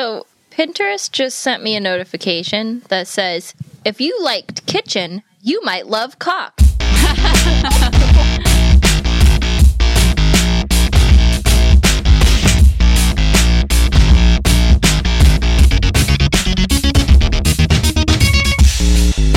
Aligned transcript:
So, 0.00 0.26
Pinterest 0.52 1.10
just 1.10 1.40
sent 1.40 1.60
me 1.60 1.74
a 1.74 1.80
notification 1.80 2.82
that 2.86 3.08
says, 3.08 3.52
if 3.84 4.00
you 4.00 4.16
liked 4.22 4.64
kitchen, 4.64 5.24
you 5.42 5.60
might 5.64 5.88
love 5.88 6.20
cock. 6.20 6.54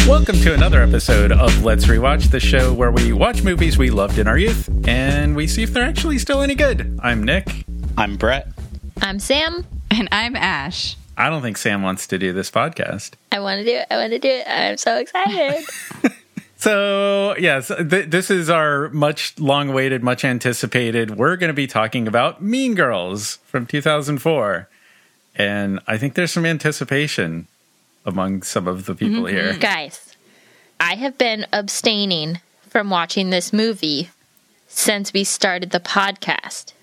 Welcome 0.08 0.40
to 0.42 0.54
another 0.54 0.84
episode 0.84 1.32
of 1.32 1.64
Let's 1.64 1.88
Rewatch, 1.88 2.30
the 2.30 2.40
show 2.40 2.72
where 2.72 2.92
we 2.92 3.14
watch 3.14 3.42
movies 3.42 3.80
we 3.80 3.90
loved 3.90 4.20
in 4.20 4.28
our 4.28 4.38
youth 4.38 4.70
and 4.88 5.36
we 5.36 5.48
see 5.48 5.64
if 5.64 5.74
they're 5.74 5.84
actually 5.84 6.20
still 6.20 6.44
any 6.44 6.54
good. 6.54 7.00
I'm 7.02 7.24
Nick. 7.24 7.66
I'm 7.98 8.16
Brett. 8.16 8.48
I'm 9.02 9.18
Sam. 9.18 9.66
And 9.98 10.08
I'm 10.10 10.38
Ash. 10.38 10.96
I 11.18 11.30
don't 11.30 11.42
think 11.42 11.58
Sam 11.58 11.84
wants 11.84 12.08
to 12.08 12.18
do 12.18 12.32
this 12.32 12.50
podcast. 12.50 13.12
I 13.30 13.42
want 13.42 13.60
to 13.60 13.66
do 13.66 13.76
it. 13.76 13.88
I 13.92 13.98
want 13.98 14.14
to 14.14 14.20
do 14.20 14.30
it. 14.30 14.48
I'm 14.48 14.78
so 14.78 14.98
excited. 14.98 15.66
So, 16.56 17.36
yes, 17.40 17.70
th- 17.70 18.12
this 18.12 18.30
is 18.30 18.48
our 18.48 18.90
much 18.90 19.40
long 19.40 19.70
awaited, 19.70 20.04
much 20.04 20.24
anticipated. 20.24 21.18
We're 21.18 21.36
going 21.36 21.48
to 21.48 21.56
be 21.56 21.66
talking 21.66 22.08
about 22.08 22.44
Mean 22.44 22.76
Girls 22.76 23.38
from 23.48 23.66
2004. 23.66 24.70
And 25.38 25.80
I 25.88 25.98
think 25.98 26.14
there's 26.14 26.32
some 26.32 26.46
anticipation 26.46 27.48
among 28.06 28.44
some 28.44 28.68
of 28.68 28.86
the 28.86 28.94
people 28.94 29.24
mm-hmm. 29.24 29.36
here. 29.36 29.54
Guys, 29.58 30.16
I 30.80 30.94
have 30.98 31.18
been 31.18 31.48
abstaining 31.52 32.42
from 32.70 32.92
watching 32.92 33.32
this 33.32 33.52
movie 33.52 34.12
since 34.68 35.14
we 35.14 35.24
started 35.24 35.72
the 35.72 35.80
podcast. 35.80 36.74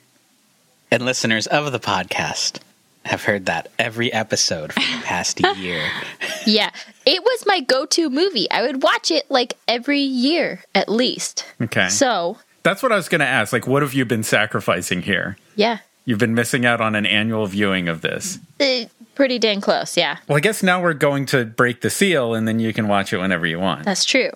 And 0.90 1.04
listeners 1.04 1.46
of 1.46 1.70
the 1.70 1.78
podcast 1.78 2.58
have 3.08 3.24
heard 3.24 3.46
that 3.46 3.70
every 3.78 4.12
episode 4.12 4.72
for 4.72 4.80
the 4.80 5.02
past 5.04 5.40
year. 5.58 5.82
Yeah, 6.46 6.70
it 7.04 7.22
was 7.22 7.44
my 7.46 7.60
go 7.60 7.84
to 7.84 8.08
movie. 8.08 8.50
I 8.50 8.62
would 8.62 8.82
watch 8.82 9.10
it 9.10 9.30
like 9.30 9.54
every 9.66 10.00
year 10.00 10.64
at 10.74 10.88
least. 10.88 11.44
Okay. 11.60 11.88
So, 11.90 12.38
That's 12.62 12.82
what 12.82 12.90
I 12.90 12.96
was 12.96 13.08
going 13.10 13.20
to 13.20 13.26
ask. 13.26 13.52
Like, 13.52 13.66
what 13.66 13.82
have 13.82 13.92
you 13.92 14.06
been 14.06 14.22
sacrificing 14.22 15.02
here? 15.02 15.36
yeah, 15.56 15.78
You've 16.06 16.18
been 16.20 16.34
missing 16.34 16.64
out 16.64 16.80
on 16.80 16.94
an 16.94 17.04
annual 17.04 17.46
viewing 17.46 17.86
of 17.88 18.00
this. 18.00 18.38
eh, 18.60 18.86
pretty 19.14 19.38
dang 19.38 19.60
close. 19.60 19.94
Yeah, 19.94 20.18
Well, 20.26 20.38
I 20.38 20.40
guess 20.40 20.62
now 20.62 20.80
we're 20.80 20.94
going 20.94 21.26
to 21.26 21.44
break 21.44 21.82
the 21.82 21.90
seal 21.90 22.32
and 22.34 22.48
then 22.48 22.60
you 22.60 22.72
can 22.72 22.88
watch 22.88 23.12
it 23.12 23.18
whenever 23.18 23.46
you 23.46 23.58
want. 23.60 23.84
that's 23.84 24.06
true. 24.06 24.30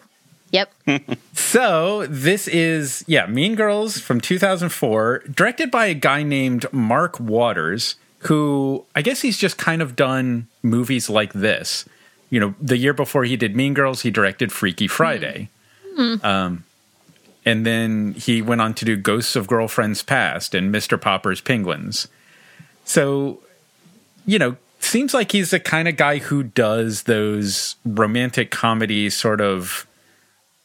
Yep. 0.50 0.70
So, 1.32 2.06
this 2.08 2.46
is, 2.48 3.04
yeah, 3.06 3.24
Mean 3.26 3.54
Girls 3.54 3.98
from 3.98 4.20
2004, 4.20 5.24
directed 5.34 5.70
by 5.70 5.86
a 5.86 5.94
guy 5.94 6.22
named 6.22 6.66
Mark 6.72 7.18
Waters, 7.18 7.94
who 8.22 8.84
I 8.94 9.02
guess 9.02 9.20
he's 9.20 9.38
just 9.38 9.58
kind 9.58 9.82
of 9.82 9.96
done 9.96 10.48
movies 10.62 11.10
like 11.10 11.32
this. 11.32 11.84
You 12.30 12.40
know, 12.40 12.54
the 12.60 12.76
year 12.76 12.94
before 12.94 13.24
he 13.24 13.36
did 13.36 13.54
Mean 13.54 13.74
Girls, 13.74 14.02
he 14.02 14.10
directed 14.10 14.52
Freaky 14.52 14.88
Friday. 14.88 15.48
Um, 16.24 16.64
and 17.44 17.66
then 17.66 18.14
he 18.14 18.40
went 18.40 18.60
on 18.60 18.74
to 18.74 18.84
do 18.84 18.96
Ghosts 18.96 19.36
of 19.36 19.46
Girlfriends 19.46 20.02
Past 20.02 20.54
and 20.54 20.72
Mr. 20.72 20.98
Popper's 21.00 21.40
Penguins. 21.40 22.08
So, 22.84 23.40
you 24.24 24.38
know, 24.38 24.56
seems 24.80 25.12
like 25.12 25.32
he's 25.32 25.50
the 25.50 25.60
kind 25.60 25.88
of 25.88 25.96
guy 25.96 26.18
who 26.18 26.42
does 26.42 27.02
those 27.02 27.76
romantic 27.84 28.50
comedy 28.50 29.10
sort 29.10 29.40
of 29.40 29.86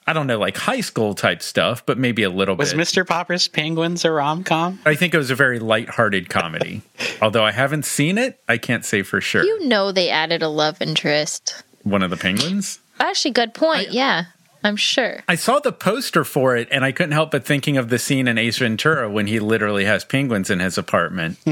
I 0.08 0.14
don't 0.14 0.26
know, 0.26 0.40
like 0.40 0.56
high 0.56 0.80
school 0.80 1.14
type 1.14 1.42
stuff, 1.44 1.86
but 1.86 1.98
maybe 1.98 2.24
a 2.24 2.30
little 2.30 2.56
Was 2.56 2.72
bit. 2.72 2.80
Was 2.80 2.92
Mr. 2.92 3.06
Popper's 3.06 3.50
Penguins 3.50 4.06
a 4.06 4.12
rom 4.12 4.44
com? 4.46 4.80
I 4.86 4.96
think 4.96 5.14
it 5.14 5.18
was 5.18 5.30
a 5.30 5.36
very 5.36 5.60
light-hearted 5.60 6.30
comedy. 6.30 6.82
Although 7.22 7.44
I 7.44 7.52
haven't 7.52 7.84
seen 7.84 8.18
it, 8.18 8.40
I 8.48 8.58
can't 8.58 8.86
say 8.86 9.02
for 9.02 9.20
sure. 9.20 9.44
You 9.44 9.68
know 9.68 9.92
they 9.92 10.10
added 10.10 10.42
a 10.42 10.48
love 10.48 10.82
interest. 10.82 11.62
One 11.84 12.04
of 12.04 12.10
the 12.10 12.18
penguins. 12.18 12.80
Actually, 13.00 13.32
good 13.32 13.54
point. 13.54 13.92
yeah, 13.92 14.26
I'm 14.64 14.76
sure. 14.78 15.24
I 15.28 15.36
saw 15.36 15.60
the 15.60 15.72
poster 15.72 16.24
for 16.24 16.56
it, 16.56 16.68
and 16.72 16.84
I 16.84 16.92
couldn't 16.92 17.12
help 17.12 17.32
but 17.32 17.46
thinking 17.46 17.78
of 17.78 17.90
the 17.90 18.00
scene 18.00 18.28
in 18.28 18.38
Ace 18.38 18.58
Ventura 18.60 19.10
when 19.10 19.28
he 19.28 19.40
literally 19.40 19.86
has 19.86 20.04
penguins 20.04 20.50
in 20.50 20.60
his 20.60 20.78
apartment. 20.78 21.38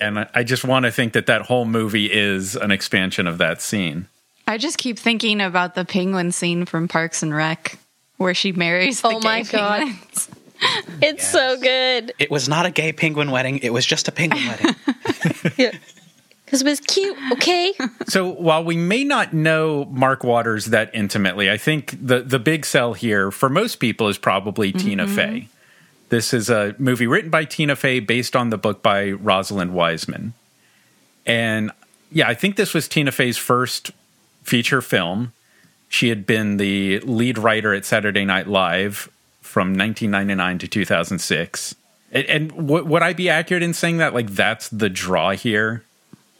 and 0.00 0.18
I, 0.20 0.28
I 0.34 0.42
just 0.42 0.64
want 0.64 0.84
to 0.84 0.90
think 0.90 1.12
that 1.12 1.26
that 1.26 1.42
whole 1.42 1.64
movie 1.64 2.10
is 2.12 2.56
an 2.56 2.70
expansion 2.70 3.26
of 3.26 3.38
that 3.38 3.60
scene. 3.62 4.08
I 4.46 4.58
just 4.58 4.78
keep 4.78 4.98
thinking 4.98 5.40
about 5.40 5.74
the 5.74 5.84
penguin 5.84 6.32
scene 6.32 6.66
from 6.66 6.88
Parks 6.88 7.22
and 7.22 7.34
Rec 7.34 7.78
where 8.16 8.34
she 8.34 8.52
marries 8.52 9.00
the 9.00 9.08
Oh 9.08 9.20
my 9.20 9.42
gay 9.42 9.50
God. 9.50 9.78
penguins. 9.80 10.28
It's 11.02 11.28
so 11.28 11.58
good. 11.60 12.14
It 12.18 12.30
was 12.30 12.48
not 12.48 12.64
a 12.64 12.70
gay 12.70 12.92
penguin 12.92 13.30
wedding, 13.30 13.58
it 13.58 13.70
was 13.70 13.84
just 13.84 14.08
a 14.08 14.12
penguin 14.12 14.46
wedding. 14.46 14.74
Because 16.44 16.60
it 16.60 16.66
was 16.66 16.80
cute, 16.80 17.16
okay? 17.32 17.72
So 18.06 18.28
while 18.28 18.62
we 18.62 18.76
may 18.76 19.02
not 19.02 19.32
know 19.32 19.86
Mark 19.86 20.22
Waters 20.22 20.66
that 20.66 20.90
intimately, 20.94 21.50
I 21.50 21.56
think 21.56 21.96
the 22.00 22.20
the 22.20 22.38
big 22.38 22.66
sell 22.66 22.92
here 22.92 23.30
for 23.30 23.48
most 23.48 23.76
people 23.76 24.08
is 24.08 24.18
probably 24.18 24.70
Tina 24.70 25.06
mm-hmm. 25.06 25.14
Fey. 25.14 25.48
This 26.10 26.34
is 26.34 26.50
a 26.50 26.76
movie 26.78 27.06
written 27.06 27.30
by 27.30 27.44
Tina 27.44 27.74
Fey 27.74 27.98
based 27.98 28.36
on 28.36 28.50
the 28.50 28.58
book 28.58 28.82
by 28.82 29.10
Rosalind 29.10 29.74
Wiseman. 29.74 30.34
And 31.26 31.72
yeah, 32.12 32.28
I 32.28 32.34
think 32.34 32.56
this 32.56 32.74
was 32.74 32.86
Tina 32.86 33.10
Fey's 33.10 33.38
first 33.38 33.90
feature 34.44 34.80
film. 34.80 35.32
She 35.88 36.08
had 36.08 36.26
been 36.26 36.56
the 36.56 37.00
lead 37.00 37.38
writer 37.38 37.74
at 37.74 37.84
Saturday 37.84 38.24
Night 38.24 38.46
Live 38.46 39.08
from 39.40 39.68
1999 39.76 40.58
to 40.58 40.68
2006. 40.68 41.74
And, 42.12 42.26
and 42.26 42.50
w- 42.50 42.84
would 42.84 43.02
I 43.02 43.12
be 43.12 43.28
accurate 43.28 43.62
in 43.62 43.74
saying 43.74 43.98
that 43.98 44.14
like 44.14 44.30
that's 44.30 44.68
the 44.68 44.88
draw 44.88 45.32
here? 45.32 45.84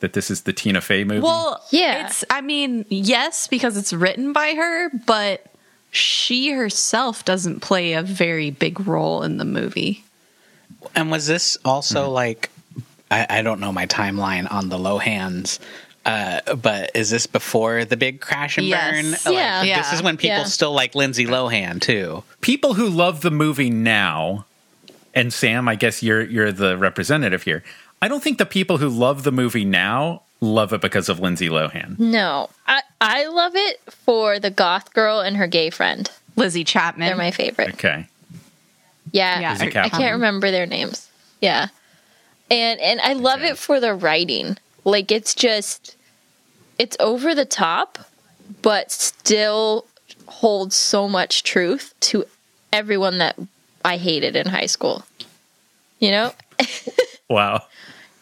That 0.00 0.12
this 0.12 0.31
is 0.31 0.43
the 0.43 0.53
Tina 0.53 0.81
Fey 0.81 1.04
movie? 1.04 1.20
Well, 1.20 1.62
Yeah. 1.70 2.06
It's 2.06 2.25
I 2.28 2.41
mean, 2.41 2.84
yes, 2.88 3.47
because 3.47 3.76
it's 3.76 3.93
written 3.93 4.32
by 4.32 4.54
her, 4.54 4.91
but 5.06 5.47
she 5.91 6.50
herself 6.50 7.25
doesn't 7.25 7.60
play 7.60 7.93
a 7.93 8.03
very 8.03 8.50
big 8.50 8.87
role 8.87 9.22
in 9.22 9.37
the 9.37 9.44
movie. 9.44 10.04
and 10.94 11.10
was 11.10 11.26
this 11.26 11.56
also 11.64 12.04
mm-hmm. 12.04 12.12
like, 12.12 12.50
I, 13.10 13.26
I 13.31 13.43
don't 13.43 13.60
know 13.60 13.72
my 13.72 13.87
timeline 13.87 14.50
on 14.50 14.69
the 14.69 14.76
Lohans. 14.76 15.60
Uh, 16.06 16.41
but 16.56 16.91
is 16.94 17.09
this 17.10 17.26
before 17.26 17.84
the 17.87 17.97
big 17.97 18.20
crash 18.20 18.59
and 18.59 18.66
Yes. 18.66 18.91
burn? 18.92 19.10
Like, 19.12 19.20
Yeah. 19.42 19.62
Yeah. 19.62 19.78
This 19.82 19.92
is 19.94 20.03
when 20.03 20.16
people 20.19 20.37
Yeah. 20.38 20.44
still 20.44 20.72
like 20.72 20.94
Lindsay 20.94 21.25
Lohan 21.26 21.81
too. 21.81 22.25
people 22.42 22.75
who 22.75 22.88
love 22.88 23.22
the 23.22 23.31
movie 23.31 23.70
now, 23.70 24.44
and 25.14 25.32
Sam, 25.32 25.66
I 25.69 25.76
guess 25.76 26.03
you're 26.03 26.22
you're 26.22 26.53
the 26.53 26.76
representative 26.76 27.44
here. 27.44 27.62
I 28.03 28.09
don't 28.09 28.22
think 28.22 28.37
the 28.38 28.44
people 28.47 28.76
who 28.78 28.88
love 28.91 29.22
the 29.22 29.32
movie 29.32 29.64
now 29.64 30.20
love 30.43 30.75
it 30.75 30.82
because 30.82 31.09
of 31.09 31.20
Lindsay 31.20 31.48
Lohan. 31.48 31.98
No, 31.98 32.50
I, 32.66 32.82
I 33.00 33.26
love 33.28 33.53
it 33.56 33.81
for 33.88 34.38
the 34.38 34.50
goth 34.50 34.93
girl 34.93 35.20
and 35.20 35.38
her 35.38 35.47
gay 35.47 35.70
friend. 35.70 36.10
Lizzie 36.37 36.64
Chapman. 36.64 37.06
They're 37.06 37.16
my 37.16 37.31
favorite. 37.31 37.75
Okay. 37.75 38.06
Yeah, 39.12 39.41
Yeah, 39.41 39.56
I- 39.59 39.84
I 39.84 39.88
can't 39.88 40.12
remember 40.14 40.50
their 40.50 40.66
names. 40.66 41.09
Yeah, 41.41 41.69
and 42.50 42.78
and 42.81 43.00
I 43.00 43.14
love 43.14 43.43
it 43.43 43.56
for 43.56 43.81
the 43.81 43.94
writing. 43.94 44.59
Like 44.84 45.10
it's 45.10 45.34
just, 45.34 45.94
it's 46.79 46.97
over 47.01 47.35
the 47.35 47.45
top, 47.45 47.99
but 48.62 48.91
still 48.91 49.87
holds 50.27 50.77
so 50.77 51.09
much 51.09 51.43
truth 51.43 51.95
to 52.01 52.25
everyone 52.73 53.19
that 53.19 53.37
I 53.85 53.97
hated 53.97 54.37
in 54.37 54.47
high 54.47 54.67
school. 54.67 55.05
You 56.01 56.11
know, 56.11 56.33
Wow. 57.29 57.62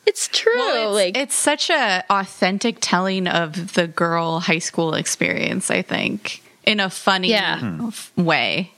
it's 0.06 0.28
true. 0.28 0.52
Well, 0.54 0.96
it's, 0.96 1.16
like 1.16 1.16
it's 1.22 1.34
such 1.34 1.70
a 1.70 2.04
authentic 2.10 2.78
telling 2.80 3.26
of 3.26 3.74
the 3.74 3.86
girl 3.86 4.40
high 4.40 4.58
school 4.60 4.94
experience, 4.94 5.70
I 5.70 5.82
think, 5.82 6.42
in 6.64 6.80
a 6.80 6.90
funny 6.90 7.30
Yeah. 7.30 7.58
Hmm. 7.58 7.90
way. 8.22 8.72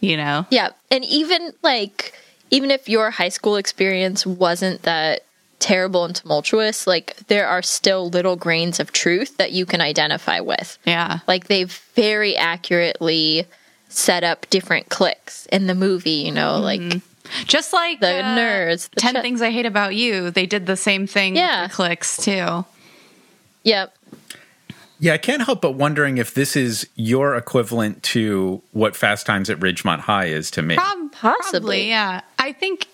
You 0.00 0.16
know? 0.16 0.46
Yeah, 0.50 0.70
and 0.90 1.04
even 1.04 1.52
like 1.62 2.14
even 2.50 2.70
if 2.70 2.88
your 2.88 3.10
high 3.10 3.28
school 3.30 3.56
experience 3.56 4.24
wasn't 4.24 4.82
that 4.82 5.22
terrible 5.58 6.04
and 6.04 6.14
tumultuous, 6.14 6.86
like 6.86 7.16
there 7.28 7.46
are 7.48 7.62
still 7.62 8.08
little 8.08 8.36
grains 8.36 8.78
of 8.80 8.92
truth 8.92 9.36
that 9.38 9.52
you 9.52 9.66
can 9.66 9.80
identify 9.80 10.40
with. 10.40 10.78
Yeah. 10.84 11.18
Like 11.26 11.48
they've 11.48 11.72
very 11.94 12.36
accurately 12.36 13.46
set 13.88 14.22
up 14.24 14.48
different 14.50 14.88
cliques 14.88 15.46
in 15.46 15.66
the 15.66 15.74
movie, 15.74 16.10
you 16.10 16.32
know, 16.32 16.58
like 16.58 16.80
Just 17.46 17.72
like 17.72 18.00
The 18.00 18.22
uh, 18.24 18.36
nerds, 18.38 18.88
the 18.90 19.00
10 19.00 19.14
ch- 19.16 19.20
Things 19.22 19.42
I 19.42 19.50
Hate 19.50 19.66
About 19.66 19.94
You, 19.94 20.30
they 20.30 20.46
did 20.46 20.66
the 20.66 20.76
same 20.76 21.06
thing 21.06 21.36
Yeah. 21.36 21.62
with 21.62 21.70
the 21.70 21.74
clicks 21.76 22.16
too. 22.16 22.64
yep. 23.64 23.94
Yeah, 25.00 25.12
I 25.12 25.18
can't 25.18 25.42
help 25.42 25.60
but 25.62 25.72
wondering 25.72 26.18
if 26.18 26.34
this 26.34 26.56
is 26.56 26.88
your 26.96 27.36
equivalent 27.36 28.02
to 28.04 28.60
what 28.72 28.96
Fast 28.96 29.26
Times 29.26 29.48
at 29.48 29.58
Ridgemont 29.60 30.00
High 30.00 30.26
is 30.26 30.50
to 30.52 30.62
me. 30.62 30.74
Prob- 30.74 31.12
Possibly. 31.12 31.50
Probably, 31.60 31.88
yeah. 31.88 32.22
I 32.38 32.52
think, 32.52 32.86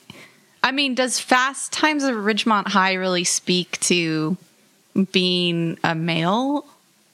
I 0.64 0.72
mean, 0.72 0.94
does 0.94 1.20
Fast 1.20 1.72
Times 1.74 2.04
of 2.04 2.14
Ridgemont 2.14 2.68
High 2.68 2.94
really 2.94 3.24
speak 3.24 3.78
to 3.80 4.38
being 5.12 5.78
a 5.84 5.94
male 5.94 6.64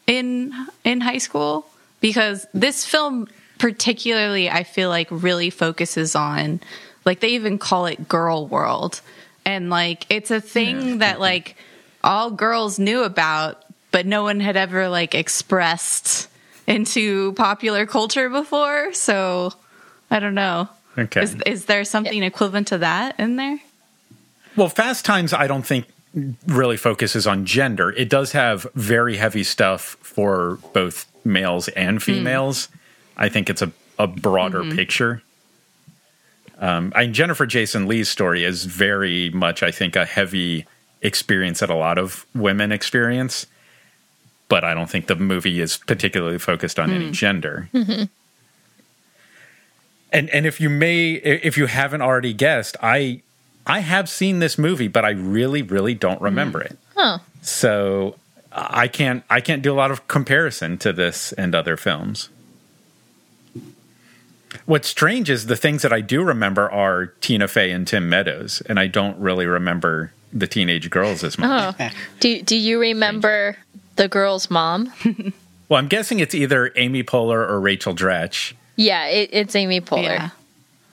in 0.06 0.54
in 0.84 1.00
high 1.00 1.18
school? 1.18 1.66
Because 2.00 2.46
this 2.54 2.86
film 2.86 3.26
particularly 3.58 4.48
I 4.48 4.62
feel 4.62 4.88
like 4.88 5.08
really 5.10 5.50
focuses 5.50 6.14
on 6.14 6.60
like 7.04 7.18
they 7.18 7.30
even 7.30 7.58
call 7.58 7.86
it 7.86 8.08
girl 8.08 8.46
world. 8.46 9.00
And 9.44 9.68
like 9.68 10.06
it's 10.10 10.30
a 10.30 10.40
thing 10.40 10.98
that 10.98 11.18
like 11.18 11.56
all 12.04 12.30
girls 12.30 12.78
knew 12.78 13.02
about, 13.02 13.64
but 13.90 14.06
no 14.06 14.22
one 14.22 14.38
had 14.38 14.56
ever 14.56 14.88
like 14.88 15.16
expressed 15.16 16.28
into 16.68 17.32
popular 17.32 17.84
culture 17.84 18.30
before. 18.30 18.92
So 18.92 19.52
I 20.08 20.20
don't 20.20 20.36
know. 20.36 20.68
Okay. 20.98 21.22
Is, 21.22 21.36
is 21.46 21.64
there 21.66 21.84
something 21.84 22.22
equivalent 22.22 22.68
to 22.68 22.78
that 22.78 23.18
in 23.18 23.36
there? 23.36 23.60
Well, 24.56 24.68
Fast 24.68 25.04
Times, 25.04 25.32
I 25.32 25.46
don't 25.46 25.64
think 25.64 25.86
really 26.46 26.76
focuses 26.76 27.26
on 27.26 27.44
gender. 27.46 27.90
It 27.90 28.08
does 28.08 28.32
have 28.32 28.66
very 28.74 29.16
heavy 29.16 29.44
stuff 29.44 29.96
for 30.00 30.58
both 30.72 31.06
males 31.24 31.68
and 31.68 31.98
hmm. 31.98 32.02
females. 32.02 32.68
I 33.16 33.28
think 33.28 33.48
it's 33.50 33.62
a, 33.62 33.70
a 33.98 34.06
broader 34.06 34.62
mm-hmm. 34.62 34.76
picture. 34.76 35.22
Um, 36.58 36.92
I, 36.94 37.06
Jennifer 37.06 37.46
Jason 37.46 37.86
Leigh's 37.86 38.08
story 38.08 38.44
is 38.44 38.64
very 38.64 39.30
much, 39.30 39.62
I 39.62 39.70
think, 39.70 39.96
a 39.96 40.04
heavy 40.04 40.66
experience 41.00 41.60
that 41.60 41.70
a 41.70 41.74
lot 41.74 41.96
of 41.96 42.26
women 42.34 42.72
experience. 42.72 43.46
But 44.48 44.64
I 44.64 44.74
don't 44.74 44.90
think 44.90 45.06
the 45.06 45.14
movie 45.14 45.60
is 45.60 45.76
particularly 45.76 46.38
focused 46.38 46.80
on 46.80 46.90
any 46.90 47.06
hmm. 47.06 47.12
gender. 47.12 47.68
Mm-hmm. 47.72 48.04
And 50.12 50.28
and 50.30 50.46
if 50.46 50.60
you 50.60 50.68
may, 50.68 51.12
if 51.12 51.56
you 51.56 51.66
haven't 51.66 52.02
already 52.02 52.32
guessed, 52.32 52.76
I 52.82 53.22
I 53.66 53.80
have 53.80 54.08
seen 54.08 54.38
this 54.40 54.58
movie, 54.58 54.88
but 54.88 55.04
I 55.04 55.10
really, 55.10 55.62
really 55.62 55.94
don't 55.94 56.18
hmm. 56.18 56.24
remember 56.24 56.60
it. 56.60 56.76
Huh. 56.96 57.18
So 57.42 58.16
I 58.52 58.88
can't 58.88 59.24
I 59.30 59.40
can't 59.40 59.62
do 59.62 59.72
a 59.72 59.74
lot 59.74 59.90
of 59.90 60.08
comparison 60.08 60.78
to 60.78 60.92
this 60.92 61.32
and 61.32 61.54
other 61.54 61.76
films. 61.76 62.28
What's 64.66 64.88
strange 64.88 65.30
is 65.30 65.46
the 65.46 65.56
things 65.56 65.82
that 65.82 65.92
I 65.92 66.00
do 66.00 66.24
remember 66.24 66.68
are 66.70 67.06
Tina 67.20 67.46
Fey 67.46 67.70
and 67.70 67.86
Tim 67.86 68.08
Meadows, 68.08 68.60
and 68.62 68.80
I 68.80 68.88
don't 68.88 69.16
really 69.18 69.46
remember 69.46 70.12
the 70.32 70.48
teenage 70.48 70.90
girls 70.90 71.22
as 71.22 71.38
much. 71.38 71.76
Oh. 71.78 71.90
Do 72.18 72.42
do 72.42 72.56
you 72.56 72.80
remember 72.80 73.56
the 73.96 74.08
girl's 74.08 74.50
mom? 74.50 74.92
Well, 75.70 75.78
I'm 75.78 75.86
guessing 75.86 76.18
it's 76.18 76.34
either 76.34 76.72
Amy 76.74 77.04
Poehler 77.04 77.48
or 77.48 77.60
Rachel 77.60 77.94
Dratch. 77.94 78.54
Yeah, 78.80 79.06
it, 79.06 79.30
it's 79.32 79.54
Amy 79.54 79.80
Poehler. 79.80 80.02
Yeah. 80.04 80.30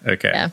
Okay. 0.06 0.32
Yeah. 0.34 0.50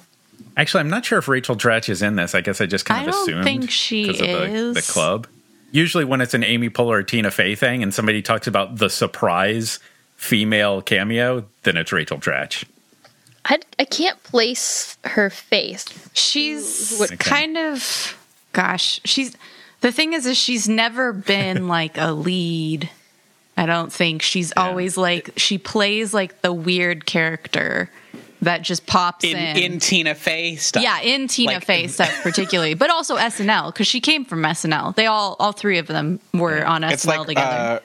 Actually, 0.56 0.80
I'm 0.80 0.90
not 0.90 1.04
sure 1.04 1.18
if 1.18 1.26
Rachel 1.26 1.56
Dratch 1.56 1.88
is 1.88 2.00
in 2.00 2.14
this. 2.16 2.34
I 2.34 2.40
guess 2.40 2.60
I 2.60 2.66
just 2.66 2.84
kind 2.84 3.00
I 3.00 3.04
of 3.06 3.10
don't 3.12 3.22
assumed 3.22 3.44
think 3.44 3.70
she 3.70 4.06
'cause 4.06 4.20
of 4.20 4.26
the, 4.28 4.72
the 4.74 4.82
club. 4.82 5.26
Usually, 5.72 6.04
when 6.04 6.20
it's 6.20 6.34
an 6.34 6.44
Amy 6.44 6.70
Poehler 6.70 6.98
or 7.00 7.02
Tina 7.02 7.30
Fey 7.32 7.56
thing, 7.56 7.82
and 7.82 7.92
somebody 7.92 8.22
talks 8.22 8.46
about 8.46 8.76
the 8.76 8.88
surprise 8.88 9.80
female 10.16 10.80
cameo, 10.80 11.44
then 11.64 11.76
it's 11.76 11.90
Rachel 11.92 12.18
Dratch. 12.18 12.64
I, 13.44 13.58
I 13.78 13.84
can't 13.84 14.22
place 14.22 14.96
her 15.04 15.28
face. 15.28 15.84
She's 16.14 17.00
Okay. 17.00 17.16
kind 17.16 17.58
of 17.58 18.16
gosh, 18.52 19.00
she's 19.04 19.36
the 19.80 19.90
thing 19.90 20.12
is 20.12 20.24
is 20.24 20.38
she's 20.38 20.68
never 20.68 21.12
been 21.12 21.66
like 21.76 21.98
a 21.98 22.12
lead. 22.12 22.88
I 23.56 23.66
don't 23.66 23.92
think 23.92 24.22
she's 24.22 24.52
always 24.56 24.96
like 24.96 25.30
she 25.36 25.58
plays 25.58 26.12
like 26.12 26.42
the 26.42 26.52
weird 26.52 27.06
character 27.06 27.90
that 28.42 28.62
just 28.62 28.86
pops 28.86 29.24
In, 29.24 29.36
in. 29.38 29.56
in 29.74 29.78
Tina 29.80 30.14
Fey 30.14 30.56
stuff. 30.56 30.82
yeah, 30.82 31.00
in 31.00 31.28
Tina 31.28 31.54
Like- 31.54 31.64
Fey 31.64 31.86
stuff 31.86 32.12
particularly, 32.22 32.74
but 32.74 32.90
also 32.90 33.16
SNL 33.16 33.72
because 33.72 33.86
she 33.86 34.00
came 34.00 34.24
from 34.24 34.42
SNL. 34.42 34.94
They 34.96 35.06
all, 35.06 35.36
all 35.38 35.52
three 35.52 35.78
of 35.78 35.86
them 35.86 36.20
were 36.34 36.64
on 36.66 36.82
SNL 36.82 36.92
It's 36.92 37.06
like 37.06 37.26
together. 37.26 37.80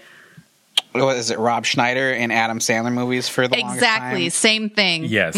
uh, 0.94 1.00
what 1.00 1.16
is 1.18 1.30
it? 1.30 1.38
Rob 1.40 1.66
Schneider 1.66 2.12
and 2.12 2.34
Adam 2.34 2.60
Sandler 2.60 2.92
movies 2.92 3.30
for 3.30 3.48
the 3.48 3.56
longest 3.58 3.76
exactly, 3.78 4.22
time. 4.24 4.30
same 4.32 4.70
thing. 4.70 5.06
Yes, 5.06 5.36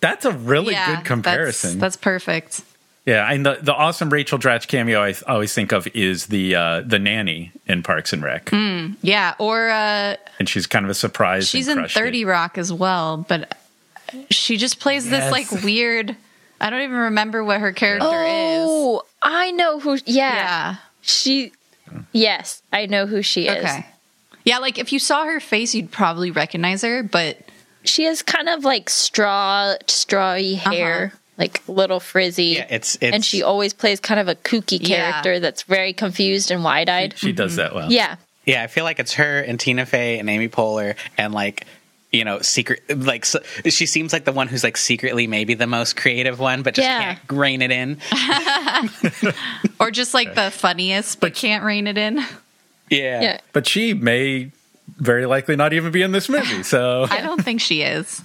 that's 0.00 0.24
a 0.24 0.32
really 0.32 0.74
Yeah, 0.74 0.86
good 0.86 0.92
that's- 0.92 1.06
comparison. 1.06 1.78
That's, 1.78 1.96
perfect. 1.96 2.62
Yeah, 3.06 3.32
and 3.32 3.46
the 3.46 3.58
the 3.62 3.72
awesome 3.74 4.10
Rachel 4.10 4.38
Dratch 4.38 4.68
cameo 4.68 5.00
I 5.02 5.12
th- 5.12 5.22
always 5.24 5.54
think 5.54 5.72
of 5.72 5.86
is 5.94 6.26
the 6.26 6.54
uh, 6.54 6.80
the 6.82 6.98
nanny 6.98 7.52
in 7.66 7.82
Parks 7.82 8.12
and 8.12 8.22
Rec, 8.22 8.50
Yeah, 9.00 9.34
or 9.38 9.68
uh, 9.70 10.16
and 10.38 10.48
she's 10.48 10.66
kind 10.66 10.84
of 10.84 10.90
a 10.90 10.94
surprise. 10.94 11.48
she's 11.48 11.68
in 11.68 11.78
crushed 11.78 11.96
it. 11.96 12.00
30 12.00 12.24
Rock 12.26 12.58
as 12.58 12.72
well, 12.72 13.24
but 13.28 13.56
she 14.30 14.56
just 14.56 14.80
plays 14.80 15.08
this 15.08 15.30
like 15.32 15.50
weird. 15.64 16.14
I 16.60 16.70
don't 16.70 16.82
even 16.82 16.96
remember 16.96 17.44
what 17.44 17.60
her 17.60 17.72
character 17.72 18.06
is. 18.06 18.10
Oh, 18.12 19.02
I 19.22 19.50
know 19.52 19.78
who. 19.78 19.98
Yeah, 20.06 20.34
Yeah. 20.34 20.76
she. 21.02 21.52
Yes, 22.12 22.62
I 22.72 22.86
know 22.86 23.06
who 23.06 23.22
she 23.22 23.46
is. 23.46 23.64
Okay. 23.64 23.86
Yeah, 24.44 24.58
like 24.58 24.78
if 24.78 24.92
you 24.92 24.98
saw 24.98 25.24
her 25.24 25.38
face, 25.40 25.74
you'd 25.74 25.90
probably 25.90 26.30
recognize 26.30 26.82
her, 26.82 27.02
but 27.02 27.38
She 27.84 28.04
has 28.04 28.22
kind 28.22 28.48
of 28.48 28.64
like 28.64 28.88
straw, 28.90 29.74
strawy 29.86 30.56
hair, 30.56 31.12
like 31.38 31.62
little 31.68 32.00
frizzy. 32.00 32.44
Yeah, 32.56 32.66
it's, 32.70 32.94
it's 33.00 33.14
and 33.14 33.24
she 33.24 33.42
always 33.42 33.72
plays 33.74 34.00
kind 34.00 34.18
of 34.20 34.28
a 34.28 34.34
kooky 34.34 34.78
Yeah. 34.80 35.10
character 35.10 35.40
that's 35.40 35.62
very 35.64 35.92
confused 35.92 36.50
and 36.50 36.64
wide 36.64 36.88
eyed. 36.88 37.16
She 37.18 37.32
does 37.32 37.56
that 37.56 37.74
well. 37.74 37.90
Yeah. 37.92 38.16
Yeah, 38.46 38.62
I 38.62 38.68
feel 38.68 38.84
like 38.84 38.98
it's 39.00 39.14
her 39.14 39.40
and 39.40 39.58
Tina 39.58 39.84
Fey 39.86 40.18
and 40.18 40.30
Amy 40.30 40.48
Poehler 40.48 40.94
and 41.18 41.34
like 41.34 41.66
you 42.12 42.24
know 42.24 42.40
secret 42.40 42.80
like 42.96 43.26
so, 43.26 43.40
she 43.68 43.84
seems 43.86 44.12
like 44.12 44.24
the 44.24 44.32
one 44.32 44.46
who's 44.48 44.62
like 44.64 44.76
secretly 44.76 45.26
maybe 45.26 45.54
the 45.54 45.66
most 45.66 45.96
creative 45.96 46.38
one, 46.38 46.62
but 46.62 46.74
just 46.74 46.86
Yeah. 46.86 47.14
can't 47.16 47.32
rein 47.32 47.60
it 47.62 47.70
in. 47.72 47.98
or 49.80 49.90
just 49.90 50.14
like 50.14 50.34
the 50.34 50.50
funniest, 50.50 51.20
but 51.20 51.34
can't 51.34 51.64
rein 51.64 51.86
it 51.86 51.98
in. 51.98 52.18
Yeah, 52.88 53.20
Yeah. 53.20 53.40
but 53.52 53.66
she 53.66 53.94
may 53.94 54.52
very 54.98 55.26
likely 55.26 55.56
not 55.56 55.72
even 55.72 55.90
be 55.90 56.02
in 56.02 56.12
this 56.12 56.28
movie. 56.28 56.62
So 56.62 57.06
I 57.10 57.20
don't 57.20 57.42
think 57.44 57.60
she 57.60 57.82
is. 57.82 58.22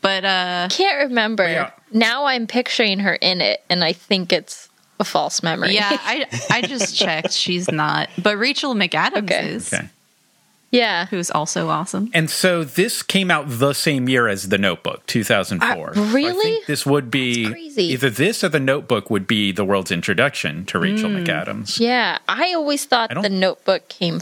But 0.00 0.24
uh 0.24 0.68
Can't 0.70 1.08
remember. 1.08 1.44
yeah. 1.48 1.70
Now 1.92 2.24
I'm 2.26 2.46
picturing 2.46 2.98
her 3.00 3.14
in 3.14 3.40
it, 3.40 3.62
and 3.70 3.82
I 3.84 3.92
think 3.92 4.32
it's 4.32 4.68
a 5.00 5.04
false 5.04 5.42
memory. 5.42 5.74
yeah, 5.74 5.90
I 6.00 6.26
I 6.50 6.62
just 6.62 6.96
checked. 6.96 7.32
She's 7.32 7.70
not. 7.70 8.08
But 8.22 8.36
Rachel 8.36 8.74
McAdams 8.74 9.16
Okay. 9.24 9.48
is, 9.50 9.72
okay. 9.72 9.88
yeah. 10.70 11.06
who's 11.06 11.30
also 11.30 11.68
awesome. 11.68 12.10
And 12.12 12.28
so 12.28 12.64
this 12.64 13.02
came 13.02 13.30
out 13.30 13.44
the 13.48 13.72
same 13.74 14.08
year 14.08 14.26
as 14.28 14.48
The 14.48 14.58
Notebook, 14.58 15.06
2004. 15.06 15.90
Uh, 15.90 15.94
So 15.94 16.02
I 16.02 16.12
really? 16.12 16.42
think 16.42 16.66
this 16.66 16.84
would 16.84 17.10
be 17.10 17.44
That's 17.44 17.52
crazy. 17.54 17.84
either 17.84 18.10
this 18.10 18.42
or 18.42 18.48
The 18.48 18.58
Notebook 18.60 19.08
would 19.08 19.26
be 19.26 19.52
the 19.52 19.64
world's 19.64 19.90
introduction 19.92 20.64
to 20.66 20.78
Rachel 20.78 21.10
McAdams. 21.10 21.78
Yeah. 21.78 22.18
I 22.28 22.52
always 22.54 22.84
thought 22.84 23.16
I 23.16 23.22
the 23.22 23.28
notebook 23.30 23.88
came 23.88 24.20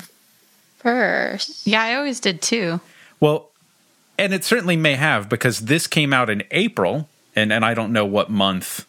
first. 0.79 1.67
Yeah, 1.67 1.83
I 1.83 1.95
always 1.95 2.21
did 2.21 2.43
too. 2.43 2.81
Well, 3.19 3.49
and 4.19 4.33
it 4.35 4.45
certainly 4.45 4.77
may 4.77 4.95
have 4.95 5.29
because 5.29 5.61
this 5.61 5.87
came 5.87 6.13
out 6.13 6.31
in 6.31 6.43
April, 6.51 7.09
and, 7.37 7.53
and 7.53 7.65
I 7.65 7.75
don't 7.75 7.93
know 7.93 8.05
what 8.07 8.31
month 8.31 8.87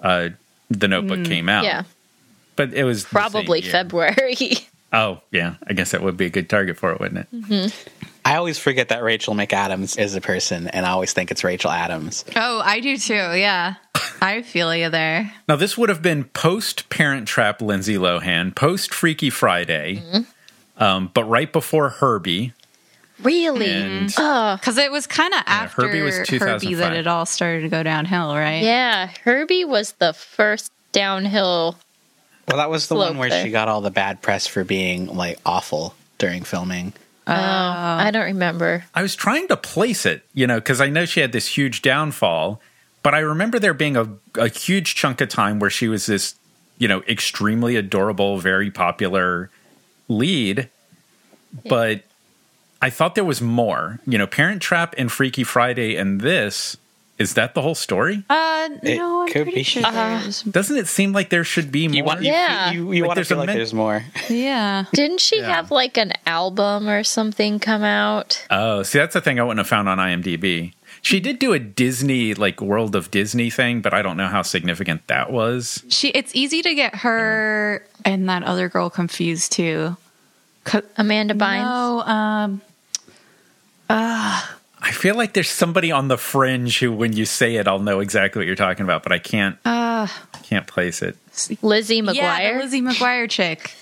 uh, 0.00 0.30
The 0.70 0.88
Notebook 0.88 1.24
came 1.24 1.48
out. 1.48 1.62
Mm, 1.64 1.68
Yeah. 1.68 1.82
But 2.56 2.72
it 2.72 2.84
was 2.84 3.04
Probably. 3.04 3.60
February. 3.62 4.36
Oh, 4.96 5.20
yeah. 5.32 5.56
I 5.66 5.72
guess 5.72 5.90
that 5.90 6.02
would 6.04 6.16
be 6.16 6.26
a 6.26 6.30
good 6.30 6.48
target 6.48 6.76
for 6.78 6.92
it, 6.92 7.00
wouldn't 7.00 7.26
it? 7.32 7.74
I 8.24 8.36
always 8.36 8.60
forget 8.60 8.90
that 8.90 9.02
Rachel 9.02 9.34
McAdams 9.34 9.98
is 9.98 10.14
a 10.14 10.20
person, 10.20 10.68
and 10.68 10.86
I 10.86 10.90
always 10.90 11.12
think 11.12 11.32
it's 11.32 11.42
Rachel 11.42 11.72
Adams. 11.72 12.24
Oh, 12.36 12.60
I 12.64 12.78
do 12.78 12.96
too. 12.96 13.12
Yeah. 13.14 13.74
I 14.22 14.42
feel 14.42 14.72
you 14.72 14.90
there. 14.90 15.32
Now, 15.48 15.56
this 15.56 15.76
would 15.76 15.88
have 15.88 16.00
been 16.00 16.22
post 16.26 16.88
Parent 16.90 17.26
Trap 17.26 17.60
Lindsay 17.60 17.96
Lohan, 17.96 18.54
post 18.54 18.94
Freaky 18.94 19.30
Friday, 19.30 19.96
Mm-hmm. 19.96 20.80
um, 20.80 21.10
but 21.12 21.24
right 21.24 21.52
before 21.52 21.88
Herbie. 21.88 22.52
Really? 23.22 24.08
Oh, 24.18 24.56
Because 24.56 24.78
it 24.78 24.90
was 24.90 25.06
kind 25.06 25.32
of 25.34 25.42
after 25.46 25.86
Herbie 25.86 26.02
was 26.02 26.16
Herbie, 26.16 26.38
2005. 26.38 26.78
that 26.78 26.96
it 26.96 27.06
all 27.06 27.26
started 27.26 27.62
to 27.62 27.68
go 27.68 27.82
downhill, 27.82 28.34
right? 28.34 28.62
yeah. 28.62 29.10
Herbie 29.22 29.64
was 29.64 29.92
the 29.92 30.12
first 30.12 30.72
downhill. 30.92 31.76
Well, 32.48 32.58
that 32.58 32.70
was 32.70 32.88
the 32.88 32.94
Slope 32.94 33.10
one 33.10 33.18
where 33.18 33.30
there. 33.30 33.44
she 33.44 33.50
got 33.50 33.68
all 33.68 33.80
the 33.80 33.90
bad 33.90 34.22
press 34.22 34.46
for 34.46 34.64
being 34.64 35.06
like 35.06 35.38
awful 35.46 35.94
during 36.18 36.42
filming. 36.44 36.92
Oh, 37.26 37.32
I 37.32 38.06
oh. 38.08 38.10
don't 38.10 38.24
remember. 38.24 38.84
I 38.94 39.00
was 39.02 39.16
trying 39.16 39.48
to 39.48 39.56
place 39.56 40.04
it, 40.04 40.22
you 40.34 40.46
know, 40.46 40.56
because 40.56 40.80
I 40.80 40.90
know 40.90 41.06
she 41.06 41.20
had 41.20 41.32
this 41.32 41.46
huge 41.56 41.80
downfall, 41.80 42.60
but 43.02 43.14
I 43.14 43.20
remember 43.20 43.58
there 43.58 43.72
being 43.72 43.96
a, 43.96 44.08
a 44.34 44.48
huge 44.48 44.94
chunk 44.94 45.20
of 45.22 45.30
time 45.30 45.58
where 45.58 45.70
she 45.70 45.88
was 45.88 46.06
this, 46.06 46.34
you 46.76 46.86
know, 46.86 47.02
extremely 47.08 47.76
adorable, 47.76 48.38
very 48.38 48.70
popular 48.70 49.50
lead. 50.08 50.68
But 51.66 52.02
I 52.84 52.90
thought 52.90 53.14
there 53.14 53.24
was 53.24 53.40
more. 53.40 53.98
You 54.06 54.18
know, 54.18 54.26
Parent 54.26 54.60
Trap 54.60 54.94
and 54.98 55.10
Freaky 55.10 55.42
Friday 55.42 55.96
and 55.96 56.20
this. 56.20 56.76
Is 57.16 57.32
that 57.34 57.54
the 57.54 57.62
whole 57.62 57.74
story? 57.76 58.24
Uh, 58.28 58.68
It 58.82 58.98
no, 58.98 59.22
I'm 59.22 59.26
could 59.28 59.44
pretty 59.44 59.54
be. 59.60 59.62
sure 59.62 59.82
there's. 59.90 60.42
Doesn't 60.42 60.76
it 60.76 60.86
seem 60.88 61.12
like 61.12 61.30
there 61.30 61.44
should 61.44 61.72
be 61.72 61.88
more? 61.88 61.94
You 61.96 62.04
want, 62.04 62.20
you, 62.22 62.26
Yeah. 62.32 62.72
you, 62.72 62.92
you 62.92 63.02
Like 63.02 63.08
want 63.08 63.16
to 63.16 63.18
there's 63.20 63.28
feel 63.28 63.38
like 63.38 63.46
men- 63.46 63.56
there's 63.56 63.72
more. 63.72 64.04
Yeah. 64.28 64.84
Didn't 64.92 65.20
she 65.20 65.38
Yeah. 65.38 65.54
have 65.54 65.70
like 65.70 65.96
an 65.96 66.12
album 66.26 66.88
or 66.88 67.04
something 67.04 67.58
come 67.60 67.84
out? 67.84 68.44
Oh, 68.50 68.82
see, 68.82 68.98
that's 68.98 69.14
the 69.14 69.20
thing 69.22 69.38
I 69.40 69.44
wouldn't 69.44 69.60
have 69.60 69.68
found 69.68 69.88
on 69.88 69.96
IMDb. 69.98 70.74
She 71.00 71.20
did 71.20 71.38
do 71.38 71.52
a 71.54 71.58
Disney, 71.60 72.34
like 72.34 72.60
World 72.60 72.94
of 72.96 73.10
Disney 73.10 73.48
thing, 73.48 73.80
but 73.80 73.94
I 73.94 74.02
don't 74.02 74.16
know 74.18 74.28
how 74.28 74.42
significant 74.42 75.06
that 75.06 75.30
was. 75.32 75.84
She. 75.88 76.08
It's 76.08 76.34
easy 76.34 76.60
to 76.62 76.74
get 76.74 76.96
her 76.96 77.86
and 78.04 78.28
that 78.28 78.42
other 78.42 78.68
girl 78.68 78.90
confused 78.90 79.52
too. 79.52 79.96
'Cause- 80.64 80.82
Amanda 80.96 81.34
Bynes? 81.34 81.62
No, 81.62 82.00
um, 82.02 82.62
I 83.88 84.48
I 84.84 84.90
feel 84.90 85.14
like 85.14 85.32
there's 85.32 85.48
somebody 85.48 85.90
on 85.90 86.08
the 86.08 86.18
fringe 86.18 86.78
who, 86.78 86.92
when 86.92 87.14
you 87.14 87.24
say 87.24 87.56
it, 87.56 87.66
I'll 87.66 87.78
know 87.78 88.00
exactly 88.00 88.40
what 88.40 88.46
you're 88.46 88.54
talking 88.54 88.84
about, 88.84 89.02
but 89.02 89.12
I 89.12 89.18
can't. 89.18 89.56
Uh, 89.64 90.06
can't 90.42 90.66
place 90.66 91.00
it. 91.00 91.16
Lizzie 91.62 92.02
McGuire. 92.02 92.58
the 92.58 92.62
Lizzie 92.62 92.82
McGuire 92.82 93.28
chick. 93.30 93.74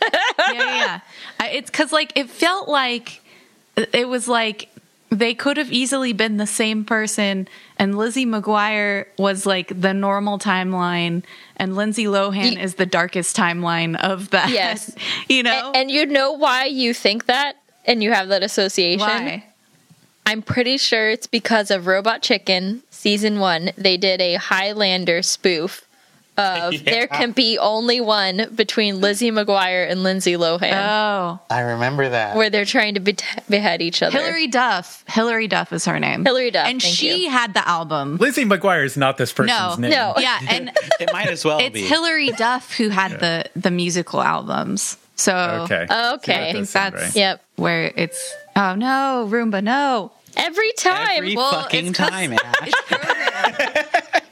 yeah, 0.00 0.08
yeah, 0.50 0.76
yeah. 0.76 1.00
I, 1.40 1.48
it's 1.50 1.70
because 1.70 1.92
like 1.92 2.12
it 2.16 2.30
felt 2.30 2.68
like 2.68 3.20
it 3.76 4.08
was 4.08 4.28
like 4.28 4.70
they 5.10 5.34
could 5.34 5.58
have 5.58 5.70
easily 5.70 6.14
been 6.14 6.38
the 6.38 6.46
same 6.46 6.86
person, 6.86 7.48
and 7.78 7.98
Lizzie 7.98 8.24
McGuire 8.24 9.04
was 9.18 9.44
like 9.44 9.78
the 9.78 9.92
normal 9.92 10.38
timeline, 10.38 11.22
and 11.58 11.76
Lindsay 11.76 12.04
Lohan 12.04 12.52
Ye- 12.52 12.60
is 12.62 12.76
the 12.76 12.86
darkest 12.86 13.36
timeline 13.36 13.94
of 13.94 14.30
that. 14.30 14.48
Yes. 14.48 14.94
you 15.28 15.42
know. 15.42 15.68
and, 15.68 15.76
and 15.76 15.90
you 15.90 16.06
know 16.06 16.32
why 16.32 16.64
you 16.64 16.94
think 16.94 17.26
that 17.26 17.56
and 17.86 18.02
you 18.02 18.12
have 18.12 18.28
that 18.28 18.42
association? 18.42 19.00
why? 19.06 19.44
I'm 20.28 20.42
pretty 20.42 20.76
sure 20.76 21.08
it's 21.10 21.26
because 21.28 21.70
of 21.70 21.86
Robot 21.86 22.20
Chicken 22.22 22.82
season 22.90 23.38
one. 23.38 23.70
They 23.78 23.96
did 23.96 24.20
a 24.20 24.34
Highlander 24.34 25.22
spoof 25.22 25.82
of 26.36 26.84
there 26.84 27.06
can 27.06 27.30
be 27.32 27.56
only 27.58 28.00
one 28.00 28.48
between 28.54 29.00
Lizzie 29.00 29.30
McGuire 29.30 29.88
and 29.90 30.02
Lindsay 30.02 30.34
Lohan, 30.34 30.72
Oh, 30.74 31.38
I 31.48 31.60
remember 31.60 32.08
that. 32.08 32.36
where 32.36 32.50
they're 32.50 32.64
trying 32.66 32.94
to 32.94 33.00
be- 33.00 33.16
behead 33.48 33.80
each 33.80 34.02
other. 34.02 34.18
Hilary 34.18 34.48
Duff. 34.48 35.02
Hilary 35.08 35.46
Duff 35.48 35.72
is 35.72 35.84
her 35.86 35.98
name. 36.00 36.24
Hilary 36.26 36.50
Duff, 36.50 36.66
and 36.66 36.82
thank 36.82 36.94
she 36.94 37.24
you. 37.24 37.30
had 37.30 37.54
the 37.54 37.66
album. 37.66 38.16
Lizzie 38.18 38.44
McGuire 38.44 38.84
is 38.84 38.96
not 38.98 39.16
this 39.18 39.32
person's 39.32 39.58
No, 39.58 39.76
name. 39.76 39.90
no. 39.92 40.14
Yeah, 40.18 40.38
and 40.50 40.72
it 41.00 41.10
might 41.12 41.28
as 41.28 41.44
well 41.44 41.58
it's 41.60 41.72
be. 41.72 41.82
Hilary 41.86 42.30
Duff 42.30 42.74
who 42.76 42.88
had 42.90 43.12
the 43.20 43.44
the 43.54 43.70
musical 43.70 44.20
albums. 44.20 44.98
So 45.16 45.34
Okay. 45.64 45.82
See, 45.82 45.86
that 45.88 46.14
okay. 46.14 46.48
I 46.50 46.52
think 46.52 46.66
sound 46.66 46.94
that's 46.94 47.04
right. 47.04 47.16
Yep. 47.16 47.42
where 47.56 47.92
it's 47.96 48.34
oh 48.54 48.74
no 48.74 49.26
Roomba 49.30 49.62
no 49.62 50.12
Every 50.36 50.70
time. 50.72 51.08
Every 51.16 51.34
Well, 51.34 51.50
fucking 51.50 51.86
it's 51.86 51.98
'cause 51.98 52.10
time, 52.10 52.34
Ash. 52.34 52.72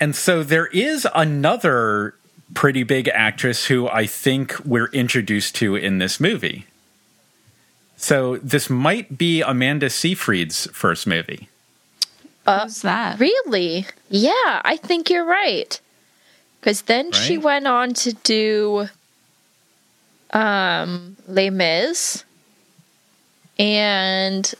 And 0.00 0.16
so 0.16 0.42
there 0.42 0.68
is 0.68 1.06
another 1.14 2.14
pretty 2.54 2.82
big 2.84 3.08
actress 3.08 3.66
who 3.66 3.86
I 3.86 4.06
think 4.06 4.58
we're 4.64 4.86
introduced 4.92 5.54
to 5.56 5.76
in 5.76 5.98
this 5.98 6.18
movie. 6.18 6.64
So 7.98 8.38
this 8.38 8.70
might 8.70 9.18
be 9.18 9.42
Amanda 9.42 9.90
Seyfried's 9.90 10.66
first 10.72 11.06
movie. 11.06 11.50
Uh, 12.46 12.62
who's 12.64 12.80
that? 12.80 13.20
Really? 13.20 13.84
Yeah, 14.08 14.62
I 14.64 14.78
think 14.82 15.10
you're 15.10 15.26
right. 15.26 15.78
Because 16.60 16.80
then 16.82 17.12
she 17.12 17.36
went 17.36 17.66
on 17.66 17.92
to 17.94 18.14
do 18.14 18.88
um, 20.32 21.16
Les 21.26 21.50
Mis. 21.50 22.24
And 23.58 24.52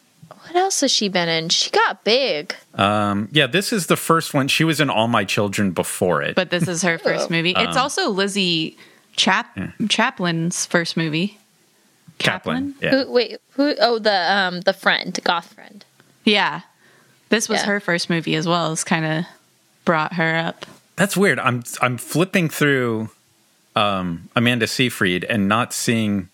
what 0.43 0.55
else 0.57 0.81
has 0.83 0.91
she 0.91 1.09
been 1.09 1.29
in? 1.29 1.49
She 1.49 1.71
got 1.71 2.05
big. 2.05 2.55
Um, 2.75 3.29
yeah, 3.33 3.47
this 3.47 3.73
is 3.73 3.87
the 3.87 3.97
first 3.97 4.35
one. 4.35 4.49
She 4.49 4.65
was 4.65 4.81
in 4.81 4.91
All 4.91 5.09
My 5.09 5.25
Children 5.25 5.71
before 5.73 6.23
it. 6.23 6.35
But 6.35 6.51
this 6.51 6.69
is 6.69 6.83
her 6.83 6.99
first 6.99 7.31
movie. 7.31 7.55
It's 7.57 7.77
also 7.77 8.11
Lizzie 8.11 8.77
Chap 9.17 9.59
Chaplin's 9.89 10.67
first 10.67 10.97
movie. 10.97 11.39
Kaplan. 12.19 12.75
Yeah. 12.83 13.05
Who, 13.05 13.13
wait, 13.13 13.39
who? 13.53 13.75
Oh, 13.81 13.99
the 13.99 14.33
um, 14.33 14.61
the 14.61 14.75
friend, 14.75 15.19
goth 15.25 15.55
friend. 15.55 15.83
Yeah, 16.25 16.61
this 17.31 17.49
was 17.49 17.61
Yeah. 17.61 17.67
her 17.67 17.81
first 17.81 18.11
movie 18.11 18.35
as 18.35 18.47
well. 18.47 18.73
It's 18.73 18.85
kind 18.85 19.07
of 19.07 19.25
brought 19.87 20.13
her 20.15 20.37
up. 20.37 20.67
That's 20.97 21.17
weird. 21.17 21.39
I'm 21.39 21.63
I'm 21.81 21.97
flipping 21.97 22.51
through 22.51 23.09
um, 23.77 24.29
Amanda 24.37 24.67
Seyfried 24.67 25.25
and 25.25 25.49
not 25.49 25.73
seeing 25.73 26.29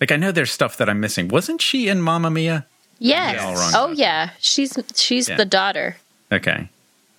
like 0.00 0.10
I 0.12 0.16
know 0.16 0.32
there's 0.32 0.50
stuff 0.52 0.76
that 0.78 0.88
I'm 0.88 1.00
missing. 1.00 1.28
Wasn't 1.28 1.62
she 1.62 1.88
in 1.88 2.00
Mamma 2.02 2.30
Mia? 2.30 2.66
Yes. 2.98 3.42
all 3.42 3.54
wrong 3.54 3.72
oh 3.74 3.84
about 3.86 3.96
yeah, 3.98 4.30
she's 4.38 4.76
she's 4.94 5.28
Yeah. 5.28 5.36
the 5.36 5.44
daughter. 5.44 5.96
Okay. 6.32 6.68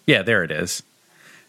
Yeah, 0.08 0.22
there 0.22 0.44
it 0.44 0.52
is. 0.52 0.84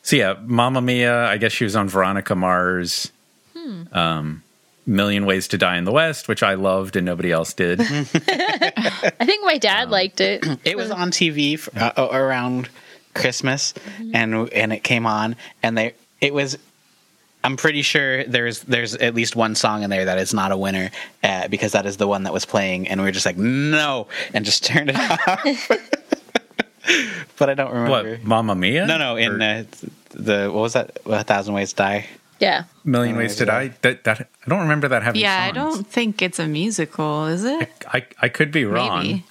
So 0.02 0.16
yeah, 0.16 0.34
Mamma 0.42 0.80
Mia, 0.80 1.26
I 1.26 1.36
guess 1.36 1.52
she 1.52 1.64
was 1.64 1.74
on 1.76 1.88
Veronica 1.88 2.34
Mars. 2.34 3.10
Hmm. 3.56 3.82
Um, 3.92 4.42
Million 4.88 5.26
Ways 5.26 5.48
to 5.48 5.58
Die 5.58 5.76
in 5.76 5.84
the 5.84 5.90
West, 5.90 6.28
which 6.28 6.44
I 6.44 6.54
loved 6.54 6.94
and 6.94 7.04
nobody 7.04 7.32
else 7.32 7.52
did. 7.52 7.80
I 7.80 9.24
think 9.24 9.44
my 9.44 9.58
dad 9.58 9.90
liked 9.90 10.20
it. 10.20 10.46
It 10.64 10.76
was 10.76 10.90
on 10.92 11.10
TV 11.10 11.58
for, 11.58 11.76
uh, 11.76 11.92
uh, 11.96 12.08
around 12.12 12.68
Christmas, 13.14 13.74
and 14.14 14.48
and 14.52 14.72
it 14.72 14.84
came 14.84 15.06
on, 15.06 15.34
and 15.62 15.76
they 15.76 15.94
it 16.20 16.32
was. 16.32 16.56
I'm 17.46 17.56
pretty 17.56 17.82
sure 17.82 18.24
there's 18.24 18.60
there's 18.62 18.96
at 18.96 19.14
least 19.14 19.36
one 19.36 19.54
song 19.54 19.84
in 19.84 19.90
there 19.90 20.06
that 20.06 20.18
is 20.18 20.34
not 20.34 20.50
a 20.50 20.56
winner 20.56 20.90
uh, 21.22 21.46
because 21.46 21.72
that 21.72 21.86
is 21.86 21.96
the 21.96 22.08
one 22.08 22.24
that 22.24 22.32
was 22.32 22.44
playing, 22.44 22.88
and 22.88 23.00
we 23.00 23.06
were 23.06 23.12
just 23.12 23.24
like 23.24 23.36
no, 23.36 24.08
and 24.34 24.44
just 24.44 24.64
turned 24.70 24.90
it 24.90 24.96
off. 24.96 25.68
but 27.38 27.48
I 27.48 27.54
don't 27.54 27.72
remember. 27.72 28.16
what, 28.16 28.24
Mamma 28.24 28.56
Mia? 28.56 28.84
No, 28.86 28.98
no, 28.98 29.14
in 29.16 29.40
Or 29.40 29.44
uh, 29.44 29.62
the 30.10 30.50
what 30.52 30.60
was 30.60 30.72
that? 30.72 30.98
A 31.06 31.22
Thousand 31.22 31.54
Ways 31.54 31.70
to 31.70 31.76
Die. 31.76 32.06
Yeah. 32.40 32.64
Million 32.84 33.16
Ways 33.16 33.36
to 33.36 33.46
Die. 33.46 33.72
That 33.82 34.02
that 34.02 34.22
I 34.22 34.48
don't 34.50 34.62
remember 34.62 34.88
that 34.88 35.04
having. 35.04 35.20
Yeah, 35.20 35.44
I 35.48 35.52
don't 35.52 35.86
think 35.86 36.22
it's 36.22 36.40
a 36.40 36.48
musical, 36.48 37.26
is 37.26 37.44
it? 37.44 37.70
I 37.86 38.04
I 38.20 38.28
could 38.28 38.50
be 38.50 38.64
wrong 38.64 39.22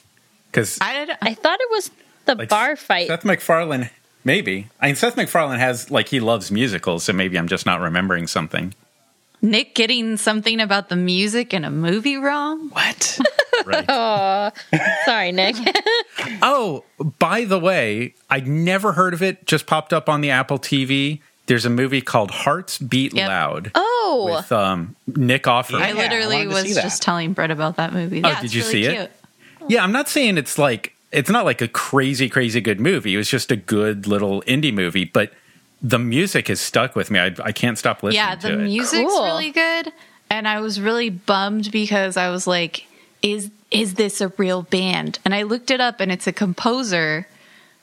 because 0.52 0.78
I. 0.80 1.18
I 1.22 1.34
thought 1.34 1.60
it 1.60 1.70
was 1.70 1.92
the 2.26 2.36
Like, 2.36 2.48
bar 2.50 2.78
fight. 2.78 3.08
Seth 3.08 3.26
MacFarlane. 3.26 3.90
Maybe 4.26 4.68
I 4.82 4.88
mean 4.88 4.96
Seth 4.96 5.16
MacFarlane 5.16 5.60
has 5.60 5.90
like 5.90 6.10
he 6.10 6.20
loves 6.20 6.52
musicals, 6.52 7.06
so 7.06 7.14
maybe 7.14 7.38
I'm 7.38 7.48
just 7.48 7.66
not 7.66 7.80
remembering 7.80 8.28
something. 8.28 8.74
Nick 9.42 9.76
getting 9.76 10.18
something 10.18 10.60
about 10.60 10.90
the 10.90 10.96
music 10.96 11.54
in 11.54 11.64
a 11.64 11.72
movie 11.72 12.18
wrong. 12.18 12.70
What? 12.70 13.20
Right. 13.66 14.52
Sorry, 15.06 15.32
Nick. 15.32 15.56
Oh, 16.42 16.84
by 17.20 17.46
the 17.46 17.58
way, 17.58 18.14
I'd 18.30 18.48
never 18.48 18.92
heard 18.92 19.14
of 19.14 19.24
it. 19.24 19.48
Just 19.48 19.66
popped 19.66 19.94
up 19.94 20.10
on 20.10 20.22
the 20.22 20.30
Apple 20.30 20.60
TV. 20.60 21.22
There's 21.46 21.66
a 21.66 21.70
movie 21.70 22.02
called 22.02 22.32
Hearts 22.32 22.78
Beat 22.78 23.14
Yep. 23.14 23.28
Loud 23.28 23.72
oh, 23.74 24.32
with 24.36 24.52
um, 24.52 24.96
Nick 25.08 25.44
Offerman. 25.44 25.82
I 25.82 25.88
Yeah, 25.88 25.94
I 25.94 26.04
literally 26.04 26.48
wanted 26.48 26.54
was 26.54 26.76
just 26.76 27.02
telling 27.02 27.34
Brett 27.34 27.50
about 27.50 27.78
that 27.78 27.94
movie. 27.94 28.22
Oh, 28.24 28.28
yeah, 28.28 28.36
did 28.36 28.46
it's 28.46 28.54
you 28.54 28.62
really 28.62 28.72
see 28.72 28.86
it? 28.86 28.94
cute. 28.94 29.12
Yeah, 29.70 29.84
I'm 29.84 29.94
not 29.94 30.10
saying 30.10 30.38
it's 30.38 30.58
like 30.60 30.95
it's 31.12 31.30
not 31.30 31.46
like 31.46 31.62
a 31.62 31.68
crazy, 31.68 32.30
crazy 32.30 32.62
good 32.62 32.80
movie. 32.80 33.14
It 33.14 33.18
was 33.18 33.30
just 33.30 33.52
a 33.52 33.56
good 33.56 34.08
little 34.08 34.42
indie 34.44 34.74
movie, 34.74 35.06
but 35.06 35.32
the 35.82 36.00
music 36.00 36.48
has 36.48 36.60
stuck 36.60 36.96
with 36.96 37.12
me. 37.12 37.20
I, 37.20 37.36
I 37.44 37.52
can't 37.52 37.78
stop 37.78 38.02
listening 38.04 38.22
to 38.36 38.42
that. 38.42 38.50
Yeah, 38.50 38.56
the 38.56 38.62
it. 38.62 38.66
music's 38.66 39.12
Cool. 39.12 39.24
really 39.24 39.52
good, 39.52 39.92
and 40.30 40.48
I 40.48 40.60
was 40.60 40.80
really 40.82 41.10
bummed 41.10 41.72
because 41.72 42.18
I 42.18 42.30
was 42.30 42.48
like, 42.48 42.86
"Is 43.22 43.52
is 43.72 43.94
this 43.96 44.22
a 44.22 44.30
real 44.38 44.64
band?" 44.64 45.20
And 45.26 45.36
I 45.36 45.44
looked 45.44 45.72
it 45.72 45.80
up, 45.82 46.00
and 46.00 46.12
it's 46.12 46.28
a 46.28 46.34
composer 46.34 47.28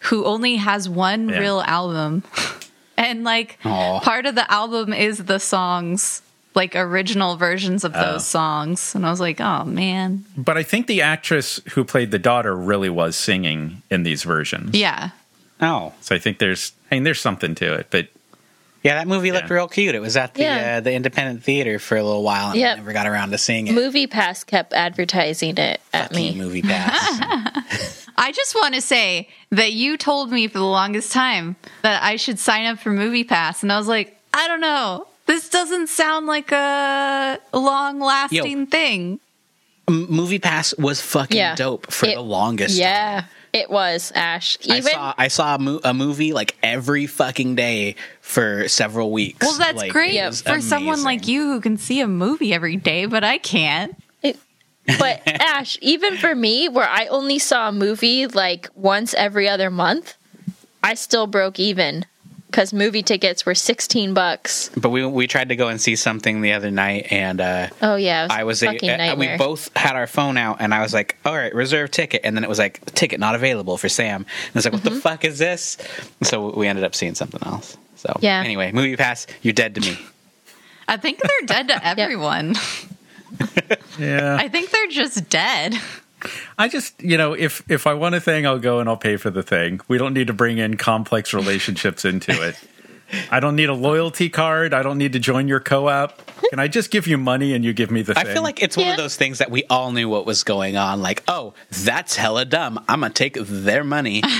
who 0.07 0.25
only 0.25 0.57
has 0.57 0.89
one 0.89 1.29
Yeah. 1.29 1.39
real 1.39 1.61
album, 1.63 2.25
and 2.97 3.23
like 3.25 3.59
Aw. 3.65 4.01
part 4.01 4.27
of 4.27 4.35
the 4.35 4.51
album 4.51 4.93
is 4.93 5.19
the 5.25 5.39
songs, 5.39 6.23
like 6.55 6.77
original 6.77 7.37
versions 7.37 7.85
of 7.85 7.93
Oh. 7.95 8.13
those 8.13 8.27
songs, 8.27 8.95
and 8.95 9.07
I 9.07 9.11
was 9.11 9.21
like, 9.21 9.41
"Oh 9.41 9.65
man, 9.65 10.25
But 10.37 10.57
I 10.59 10.63
think 10.63 10.87
the 10.87 11.03
actress 11.03 11.61
who 11.73 11.85
played 11.85 12.11
the 12.11 12.19
daughter 12.19 12.55
really 12.57 12.91
was 12.91 13.17
singing 13.17 13.83
in 13.91 14.03
these 14.03 14.23
versions. 14.23 14.75
yeah." 14.77 15.11
Oh, 15.61 15.93
So 16.01 16.15
I 16.15 16.19
think 16.19 16.39
there's, 16.39 16.73
I 16.91 16.97
mean, 16.97 17.05
there's 17.05 17.21
something 17.21 17.55
to 17.57 17.75
it. 17.75 17.87
But 17.91 18.09
yeah, 18.83 18.97
that 18.97 19.07
movie 19.07 19.31
looked 19.31 19.49
real 19.49 19.69
cute. 19.69 19.95
It 19.95 20.01
was 20.01 20.17
at 20.17 20.35
the 20.35 20.43
Yeah. 20.43 20.77
uh, 20.79 20.81
the 20.81 20.93
independent 20.93 21.45
theater 21.45 21.79
for 21.79 21.97
a 21.97 22.03
little 22.03 22.25
while, 22.25 22.51
and 22.51 22.59
Yep. 22.59 22.73
I 22.73 22.77
never 22.81 22.93
got 22.93 23.07
around 23.07 23.31
to 23.31 23.39
seeing 23.39 23.69
it. 23.69 23.73
Movie 23.73 24.09
Pass 24.09 24.43
kept 24.43 24.73
advertising 24.73 25.57
it 25.59 25.81
at 25.93 26.09
Fucking 26.11 26.17
me. 26.17 26.35
movie 26.43 26.63
pass. 26.63 28.09
I 28.17 28.33
just 28.33 28.55
want 28.57 28.75
to 28.75 28.81
say 28.81 29.29
that 29.51 29.73
you 29.73 29.97
told 29.97 30.31
me 30.33 30.49
for 30.49 30.59
the 30.59 30.65
longest 30.67 31.13
time 31.13 31.57
that 31.83 32.03
I 32.03 32.17
should 32.17 32.39
sign 32.41 32.67
up 32.67 32.79
for 32.81 32.91
Movie 32.91 33.25
Pass, 33.25 33.63
and 33.63 33.73
I 33.73 33.79
was 33.79 33.87
like, 33.89 34.19
I 34.35 34.49
don't 34.49 34.61
know. 34.61 35.07
This 35.27 35.49
doesn't 35.49 35.89
sound 35.89 36.27
like 36.27 36.53
a 36.53 37.39
long 37.53 38.01
lasting 38.01 38.67
thing. 38.67 39.21
M- 39.89 40.07
movie 40.11 40.39
pass 40.39 40.75
was 40.77 41.01
fucking 41.01 41.37
Yeah. 41.37 41.55
dope 41.55 41.91
for 41.93 42.07
It- 42.07 42.15
the 42.15 42.21
longest. 42.23 42.77
Yeah, 42.77 43.25
it 43.53 43.71
was 43.71 44.13
Ash. 44.15 44.57
I 44.69 44.77
Even 44.79 44.93
saw 44.93 45.15
I 45.19 45.29
saw 45.29 45.55
a, 45.55 45.59
mo- 45.59 45.81
a 45.85 45.93
movie 45.95 46.33
like 46.33 46.57
every 46.63 47.07
fucking 47.07 47.55
day 47.57 47.97
for 48.21 48.69
several 48.69 49.11
weeks. 49.11 49.45
Well, 49.47 49.59
that's 49.59 49.77
Like, 49.79 49.93
great 49.93 50.15
it 50.15 50.27
was 50.27 50.43
for 50.43 50.61
someone 50.61 51.03
like 51.03 51.27
you 51.29 51.45
who 51.47 51.61
can 51.61 51.77
see 51.79 52.01
a 52.01 52.07
movie 52.09 52.53
every 52.55 52.77
day, 52.77 53.07
but 53.07 53.25
I 53.25 53.39
can't. 53.39 53.97
It, 54.23 54.39
but 54.99 55.23
Ash, 55.27 55.77
even 55.81 56.17
for 56.17 56.35
me, 56.35 56.69
where 56.69 56.89
I 56.89 57.07
only 57.07 57.39
saw 57.39 57.69
a 57.69 57.73
movie 57.73 58.27
like 58.27 58.69
once 58.75 59.15
every 59.15 59.49
other 59.49 59.71
month, 59.71 60.15
I 60.83 60.95
still 60.95 61.27
broke 61.27 61.59
even 61.59 62.07
because 62.53 62.73
movie 62.73 63.03
tickets 63.03 63.45
were 63.47 63.55
sixteen 63.55 64.15
bucks. 64.15 64.71
But 64.77 64.91
we 64.91 65.05
we 65.05 65.27
tried 65.27 65.49
to 65.49 65.57
go 65.57 65.69
and 65.69 65.81
see 65.81 65.97
something 65.97 66.41
the 66.43 66.53
other 66.53 66.71
night, 66.71 67.09
and 67.11 67.41
uh, 67.41 67.69
Oh 67.81 67.97
yeah, 67.97 68.25
was 68.25 68.31
I 68.31 68.45
was 68.45 68.63
a 68.63 68.69
a, 68.69 68.73
fucking 68.75 68.91
uh, 68.91 69.15
we 69.17 69.37
both 69.37 69.75
had 69.77 69.97
our 69.97 70.07
phone 70.07 70.37
out, 70.37 70.59
and 70.61 70.73
I 70.73 70.83
was 70.83 70.93
like, 70.95 71.17
"All 71.25 71.35
right, 71.35 71.53
reserve 71.55 71.91
ticket," 71.91 72.21
and 72.25 72.37
then 72.37 72.45
it 72.45 72.49
was 72.49 72.59
like, 72.59 72.85
"Ticket 72.95 73.19
not 73.19 73.35
available 73.35 73.77
for 73.79 73.89
Sam." 73.89 74.21
And 74.23 74.27
I 74.55 74.59
was 74.59 74.65
like, 74.67 74.75
"What 74.75 74.83
Mm-hmm. 74.83 74.95
the 74.95 75.01
fuck 75.01 75.25
is 75.25 75.39
this?" 75.39 75.79
So 76.23 76.55
we 76.57 76.69
ended 76.69 76.85
up 76.85 76.95
seeing 76.95 77.15
something 77.15 77.41
else. 77.45 77.77
So 77.97 78.17
Yeah. 78.21 78.41
Anyway, 78.45 78.71
movie 78.73 78.97
pass, 78.97 79.27
you're 79.43 79.55
dead 79.55 79.75
to 79.77 79.81
me. 79.81 79.99
I 80.87 80.97
think 80.99 81.21
they're 81.21 81.47
dead 81.47 81.69
to 81.69 81.87
everyone. 82.01 82.55
yeah, 83.99 84.37
I 84.39 84.49
think 84.49 84.71
they're 84.71 84.87
just 84.89 85.29
dead. 85.29 85.75
I 86.59 86.69
just, 86.69 87.01
you 87.03 87.17
know, 87.17 87.33
if 87.33 87.63
if 87.71 87.87
I 87.87 87.95
want 87.95 88.15
a 88.15 88.21
thing, 88.21 88.47
I'll 88.47 88.59
go 88.59 88.81
and 88.81 88.89
I'll 88.89 88.97
pay 88.97 89.17
for 89.17 89.31
the 89.31 89.43
thing. 89.43 89.81
We 89.89 89.99
don't 89.99 90.15
need 90.15 90.27
to 90.29 90.33
bring 90.33 90.59
in 90.59 90.77
complex 90.77 91.33
relationships 91.35 92.05
into 92.05 92.31
it. 92.43 92.57
I 93.31 93.41
don't 93.41 93.57
need 93.57 93.69
a 93.69 93.75
loyalty 93.75 94.31
card. 94.31 94.73
I 94.73 94.83
don't 94.83 94.97
need 94.97 95.13
to 95.13 95.19
join 95.19 95.47
your 95.47 95.61
co-op. 95.61 96.19
Can 96.49 96.59
I 96.59 96.67
just 96.69 96.91
give 96.91 97.07
you 97.07 97.19
money 97.19 97.53
and 97.53 97.63
you 97.63 97.75
give 97.75 97.91
me 97.91 98.01
the 98.01 98.19
I 98.19 98.25
feel 98.25 98.43
like 98.43 98.63
it's 98.63 98.75
one 98.75 98.87
Yeah. 98.87 98.93
of 98.93 98.97
those 98.99 99.17
things 99.17 99.37
that 99.39 99.51
we 99.51 99.65
all 99.69 99.93
knew 99.93 100.09
what 100.09 100.25
was 100.25 100.45
going 100.45 100.79
on. 100.79 101.03
Like, 101.03 101.23
oh, 101.29 101.53
that's 101.71 102.17
hella 102.17 102.47
dumb. 102.47 102.83
I'm 102.89 103.01
gonna 103.01 103.13
take 103.13 103.35
their 103.39 103.85
money. 103.85 104.23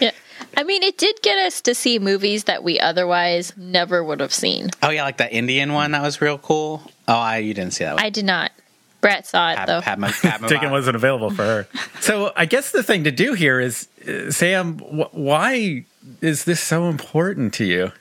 Yeah. 0.00 0.12
I 0.56 0.62
mean, 0.62 0.82
it 0.84 0.96
did 0.98 1.20
get 1.22 1.38
us 1.38 1.60
to 1.62 1.74
see 1.74 1.98
movies 1.98 2.44
that 2.44 2.62
we 2.62 2.78
otherwise 2.78 3.52
never 3.56 4.02
would 4.04 4.20
have 4.20 4.32
seen. 4.32 4.70
oh 4.82 4.90
yeah, 4.90 5.02
like 5.02 5.16
that 5.16 5.32
Indian 5.32 5.72
one 5.72 5.90
that 5.92 6.02
was 6.02 6.20
real 6.20 6.38
cool. 6.38 6.82
Oh, 7.08 7.14
I 7.14 7.38
you 7.38 7.54
didn't 7.54 7.72
see 7.72 7.82
that 7.84 7.94
one. 7.96 8.04
I 8.04 8.10
did 8.10 8.24
not. 8.24 8.52
Brett 9.00 9.26
saw 9.26 9.52
it 9.52 9.56
Pad- 9.56 9.68
though. 9.68 9.80
Padma- 9.80 10.12
Padma- 10.20 10.48
ticket 10.48 10.70
wasn't 10.70 10.96
available 10.96 11.30
for 11.30 11.44
her. 11.44 11.68
So 12.00 12.32
I 12.36 12.46
guess 12.46 12.70
the 12.70 12.82
thing 12.82 13.04
to 13.04 13.10
do 13.10 13.34
here 13.34 13.60
is, 13.60 13.86
uh, 14.08 14.30
Sam, 14.30 14.78
wh- 14.78 15.12
why 15.14 15.84
is 16.22 16.44
this 16.44 16.60
so 16.60 16.88
important 16.88 17.52
to 17.54 17.64
you? 17.64 17.92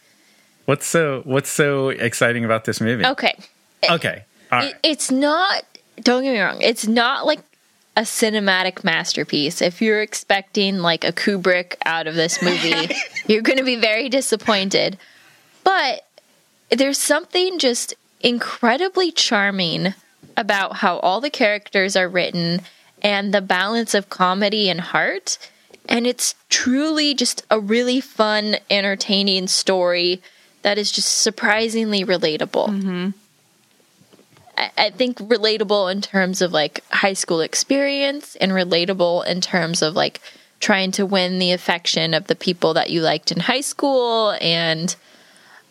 What's 0.66 0.86
so 0.86 1.22
What's 1.26 1.50
so 1.50 1.90
exciting 1.90 2.46
about 2.46 2.64
this 2.66 2.80
movie? 2.80 3.06
Okay. 3.06 3.36
Okay, 3.90 4.24
all 4.52 4.60
right. 4.60 4.70
It, 4.72 4.80
it's 4.84 5.12
not, 5.12 5.64
don't 6.00 6.24
get 6.24 6.32
me 6.32 6.40
wrong, 6.40 6.62
it's 6.62 6.88
not 6.88 7.26
like 7.26 7.40
a 7.98 8.02
cinematic 8.02 8.84
masterpiece. 8.84 9.62
If 9.62 9.82
you're 9.82 10.02
expecting 10.02 10.78
like 10.78 11.04
a 11.04 11.12
Kubrick 11.12 11.76
out 11.86 12.08
of 12.08 12.16
this 12.16 12.42
movie, 12.42 12.96
you're 13.28 13.42
going 13.42 13.58
to 13.58 13.66
be 13.66 13.76
very 13.76 14.08
disappointed. 14.08 14.98
But 15.64 16.06
there's 16.70 17.00
something 17.00 17.60
just 17.60 17.94
incredibly 18.22 19.12
charming 19.12 19.94
about 20.38 20.78
how 20.78 21.00
all 21.00 21.20
the 21.20 21.32
characters 21.32 21.96
are 21.96 22.08
written 22.08 22.62
and 23.02 23.34
the 23.34 23.42
balance 23.42 23.94
of 23.94 24.10
comedy 24.10 24.70
and 24.70 24.80
heart. 24.80 25.38
And 25.90 26.06
it's 26.06 26.36
truly 26.50 27.14
just 27.14 27.46
a 27.50 27.60
really 27.60 28.00
fun, 28.00 28.58
entertaining 28.70 29.48
story 29.48 30.22
that 30.62 30.78
is 30.78 30.92
just 30.92 31.10
surprisingly 31.18 32.06
relatable. 32.06 32.70
I, 34.58 34.72
I 34.78 34.90
think 34.92 35.18
relatable 35.18 35.92
in 35.92 36.02
terms 36.02 36.42
of 36.42 36.52
like 36.52 36.84
high 36.92 37.14
school 37.14 37.42
experience 37.42 38.36
and 38.36 38.52
relatable 38.52 39.26
in 39.26 39.42
terms 39.42 39.82
of 39.82 39.96
like 39.96 40.22
trying 40.60 40.92
to 40.92 41.06
win 41.06 41.40
the 41.40 41.52
affection 41.52 42.14
of 42.14 42.28
the 42.28 42.36
people 42.36 42.74
that 42.74 42.90
you 42.90 43.02
liked 43.02 43.32
in 43.32 43.40
high 43.40 43.62
school 43.62 44.36
and 44.42 44.96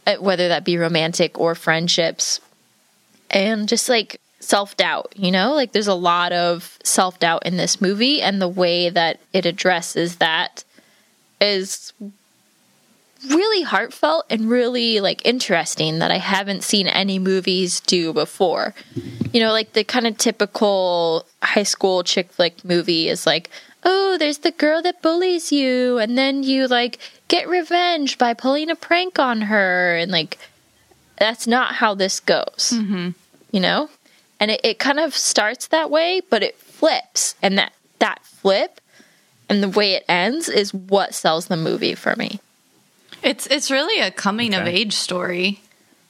uh, 0.06 0.14
whether 0.16 0.48
that 0.48 0.64
be 0.64 0.78
romantic 0.78 1.38
or 1.38 1.54
friendships 1.54 2.40
and 3.30 3.68
just 3.68 3.88
like 3.88 4.20
self 4.40 4.76
doubt, 4.76 5.12
you 5.16 5.30
know? 5.30 5.54
Like 5.54 5.72
there's 5.72 5.86
a 5.86 5.94
lot 5.94 6.32
of 6.32 6.78
self 6.82 7.18
doubt 7.18 7.46
in 7.46 7.56
this 7.56 7.80
movie, 7.80 8.22
and 8.22 8.40
the 8.40 8.48
way 8.48 8.90
that 8.90 9.20
it 9.32 9.46
addresses 9.46 10.16
that 10.16 10.64
is 11.40 11.92
really 13.28 13.62
heartfelt 13.62 14.26
and 14.30 14.48
really 14.48 15.00
like 15.00 15.24
interesting 15.26 15.98
that 15.98 16.10
I 16.10 16.18
haven't 16.18 16.62
seen 16.62 16.86
any 16.86 17.18
movies 17.18 17.80
do 17.80 18.12
before. 18.12 18.74
You 19.32 19.40
know, 19.40 19.52
like 19.52 19.72
the 19.72 19.84
kind 19.84 20.06
of 20.06 20.18
typical 20.18 21.26
high 21.42 21.62
school 21.62 22.02
chick 22.02 22.30
flick 22.32 22.64
movie 22.64 23.08
is 23.08 23.26
like, 23.26 23.50
oh, 23.84 24.16
there's 24.18 24.38
the 24.38 24.50
girl 24.50 24.82
that 24.82 25.02
bullies 25.02 25.52
you, 25.52 25.98
and 25.98 26.16
then 26.16 26.42
you 26.42 26.66
like 26.66 26.98
get 27.28 27.48
revenge 27.48 28.18
by 28.18 28.34
pulling 28.34 28.70
a 28.70 28.76
prank 28.76 29.18
on 29.18 29.42
her, 29.42 29.96
and 29.96 30.10
like 30.10 30.38
that's 31.18 31.46
not 31.46 31.74
how 31.74 31.94
this 31.94 32.20
goes. 32.20 32.72
Mm-hmm. 32.74 33.10
You 33.52 33.60
know, 33.60 33.88
and 34.40 34.50
it, 34.50 34.60
it 34.62 34.78
kind 34.78 35.00
of 35.00 35.14
starts 35.14 35.68
that 35.68 35.90
way, 35.90 36.20
but 36.30 36.42
it 36.42 36.56
flips, 36.56 37.34
and 37.42 37.58
that 37.58 37.72
that 37.98 38.24
flip 38.24 38.80
and 39.48 39.62
the 39.62 39.68
way 39.68 39.92
it 39.94 40.04
ends 40.08 40.48
is 40.48 40.74
what 40.74 41.14
sells 41.14 41.46
the 41.46 41.56
movie 41.56 41.94
for 41.94 42.14
me. 42.16 42.40
It's 43.22 43.46
it's 43.46 43.70
really 43.70 44.00
a 44.00 44.10
coming 44.10 44.54
of 44.54 44.66
age 44.66 44.94
story. 44.94 45.60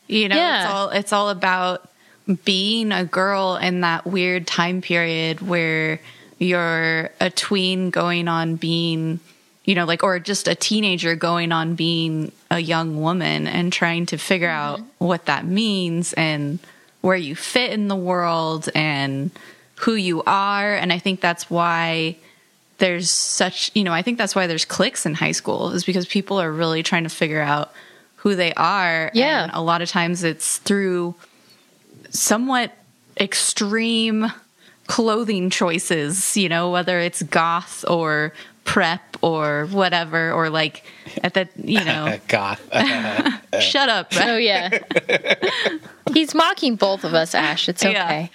You 0.06 0.28
know, 0.28 0.36
Yeah. 0.36 0.62
it's 0.62 0.72
all 0.72 0.88
it's 0.90 1.12
all 1.12 1.30
about 1.30 1.88
being 2.44 2.92
a 2.92 3.04
girl 3.04 3.56
in 3.56 3.82
that 3.82 4.06
weird 4.06 4.46
time 4.46 4.80
period 4.80 5.40
where 5.40 6.00
you're 6.38 7.10
a 7.20 7.30
tween 7.30 7.90
going 7.90 8.28
on 8.28 8.56
being 8.56 9.20
you 9.64 9.74
know, 9.74 9.84
like 9.84 10.04
or 10.04 10.20
just 10.20 10.46
a 10.46 10.54
teenager 10.54 11.16
going 11.16 11.50
on 11.50 11.74
being 11.74 12.30
a 12.52 12.60
young 12.60 13.00
woman 13.00 13.48
and 13.48 13.72
trying 13.72 14.06
to 14.06 14.16
figure 14.16 14.48
mm-hmm. 14.48 14.80
out 14.82 14.86
what 14.98 15.26
that 15.26 15.44
means 15.44 16.12
and 16.12 16.60
where 17.06 17.16
you 17.16 17.34
fit 17.36 17.70
in 17.72 17.86
the 17.88 17.96
world 17.96 18.68
and 18.74 19.30
who 19.76 19.94
you 19.94 20.22
are 20.24 20.74
and 20.74 20.92
I 20.92 20.98
think 20.98 21.20
that's 21.20 21.48
why 21.48 22.16
there's 22.78 23.08
such 23.10 23.70
you 23.74 23.84
know 23.84 23.92
i 23.92 24.02
think 24.02 24.18
that's 24.18 24.34
why 24.34 24.46
there's 24.46 24.66
cliques 24.66 25.06
in 25.06 25.14
high 25.14 25.32
school 25.32 25.70
is 25.70 25.82
because 25.84 26.04
people 26.04 26.38
are 26.38 26.52
really 26.52 26.82
trying 26.82 27.04
to 27.04 27.08
figure 27.08 27.40
out 27.40 27.72
who 28.16 28.34
they 28.34 28.52
are 28.54 29.10
Yeah. 29.14 29.44
and 29.44 29.52
a 29.54 29.62
lot 29.62 29.80
of 29.80 29.88
times 29.88 30.22
it's 30.24 30.58
through 30.58 31.14
somewhat 32.10 32.72
extreme 33.18 34.30
clothing 34.88 35.48
choices 35.50 36.36
you 36.36 36.48
know 36.48 36.70
whether 36.70 36.98
it's 37.00 37.22
goth 37.22 37.84
or 37.88 38.32
prep 38.64 39.00
or 39.22 39.66
whatever 39.70 40.32
or 40.32 40.50
like 40.50 40.84
at 41.24 41.34
the 41.34 41.48
you 41.56 41.84
know 41.84 42.18
Goth. 42.28 42.60
shut 43.60 43.88
up 43.88 44.08
Oh 44.16 44.36
yeah. 44.36 44.78
He's 46.12 46.34
mocking 46.34 46.76
both 46.76 47.04
of 47.04 47.14
us, 47.14 47.34
Ash. 47.34 47.68
It's 47.68 47.82
Yeah. 47.82 48.04
okay. 48.04 48.30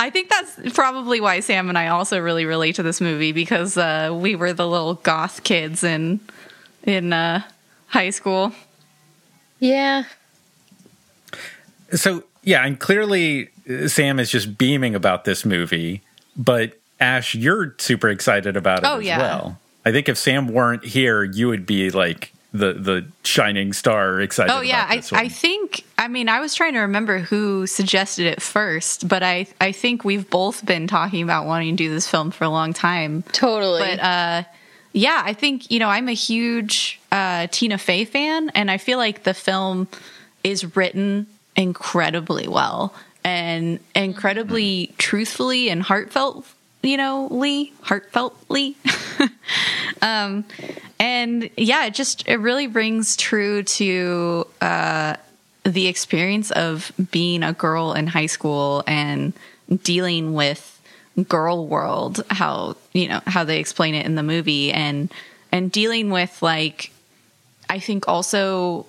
I 0.00 0.10
think 0.10 0.28
that's 0.30 0.74
probably 0.74 1.20
why 1.20 1.40
Sam 1.40 1.68
and 1.68 1.76
I 1.78 1.88
also 1.88 2.18
really 2.20 2.44
relate 2.44 2.76
to 2.76 2.82
this 2.82 3.00
movie 3.00 3.32
because 3.32 3.76
uh, 3.76 4.10
we 4.20 4.36
were 4.36 4.52
the 4.52 4.66
little 4.66 4.94
goth 4.94 5.42
kids 5.44 5.82
in 5.82 6.20
in 6.84 7.12
uh, 7.12 7.42
high 7.88 8.10
school. 8.10 8.52
Yeah. 9.58 10.04
So 11.92 12.24
yeah, 12.42 12.64
and 12.64 12.78
clearly 12.78 13.48
uh, 13.68 13.88
Sam 13.88 14.18
is 14.18 14.30
just 14.30 14.58
beaming 14.58 14.94
about 14.94 15.24
this 15.24 15.44
movie, 15.44 16.02
but 16.36 16.78
Ash, 17.00 17.34
you're 17.34 17.74
super 17.78 18.08
excited 18.08 18.56
about 18.56 18.80
it 18.80 18.84
Oh, 18.86 18.98
as 18.98 19.04
yeah. 19.04 19.18
well. 19.18 19.58
I 19.84 19.92
think 19.92 20.08
if 20.08 20.18
Sam 20.18 20.48
weren't 20.48 20.84
here, 20.84 21.24
you 21.24 21.48
would 21.48 21.66
be 21.66 21.90
like 21.90 22.32
the 22.52 22.72
the 22.74 23.06
shining 23.24 23.72
star 23.72 24.20
excited. 24.20 24.52
Oh 24.52 24.60
yeah, 24.60 24.84
about 24.86 25.12
I 25.12 25.16
one. 25.16 25.24
I 25.24 25.28
think 25.28 25.84
I 25.96 26.08
mean 26.08 26.28
I 26.28 26.40
was 26.40 26.54
trying 26.54 26.74
to 26.74 26.80
remember 26.80 27.18
who 27.18 27.66
suggested 27.66 28.26
it 28.26 28.40
first, 28.40 29.08
but 29.08 29.22
I 29.22 29.46
I 29.60 29.72
think 29.72 30.04
we've 30.04 30.28
both 30.28 30.64
been 30.64 30.86
talking 30.86 31.22
about 31.22 31.46
wanting 31.46 31.76
to 31.76 31.84
do 31.84 31.90
this 31.90 32.08
film 32.08 32.30
for 32.30 32.44
a 32.44 32.48
long 32.48 32.72
time. 32.72 33.22
Totally. 33.32 33.80
But 33.80 34.00
uh 34.00 34.42
yeah, 34.92 35.22
I 35.24 35.34
think 35.34 35.70
you 35.70 35.78
know 35.78 35.88
I'm 35.88 36.08
a 36.08 36.14
huge 36.14 37.00
uh 37.12 37.48
Tina 37.50 37.78
Fey 37.78 38.04
fan 38.04 38.50
and 38.54 38.70
I 38.70 38.78
feel 38.78 38.98
like 38.98 39.24
the 39.24 39.34
film 39.34 39.86
is 40.42 40.76
written 40.76 41.26
incredibly 41.56 42.48
well 42.48 42.94
and 43.24 43.80
incredibly 43.94 44.94
truthfully 44.96 45.68
and 45.68 45.82
heartfelt, 45.82 46.46
you 46.82 46.96
know, 46.96 47.28
Lee, 47.30 47.72
heartfeltly. 47.84 48.74
um 50.02 50.44
and 51.00 51.48
yeah, 51.56 51.86
it 51.86 51.94
just 51.94 52.26
it 52.28 52.36
really 52.36 52.66
rings 52.66 53.16
true 53.16 53.62
to 53.62 54.46
uh 54.60 55.16
the 55.64 55.86
experience 55.86 56.50
of 56.52 56.92
being 57.10 57.42
a 57.42 57.52
girl 57.52 57.92
in 57.92 58.06
high 58.06 58.26
school 58.26 58.82
and 58.86 59.32
dealing 59.82 60.32
with 60.32 60.80
girl 61.28 61.66
world 61.66 62.24
how 62.30 62.76
you 62.94 63.08
know 63.08 63.20
how 63.26 63.42
they 63.44 63.58
explain 63.58 63.94
it 63.94 64.06
in 64.06 64.14
the 64.14 64.22
movie 64.22 64.72
and 64.72 65.12
and 65.50 65.72
dealing 65.72 66.10
with 66.10 66.40
like 66.42 66.92
i 67.68 67.80
think 67.80 68.06
also 68.06 68.86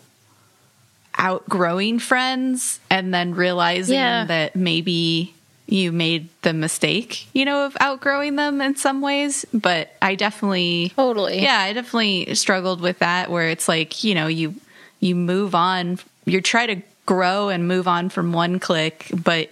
outgrowing 1.17 1.99
friends 1.99 2.79
and 2.89 3.13
then 3.13 3.33
realizing 3.35 3.95
Yeah. 3.95 4.25
that 4.25 4.55
maybe 4.55 5.33
you 5.71 5.91
made 5.91 6.27
the 6.41 6.51
mistake 6.53 7.27
you 7.33 7.45
know 7.45 7.65
of 7.65 7.77
outgrowing 7.79 8.35
them 8.35 8.59
in 8.59 8.75
some 8.75 9.01
ways 9.01 9.45
but 9.53 9.91
i 10.01 10.15
definitely 10.15 10.91
totally. 10.95 11.41
yeah 11.41 11.59
i 11.59 11.73
definitely 11.73 12.33
struggled 12.33 12.81
with 12.81 12.97
that 12.99 13.29
where 13.29 13.49
it's 13.49 13.67
like 13.67 14.03
you 14.03 14.15
know 14.15 14.25
you 14.27 14.55
you 14.99 15.13
move 15.15 15.53
on 15.53 15.99
you 16.25 16.41
try 16.41 16.65
to 16.65 16.81
grow 17.05 17.49
and 17.49 17.67
move 17.67 17.87
on 17.87 18.07
from 18.07 18.33
one 18.33 18.59
click, 18.59 19.07
but 19.23 19.49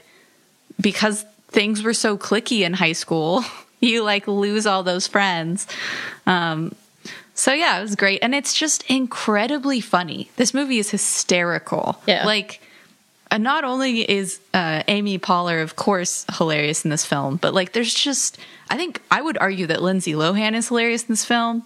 because 0.79 1.25
things 1.47 1.81
were 1.81 1.93
so 1.93 2.15
clicky 2.17 2.61
in 2.61 2.73
high 2.73 2.93
school 2.93 3.43
you 3.79 4.03
like 4.03 4.27
lose 4.27 4.65
all 4.67 4.83
those 4.83 5.07
friends 5.07 5.65
um 6.25 6.73
so 7.33 7.53
yeah 7.53 7.77
it 7.79 7.81
was 7.81 7.95
great 7.95 8.19
and 8.23 8.33
it's 8.35 8.53
just 8.53 8.83
incredibly 8.89 9.79
funny 9.81 10.29
this 10.35 10.53
movie 10.53 10.77
is 10.79 10.89
hysterical 10.91 11.99
Yeah. 12.07 12.25
like 12.25 12.61
uh, 13.31 13.37
not 13.37 13.63
only 13.63 14.09
is 14.09 14.39
uh, 14.53 14.83
Amy 14.87 15.19
Poehler, 15.19 15.61
of 15.61 15.75
course, 15.75 16.25
hilarious 16.37 16.83
in 16.85 16.91
this 16.91 17.05
film, 17.05 17.37
but 17.37 17.53
like 17.53 17.73
there's 17.73 17.93
just, 17.93 18.37
I 18.69 18.77
think 18.77 19.01
I 19.11 19.21
would 19.21 19.37
argue 19.37 19.67
that 19.67 19.81
Lindsay 19.81 20.13
Lohan 20.13 20.53
is 20.55 20.67
hilarious 20.69 21.03
in 21.03 21.09
this 21.09 21.25
film. 21.25 21.63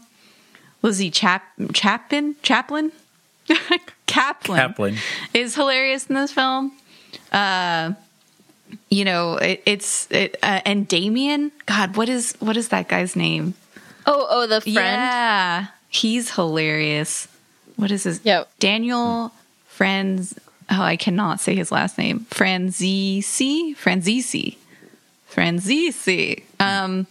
Lizzie 0.82 1.12
Chap 1.12 1.44
Chapin 1.74 2.36
Chaplin 2.42 2.92
Kaplan 4.08 4.58
Kaplan. 4.58 4.98
is 5.34 5.56
hilarious 5.56 6.08
in 6.08 6.16
this 6.16 6.32
film. 6.32 6.72
Uh, 7.32 7.94
you 8.90 9.06
know, 9.06 9.36
it, 9.36 9.62
it's 9.66 10.10
it, 10.12 10.38
uh, 10.42 10.62
and 10.66 10.88
Damien. 10.88 11.52
God, 11.66 11.98
what 11.98 12.10
is 12.10 12.34
what 12.40 12.58
is 12.58 12.70
that 12.70 12.88
guy's 12.88 13.16
name? 13.16 13.54
Oh, 14.06 14.28
oh, 14.30 14.48
the 14.48 14.62
friend. 14.62 14.76
Yeah, 14.76 15.68
he's 15.90 16.32
hilarious. 16.32 17.28
What 17.76 17.92
is 17.92 18.04
his? 18.04 18.22
Yep. 18.24 18.50
Daniel 18.60 19.32
Franz. 19.68 20.34
Oh, 20.72 20.82
I 20.82 20.96
cannot 20.96 21.40
say 21.42 21.54
his 21.56 21.72
last 21.72 21.98
name. 21.98 22.26
Franzisi. 22.30 23.76
Franzisi. 23.76 24.56
Franzisi. 25.30 26.44
Um, 26.60 27.08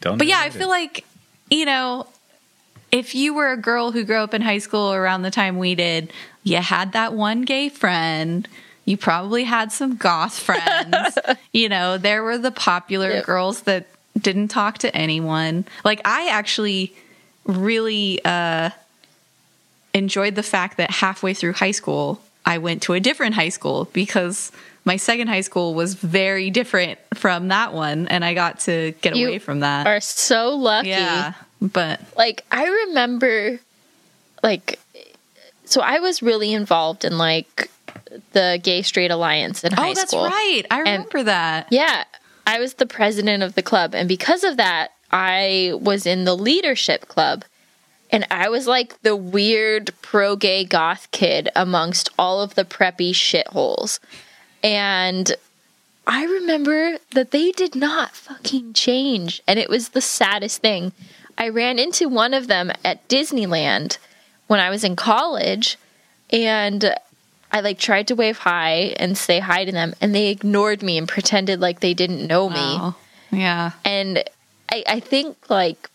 Don't 0.00 0.18
but 0.18 0.26
yeah, 0.26 0.36
know 0.36 0.42
I 0.42 0.46
it. 0.46 0.52
feel 0.52 0.68
like 0.68 1.04
you 1.50 1.64
know, 1.64 2.06
if 2.92 3.14
you 3.14 3.34
were 3.34 3.50
a 3.52 3.56
girl 3.56 3.90
who 3.92 4.04
grew 4.04 4.18
up 4.18 4.34
in 4.34 4.42
high 4.42 4.58
school 4.58 4.92
around 4.92 5.22
the 5.22 5.30
time 5.30 5.58
we 5.58 5.74
did, 5.74 6.12
you 6.44 6.58
had 6.58 6.92
that 6.92 7.12
one 7.12 7.42
gay 7.42 7.68
friend. 7.68 8.46
You 8.84 8.96
probably 8.96 9.44
had 9.44 9.72
some 9.72 9.96
goth 9.96 10.38
friends. 10.38 11.18
you 11.52 11.68
know, 11.68 11.98
there 11.98 12.22
were 12.22 12.38
the 12.38 12.50
popular 12.52 13.10
Yep. 13.10 13.24
girls 13.26 13.62
that 13.62 13.86
didn't 14.18 14.48
talk 14.48 14.78
to 14.78 14.94
anyone. 14.96 15.64
Like 15.84 16.00
I 16.04 16.28
actually 16.28 16.94
really 17.46 18.20
uh 18.24 18.70
enjoyed 19.94 20.34
the 20.34 20.42
fact 20.42 20.76
that 20.76 20.90
halfway 20.90 21.34
through 21.34 21.54
high 21.54 21.70
school 21.70 22.20
I 22.44 22.58
went 22.58 22.82
to 22.82 22.94
a 22.94 23.00
different 23.00 23.34
high 23.34 23.48
school 23.50 23.88
because 23.92 24.50
my 24.84 24.96
second 24.96 25.28
high 25.28 25.42
school 25.42 25.74
was 25.74 25.94
very 25.94 26.50
different 26.50 26.98
from 27.14 27.48
that 27.48 27.74
one 27.74 28.08
and 28.08 28.24
I 28.24 28.34
got 28.34 28.60
to 28.60 28.92
get 29.02 29.14
You 29.14 29.28
away 29.28 29.38
from 29.38 29.60
that. 29.60 29.86
Are 29.86 30.00
so 30.00 30.56
lucky. 30.56 30.88
Yeah, 30.88 31.34
but 31.60 32.00
like 32.16 32.44
I 32.50 32.66
remember 32.66 33.60
like 34.42 34.78
so 35.64 35.80
I 35.80 36.00
was 36.00 36.22
really 36.22 36.52
involved 36.52 37.04
in 37.04 37.18
like 37.18 37.70
the 38.32 38.58
gay 38.62 38.82
straight 38.82 39.10
alliance 39.10 39.62
in 39.62 39.72
oh, 39.74 39.76
high 39.76 39.94
school. 39.94 40.20
oh, 40.20 40.22
that's 40.24 40.34
right. 40.34 40.62
I 40.70 40.78
remember 40.78 41.22
that. 41.22 41.68
Yeah, 41.70 42.04
I 42.46 42.58
was 42.58 42.74
the 42.74 42.86
president 42.86 43.42
of 43.42 43.54
the 43.54 43.62
club 43.62 43.94
and 43.94 44.08
because 44.08 44.44
of 44.44 44.56
that 44.56 44.92
I 45.12 45.72
was 45.80 46.06
in 46.06 46.24
the 46.24 46.36
leadership 46.36 47.06
club 47.08 47.44
and 48.12 48.26
I 48.30 48.48
was 48.48 48.66
like 48.66 49.00
the 49.02 49.16
weird 49.16 49.92
pro 50.02 50.36
gay 50.36 50.64
goth 50.64 51.10
kid 51.10 51.48
amongst 51.56 52.08
all 52.18 52.40
of 52.42 52.54
the 52.54 52.64
preppy 52.64 53.10
shitholes. 53.10 53.98
And 54.62 55.32
I 56.06 56.24
remember 56.24 56.98
that 57.12 57.30
they 57.30 57.52
did 57.52 57.74
not 57.74 58.14
fucking 58.14 58.72
change. 58.72 59.42
And 59.46 59.58
it 59.58 59.68
was 59.70 59.90
the 59.90 60.00
saddest 60.00 60.60
thing. 60.60 60.92
I 61.38 61.48
ran 61.48 61.78
into 61.78 62.08
one 62.08 62.34
of 62.34 62.46
them 62.48 62.70
at 62.84 63.06
Disneyland 63.08 63.98
when 64.46 64.60
I 64.60 64.70
was 64.70 64.84
in 64.84 64.96
college. 64.96 65.78
And 66.30 66.94
I 67.52 67.60
like 67.60 67.78
tried 67.78 68.08
to 68.08 68.14
wave 68.14 68.38
hi 68.38 68.94
and 68.96 69.16
say 69.18 69.40
hi 69.40 69.64
to 69.64 69.72
them. 69.72 69.94
And 70.00 70.14
they 70.14 70.28
ignored 70.28 70.82
me 70.82 70.98
and 70.98 71.08
pretended 71.08 71.60
like 71.60 71.80
they 71.80 71.94
didn't 71.94 72.26
know 72.26 72.48
me 72.48 72.56
Oh, 72.58 72.96
yeah. 73.32 73.72
and 73.84 74.24
I, 74.70 74.84
I 74.86 75.00
think 75.00 75.36
like 75.48 75.89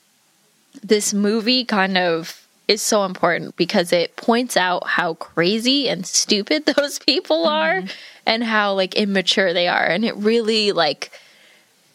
this 0.81 1.13
movie 1.13 1.65
kind 1.65 1.97
of 1.97 2.47
is 2.67 2.81
so 2.81 3.05
important 3.05 3.55
because 3.55 3.93
it 3.93 4.15
points 4.15 4.57
out 4.57 4.88
how 4.88 5.13
crazy 5.15 5.88
and 5.88 6.05
stupid 6.05 6.65
those 6.77 6.99
people 6.99 7.45
mm-hmm. 7.45 7.88
are 7.88 7.93
and 8.25 8.43
how 8.43 8.73
like 8.73 8.95
immature 8.95 9.53
they 9.53 9.67
are. 9.67 9.85
And 9.85 10.03
it 10.03 10.15
really 10.15 10.71
like 10.71 11.11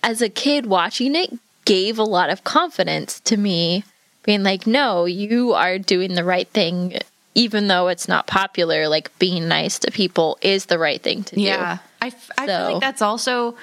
as 0.03 0.23
a 0.23 0.29
kid 0.29 0.67
watching 0.67 1.15
it 1.15 1.31
gave 1.65 1.99
a 1.99 2.05
lot 2.05 2.31
of 2.31 2.45
confidence 2.45 3.21
to 3.21 3.37
me 3.37 3.85
being 4.23 4.43
like 4.43 4.67
no 4.67 5.05
you 5.05 5.53
are 5.53 5.79
doing 5.79 6.15
the 6.15 6.25
right 6.25 6.49
thing 6.49 6.99
even 7.35 7.69
though 7.69 7.89
it's 7.89 8.09
not 8.09 8.27
popular. 8.27 8.89
Like 8.89 9.17
being 9.19 9.49
nice 9.49 9.79
to 9.81 9.91
people 9.91 10.39
is 10.43 10.67
the 10.67 10.79
right 10.79 11.01
thing 11.01 11.23
to 11.25 11.37
do. 11.37 11.43
Yeah. 11.43 11.79
i 12.03 12.11
feel 12.11 12.73
like 12.73 12.81
that's 12.81 13.03
also 13.03 13.55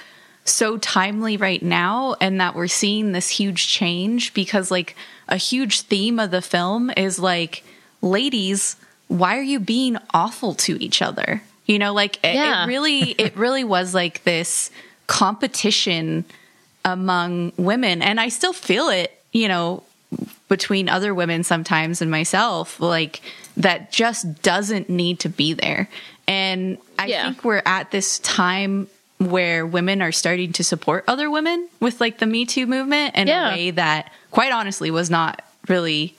so 0.49 0.77
timely 0.77 1.37
right 1.37 1.61
now 1.61 2.15
and 2.21 2.39
that 2.41 2.55
we're 2.55 2.67
seeing 2.67 3.11
this 3.11 3.29
huge 3.29 3.67
change 3.67 4.33
because 4.33 4.71
like 4.71 4.95
a 5.27 5.37
huge 5.37 5.81
theme 5.81 6.19
of 6.19 6.31
the 6.31 6.41
film 6.41 6.89
is 6.95 7.19
like 7.19 7.63
ladies 8.01 8.75
why 9.09 9.37
are 9.37 9.41
you 9.43 9.59
being 9.59 9.97
awful 10.13 10.53
to 10.53 10.81
each 10.83 11.01
other 11.01 11.41
you 11.65 11.77
know 11.79 11.93
like 11.93 12.17
it- 12.23 12.35
Yeah. 12.35 12.63
it 12.63 12.67
really 12.67 12.99
it 13.17 13.35
really 13.35 13.63
was 13.63 13.93
like 13.93 14.23
this 14.23 14.69
competition 15.07 16.23
among 16.85 17.51
women 17.57 18.01
and 18.01 18.19
i 18.19 18.29
still 18.29 18.53
feel 18.53 18.87
it 18.89 19.11
you 19.33 19.47
know 19.47 19.83
between 20.47 20.87
other 20.87 21.13
women 21.13 21.43
sometimes 21.43 22.01
and 22.01 22.09
myself 22.09 22.79
like 22.79 23.21
that 23.57 23.91
just 23.91 24.41
doesn't 24.41 24.89
need 24.89 25.19
to 25.19 25.27
be 25.29 25.51
there 25.53 25.89
and 26.27 26.77
i 26.97 27.07
Yeah. 27.07 27.23
think 27.25 27.43
we're 27.43 27.61
at 27.65 27.91
this 27.91 28.19
time 28.19 28.87
where 29.19 29.65
women 29.65 30.01
are 30.01 30.11
starting 30.11 30.53
to 30.53 30.63
support 30.63 31.03
other 31.07 31.29
women 31.31 31.67
with 31.79 31.99
like 31.99 32.19
the 32.19 32.25
me 32.25 32.45
too 32.45 32.67
movement 32.67 33.15
in 33.15 33.27
Yeah. 33.27 33.49
a 33.49 33.51
way 33.55 33.71
that 33.71 34.11
quite 34.31 34.51
honestly 34.51 34.91
was 34.91 35.09
not 35.09 35.41
really 35.67 36.15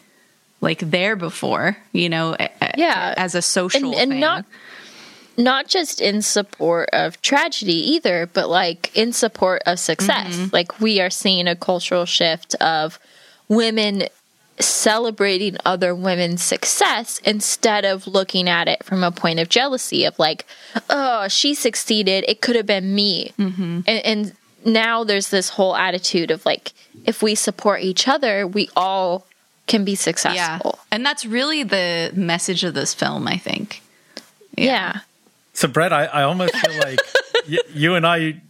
like 0.61 0.81
there 0.81 1.15
before 1.15 1.77
you 1.93 2.09
know 2.09 2.37
Yeah. 2.77 3.15
as 3.17 3.35
a 3.37 3.43
social 3.43 3.93
and, 3.93 3.95
and 4.01 4.11
thing. 4.13 4.21
not 4.21 4.45
not 5.37 5.69
just 5.69 6.01
in 6.01 6.21
support 6.23 6.89
of 6.93 7.23
tragedy 7.23 7.93
either 7.93 8.27
but 8.33 8.49
like 8.49 8.91
in 8.97 9.13
support 9.13 9.63
of 9.67 9.79
success 9.79 10.35
Mm-hmm. 10.35 10.47
like 10.53 10.81
we 10.81 11.01
are 11.01 11.11
seeing 11.11 11.47
a 11.47 11.55
cultural 11.55 12.05
shift 12.07 12.57
of 12.57 12.99
women 13.49 14.03
celebrating 14.61 15.57
other 15.65 15.95
women's 15.95 16.43
success 16.43 17.21
instead 17.25 17.85
of 17.85 18.07
looking 18.07 18.49
at 18.49 18.69
it 18.69 18.85
from 18.85 19.05
a 19.05 19.11
point 19.11 19.39
of 19.39 19.49
jealousy 19.49 20.05
of 20.05 20.19
like 20.19 20.47
oh 20.91 21.29
she 21.29 21.55
succeeded. 21.55 22.25
It 22.29 22.41
could 22.41 22.57
have 22.57 22.67
been 22.67 22.95
me. 22.95 23.33
Mm-hmm. 23.39 23.81
and, 23.87 24.07
and 24.07 24.33
now 24.65 25.05
there's 25.05 25.31
this 25.31 25.51
whole 25.51 25.77
attitude 25.77 26.31
of 26.31 26.45
like 26.45 26.73
if 27.05 27.23
we 27.23 27.35
support 27.35 27.81
each 27.83 28.09
other 28.09 28.47
we 28.47 28.69
all 28.77 29.27
can 29.67 29.85
be 29.85 29.93
yeah. 29.93 29.97
Successful 29.97 30.79
and 30.91 31.05
that's 31.07 31.25
really 31.25 31.63
the 31.63 32.11
message 32.15 32.65
of 32.65 32.75
this 32.75 32.95
film 32.95 33.29
i 33.29 33.37
think. 33.37 33.83
Yeah. 34.57 35.01
So, 35.53 35.69
Brett, 35.69 35.93
I, 35.93 36.05
I 36.07 36.23
almost 36.23 36.55
feel 36.57 36.79
like 36.79 37.01
y- 37.49 37.59
you 37.73 37.95
and 37.95 38.07
I 38.07 38.41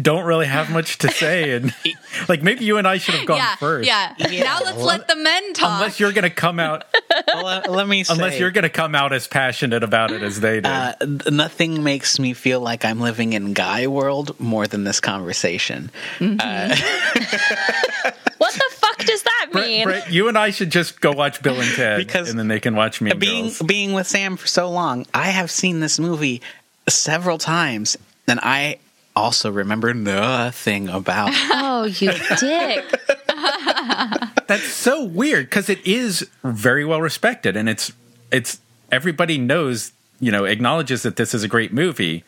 don't 0.00 0.24
really 0.24 0.46
have 0.46 0.70
much 0.70 0.98
to 0.98 1.10
say, 1.10 1.52
and 1.52 1.72
like 2.28 2.42
maybe 2.42 2.64
you 2.64 2.76
and 2.76 2.88
I 2.88 2.98
should 2.98 3.14
have 3.14 3.26
gone 3.26 3.36
yeah, 3.36 3.54
first. 3.56 3.86
yeah 3.86 4.14
now 4.18 4.60
let's 4.64 4.78
let 4.78 5.06
the 5.06 5.14
men 5.14 5.52
talk 5.52 5.76
Unless 5.76 6.00
you're 6.00 6.12
going 6.12 6.24
to 6.24 6.30
come 6.30 6.58
out, 6.58 6.84
Well, 7.26 7.44
let, 7.44 7.70
let 7.70 7.88
me 7.88 8.02
say, 8.02 8.14
unless 8.14 8.38
you're 8.38 8.50
going 8.50 8.64
to 8.64 8.68
come 8.68 8.94
out 8.94 9.12
as 9.12 9.28
passionate 9.28 9.84
about 9.84 10.10
it 10.10 10.22
as 10.22 10.40
they 10.40 10.60
did. 10.60 10.66
uh, 10.66 10.94
nothing 11.30 11.84
makes 11.84 12.18
me 12.18 12.32
feel 12.32 12.60
like 12.60 12.84
I'm 12.84 13.00
living 13.00 13.32
in 13.32 13.52
guy 13.52 13.86
world 13.86 14.38
more 14.40 14.66
than 14.66 14.82
this 14.84 14.98
conversation. 15.00 15.90
Mm-hmm. 16.18 16.36
Uh, 16.40 18.10
what 18.38 18.54
the 18.54 18.64
fuck 18.70 18.98
does 19.04 19.22
that 19.22 19.50
mean? 19.54 19.84
Brett, 19.84 20.10
you 20.10 20.28
and 20.28 20.36
I 20.36 20.50
should 20.50 20.70
just 20.70 21.00
go 21.00 21.12
watch 21.12 21.42
Bill 21.42 21.60
and 21.60 21.74
Ted, 21.74 21.98
Because 21.98 22.28
and 22.30 22.38
then 22.38 22.48
they 22.48 22.60
can 22.60 22.74
watch 22.74 23.00
me. 23.00 23.12
Being 23.12 23.44
Girls. 23.44 23.62
being 23.62 23.92
with 23.92 24.08
Sam 24.08 24.36
for 24.36 24.48
so 24.48 24.68
long, 24.68 25.06
I 25.14 25.28
have 25.28 25.50
seen 25.50 25.78
this 25.80 26.00
movie 26.00 26.42
several 26.88 27.38
times, 27.38 27.96
and 28.26 28.40
I 28.42 28.78
also 29.18 29.50
remember 29.50 29.92
nothing 29.94 30.88
about. 30.88 31.30
it. 31.32 31.36
Oh, 31.70 31.84
you 31.84 32.12
dick. 32.40 32.84
That's 34.48 34.64
so 34.66 35.04
weird 35.04 35.46
because 35.46 35.68
it 35.68 35.86
is 35.86 36.28
very 36.42 36.84
well 36.84 37.00
respected, 37.00 37.56
and 37.56 37.68
it's 37.68 37.92
it's 38.32 38.58
everybody 38.90 39.38
knows, 39.38 39.92
you 40.18 40.32
know, 40.32 40.44
acknowledges 40.44 41.02
that 41.02 41.16
this 41.16 41.34
is 41.34 41.44
a 41.44 41.48
great 41.48 41.72
movie, 41.72 42.24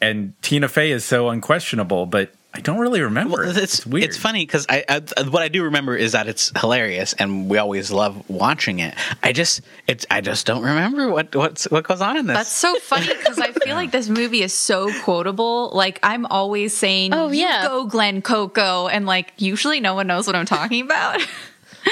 and 0.00 0.34
Tina 0.42 0.68
Fey 0.68 0.92
is 0.92 1.04
so 1.04 1.28
unquestionable, 1.30 2.06
but 2.06 2.32
I 2.52 2.60
don't 2.60 2.78
really 2.80 3.00
remember. 3.00 3.38
Well, 3.38 3.56
it. 3.56 3.62
it's 3.62 3.86
weird. 3.86 4.04
It's 4.08 4.16
funny 4.16 4.44
because 4.44 4.66
I, 4.68 4.84
I 4.88 5.22
what 5.28 5.42
I 5.42 5.48
do 5.48 5.62
remember 5.64 5.96
is 5.96 6.12
that 6.12 6.26
it's 6.26 6.50
hilarious, 6.58 7.12
and 7.12 7.48
we 7.48 7.58
always 7.58 7.92
love 7.92 8.28
watching 8.28 8.80
it. 8.80 8.94
I 9.22 9.32
just 9.32 9.60
it's 9.86 10.04
I 10.10 10.20
just 10.20 10.46
don't 10.46 10.62
remember 10.64 11.08
what 11.10 11.34
what's 11.36 11.70
what 11.70 11.84
goes 11.84 12.00
on 12.00 12.16
in 12.16 12.26
this. 12.26 12.36
That's 12.36 12.50
so 12.52 12.74
funny 12.80 13.06
because 13.06 13.38
I 13.38 13.52
feel 13.52 13.76
like 13.76 13.92
this 13.92 14.08
movie 14.08 14.42
is 14.42 14.52
so 14.52 14.90
quotable. 15.02 15.70
Like 15.70 16.00
I'm 16.02 16.26
always 16.26 16.76
saying, 16.76 17.14
Oh, 17.14 17.30
yeah. 17.30 17.66
go 17.68 17.86
Glen 17.86 18.20
Coco," 18.20 18.88
and 18.88 19.06
like 19.06 19.32
usually 19.38 19.78
no 19.78 19.94
one 19.94 20.08
knows 20.08 20.26
what 20.26 20.34
I'm 20.34 20.46
talking 20.46 20.84
about. 20.84 21.20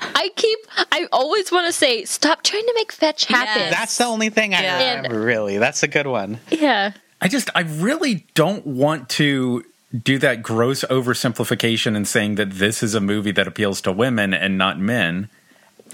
I 0.00 0.30
keep, 0.36 0.58
I 0.92 1.08
always 1.10 1.50
want 1.50 1.66
to 1.66 1.72
say, 1.72 2.04
stop 2.04 2.42
trying 2.42 2.62
to 2.64 2.72
make 2.74 2.92
fetch 2.92 3.24
happen. 3.24 3.62
Yes. 3.62 3.72
That's 3.74 3.98
the 3.98 4.04
only 4.04 4.28
thing 4.28 4.54
I 4.54 4.62
Yeah. 4.62 4.96
remember. 4.96 5.20
Really, 5.20 5.58
that's 5.58 5.82
a 5.82 5.88
good 5.88 6.06
one. 6.06 6.38
yeah. 6.50 6.92
I 7.20 7.28
just 7.28 7.48
I 7.54 7.60
really 7.62 8.26
don't 8.34 8.66
want 8.66 9.08
to 9.10 9.64
do 10.02 10.18
that 10.18 10.42
gross 10.42 10.84
oversimplification 10.84 11.96
and 11.96 12.06
saying 12.06 12.34
that 12.36 12.50
this 12.52 12.82
is 12.82 12.94
a 12.94 13.00
movie 13.00 13.32
that 13.32 13.46
appeals 13.46 13.80
to 13.82 13.92
women 13.92 14.34
and 14.34 14.58
not 14.58 14.78
men. 14.78 15.28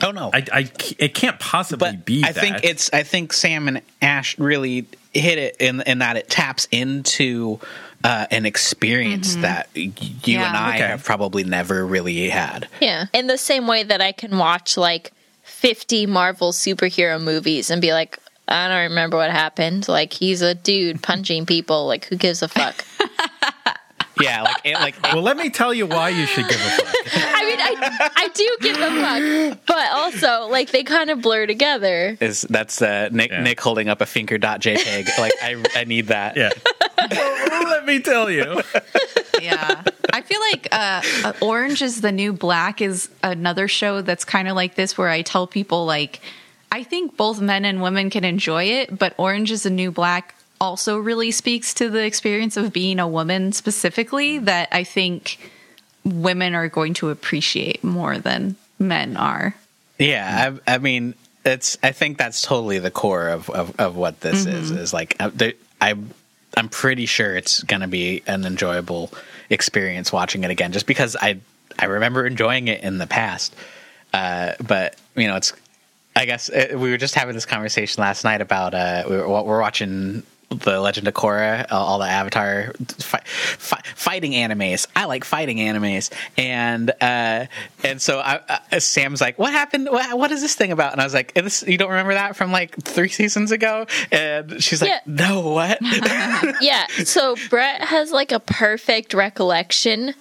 Oh 0.03 0.11
no, 0.11 0.31
I 0.33 0.71
it 0.99 1.15
can't 1.15 1.38
possibly 1.38 1.91
but 1.93 2.05
be. 2.05 2.25
I 2.25 2.33
that. 2.33 2.41
think 2.41 2.65
it's 2.65 2.91
I 2.93 3.03
think 3.03 3.33
Sam 3.33 3.69
and 3.69 3.83
Ash 4.01 4.38
really 4.38 4.87
hit 5.12 5.38
it 5.38 5.57
in 5.61 5.83
in 5.83 5.99
that 5.99 6.17
it 6.17 6.31
taps 6.31 6.67
into 6.71 7.61
uh, 8.03 8.27
an 8.31 8.47
experience 8.47 9.37
that 9.37 9.69
you 9.75 9.93
Yeah. 10.25 10.49
and 10.49 10.57
I 10.57 10.75
Okay. 10.77 10.87
have 10.88 11.05
probably 11.05 11.45
never 11.45 11.87
really 11.87 12.31
had. 12.31 12.69
Yeah. 12.81 13.07
In 13.12 13.27
the 13.27 13.38
same 13.38 13.67
way 13.67 13.83
that 13.85 14.01
I 14.01 14.12
can 14.12 14.38
watch 14.38 14.77
like 14.79 15.12
50 15.45 16.07
Marvel 16.07 16.53
superhero 16.53 17.23
movies 17.23 17.71
and 17.71 17.81
be 17.83 17.93
like, 17.93 18.19
I 18.49 18.67
don't 18.69 18.91
remember 18.91 19.19
what 19.19 19.31
happened. 19.31 19.87
Like 19.88 20.12
he's 20.15 20.41
a 20.43 20.55
dude 20.55 21.03
punching 21.03 21.47
people. 21.47 21.87
Like 21.87 22.07
who 22.07 22.17
gives 22.17 22.43
a 22.43 22.49
fuck? 22.49 22.85
Yeah, 24.20 24.42
like 24.42 24.57
it, 24.64 24.75
like 24.75 25.03
Well, 25.03 25.22
let 25.22 25.37
me 25.37 25.48
tell 25.51 25.72
you 25.72 25.87
why 25.87 26.11
you 26.11 26.27
should 26.27 26.46
give 26.48 26.61
a 26.61 26.70
fuck. 26.70 26.94
I 27.14 27.44
mean, 27.46 27.59
I 27.61 28.11
I 28.16 28.29
do 28.29 28.57
give 28.61 28.77
a 28.77 28.90
fuck, 29.51 29.59
but 29.66 29.90
also 29.92 30.48
like 30.48 30.70
they 30.70 30.85
kind 30.85 31.11
of 31.11 31.22
blur 31.22 31.46
together. 31.46 32.16
is 32.20 32.42
that's 32.42 32.83
uh, 32.83 33.09
Nick 33.11 33.31
Yeah. 33.31 33.42
Nick 33.42 33.61
holding 33.61 33.88
up 33.88 34.01
a 34.01 34.07
finger 34.07 34.37
dot 34.38 34.61
JPEG? 34.61 35.18
like 35.18 35.33
I 35.42 35.62
I 35.75 35.85
need 35.85 36.09
that. 36.09 36.37
Yeah. 36.37 36.51
Well, 37.11 37.62
let 37.70 37.85
me 37.87 38.01
tell 38.01 38.31
you. 38.31 38.62
yeah 39.40 39.83
i 40.12 40.20
feel 40.20 40.40
like 40.53 40.68
uh, 40.72 41.03
uh, 41.25 41.33
orange 41.40 41.81
is 41.83 42.01
the 42.01 42.12
new 42.12 42.33
black 42.33 42.81
is 42.81 43.09
another 43.25 43.66
show 43.66 44.03
that's 44.03 44.25
kind 44.25 44.46
of 44.46 44.55
like 44.55 44.75
this 44.77 44.96
where 44.96 45.09
i 45.09 45.22
tell 45.22 45.46
people 45.46 45.85
like 45.87 46.20
i 46.70 46.83
think 46.85 47.16
both 47.16 47.40
men 47.40 47.64
and 47.64 47.83
women 47.83 48.09
can 48.11 48.25
enjoy 48.25 48.62
it 48.64 48.96
but 48.96 49.14
orange 49.16 49.51
is 49.51 49.62
the 49.64 49.70
new 49.70 49.90
black 49.90 50.35
also 50.62 50.96
really 50.96 51.31
speaks 51.31 51.75
to 51.75 51.90
the 51.90 52.05
experience 52.05 52.57
of 52.57 52.72
being 52.72 52.98
a 52.98 53.09
woman 53.09 53.53
specifically 53.53 54.38
that 54.38 54.68
i 54.72 54.85
think 54.85 55.51
women 56.05 56.55
are 56.55 56.68
going 56.68 56.94
to 56.94 57.11
appreciate 57.11 57.83
more 57.85 58.18
than 58.18 58.57
men 58.79 59.16
are 59.16 59.55
Yeah, 59.98 60.53
I, 60.66 60.75
I 60.75 60.79
mean, 60.79 61.14
it's. 61.44 61.79
I 61.83 61.92
think 61.92 62.18
that's 62.18 62.42
totally 62.42 62.79
the 62.79 62.90
core 62.90 63.29
of 63.29 63.48
of, 63.51 63.79
of 63.79 63.96
what 63.96 64.20
this 64.20 64.46
is. 64.46 64.70
Is 64.70 64.92
like 64.92 65.16
uh, 65.20 65.31
I, 65.81 65.94
I'm 66.57 66.68
pretty 66.68 67.07
sure 67.07 67.37
it's 67.37 67.62
going 67.62 67.83
to 67.83 67.88
be 67.88 68.22
an 68.27 68.44
enjoyable 68.44 69.12
experience 69.48 70.12
watching 70.12 70.44
it 70.44 70.51
again, 70.51 70.72
just 70.72 70.87
because 70.87 71.14
I 71.14 71.38
I 71.79 71.87
remember 71.87 72.27
enjoying 72.27 72.68
it 72.68 72.83
in 72.83 72.98
the 72.98 73.07
past. 73.07 73.55
Uh, 74.12 74.55
but 74.66 74.96
you 75.14 75.29
know, 75.29 75.37
it's. 75.37 75.53
I 76.14 76.27
guess 76.27 76.51
uh, 76.51 76.68
we 76.72 76.90
were 76.90 76.98
just 76.98 77.14
having 77.14 77.35
this 77.35 77.46
conversation 77.46 78.03
last 78.03 78.22
night 78.22 78.42
about 78.42 78.75
uh, 78.75 79.05
we 79.09 79.16
were, 79.16 79.29
we're 79.44 79.61
watching 79.61 80.25
the 80.55 80.81
Legend 80.81 81.09
of 81.09 81.15
Korra, 81.15 81.71
uh, 81.71 81.77
all 81.77 81.99
the 81.99 82.07
Avatar 82.07 82.73
fi- 82.99 83.23
fi- 83.25 83.83
fighting 83.95 84.33
animes. 84.33 84.87
I 84.95 85.07
like 85.07 85.25
fighting 85.25 85.59
animes, 85.59 86.11
and 86.37 86.91
uh, 87.01 87.47
and 87.83 88.01
so 88.01 88.19
I, 88.21 88.41
uh, 88.73 88.81
Sam's 88.81 89.21
like, 89.21 89.38
"What 89.38 89.53
happened? 89.53 89.88
What, 89.91 90.19
what 90.19 90.31
is 90.33 90.41
this 90.41 90.55
thing 90.55 90.73
about?" 90.73 90.93
And 90.93 91.01
I 91.01 91.05
was 91.05 91.15
like, 91.15 91.35
this, 91.35 91.62
"You 91.67 91.79
don't 91.79 91.91
remember 91.91 92.15
that 92.15 92.37
from 92.37 92.53
like 92.53 92.77
three 92.83 93.09
seasons 93.09 93.51
ago?" 93.51 93.87
And 94.11 94.62
she's 94.62 94.81
like, 94.83 94.91
Yeah. 94.91 95.01
"No, 95.07 95.51
what?" 95.51 95.79
Yeah. 96.61 96.87
So 97.05 97.37
Brett 97.51 97.83
has 97.83 98.12
like 98.12 98.33
a 98.33 98.41
perfect 98.41 99.15
recollection 99.15 100.15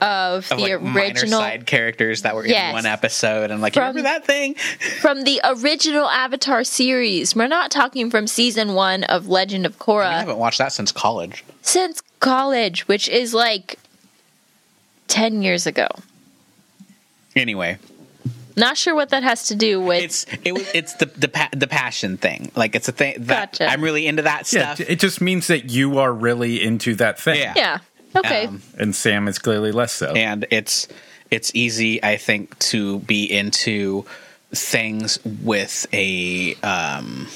of, 0.00 0.50
of 0.52 0.58
the 0.58 0.64
like 0.64 0.82
minor 0.82 1.00
original 1.00 1.40
side 1.40 1.66
characters 1.66 2.22
that 2.22 2.34
were 2.36 2.46
Yes. 2.46 2.68
in 2.68 2.72
one 2.74 2.86
episode, 2.86 3.50
and 3.50 3.60
like, 3.60 3.74
From- 3.74 3.88
remember 3.96 4.02
that 4.02 4.24
thing? 4.24 4.54
from 5.00 5.22
the 5.24 5.40
original 5.44 6.08
Avatar 6.08 6.62
series. 6.64 7.34
We're 7.34 7.48
not 7.48 7.70
talking 7.70 8.10
from 8.10 8.26
season 8.26 8.74
one 8.74 9.04
of 9.04 9.28
Legend 9.28 9.66
of 9.66 9.78
Korra. 9.78 10.06
I 10.06 10.18
haven't 10.20 10.38
watched 10.38 10.58
that 10.58 10.72
since 10.72 10.92
college. 10.92 11.44
since 11.62 12.00
college, 12.20 12.86
which 12.88 13.08
is 13.08 13.34
like 13.34 13.78
ten 15.08 15.42
years 15.42 15.66
ago. 15.66 15.88
Anyway, 17.36 17.78
Not 18.56 18.76
sure 18.76 18.94
what 18.94 19.10
that 19.10 19.22
has 19.22 19.44
to 19.48 19.54
do 19.54 19.80
with. 19.80 20.02
it's 20.02 20.26
it 20.44 20.52
was 20.52 20.68
it's 20.74 20.94
the 20.94 21.06
the 21.06 21.28
pa- 21.28 21.50
the 21.52 21.68
passion 21.68 22.16
thing. 22.16 22.50
Like 22.56 22.74
it's 22.74 22.88
a 22.88 22.92
thing 22.92 23.14
that 23.20 23.52
Gotcha. 23.52 23.70
I'm 23.70 23.82
really 23.82 24.06
into 24.08 24.22
that 24.22 24.52
Yeah, 24.52 24.74
stuff. 24.74 24.88
it 24.90 24.98
just 24.98 25.20
means 25.20 25.46
that 25.46 25.70
you 25.70 25.98
are 25.98 26.12
really 26.12 26.60
into 26.62 26.94
that 26.96 27.20
thing. 27.20 27.38
Yeah. 27.38 27.52
yeah. 27.56 27.78
Okay. 28.16 28.46
Um, 28.46 28.62
And 28.78 28.94
Sam 28.94 29.28
is 29.28 29.38
clearly 29.38 29.72
less 29.72 29.92
so. 29.92 30.12
and 30.14 30.46
it's 30.50 30.88
it's 31.30 31.50
easy 31.54 32.02
i 32.02 32.16
think 32.16 32.58
to 32.58 33.00
be 33.00 33.24
into 33.30 34.04
things 34.54 35.18
with 35.44 35.86
a 35.92 36.54
um 36.62 37.26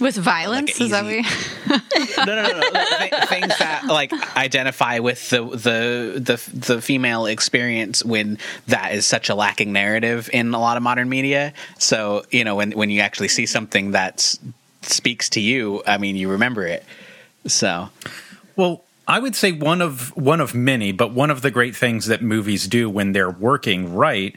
with 0.00 0.16
violence? 0.16 0.80
is 0.80 0.90
that 0.90 1.04
easy- 1.04 1.22
what 1.68 1.82
no 2.26 2.34
no 2.34 2.42
no, 2.42 2.58
no. 2.60 2.70
Th- 2.98 3.24
things 3.28 3.56
that 3.58 3.84
like 3.86 4.12
identify 4.36 4.98
with 4.98 5.28
the 5.30 5.42
the 5.44 6.18
the 6.18 6.58
the 6.58 6.80
female 6.82 7.26
experience 7.26 8.02
when 8.04 8.38
that 8.68 8.94
is 8.94 9.04
such 9.06 9.28
a 9.28 9.34
lacking 9.34 9.72
narrative 9.72 10.30
in 10.32 10.54
a 10.54 10.58
lot 10.58 10.76
of 10.78 10.82
modern 10.82 11.08
media. 11.10 11.52
So 11.78 12.24
you 12.30 12.44
know 12.44 12.56
when 12.56 12.72
when 12.72 12.88
you 12.90 13.00
actually 13.02 13.28
see 13.28 13.44
something 13.46 13.90
that 13.92 14.34
speaks 14.82 15.28
to 15.28 15.40
you 15.40 15.82
i 15.86 15.98
mean 15.98 16.16
you 16.16 16.30
remember 16.30 16.66
it. 16.66 16.84
So. 17.46 17.90
Well, 18.56 18.82
I 19.06 19.18
would 19.18 19.34
say 19.34 19.52
one 19.52 19.80
of 19.82 20.16
one 20.16 20.40
of 20.40 20.54
many, 20.54 20.92
but 20.92 21.12
one 21.12 21.30
of 21.30 21.42
the 21.42 21.50
great 21.50 21.74
things 21.76 22.06
that 22.06 22.22
movies 22.22 22.66
do 22.66 22.88
when 22.88 23.12
they're 23.12 23.30
working 23.30 23.94
right 23.94 24.36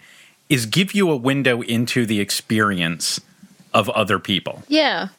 is 0.50 0.66
give 0.66 0.94
you 0.94 1.10
a 1.12 1.16
window 1.16 1.62
into 1.62 2.06
the 2.06 2.20
experience 2.20 3.20
of 3.74 3.90
other 3.90 4.20
people. 4.20 4.64
yeah. 4.68 5.10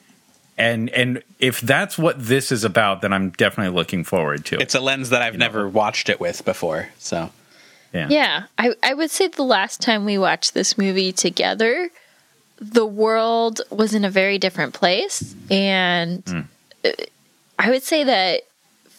And 0.59 0.89
and 0.91 1.23
if 1.39 1.61
that's 1.61 1.99
what 1.99 2.17
this 2.19 2.51
is 2.51 2.65
about, 2.65 3.03
then 3.03 3.13
I'm 3.13 3.29
definitely 3.31 3.75
looking 3.77 4.05
forward 4.05 4.47
to 4.47 4.55
it. 4.55 4.63
it's 4.63 4.75
a 4.75 4.81
lens 4.81 5.11
that 5.11 5.21
i've 5.21 5.37
never 5.37 5.69
watched 5.69 6.09
it 6.09 6.19
with 6.19 6.45
before 6.47 6.89
so 6.99 7.31
yeah. 7.93 8.09
Yeah. 8.11 8.43
I, 8.59 8.75
I 8.83 8.95
would 8.95 9.11
say 9.11 9.29
the 9.29 9.43
last 9.43 9.81
time 9.81 10.05
we 10.05 10.19
watched 10.19 10.55
this 10.55 10.77
movie 10.77 11.13
together, 11.13 11.89
the 12.59 12.85
world 12.87 13.61
was 13.71 13.95
in 13.95 14.05
a 14.05 14.11
very 14.11 14.39
different 14.39 14.75
place. 14.75 15.35
And 15.51 16.49
uh, 16.85 16.91
I 17.59 17.71
would 17.71 17.83
say 17.83 18.05
that 18.05 18.43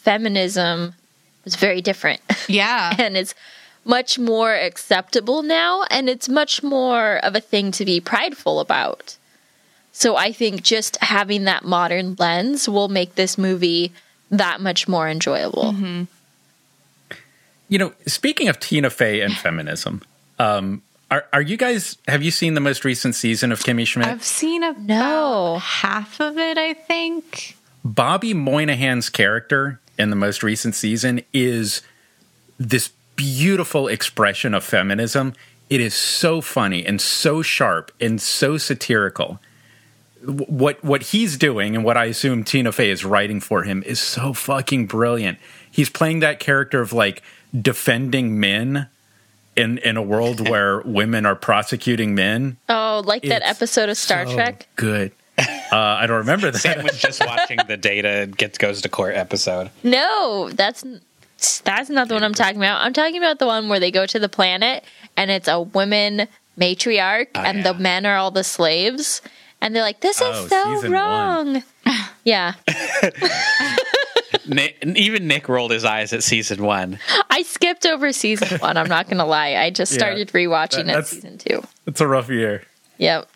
feminism 0.07 0.93
was 1.43 1.55
very 1.57 1.81
different. 1.81 2.21
yeah 2.47 2.95
and 3.03 3.17
it's 3.17 3.35
much 3.83 4.17
more 4.17 4.53
acceptable 4.53 5.43
now 5.43 5.83
and 5.91 6.07
it's 6.09 6.29
much 6.29 6.63
more 6.63 7.17
of 7.27 7.35
a 7.35 7.41
thing 7.41 7.71
to 7.71 7.83
be 7.85 7.99
prideful 7.99 8.59
about. 8.61 9.17
So 9.91 10.15
I 10.15 10.31
think 10.31 10.61
just 10.63 10.97
having 11.01 11.43
that 11.45 11.63
modern 11.65 12.15
lens 12.19 12.69
will 12.69 12.87
make 12.87 13.15
this 13.15 13.37
movie 13.37 13.91
that 14.31 14.61
much 14.61 14.87
more 14.87 15.09
enjoyable. 15.09 15.75
You 17.69 17.77
know, 17.79 17.93
speaking 18.05 18.47
of 18.47 18.59
Tina 18.59 18.89
Fey 18.89 19.19
and 19.21 19.33
feminism, 19.35 20.01
um, 20.39 20.81
are 21.11 21.25
are 21.33 21.41
you 21.41 21.57
guys 21.57 21.97
have 22.07 22.21
you 22.23 22.31
seen 22.31 22.53
the 22.53 22.61
most 22.61 22.85
recent 22.85 23.15
season 23.15 23.51
of 23.51 23.59
Kimmy 23.61 23.85
Schmidt? 23.87 24.07
i've 24.07 24.23
seen 24.23 24.61
about 24.63 24.81
No. 24.81 25.57
half 25.59 26.19
of 26.19 26.37
it 26.37 26.57
i 26.57 26.73
think 26.73 27.55
Bobby 27.85 28.33
Moynihan's 28.33 29.09
character 29.09 29.79
in 29.97 30.09
the 30.09 30.15
most 30.15 30.43
recent 30.43 30.75
season 30.75 31.21
is 31.33 31.81
this 32.57 32.91
beautiful 33.15 33.87
expression 33.87 34.53
of 34.53 34.63
feminism. 34.63 35.33
It 35.69 35.81
is 35.81 35.93
so 35.93 36.39
funny 36.39 36.85
and 36.85 37.01
so 37.01 37.41
sharp 37.41 37.91
and 37.99 38.21
so 38.21 38.57
satirical. 38.57 39.39
What 40.23 40.83
what 40.83 41.03
he's 41.03 41.37
doing 41.37 41.75
and 41.75 41.83
what 41.83 41.97
I 41.97 42.05
assume 42.05 42.43
Tina 42.43 42.71
Fey 42.71 42.89
is 42.89 43.05
writing 43.05 43.39
for 43.39 43.63
him 43.63 43.83
is 43.83 43.99
so 43.99 44.33
fucking 44.33 44.87
brilliant. 44.87 45.37
He's 45.69 45.89
playing 45.89 46.21
that 46.21 46.39
character 46.39 46.81
of 46.81 46.93
like 46.93 47.21
defending 47.59 48.39
men 48.39 48.87
in 49.55 49.77
in 49.79 49.97
a 49.97 50.01
world 50.01 50.47
where 50.49 50.81
women 50.81 51.25
are 51.25 51.35
prosecuting 51.35 52.15
men. 52.15 52.57
Oh, 52.69 53.03
like 53.05 53.23
that 53.23 53.43
episode 53.43 53.89
of 53.89 53.97
Star 53.97 54.25
So 54.25 54.33
Trek? 54.33 54.67
Good. 54.75 55.11
Uh, 55.71 55.75
I 55.75 56.07
don't 56.07 56.17
remember 56.17 56.51
that. 56.51 56.59
Sam 56.59 56.83
was 56.83 56.97
just 56.99 57.25
watching 57.25 57.57
the 57.67 57.77
data 57.77 58.29
gets 58.37 58.57
goes 58.57 58.81
to 58.81 58.89
court 58.89 59.15
episode. 59.15 59.69
No, 59.83 60.49
that's 60.53 60.83
that's 61.63 61.89
not 61.89 62.07
the 62.07 62.13
one 62.15 62.23
I'm 62.23 62.33
talking 62.33 62.57
about. 62.57 62.81
I'm 62.81 62.93
talking 62.93 63.17
about 63.17 63.39
the 63.39 63.45
one 63.45 63.69
where 63.69 63.79
they 63.79 63.91
go 63.91 64.05
to 64.05 64.19
the 64.19 64.29
planet 64.29 64.83
and 65.15 65.29
it's 65.29 65.47
a 65.47 65.61
women 65.61 66.27
matriarch 66.59 67.27
and 67.35 67.63
the 67.65 67.73
men 67.73 68.05
are 68.05 68.17
all 68.17 68.31
the 68.31 68.43
slaves. 68.43 69.21
And 69.61 69.75
they're 69.75 69.83
like, 69.83 70.01
this 70.01 70.17
is 70.21 70.27
Oh, 70.27 70.47
so 70.47 70.63
season 70.75 70.91
wrong. 70.91 71.63
yeah. 72.23 72.53
Nick, 74.47 74.77
even 74.85 75.27
Nick 75.27 75.49
rolled 75.49 75.71
his 75.71 75.83
eyes 75.83 76.13
at 76.13 76.23
season 76.23 76.63
one. 76.63 76.99
I 77.29 77.41
skipped 77.41 77.85
over 77.85 78.11
season 78.13 78.59
one. 78.59 78.77
I'm 78.77 78.87
not 78.87 79.07
going 79.07 79.17
to 79.17 79.25
lie. 79.25 79.55
I 79.55 79.69
just 79.71 79.91
Yeah. 79.93 79.97
started 79.99 80.29
rewatching 80.29 80.85
That- 80.85 80.99
it 80.99 81.07
season 81.07 81.37
two. 81.37 81.63
It's 81.85 81.99
a 82.01 82.07
rough 82.07 82.29
year. 82.29 82.63
Yep. 82.97 83.27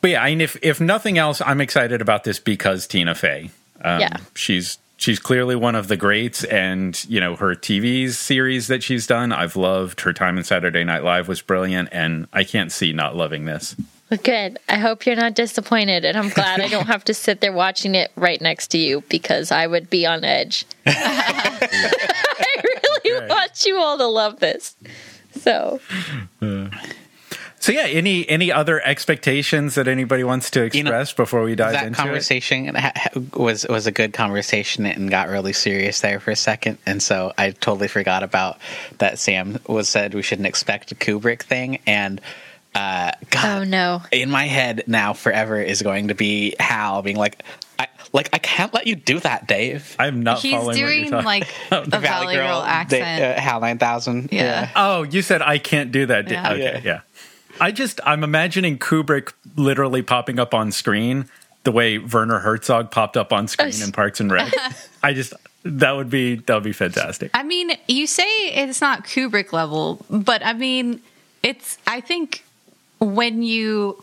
But 0.00 0.10
yeah, 0.12 0.22
I 0.22 0.30
mean, 0.30 0.40
if 0.40 0.56
if 0.62 0.80
nothing 0.80 1.18
else, 1.18 1.40
I'm 1.40 1.60
excited 1.60 2.00
about 2.00 2.24
this 2.24 2.38
because 2.38 2.86
Tina 2.86 3.14
Fey. 3.14 3.50
Um, 3.82 4.00
Yeah. 4.00 4.16
she's 4.34 4.78
she's 4.96 5.18
clearly 5.18 5.56
one 5.56 5.74
of 5.74 5.88
the 5.88 5.96
greats, 5.96 6.44
and 6.44 7.04
you 7.08 7.20
know 7.20 7.36
her 7.36 7.54
TV 7.54 8.08
series 8.10 8.68
that 8.68 8.82
she's 8.82 9.06
done, 9.06 9.32
I've 9.32 9.56
loved. 9.56 10.00
Her 10.02 10.12
time 10.12 10.38
in 10.38 10.44
Saturday 10.44 10.84
Night 10.84 11.02
Live 11.04 11.26
was 11.28 11.40
brilliant, 11.40 11.88
and 11.92 12.26
I 12.32 12.44
can't 12.44 12.70
see 12.72 12.92
not 12.92 13.16
loving 13.16 13.44
this. 13.44 13.74
Good. 14.22 14.58
I 14.70 14.78
hope 14.78 15.04
you're 15.04 15.16
not 15.16 15.34
disappointed. 15.34 16.06
And 16.06 16.16
I'm 16.16 16.30
glad 16.30 16.60
I 16.60 16.68
don't 16.68 16.86
have 16.86 17.04
to 17.04 17.12
sit 17.14 17.42
there 17.42 17.52
watching 17.52 17.94
it 17.94 18.10
right 18.16 18.40
next 18.40 18.68
to 18.68 18.78
you 18.78 19.02
because 19.10 19.52
I 19.52 19.66
would 19.66 19.90
be 19.90 20.06
on 20.06 20.24
edge. 20.24 20.64
I 20.86 22.62
really 22.64 23.20
Right. 23.20 23.28
want 23.28 23.64
you 23.66 23.76
all 23.76 23.98
to 23.98 24.06
love 24.06 24.40
this. 24.40 24.76
So, 25.42 25.80
So 27.68 27.74
yeah, 27.74 27.82
any 27.82 28.26
any 28.30 28.50
other 28.50 28.80
expectations 28.82 29.74
that 29.74 29.88
anybody 29.88 30.24
wants 30.24 30.48
to 30.52 30.70
You 30.72 30.82
know, 30.84 30.90
express 30.90 31.12
before 31.12 31.42
we 31.42 31.54
dive 31.54 31.72
that 31.74 31.86
into 31.86 32.00
it? 32.00 32.02
conversation 32.02 32.74
ha- 32.74 32.92
ha- 32.96 33.20
was 33.34 33.66
was 33.68 33.86
a 33.86 33.92
good 33.92 34.14
conversation 34.14 34.86
and 34.86 35.10
got 35.10 35.28
really 35.28 35.52
serious 35.52 36.00
there 36.00 36.18
for 36.18 36.30
a 36.30 36.36
second, 36.36 36.78
and 36.86 37.02
so 37.02 37.34
I 37.36 37.50
totally 37.50 37.88
forgot 37.88 38.22
about 38.22 38.56
that. 38.98 39.18
Sam 39.18 39.58
was 39.66 39.86
said 39.86 40.14
we 40.14 40.22
shouldn't 40.22 40.46
expect 40.48 40.92
a 40.92 40.94
Kubrick 40.94 41.42
thing, 41.42 41.80
and 41.86 42.22
uh, 42.74 43.12
Oh 43.36 43.64
no. 43.64 44.00
in 44.12 44.30
my 44.30 44.46
head 44.46 44.84
now 44.86 45.12
forever 45.12 45.60
is 45.60 45.82
going 45.82 46.08
to 46.08 46.14
be 46.14 46.54
Hal 46.58 47.02
being 47.02 47.16
like, 47.18 47.42
I 47.78 47.88
like 48.14 48.30
I 48.32 48.38
can't 48.38 48.72
let 48.72 48.86
you 48.86 48.96
do 48.96 49.20
that, 49.20 49.46
Dave. 49.46 49.94
I'm 49.98 50.22
not 50.22 50.38
He's 50.40 50.52
following 50.52 50.66
what 50.68 50.76
doing 50.76 51.00
you're 51.02 51.10
talking 51.10 51.24
like 51.26 51.48
about. 51.70 51.86
a 51.92 51.98
Valley 52.00 52.34
Girl, 52.34 52.62
accent. 52.62 53.20
the- 53.20 53.26
uh, 53.36 53.40
Hal 53.42 53.60
nine 53.60 53.76
thousand. 53.76 54.30
Yeah. 54.32 54.70
Oh, 54.74 55.02
you 55.02 55.20
said 55.20 55.42
I 55.42 55.58
can't 55.58 55.92
do 55.92 56.06
that. 56.06 56.30
Yeah. 56.30 56.50
Okay, 56.52 56.62
Yeah. 56.62 56.80
yeah. 56.82 57.00
I 57.60 57.72
just 57.72 58.00
I'm 58.04 58.24
imagining 58.24 58.78
Kubrick 58.78 59.32
literally 59.56 60.02
popping 60.02 60.38
up 60.38 60.54
on 60.54 60.72
screen 60.72 61.26
the 61.64 61.72
way 61.72 61.98
Werner 61.98 62.38
Herzog 62.38 62.90
popped 62.90 63.16
up 63.16 63.32
on 63.32 63.48
screen 63.48 63.74
in 63.82 63.92
Parks 63.92 64.20
and 64.20 64.30
Rec. 64.30 64.52
I 65.02 65.12
just 65.12 65.34
that 65.64 65.92
would 65.92 66.08
be 66.10 66.36
that 66.36 66.54
would 66.54 66.62
be 66.62 66.72
fantastic. 66.72 67.30
I 67.34 67.42
mean, 67.42 67.72
you 67.88 68.06
say 68.06 68.24
it's 68.48 68.80
not 68.80 69.04
Kubrick 69.04 69.52
level, 69.52 70.04
but 70.08 70.44
I 70.44 70.52
mean, 70.52 71.00
it's, 71.42 71.78
I 71.86 72.00
think 72.00 72.44
when 73.00 73.42
you, 73.42 74.02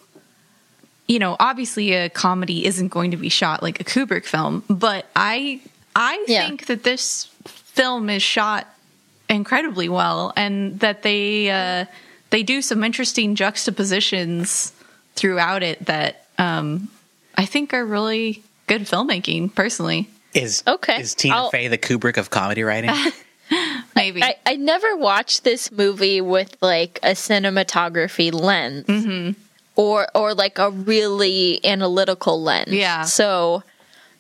you 1.07 1.19
know, 1.19 1.35
obviously 1.39 1.93
a 1.93 2.09
comedy 2.09 2.65
isn't 2.65 2.89
going 2.89 3.11
to 3.11 3.17
be 3.17 3.29
shot 3.29 3.63
like 3.63 3.79
a 3.79 3.83
Kubrick 3.83 4.25
film, 4.25 4.63
but 4.69 5.05
I, 5.15 5.59
I 5.95 6.23
Yeah. 6.27 6.45
think 6.47 6.65
that 6.67 6.83
this 6.83 7.25
film 7.45 8.09
is 8.09 8.21
shot 8.23 8.67
incredibly 9.29 9.89
well 9.89 10.33
and 10.35 10.79
that 10.81 11.03
they, 11.03 11.49
uh, 11.49 11.85
they 12.29 12.43
do 12.43 12.61
some 12.61 12.83
interesting 12.83 13.35
juxtapositions 13.35 14.73
throughout 15.15 15.63
it 15.63 15.85
that, 15.85 16.25
um, 16.37 16.89
I 17.37 17.45
think 17.45 17.73
are 17.73 17.85
really 17.85 18.43
good 18.67 18.81
filmmaking 18.83 19.53
personally. 19.55 20.09
Is 20.33 20.63
Okay. 20.67 20.99
Is 21.01 21.15
Tina 21.15 21.35
I'll- 21.35 21.49
Fey 21.49 21.67
the 21.67 21.77
Kubrick 21.77 22.17
of 22.17 22.29
comedy 22.29 22.63
writing? 22.63 22.91
Maybe. 23.95 24.23
I, 24.23 24.35
I 24.45 24.55
never 24.55 24.97
watched 24.97 25.43
this 25.43 25.71
movie 25.71 26.19
with 26.19 26.57
like 26.61 26.99
a 27.03 27.11
cinematography 27.11 28.33
lens 28.33 28.85
Mm-hmm. 28.87 29.39
or 29.75 30.07
or 30.15 30.33
like 30.33 30.57
a 30.59 30.71
really 30.71 31.63
analytical 31.63 32.41
lens. 32.41 32.69
Yeah. 32.73 33.03
So 33.03 33.63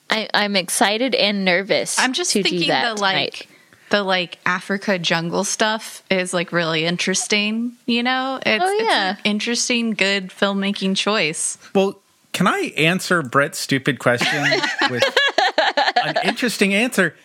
I, 0.09 0.29
I'm 0.33 0.55
excited 0.55 1.15
and 1.15 1.43
nervous. 1.43 1.97
I'm 1.99 2.13
just 2.13 2.31
to 2.33 2.43
do 2.43 2.49
thinking 2.49 2.67
that 2.69 2.95
the 2.95 3.01
like 3.01 3.33
tonight. 3.33 3.47
The 3.89 4.03
like 4.03 4.37
Africa 4.45 4.97
jungle 4.99 5.43
stuff 5.43 6.03
is 6.09 6.33
like 6.33 6.51
really 6.51 6.85
interesting. 6.85 7.73
You 7.85 8.03
know, 8.03 8.39
it's, 8.45 8.63
Oh, 8.63 8.73
it's 8.79 8.83
yeah. 8.91 9.09
an 9.11 9.17
interesting, 9.23 9.91
good 9.91 10.29
filmmaking 10.29 10.97
choice. 10.97 11.57
Well, 11.73 11.99
can 12.33 12.47
I 12.47 12.73
answer 12.77 13.21
Brett's 13.21 13.59
stupid 13.59 13.99
question 13.99 14.43
with 14.89 15.03
an 16.03 16.15
interesting 16.25 16.73
answer? 16.73 17.15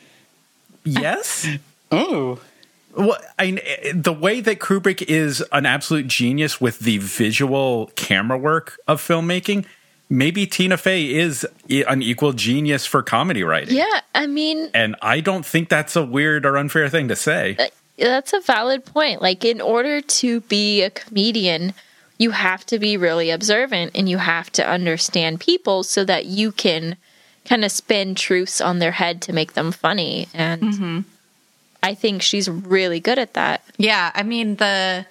Yes. 0.84 1.46
Ooh. 1.94 2.38
Well, 2.96 3.18
I 3.38 3.52
mean, 3.52 3.60
the 3.94 4.12
way 4.12 4.40
that 4.40 4.58
Kubrick 4.58 5.02
is 5.02 5.44
an 5.52 5.64
absolute 5.64 6.08
genius 6.08 6.60
with 6.60 6.80
the 6.80 6.98
visual 6.98 7.90
camera 7.96 8.36
work 8.36 8.78
of 8.88 9.00
filmmaking, 9.00 9.64
maybe 10.10 10.44
Tina 10.46 10.76
Fey 10.76 11.14
is 11.14 11.46
an 11.70 12.02
equal 12.02 12.32
genius 12.34 12.84
for 12.84 13.02
comedy 13.02 13.42
writing. 13.44 13.76
Yeah, 13.76 14.00
I 14.14 14.26
mean 14.26 14.68
And 14.74 14.96
I 15.00 15.20
don't 15.20 15.46
think 15.46 15.68
that's 15.70 15.96
a 15.96 16.04
weird 16.04 16.44
or 16.44 16.58
unfair 16.58 16.88
thing 16.90 17.08
to 17.08 17.16
say. 17.16 17.56
that's 17.96 18.32
a 18.34 18.40
valid 18.40 18.84
point. 18.84 19.22
Like 19.22 19.44
in 19.44 19.60
order 19.60 20.00
to 20.00 20.40
be 20.42 20.82
a 20.82 20.90
comedian, 20.90 21.72
you 22.18 22.32
have 22.32 22.66
to 22.66 22.78
be 22.78 22.96
really 22.98 23.30
observant 23.30 23.92
and 23.94 24.08
you 24.08 24.18
have 24.18 24.50
to 24.52 24.68
understand 24.68 25.40
people 25.40 25.82
so 25.84 26.04
that 26.04 26.26
you 26.26 26.52
can 26.52 26.96
kind 27.46 27.64
of 27.64 27.72
spin 27.72 28.14
truths 28.14 28.60
on 28.60 28.78
their 28.80 28.92
head 28.92 29.22
to 29.22 29.32
make 29.32 29.54
them 29.54 29.72
funny. 29.72 30.28
And 30.34 30.62
Mm-hmm. 30.62 31.00
I 31.82 31.94
think 31.94 32.20
she's 32.20 32.46
really 32.50 33.00
good 33.00 33.18
at 33.18 33.32
that. 33.34 33.64
Yeah, 33.78 34.10
I 34.14 34.22
mean 34.22 34.56
the 34.56 35.06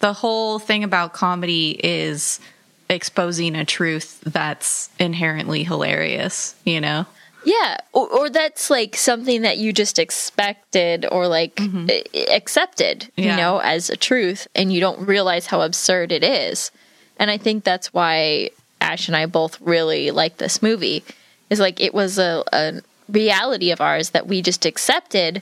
the 0.00 0.12
whole 0.12 0.58
thing 0.58 0.82
about 0.82 1.12
comedy 1.12 1.78
is 1.82 2.40
exposing 2.88 3.54
a 3.54 3.64
truth 3.64 4.20
that's 4.20 4.90
inherently 4.98 5.64
hilarious. 5.64 6.54
You 6.64 6.80
know. 6.80 7.06
Yeah, 7.44 7.78
or, 7.92 8.08
or 8.08 8.30
that's 8.30 8.68
like 8.68 8.96
something 8.96 9.42
that 9.42 9.58
you 9.58 9.72
just 9.72 9.98
expected 9.98 11.06
or 11.10 11.28
like 11.28 11.58
a- 11.60 12.34
accepted, 12.34 13.10
you 13.16 13.28
know, 13.36 13.58
as 13.58 13.88
a 13.88 13.96
truth, 13.96 14.48
and 14.54 14.72
you 14.72 14.80
don't 14.80 15.06
realize 15.06 15.46
how 15.46 15.62
absurd 15.62 16.12
it 16.12 16.24
is. 16.24 16.70
And 17.18 17.30
I 17.30 17.38
think 17.38 17.64
that's 17.64 17.94
why 17.94 18.50
Ash 18.80 19.08
and 19.08 19.16
I 19.16 19.26
both 19.26 19.60
really 19.60 20.10
like 20.10 20.36
this 20.38 20.62
movie. 20.62 21.04
Is 21.48 21.60
like 21.60 21.80
it 21.80 21.94
was 21.94 22.18
a, 22.18 22.44
a 22.52 22.82
reality 23.08 23.70
of 23.70 23.80
ours 23.80 24.10
that 24.10 24.26
we 24.26 24.42
just 24.42 24.66
accepted, 24.66 25.40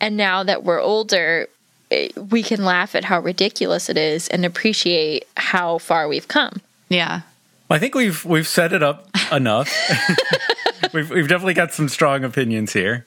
and 0.00 0.16
now 0.16 0.42
that 0.42 0.64
we're 0.64 0.82
older, 0.82 1.48
eh, 1.90 2.08
we 2.16 2.42
can 2.42 2.64
laugh 2.64 2.94
at 2.94 3.04
how 3.04 3.20
ridiculous 3.20 3.88
it 3.88 3.96
is 3.96 4.28
and 4.28 4.44
appreciate 4.44 5.26
how 5.36 5.78
far 5.78 6.08
we've 6.08 6.28
come. 6.28 6.60
Yeah. 6.88 7.22
I 7.68 7.78
think 7.78 7.94
we've 7.94 8.24
we've 8.24 8.46
set 8.46 8.72
it 8.72 8.82
up 8.82 9.08
enough. 9.32 9.68
we've 10.92 11.10
we've 11.10 11.28
definitely 11.28 11.54
got 11.54 11.72
some 11.72 11.88
strong 11.88 12.22
opinions 12.24 12.72
here. 12.72 13.06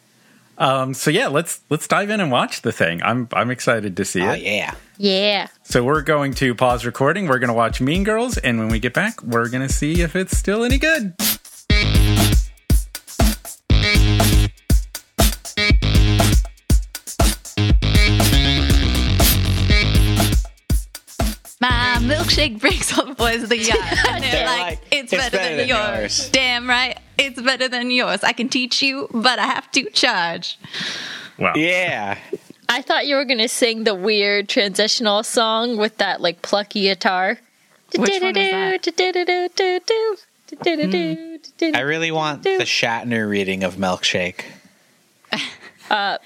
Um, 0.58 0.94
so 0.94 1.10
yeah, 1.10 1.28
let's 1.28 1.62
let's 1.70 1.88
dive 1.88 2.10
in 2.10 2.20
and 2.20 2.30
watch 2.30 2.62
the 2.64 2.74
thing. 2.74 3.02
I'm 3.02 3.30
I'm 3.32 3.50
excited 3.52 3.96
to 3.96 4.04
see 4.04 4.22
Oh 4.22 4.32
it. 4.32 4.42
yeah. 4.42 4.76
Yeah. 4.98 5.48
So 5.64 5.84
we're 5.86 6.02
going 6.02 6.34
to 6.36 6.54
pause 6.54 6.86
recording. 6.86 7.28
We're 7.28 7.40
going 7.40 7.48
to 7.48 7.54
watch 7.54 7.80
Mean 7.80 8.04
Girls, 8.04 8.38
and 8.38 8.60
when 8.60 8.68
we 8.68 8.80
get 8.80 8.94
back, 8.94 9.24
we're 9.24 9.48
going 9.48 9.66
to 9.66 9.74
see 9.74 10.02
if 10.02 10.16
it's 10.18 10.38
still 10.38 10.66
any 10.66 10.78
good. 10.78 11.14
Milkshake 22.10 22.60
brings 22.60 22.98
all 22.98 23.06
the 23.06 23.14
boys 23.16 23.42
to 23.42 23.48
the 23.48 23.58
yard. 23.58 23.80
And 24.08 24.24
they're 24.24 24.32
They're 24.32 24.46
like, 24.46 24.62
like, 24.62 24.80
it's, 24.92 25.12
better, 25.12 25.38
than, 25.38 25.68
yours. 25.68 25.70
yours." 25.70 26.30
Damn 26.30 26.68
right, 26.68 26.98
it's 27.18 27.42
better 27.42 27.68
than 27.68 27.92
yours. 27.92 28.24
I 28.24 28.34
can 28.34 28.50
teach 28.50 28.82
you, 28.82 29.08
but 29.14 29.40
I 29.40 29.46
have 29.46 29.72
to 29.74 29.90
charge. 29.92 30.58
Wow. 31.38 31.54
Yeah. 31.56 32.18
I 32.68 32.82
thought 32.82 33.08
you 33.08 33.16
were 33.16 33.26
going 33.26 33.40
to 33.40 33.48
sing 33.50 33.84
the 33.84 33.96
weird 33.96 34.48
transitional 34.50 35.24
song 35.24 35.78
with 35.78 35.98
that 35.98 36.22
like 36.22 36.42
plucky 36.42 36.82
guitar. 36.84 37.40
Which 37.98 38.22
one 38.22 38.38
is 38.38 38.52
that? 38.52 40.16
I 41.76 41.80
really 41.82 42.12
want 42.12 42.44
the 42.44 42.60
Shatner 42.60 43.28
reading 43.30 43.64
of 43.64 43.76
Milkshake. 43.76 44.42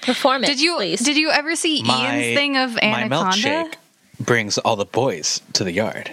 Perform 0.02 0.44
it, 0.44 0.46
Did 0.48 0.60
you 0.60 0.76
please. 0.76 1.00
did 1.00 1.16
you 1.16 1.30
ever 1.30 1.56
see 1.56 1.82
My, 1.82 1.94
Ian's 2.14 2.36
thing 2.36 2.56
of 2.58 2.74
my 2.74 2.80
Anaconda? 2.82 3.70
Milkshake 4.18 4.26
brings 4.26 4.58
all 4.58 4.76
the 4.76 4.84
boys 4.84 5.40
to 5.54 5.64
the 5.64 5.72
yard. 5.72 6.10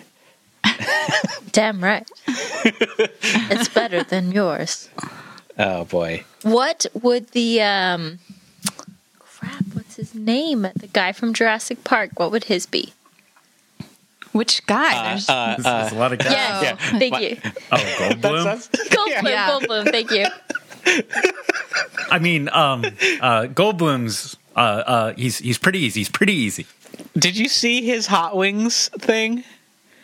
Damn 1.52 1.84
right. 1.84 2.10
it's 2.28 3.70
better 3.70 4.04
than 4.04 4.32
yours. 4.32 4.90
Oh 5.60 5.86
boy. 5.86 6.24
What 6.44 6.86
would 6.94 7.30
the 7.32 7.62
um 7.62 8.20
crap, 9.20 9.64
what's 9.74 9.96
his 9.98 10.16
name? 10.16 10.62
The 10.76 10.90
guy 10.92 11.12
from 11.12 11.34
Jurassic 11.34 11.84
Park, 11.84 12.12
what 12.20 12.32
would 12.32 12.46
his 12.46 12.66
be? 12.66 12.94
Which 14.32 14.66
guy? 14.66 14.94
There's- 15.10 15.28
Uh, 15.30 15.56
This 15.58 15.66
uh, 15.66 15.84
is 15.88 15.92
a 15.92 15.96
lot 15.96 16.14
of 16.14 16.20
guys. 16.20 16.32
Yes. 16.32 16.64
yeah. 16.64 17.00
Thank 17.00 17.12
My- 17.14 17.20
you. 17.20 17.38
Oh, 17.72 17.78
Goldblum. 17.78 18.44
that's- 18.46 18.68
Goldblum, 18.70 19.30
Yeah. 19.30 19.50
Goldblum, 19.50 19.92
thank 19.92 20.12
you. 20.12 20.26
I 22.10 22.20
mean, 22.20 22.48
um, 22.50 22.86
uh, 22.86 23.44
Goldblum's. 23.52 24.38
Uh, 24.56 24.60
uh, 24.60 25.14
he's 25.16 25.38
he's 25.40 25.58
pretty 25.58 25.80
easy. 25.80 26.00
He's 26.02 26.10
pretty 26.10 26.34
easy. 26.34 26.66
Did 27.18 27.38
you 27.38 27.48
see 27.50 27.82
his 27.86 28.08
Hot 28.08 28.36
Wings 28.36 28.90
thing? 29.00 29.44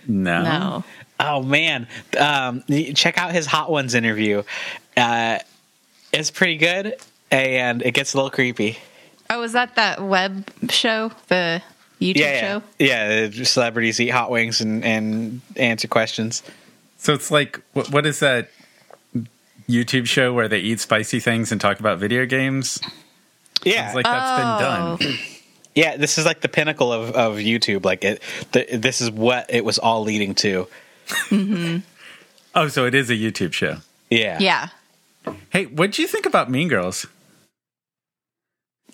No. 0.08 0.44
no. 0.44 0.84
Oh 1.20 1.42
man, 1.42 1.88
um, 2.20 2.64
check 2.94 3.18
out 3.18 3.32
his 3.32 3.46
Hot 3.48 3.72
Ones 3.72 3.96
interview. 3.96 4.44
Uh, 4.96 5.40
it's 6.14 6.30
pretty 6.32 6.58
good, 6.58 6.96
and 7.32 7.82
it 7.82 7.94
gets 7.94 8.14
a 8.14 8.18
little 8.18 8.30
creepy. 8.30 8.78
Oh, 9.30 9.42
is 9.44 9.54
that 9.54 9.76
that 9.76 10.02
web 10.04 10.48
show? 10.70 11.12
The 11.28 11.62
YouTube 12.00 12.16
Yeah, 12.18 12.32
yeah, 12.34 12.40
show? 12.42 12.64
yeah. 12.80 13.28
the 13.28 13.46
Celebrities 13.46 14.00
eat 14.00 14.10
hot 14.10 14.30
wings 14.30 14.62
and 14.62 14.84
and 14.86 15.42
answer 15.56 15.88
questions. 15.88 16.44
So 16.98 17.14
it's 17.14 17.30
like, 17.32 17.60
what, 17.74 17.92
what 17.92 18.06
is 18.06 18.20
that 18.22 18.50
YouTube 19.68 20.06
show 20.08 20.34
where 20.34 20.48
they 20.48 20.60
eat 20.60 20.80
spicy 20.80 21.20
things 21.20 21.52
and 21.52 21.60
talk 21.60 21.80
about 21.80 21.98
video 22.00 22.26
games? 22.26 22.80
Yeah, 23.64 23.88
It's 23.88 23.96
like 23.96 24.06
that's 24.06 24.42
Oh. 24.42 24.98
been 24.98 25.08
done. 25.10 25.18
Yeah. 25.78 25.96
This 25.96 26.18
is 26.18 26.26
like 26.26 26.42
the 26.42 26.50
pinnacle 26.50 26.92
of, 26.92 27.12
of 27.16 27.36
YouTube. 27.38 27.86
Like 27.86 28.04
it, 28.04 28.22
the, 28.52 28.66
this 28.78 29.00
is 29.02 29.10
what 29.12 29.46
it 29.50 29.64
was 29.64 29.78
all 29.80 30.02
leading 30.04 30.36
to. 30.36 30.68
Oh, 32.56 32.68
so 32.70 32.86
it 32.86 32.96
is 32.96 33.10
a 33.12 33.14
YouTube 33.16 33.54
show. 33.54 33.78
Yeah, 34.10 34.40
Yeah. 34.40 34.70
Hey, 35.52 35.66
what 35.68 35.92
do 35.92 36.02
you 36.02 36.08
think 36.08 36.26
about 36.26 36.50
Mean 36.50 36.70
Girls? 36.70 37.06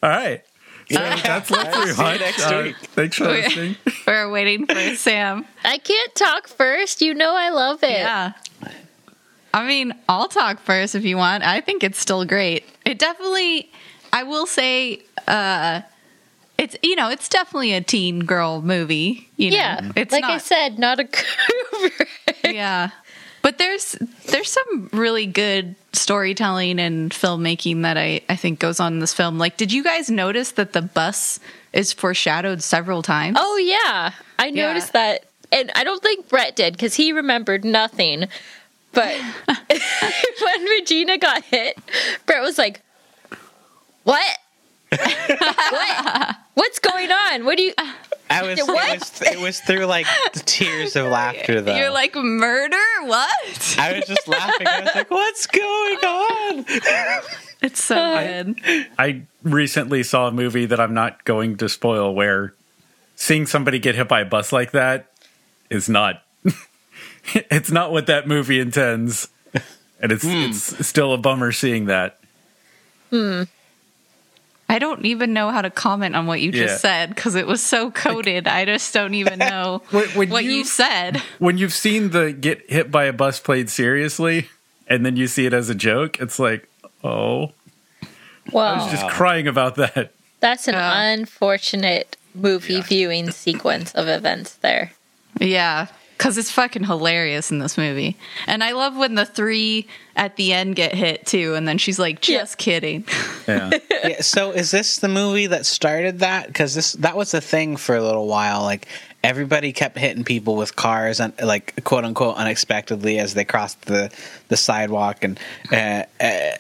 All 0.02 0.10
right. 0.10 0.44
So 0.92 1.00
that's 1.00 1.50
Let's 1.50 1.74
See 1.74 1.80
you 1.80 1.94
Rewatch. 1.94 2.20
next 2.20 2.44
Uh, 2.46 2.62
week. 2.64 2.76
thanks 2.78 3.18
for 3.18 3.24
listening. 3.28 3.76
We're 4.06 4.30
waiting 4.30 4.66
for 4.66 4.96
Sam. 4.96 5.46
I 5.64 5.78
can't 5.78 6.14
talk 6.16 6.48
first. 6.50 7.02
You 7.02 7.14
know 7.14 7.34
I 7.36 7.52
love 7.52 7.84
it. 7.84 7.92
Yeah. 7.92 8.34
I 9.54 9.66
mean, 9.66 9.94
I'll 10.10 10.28
talk 10.28 10.60
first 10.60 10.94
if 10.96 11.06
you 11.06 11.16
want. 11.16 11.44
I 11.46 11.62
think 11.62 11.84
it's 11.86 12.00
still 12.00 12.26
great. 12.26 12.66
It 12.86 13.00
definitely, 13.00 13.72
I 14.12 14.24
will 14.24 14.48
say, 14.48 15.04
uh, 15.28 15.82
it 15.86 15.93
it's 16.64 16.76
you 16.82 16.96
know 16.96 17.10
it's 17.10 17.30
definitely 17.30 17.74
a 17.74 17.82
teen 17.82 18.22
girl 18.26 18.62
movie. 18.62 19.30
You 19.38 19.52
know? 19.52 19.58
Yeah, 19.58 19.92
it's 19.96 20.12
like 20.12 20.22
not, 20.22 20.32
I 20.32 20.38
said, 20.40 20.80
not 20.80 21.00
a 21.00 21.04
Kubrick. 21.06 22.54
yeah. 22.54 22.90
But 23.42 23.58
there's 23.58 23.94
there's 24.28 24.50
some 24.52 24.90
really 24.94 25.26
good 25.26 25.76
storytelling 25.92 26.80
and 26.80 27.12
filmmaking 27.12 27.82
that 27.84 27.98
I, 27.98 28.22
I 28.30 28.36
think 28.38 28.60
goes 28.60 28.80
on 28.80 28.94
in 28.94 29.00
this 29.00 29.14
film. 29.14 29.38
Like, 29.38 29.58
did 29.58 29.72
you 29.74 29.84
guys 29.84 30.10
notice 30.10 30.52
that 30.54 30.72
the 30.74 30.82
bus 30.82 31.40
is 31.74 31.92
foreshadowed 31.92 32.64
several 32.64 33.02
times? 33.02 33.38
Oh 33.40 33.58
yeah, 33.58 34.12
I 34.40 34.46
Yeah. 34.48 34.68
noticed 34.68 34.94
that, 34.94 35.26
and 35.52 35.72
I 35.76 35.84
don't 35.84 36.02
think 36.02 36.30
Brett 36.30 36.56
did 36.56 36.74
because 36.74 36.96
he 36.96 37.12
remembered 37.12 37.66
nothing. 37.66 38.28
But 38.94 39.14
when 39.48 40.64
Regina 40.64 41.18
got 41.18 41.44
hit, 41.44 41.78
Brett 42.26 42.42
was 42.42 42.58
like, 42.58 42.82
"What? 44.04 44.38
What? 44.98 46.36
What's 46.54 46.80
going 46.80 47.12
on? 47.12 47.46
What 47.46 47.58
do 47.58 47.64
you?" 47.64 47.74
I 48.30 48.44
was, 48.44 48.60
it 48.60 48.68
What? 48.68 49.00
was 49.00 49.22
it 49.22 49.40
was 49.40 49.60
through 49.60 49.86
like 49.86 50.08
tears 50.34 50.96
of 50.96 51.08
laughter 51.08 51.62
though. 51.62 51.76
You're 51.76 51.92
like 51.92 52.16
murder? 52.16 52.78
What? 53.04 53.76
I 53.78 53.94
was 53.98 54.08
just 54.08 54.28
laughing. 54.28 54.68
I 54.68 54.82
was 54.82 54.96
like, 54.96 55.12
"What's 55.12 55.48
going 55.48 55.98
on?" 55.98 56.66
It's 57.62 57.82
so 57.82 57.96
uh, 57.96 58.44
good. 58.44 58.88
I 59.00 59.22
recently 59.42 60.04
saw 60.04 60.28
a 60.28 60.32
movie 60.32 60.66
that 60.66 60.82
I'm 60.82 60.94
not 60.94 61.24
going 61.24 61.58
to 61.58 61.70
spoil 61.70 62.14
where 62.14 62.54
seeing 63.16 63.46
somebody 63.46 63.80
get 63.80 63.96
hit 63.96 64.10
by 64.10 64.22
a 64.22 64.26
bus 64.26 64.52
like 64.52 64.72
that 64.72 65.12
is 65.70 65.88
not 65.88 66.24
it's 67.34 67.72
not 67.72 67.92
what 67.92 68.08
that 68.08 68.28
movie 68.28 68.60
intends. 68.60 69.30
And 70.02 70.12
it's 70.12 70.24
hmm. 70.24 70.50
it's 70.50 70.86
still 70.86 71.14
a 71.14 71.18
bummer 71.18 71.54
seeing 71.54 71.86
that. 71.86 72.20
Hmm. 73.10 73.44
I 74.74 74.80
don't 74.80 75.06
even 75.06 75.34
know 75.34 75.52
how 75.52 75.62
to 75.62 75.70
comment 75.70 76.16
on 76.16 76.26
what 76.26 76.42
you 76.42 76.52
just 76.52 76.72
Yeah. 76.72 76.78
said 76.78 77.10
because 77.16 77.36
it 77.36 77.46
was 77.46 77.62
so 77.62 77.92
coded. 77.92 78.48
I 78.48 78.66
just 78.66 78.94
don't 78.94 79.14
even 79.14 79.38
know 79.52 79.84
When- 79.92 80.10
when 80.10 80.30
what 80.30 80.44
you, 80.44 80.52
you- 80.52 80.66
said. 80.66 81.18
When 81.40 81.58
you've 81.60 81.74
seen 81.74 82.10
the 82.10 82.34
get 82.34 82.70
hit 82.70 82.90
by 82.92 83.06
a 83.06 83.14
bus 83.14 83.40
played 83.40 83.70
seriously 83.70 84.50
and 84.88 85.06
then 85.06 85.16
you 85.16 85.28
see 85.28 85.46
it 85.46 85.54
as 85.54 85.70
a 85.70 85.76
joke, 85.76 86.20
it's 86.20 86.40
like, 86.40 86.68
oh, 87.04 87.52
Well, 88.52 88.66
I 88.66 88.78
was 88.84 88.92
just 88.92 89.08
crying 89.10 89.48
about 89.48 89.76
that. 89.76 90.12
that's 90.40 90.68
an 90.68 90.74
Yeah. 90.74 91.02
unfortunate 91.14 92.18
movie 92.34 92.82
viewing 92.82 93.30
sequence 93.32 93.92
of 93.94 94.08
events 94.08 94.56
there. 94.56 94.92
Yeah, 95.40 95.88
because 96.18 96.38
it's 96.38 96.52
fucking 96.52 96.84
hilarious 96.86 97.52
in 97.52 97.60
this 97.60 97.78
movie. 97.78 98.18
And 98.48 98.64
I 98.64 98.72
love 98.72 98.96
when 98.98 99.16
the 99.16 99.26
three 99.26 99.88
at 100.16 100.36
the 100.36 100.52
end 100.54 100.76
get 100.76 100.94
hit 100.96 101.26
too, 101.26 101.54
and 101.56 101.68
then 101.68 101.78
she's 101.78 102.00
like, 102.00 102.22
just 102.22 102.58
kidding. 102.58 103.06
Yeah. 103.48 103.72
yeah, 103.90 104.22
so 104.22 104.52
is 104.52 104.72
this 104.72 104.98
the 104.98 105.08
movie 105.08 105.48
that 105.48 105.66
started 105.66 106.20
that? 106.20 106.48
Because 106.48 106.76
this 106.76 106.94
that 106.94 107.16
was 107.16 107.34
a 107.34 107.42
thing 107.42 107.78
for 107.78 107.96
a 107.96 108.02
little 108.02 108.28
while. 108.28 108.64
Like 108.64 108.88
everybody 109.24 109.72
kept 109.74 109.98
hitting 109.98 110.24
people 110.24 110.56
with 110.56 110.76
cars, 110.76 111.20
and 111.20 111.34
like 111.42 111.84
quote 111.84 112.06
unquote 112.06 112.36
unexpectedly 112.36 113.20
as 113.20 113.34
they 113.34 113.46
crossed 113.46 113.82
the 113.84 114.12
the 114.50 114.58
sidewalk, 114.58 115.24
and 115.24 115.40
uh, 115.72 116.04
uh, 116.20 116.52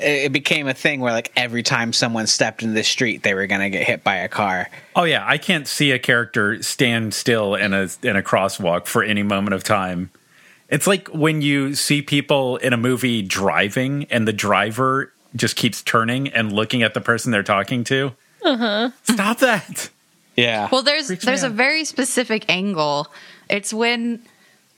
it 0.00 0.32
became 0.32 0.66
a 0.66 0.74
thing 0.74 1.00
where 1.00 1.12
like 1.12 1.32
every 1.36 1.62
time 1.62 1.92
someone 1.92 2.26
stepped 2.26 2.62
into 2.62 2.74
the 2.74 2.84
street, 2.84 3.22
they 3.22 3.34
were 3.34 3.46
gonna 3.46 3.70
get 3.70 3.86
hit 3.86 4.04
by 4.04 4.16
a 4.16 4.28
car. 4.28 4.68
Oh 4.96 5.04
yeah, 5.04 5.24
I 5.26 5.38
can't 5.38 5.68
see 5.68 5.92
a 5.92 5.98
character 5.98 6.62
stand 6.62 7.14
still 7.14 7.54
in 7.54 7.72
a 7.72 7.88
in 8.02 8.16
a 8.16 8.22
crosswalk 8.22 8.86
for 8.86 9.02
any 9.02 9.22
moment 9.22 9.54
of 9.54 9.64
time. 9.64 10.10
It's 10.68 10.86
like 10.86 11.08
when 11.08 11.42
you 11.42 11.74
see 11.74 12.02
people 12.02 12.56
in 12.56 12.72
a 12.72 12.76
movie 12.76 13.22
driving 13.22 14.04
and 14.10 14.26
the 14.26 14.32
driver 14.32 15.12
just 15.36 15.56
keeps 15.56 15.82
turning 15.82 16.28
and 16.28 16.52
looking 16.52 16.82
at 16.82 16.94
the 16.94 17.00
person 17.00 17.30
they're 17.32 17.42
talking 17.42 17.84
to. 17.84 18.12
Uh-huh. 18.44 18.90
Stop 19.04 19.38
that. 19.38 19.90
Yeah. 20.36 20.68
Well, 20.70 20.82
there's 20.82 21.06
Freaks 21.06 21.24
there's 21.24 21.42
a 21.42 21.48
very 21.48 21.84
specific 21.84 22.44
angle. 22.48 23.08
It's 23.48 23.72
when 23.72 24.22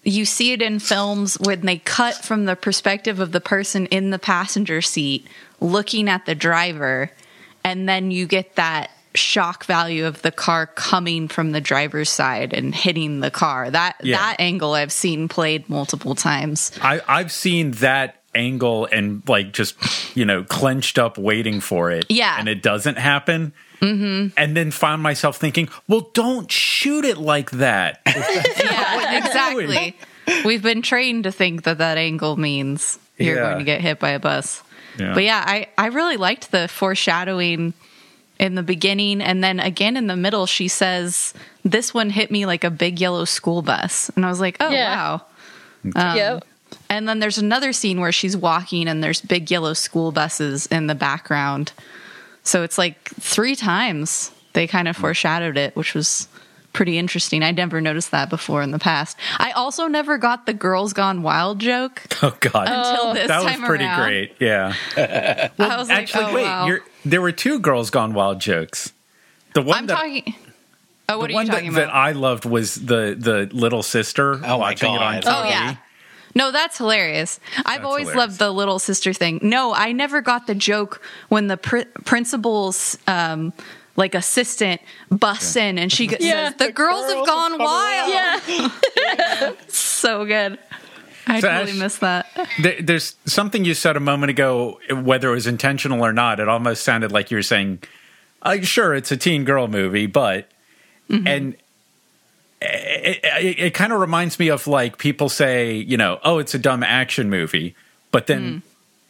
you 0.02 0.24
see 0.24 0.52
it 0.52 0.62
in 0.62 0.78
films 0.78 1.36
when 1.40 1.62
they 1.62 1.78
cut 1.78 2.14
from 2.16 2.44
the 2.44 2.54
perspective 2.56 3.18
of 3.20 3.32
the 3.32 3.40
person 3.40 3.86
in 3.86 4.10
the 4.10 4.18
passenger 4.18 4.80
seat 4.82 5.26
looking 5.60 6.08
at 6.08 6.26
the 6.26 6.34
driver, 6.34 7.10
and 7.64 7.88
then 7.88 8.10
you 8.10 8.26
get 8.26 8.54
that 8.56 8.90
shock 9.14 9.64
value 9.64 10.04
of 10.06 10.20
the 10.22 10.30
car 10.30 10.66
coming 10.66 11.26
from 11.26 11.52
the 11.52 11.60
driver's 11.60 12.10
side 12.10 12.52
and 12.52 12.74
hitting 12.74 13.20
the 13.20 13.30
car. 13.30 13.70
That 13.70 13.96
Yeah. 14.02 14.18
that 14.18 14.36
angle 14.38 14.74
I've 14.74 14.92
seen 14.92 15.26
played 15.26 15.68
multiple 15.70 16.14
times. 16.14 16.70
I, 16.82 17.00
I've 17.08 17.32
seen 17.32 17.70
that 17.72 18.20
angle 18.36 18.86
and 18.92 19.22
like 19.28 19.52
just 19.52 19.74
you 20.16 20.24
know 20.24 20.44
clenched 20.44 20.98
up 20.98 21.18
waiting 21.18 21.60
for 21.60 21.90
it. 21.90 22.06
Yeah. 22.08 22.36
and 22.38 22.48
it 22.48 22.62
doesn't 22.62 22.98
happen. 22.98 23.52
Mm-hmm. 23.80 24.28
And 24.38 24.56
then 24.56 24.70
find 24.70 25.02
myself 25.02 25.36
thinking, 25.36 25.68
well, 25.86 26.08
don't 26.14 26.50
shoot 26.50 27.04
it 27.04 27.18
like 27.18 27.50
that. 27.52 28.00
Yeah, 28.06 29.18
exactly. 29.18 29.96
We've 30.44 30.62
been 30.62 30.82
trained 30.82 31.24
to 31.24 31.32
think 31.32 31.64
that 31.64 31.78
that 31.78 31.98
angle 31.98 32.36
means 32.36 32.98
you're 33.18 33.36
Yeah. 33.36 33.42
going 33.44 33.58
to 33.58 33.64
get 33.64 33.80
hit 33.80 33.98
by 33.98 34.10
a 34.10 34.18
bus. 34.18 34.62
Yeah. 34.98 35.12
But 35.14 35.24
yeah, 35.24 35.44
I, 35.46 35.68
I 35.76 35.86
really 35.88 36.16
liked 36.16 36.50
the 36.52 36.68
foreshadowing 36.68 37.74
in 38.38 38.54
the 38.54 38.62
beginning. 38.62 39.20
And 39.20 39.44
then 39.44 39.60
again 39.60 39.96
in 39.96 40.06
the 40.06 40.16
middle, 40.16 40.46
she 40.46 40.68
says, 40.68 41.34
This 41.64 41.92
one 41.94 42.08
hit 42.10 42.30
me 42.30 42.46
like 42.46 42.64
a 42.64 42.70
big 42.70 42.98
yellow 42.98 43.24
school 43.26 43.60
bus. 43.62 44.10
And 44.16 44.24
I 44.24 44.30
was 44.30 44.40
like, 44.40 44.56
Oh, 44.58 44.70
Yeah. 44.70 44.96
wow. 44.96 45.22
Um, 45.94 46.16
yep. 46.16 46.44
And 46.88 47.08
then 47.08 47.18
there's 47.18 47.38
another 47.38 47.72
scene 47.72 48.00
where 48.00 48.12
she's 48.12 48.36
walking 48.36 48.88
and 48.88 49.02
there's 49.02 49.20
big 49.20 49.50
yellow 49.50 49.74
school 49.74 50.12
buses 50.12 50.66
in 50.66 50.86
the 50.86 50.94
background. 50.94 51.72
So 52.42 52.62
it's 52.62 52.78
like 52.78 53.08
three 53.20 53.56
times 53.56 54.30
they 54.52 54.66
kind 54.66 54.88
of 54.88 54.96
hmm. 54.96 55.02
foreshadowed 55.02 55.56
it, 55.56 55.76
which 55.76 55.94
was 55.94 56.28
pretty 56.72 56.98
interesting. 56.98 57.42
I 57.42 57.50
never 57.52 57.80
noticed 57.80 58.10
that 58.10 58.28
before 58.30 58.62
in 58.62 58.70
the 58.70 58.78
past. 58.78 59.16
I 59.38 59.52
also 59.52 59.86
never 59.86 60.18
got 60.18 60.46
the 60.46 60.52
girls 60.52 60.92
gone 60.92 61.22
wild 61.22 61.58
joke 61.58 62.02
oh 62.22 62.36
God, 62.40 62.68
until 62.68 63.10
oh. 63.10 63.14
this 63.14 63.28
that 63.28 63.42
was 63.42 63.66
pretty 63.66 63.84
around. 63.84 64.08
great. 64.08 64.36
Yeah. 64.38 64.74
I 64.96 65.76
was 65.76 65.88
like, 65.88 65.98
Actually, 65.98 66.24
oh, 66.24 66.34
wait, 66.34 66.44
wow. 66.44 66.66
you're, 66.66 66.80
there 67.04 67.22
were 67.22 67.32
two 67.32 67.58
Girls 67.60 67.90
Gone 67.90 68.14
Wild 68.14 68.40
jokes. 68.40 68.92
The 69.54 69.62
one 69.62 69.78
I'm 69.78 69.86
that 69.86 69.96
talking. 69.96 70.34
Oh, 71.08 71.18
what 71.18 71.30
are 71.30 71.32
you 71.32 71.46
talking 71.46 71.72
that, 71.72 71.84
about? 71.84 71.92
that 71.92 71.94
I 71.94 72.12
loved 72.12 72.44
was 72.44 72.74
the 72.74 73.16
the 73.18 73.48
little 73.52 73.82
sister 73.82 74.34
Oh 74.34 74.38
my 74.40 74.56
watching 74.56 74.92
it 74.92 75.00
on 75.00 75.20
God. 75.20 75.22
TV. 75.22 75.44
Oh 75.44 75.48
yeah. 75.48 75.76
No, 76.36 76.52
that's 76.52 76.78
hilarious. 76.78 77.40
I've 77.58 77.64
That's 77.64 77.84
always 77.84 78.08
hilarious. 78.10 78.28
loved 78.28 78.38
the 78.38 78.50
little 78.52 78.78
sister 78.78 79.12
thing. 79.12 79.40
No, 79.42 79.72
I 79.74 79.92
never 79.92 80.20
got 80.20 80.46
the 80.46 80.54
joke 80.54 81.02
when 81.30 81.46
the 81.48 81.56
pr- 81.56 81.88
principal's 82.04 82.96
um, 83.08 83.52
like 83.96 84.14
assistant 84.14 84.80
busts 85.10 85.56
in 85.56 85.78
and 85.78 85.90
she 85.90 86.06
g- 86.06 86.16
Yeah. 86.20 86.50
says, 86.50 86.58
"The, 86.58 86.72
girls, 86.72 87.10
have 87.10 87.26
gone 87.26 87.58
wild." 87.58 88.12
Yeah. 88.12 89.52
So 89.68 90.24
good. 90.24 90.58
I 91.26 91.40
So 91.40 91.48
totally 91.48 91.72
Ash- 91.72 91.78
missed 91.78 92.00
that. 92.00 92.26
There, 92.62 92.80
there's 92.80 93.16
something 93.24 93.64
you 93.64 93.74
said 93.74 93.96
a 93.96 94.00
moment 94.00 94.30
ago, 94.30 94.78
whether 94.92 95.28
it 95.30 95.34
was 95.34 95.46
intentional 95.46 96.04
or 96.04 96.12
not. 96.12 96.38
It 96.38 96.48
almost 96.48 96.84
sounded 96.84 97.10
like 97.12 97.30
you 97.30 97.38
were 97.38 97.42
saying, 97.42 97.80
uh, 98.42 98.60
"Sure, 98.60 98.94
it's 98.94 99.10
a 99.10 99.16
teen 99.16 99.44
girl 99.44 99.68
movie," 99.68 100.06
but 100.06 100.48
Mm-hmm. 101.10 101.26
and 101.28 101.56
it, 102.60 103.20
it, 103.22 103.58
it 103.58 103.74
kind 103.74 103.92
of 103.92 104.00
reminds 104.00 104.38
me 104.38 104.48
of 104.48 104.66
like 104.66 104.98
people 104.98 105.28
say, 105.28 105.74
you 105.74 105.96
know, 105.96 106.18
"Oh, 106.24 106.38
it's 106.38 106.54
a 106.54 106.58
dumb 106.58 106.82
action 106.82 107.30
movie," 107.30 107.74
but 108.10 108.26
then 108.26 108.62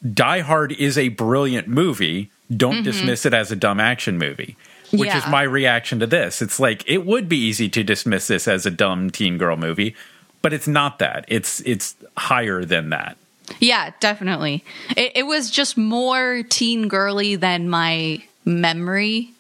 Mm. 0.04 0.14
Die 0.14 0.40
Hard 0.40 0.72
is 0.72 0.98
a 0.98 1.08
brilliant 1.08 1.68
movie. 1.68 2.30
Don't 2.54 2.82
dismiss 2.82 3.24
it 3.26 3.34
as 3.34 3.50
a 3.50 3.56
dumb 3.56 3.80
action 3.80 4.18
movie. 4.18 4.56
Which 4.92 5.08
is 5.08 5.22
Mm-hmm. 5.22 5.30
My 5.30 5.42
reaction 5.42 5.98
to 6.00 6.06
this. 6.06 6.40
It's 6.42 6.60
like 6.60 6.84
it 6.86 7.04
would 7.04 7.28
be 7.28 7.38
easy 7.38 7.68
to 7.70 7.82
dismiss 7.82 8.28
this 8.28 8.46
as 8.46 8.66
a 8.66 8.70
dumb 8.70 9.10
teen 9.10 9.36
girl 9.36 9.56
movie, 9.56 9.96
but 10.42 10.52
it's 10.52 10.68
not 10.68 11.00
that. 11.00 11.24
It's 11.26 11.60
it's 11.60 11.96
higher 12.16 12.64
than 12.64 12.90
that. 12.90 13.16
Yeah, 13.58 13.90
definitely. 14.00 14.62
It, 14.96 15.12
it 15.16 15.22
was 15.24 15.50
just 15.50 15.76
more 15.76 16.44
teen 16.48 16.86
girly 16.88 17.34
than 17.36 17.68
my 17.68 18.22
memory 18.44 19.30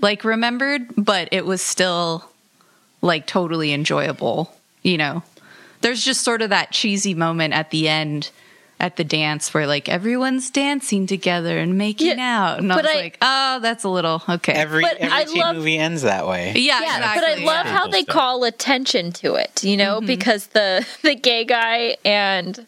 like 0.00 0.24
remembered, 0.24 0.82
but 0.96 1.28
it 1.32 1.44
was 1.46 1.60
still 1.62 2.28
like 3.06 3.26
totally 3.26 3.72
enjoyable. 3.72 4.52
You 4.82 4.98
know, 4.98 5.22
there's 5.80 6.04
just 6.04 6.22
sort 6.22 6.42
of 6.42 6.50
that 6.50 6.70
cheesy 6.72 7.14
moment 7.14 7.54
at 7.54 7.70
the 7.70 7.88
end 7.88 8.30
at 8.78 8.96
the 8.96 9.04
dance 9.04 9.54
where 9.54 9.66
like 9.66 9.88
everyone's 9.88 10.50
dancing 10.50 11.06
together 11.06 11.56
and 11.58 11.78
making 11.78 12.18
Yeah, 12.18 12.44
out, 12.52 12.58
and 12.58 12.70
I 12.70 12.76
but 12.76 12.84
was 12.84 12.92
I- 12.94 12.98
like, 13.00 13.18
oh, 13.22 13.58
that's 13.60 13.84
a 13.84 13.88
little 13.88 14.22
okay. 14.28 14.52
Every 14.52 14.82
But 14.82 14.98
every 14.98 15.16
I 15.16 15.24
teen 15.24 15.38
love- 15.40 15.56
movie 15.56 15.78
ends 15.78 16.02
that 16.02 16.26
way. 16.28 16.52
yeah, 16.56 16.80
Yeah, 16.82 16.96
exactly. 16.98 17.20
but 17.20 17.24
I 17.30 17.56
love 17.56 17.66
yeah. 17.66 17.72
how 17.78 17.86
they 17.88 18.04
call 18.04 18.44
attention 18.44 19.12
to 19.12 19.34
it, 19.36 19.64
you 19.64 19.78
know, 19.78 19.96
Mm-hmm. 19.96 20.06
because 20.06 20.48
the 20.48 20.86
the 21.02 21.14
gay 21.14 21.44
guy 21.46 21.96
and 22.04 22.66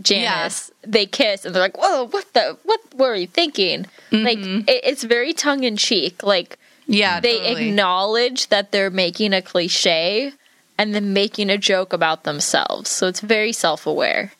Janice 0.00 0.70
they 0.82 1.06
kiss 1.06 1.44
and 1.44 1.52
they're 1.54 1.62
like, 1.62 1.76
"Whoa, 1.76 2.04
what 2.06 2.32
the 2.32 2.56
what 2.64 2.80
were 2.94 3.16
you 3.16 3.26
thinking?" 3.26 3.86
Like 4.12 4.38
it, 4.38 4.64
it's 4.84 5.02
very 5.02 5.32
tongue 5.32 5.64
in 5.64 5.76
cheek. 5.76 6.22
Like 6.22 6.56
yeah, 6.88 7.20
they 7.20 7.38
totally. 7.38 7.68
acknowledge 7.68 8.48
that 8.48 8.72
they're 8.72 8.90
making 8.90 9.32
a 9.32 9.40
cliche 9.42 10.32
and 10.76 10.94
then 10.94 11.12
making 11.12 11.50
a 11.50 11.58
joke 11.58 11.92
about 11.92 12.24
themselves. 12.24 12.90
So 12.90 13.06
it's 13.06 13.20
very 13.20 13.52
self 13.52 13.86
aware. 13.86 14.32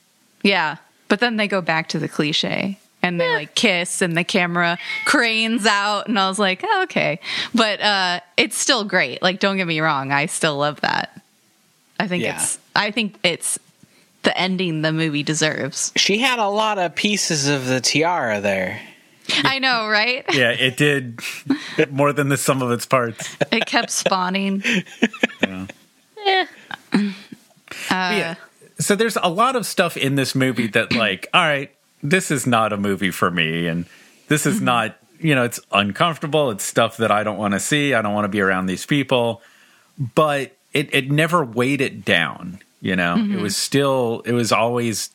Yeah. 0.42 0.76
But 1.08 1.20
then 1.20 1.36
they 1.36 1.46
go 1.48 1.60
back 1.60 1.88
to 1.90 1.98
the 1.98 2.08
cliche. 2.08 2.78
And 3.00 3.14
and 3.14 3.20
they 3.20 3.32
like 3.32 3.54
kiss 3.54 4.02
and 4.02 4.16
the 4.16 4.24
camera 4.24 4.76
cranes 5.04 5.64
out 5.66 6.08
and 6.08 6.18
I 6.18 6.28
was 6.28 6.38
like, 6.40 6.62
oh, 6.64 6.82
okay. 6.82 7.20
But 7.54 7.80
uh 7.80 8.20
it's 8.36 8.58
still 8.58 8.82
great. 8.84 9.22
Like 9.22 9.38
don't 9.38 9.56
get 9.56 9.68
me 9.68 9.78
wrong, 9.80 10.10
I 10.10 10.26
still 10.26 10.56
love 10.58 10.80
that. 10.80 11.20
I 12.00 12.08
think 12.08 12.24
Yeah. 12.24 12.34
it's 12.34 12.58
I 12.74 12.90
think 12.90 13.16
it's 13.22 13.56
the 14.24 14.36
ending 14.36 14.82
the 14.82 14.92
movie 14.92 15.22
deserves. 15.22 15.92
She 15.96 16.18
had 16.18 16.40
a 16.40 16.48
lot 16.48 16.78
of 16.78 16.96
pieces 16.96 17.46
of 17.46 17.66
the 17.66 17.80
tiara 17.80 18.40
there. 18.40 18.80
I 19.44 19.58
know, 19.58 19.88
right? 19.88 20.24
Yeah, 20.32 20.50
it 20.50 20.76
did 20.76 21.20
more 21.90 22.12
than 22.12 22.28
the 22.28 22.36
sum 22.36 22.62
of 22.62 22.70
its 22.70 22.86
parts. 22.86 23.36
It 23.50 23.66
kept 23.66 23.90
spawning. 23.90 24.62
Yeah. 25.40 25.66
Eh. 26.26 26.46
yeah. 27.90 28.34
Uh, 28.34 28.34
so 28.80 28.96
there's 28.96 29.16
a 29.16 29.28
lot 29.28 29.56
of 29.56 29.64
stuff 29.64 29.96
in 29.96 30.16
this 30.16 30.34
movie 30.34 30.66
that, 30.68 30.92
like, 30.92 31.28
all 31.32 31.42
right, 31.42 31.70
this 32.02 32.30
is 32.30 32.46
not 32.46 32.72
a 32.72 32.76
movie 32.76 33.10
for 33.10 33.30
me, 33.30 33.66
and 33.66 33.86
this 34.26 34.46
is 34.46 34.56
mm-hmm. 34.56 34.64
not, 34.64 34.96
you 35.20 35.34
know, 35.34 35.44
it's 35.44 35.60
uncomfortable. 35.72 36.50
It's 36.50 36.64
stuff 36.64 36.96
that 36.98 37.10
I 37.10 37.22
don't 37.22 37.38
want 37.38 37.54
to 37.54 37.60
see. 37.60 37.94
I 37.94 38.02
don't 38.02 38.14
want 38.14 38.24
to 38.24 38.28
be 38.28 38.40
around 38.40 38.66
these 38.66 38.84
people. 38.84 39.42
But 40.14 40.56
it 40.72 40.92
it 40.92 41.10
never 41.10 41.44
weighed 41.44 41.80
it 41.80 42.04
down. 42.04 42.60
You 42.80 42.96
know, 42.96 43.14
it 43.14 43.18
mm-hmm. 43.18 43.42
was 43.42 43.56
still 43.56 44.22
it 44.24 44.32
was 44.32 44.52
always 44.52 45.10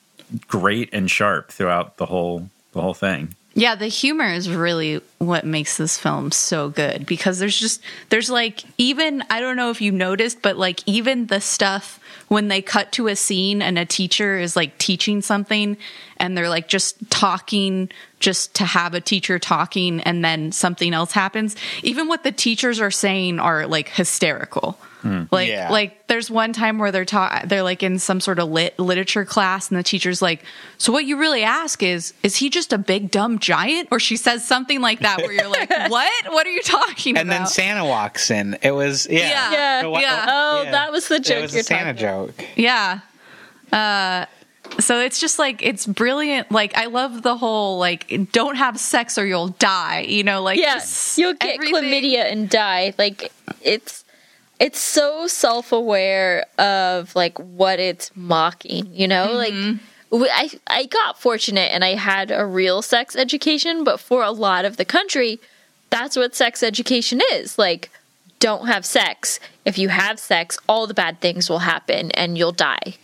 great 0.48 0.90
and 0.94 1.10
sharp 1.10 1.52
throughout 1.52 1.98
the 1.98 2.06
whole 2.06 2.50
the 2.74 2.82
whole 2.82 2.94
thing. 2.94 3.36
Yeah, 3.56 3.76
the 3.76 3.88
humor 3.88 4.34
is 4.34 4.50
really 4.50 5.02
what 5.20 5.46
makes 5.46 5.78
this 5.78 5.98
film 5.98 6.32
so 6.32 6.70
good 6.70 7.06
because 7.06 7.38
there's 7.38 7.60
just 7.60 7.84
there's 8.10 8.30
like 8.30 8.64
even 8.80 9.24
I 9.30 9.42
don't 9.42 9.56
know 9.56 9.70
if 9.70 9.80
you 9.80 9.92
noticed, 9.92 10.42
but 10.42 10.58
like 10.58 10.82
even 10.88 11.28
the 11.28 11.40
stuff 11.40 12.00
when 12.30 12.48
they 12.48 12.64
cut 12.64 12.92
to 12.94 13.08
a 13.08 13.16
scene 13.16 13.62
and 13.62 13.78
a 13.78 13.86
teacher 13.86 14.40
is 14.40 14.56
like 14.56 14.78
teaching 14.80 15.22
something 15.22 15.78
and 16.18 16.36
they're 16.36 16.50
like 16.50 16.68
just 16.68 17.10
talking 17.12 17.90
just 18.20 18.56
to 18.56 18.64
have 18.64 18.96
a 18.96 19.02
teacher 19.02 19.38
talking 19.38 20.02
and 20.02 20.26
then 20.26 20.52
something 20.52 20.94
else 20.94 21.12
happens, 21.12 21.56
even 21.84 22.08
what 22.08 22.24
the 22.24 22.32
teachers 22.32 22.82
are 22.82 22.92
saying 22.92 23.40
are 23.40 23.68
like 23.68 23.90
hysterical. 23.90 24.80
Like 25.32 25.50
Yeah. 25.50 25.70
like 25.70 26.08
there's 26.08 26.32
one 26.32 26.54
time 26.54 26.80
where 26.80 26.92
they're 26.92 27.04
ta- 27.06 27.42
they're 27.46 27.62
like 27.64 27.84
in 27.84 28.00
some 28.00 28.20
sort 28.22 28.40
of 28.40 28.50
lit 28.50 28.78
literature 28.80 29.26
class 29.26 29.70
and 29.70 29.78
the 29.78 29.84
teacher's 29.84 30.22
like, 30.22 30.44
"So 30.78 30.94
what 30.94 31.04
you 31.06 31.18
really 31.18 31.44
ask 31.44 31.84
is 31.84 32.14
is 32.24 32.38
he 32.38 32.50
just 32.50 32.72
a 32.72 32.78
big 32.78 33.12
dumb 33.12 33.40
giant?" 33.40 33.90
Or 33.92 34.00
she 34.00 34.16
says 34.16 34.46
something 34.48 34.80
like 34.82 35.00
that 35.02 35.18
where 35.18 35.32
you're 35.34 35.50
like, 35.50 35.70
"What? 35.90 36.12
What 36.32 36.48
are 36.48 36.52
you 36.52 36.62
talking 36.62 37.16
about? 37.16 37.22
And 37.22 37.32
then? 37.32 37.48
Santa 37.48 37.84
walks 37.86 38.32
in. 38.32 38.58
It 38.62 38.72
was 38.72 39.06
yeah. 39.10 39.20
Yeah. 39.20 39.52
Yeah. 39.52 39.82
So 39.82 40.00
Yeah. 40.00 40.26
Oh, 40.30 40.62
yeah. 40.64 40.72
that 40.72 40.92
was 40.92 41.08
the 41.10 41.16
It 41.16 41.24
joke 41.26 41.42
was 41.42 41.54
you're 41.54 41.62
a 41.62 41.64
Santa 41.64 41.94
talking. 41.94 42.36
joke. 42.38 42.46
yeah. 42.56 43.00
Uh 43.72 44.26
so 44.80 45.00
it's 45.02 45.20
just 45.20 45.38
like 45.38 45.62
it's 45.62 45.86
brilliant. 45.86 46.52
Like 46.52 46.76
I 46.78 46.86
love 46.86 47.22
the 47.22 47.36
whole 47.38 47.78
like 47.78 48.32
don't 48.32 48.56
have 48.56 48.80
sex 48.80 49.18
or 49.18 49.26
you'll 49.26 49.50
die. 49.50 50.02
You 50.02 50.24
know, 50.24 50.42
like 50.42 50.58
Yeah, 50.60 50.80
you'll 51.18 51.34
get 51.34 51.56
everything- 51.56 51.84
chlamydia 51.84 52.32
and 52.32 52.50
die. 52.50 52.94
Like 52.98 53.32
it's 53.62 54.03
it's 54.64 54.80
so 54.80 55.28
self-aware 55.28 56.46
of 56.58 57.14
like 57.16 57.38
what 57.38 57.80
it's 57.80 58.12
mocking, 58.16 58.88
you 58.94 59.08
know? 59.08 59.28
Mm-hmm. 59.28 59.78
Like 60.12 60.32
I 60.32 60.50
I 60.68 60.86
got 60.86 61.20
fortunate 61.20 61.72
and 61.74 61.84
I 61.84 61.96
had 61.96 62.32
a 62.32 62.46
real 62.46 62.82
sex 62.82 63.16
education, 63.16 63.84
but 63.84 64.00
for 64.00 64.24
a 64.24 64.32
lot 64.32 64.64
of 64.66 64.78
the 64.78 64.86
country, 64.86 65.40
that's 65.90 66.16
what 66.16 66.36
sex 66.36 66.64
education 66.64 67.20
is. 67.34 67.58
Like 67.58 67.90
don't 68.40 68.68
have 68.68 68.86
sex. 68.86 69.40
If 69.66 69.78
you 69.78 69.90
have 69.90 70.20
sex, 70.20 70.58
all 70.70 70.86
the 70.88 70.94
bad 70.94 71.20
things 71.20 71.50
will 71.50 71.60
happen 71.60 72.12
and 72.12 72.38
you'll 72.38 72.52
die. 72.52 72.96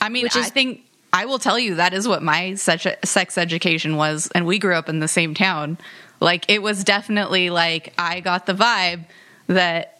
I 0.00 0.08
mean, 0.08 0.24
Which 0.24 0.36
I 0.36 0.40
is- 0.40 0.50
think 0.50 0.82
I 1.12 1.24
will 1.24 1.38
tell 1.38 1.58
you 1.58 1.76
that 1.76 1.94
is 1.94 2.06
what 2.06 2.22
my 2.22 2.54
sex 2.54 3.38
education 3.38 3.96
was, 3.96 4.28
and 4.34 4.46
we 4.46 4.58
grew 4.58 4.74
up 4.74 4.88
in 4.90 5.00
the 5.00 5.08
same 5.08 5.34
town. 5.34 5.78
Like 6.20 6.44
it 6.48 6.62
was 6.62 6.84
definitely 6.84 7.48
like 7.50 7.92
I 7.98 8.20
got 8.20 8.44
the 8.46 8.54
vibe 8.54 9.04
that 9.46 9.97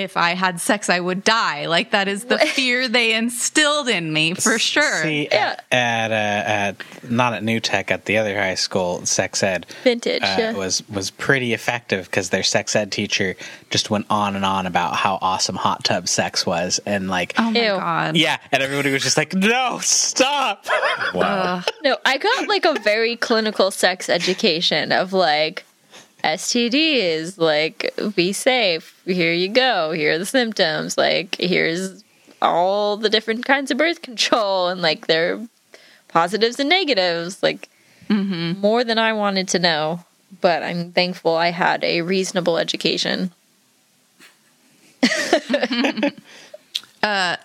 if 0.00 0.16
I 0.16 0.34
had 0.34 0.60
sex, 0.60 0.88
I 0.90 1.00
would 1.00 1.22
die. 1.24 1.66
Like 1.66 1.90
that 1.92 2.08
is 2.08 2.24
the 2.24 2.38
fear 2.38 2.88
they 2.88 3.14
instilled 3.14 3.88
in 3.88 4.12
me 4.12 4.34
for 4.34 4.58
sure. 4.58 5.02
See, 5.02 5.28
Yeah. 5.30 5.56
at, 5.70 6.10
at, 6.10 6.10
uh, 6.10 6.48
at 7.04 7.10
not 7.10 7.34
at 7.34 7.42
New 7.44 7.60
Tech, 7.60 7.90
at 7.90 8.04
the 8.06 8.18
other 8.18 8.36
high 8.36 8.54
school, 8.54 9.04
sex 9.06 9.42
ed 9.42 9.66
Vintage, 9.84 10.22
uh, 10.22 10.36
yeah. 10.38 10.52
was 10.52 10.82
was 10.88 11.10
pretty 11.10 11.52
effective 11.52 12.06
because 12.06 12.30
their 12.30 12.42
sex 12.42 12.74
ed 12.74 12.90
teacher 12.92 13.36
just 13.70 13.90
went 13.90 14.06
on 14.10 14.34
and 14.36 14.44
on 14.44 14.66
about 14.66 14.96
how 14.96 15.18
awesome 15.22 15.56
hot 15.56 15.84
tub 15.84 16.08
sex 16.08 16.44
was, 16.44 16.80
and 16.86 17.08
like, 17.08 17.34
oh 17.38 17.50
my 17.50 17.60
Ew. 17.60 17.66
god! 17.68 18.16
yeah, 18.16 18.38
and 18.52 18.62
everybody 18.62 18.92
was 18.92 19.02
just 19.02 19.16
like, 19.16 19.34
"No, 19.34 19.78
stop!" 19.82 20.66
Wow. 21.14 21.62
No, 21.82 21.96
I 22.04 22.18
got 22.18 22.46
like 22.48 22.64
a 22.64 22.74
very 22.80 23.16
clinical 23.16 23.70
sex 23.70 24.08
education 24.08 24.92
of 24.92 25.12
like 25.12 25.64
STD 26.24 26.74
is 26.74 27.38
like 27.38 27.94
be 28.14 28.32
safe. 28.32 29.00
Here 29.04 29.32
you 29.32 29.48
go. 29.48 29.92
Here 29.92 30.12
are 30.12 30.18
the 30.18 30.26
symptoms. 30.26 30.96
Like 30.96 31.36
here's 31.36 32.04
all 32.42 32.96
the 32.96 33.10
different 33.10 33.44
kinds 33.44 33.70
of 33.70 33.78
birth 33.78 34.02
control 34.02 34.68
and 34.68 34.80
like 34.82 35.06
their 35.06 35.46
positives 36.08 36.58
and 36.58 36.68
negatives. 36.68 37.42
Like 37.42 37.68
mm-hmm. 38.08 38.60
more 38.60 38.84
than 38.84 38.98
I 38.98 39.12
wanted 39.12 39.48
to 39.48 39.58
know. 39.58 40.04
But 40.40 40.62
I'm 40.62 40.92
thankful 40.92 41.34
I 41.34 41.50
had 41.50 41.82
a 41.82 42.02
reasonable 42.02 42.58
education. 42.58 43.32
Uh, 47.02 47.36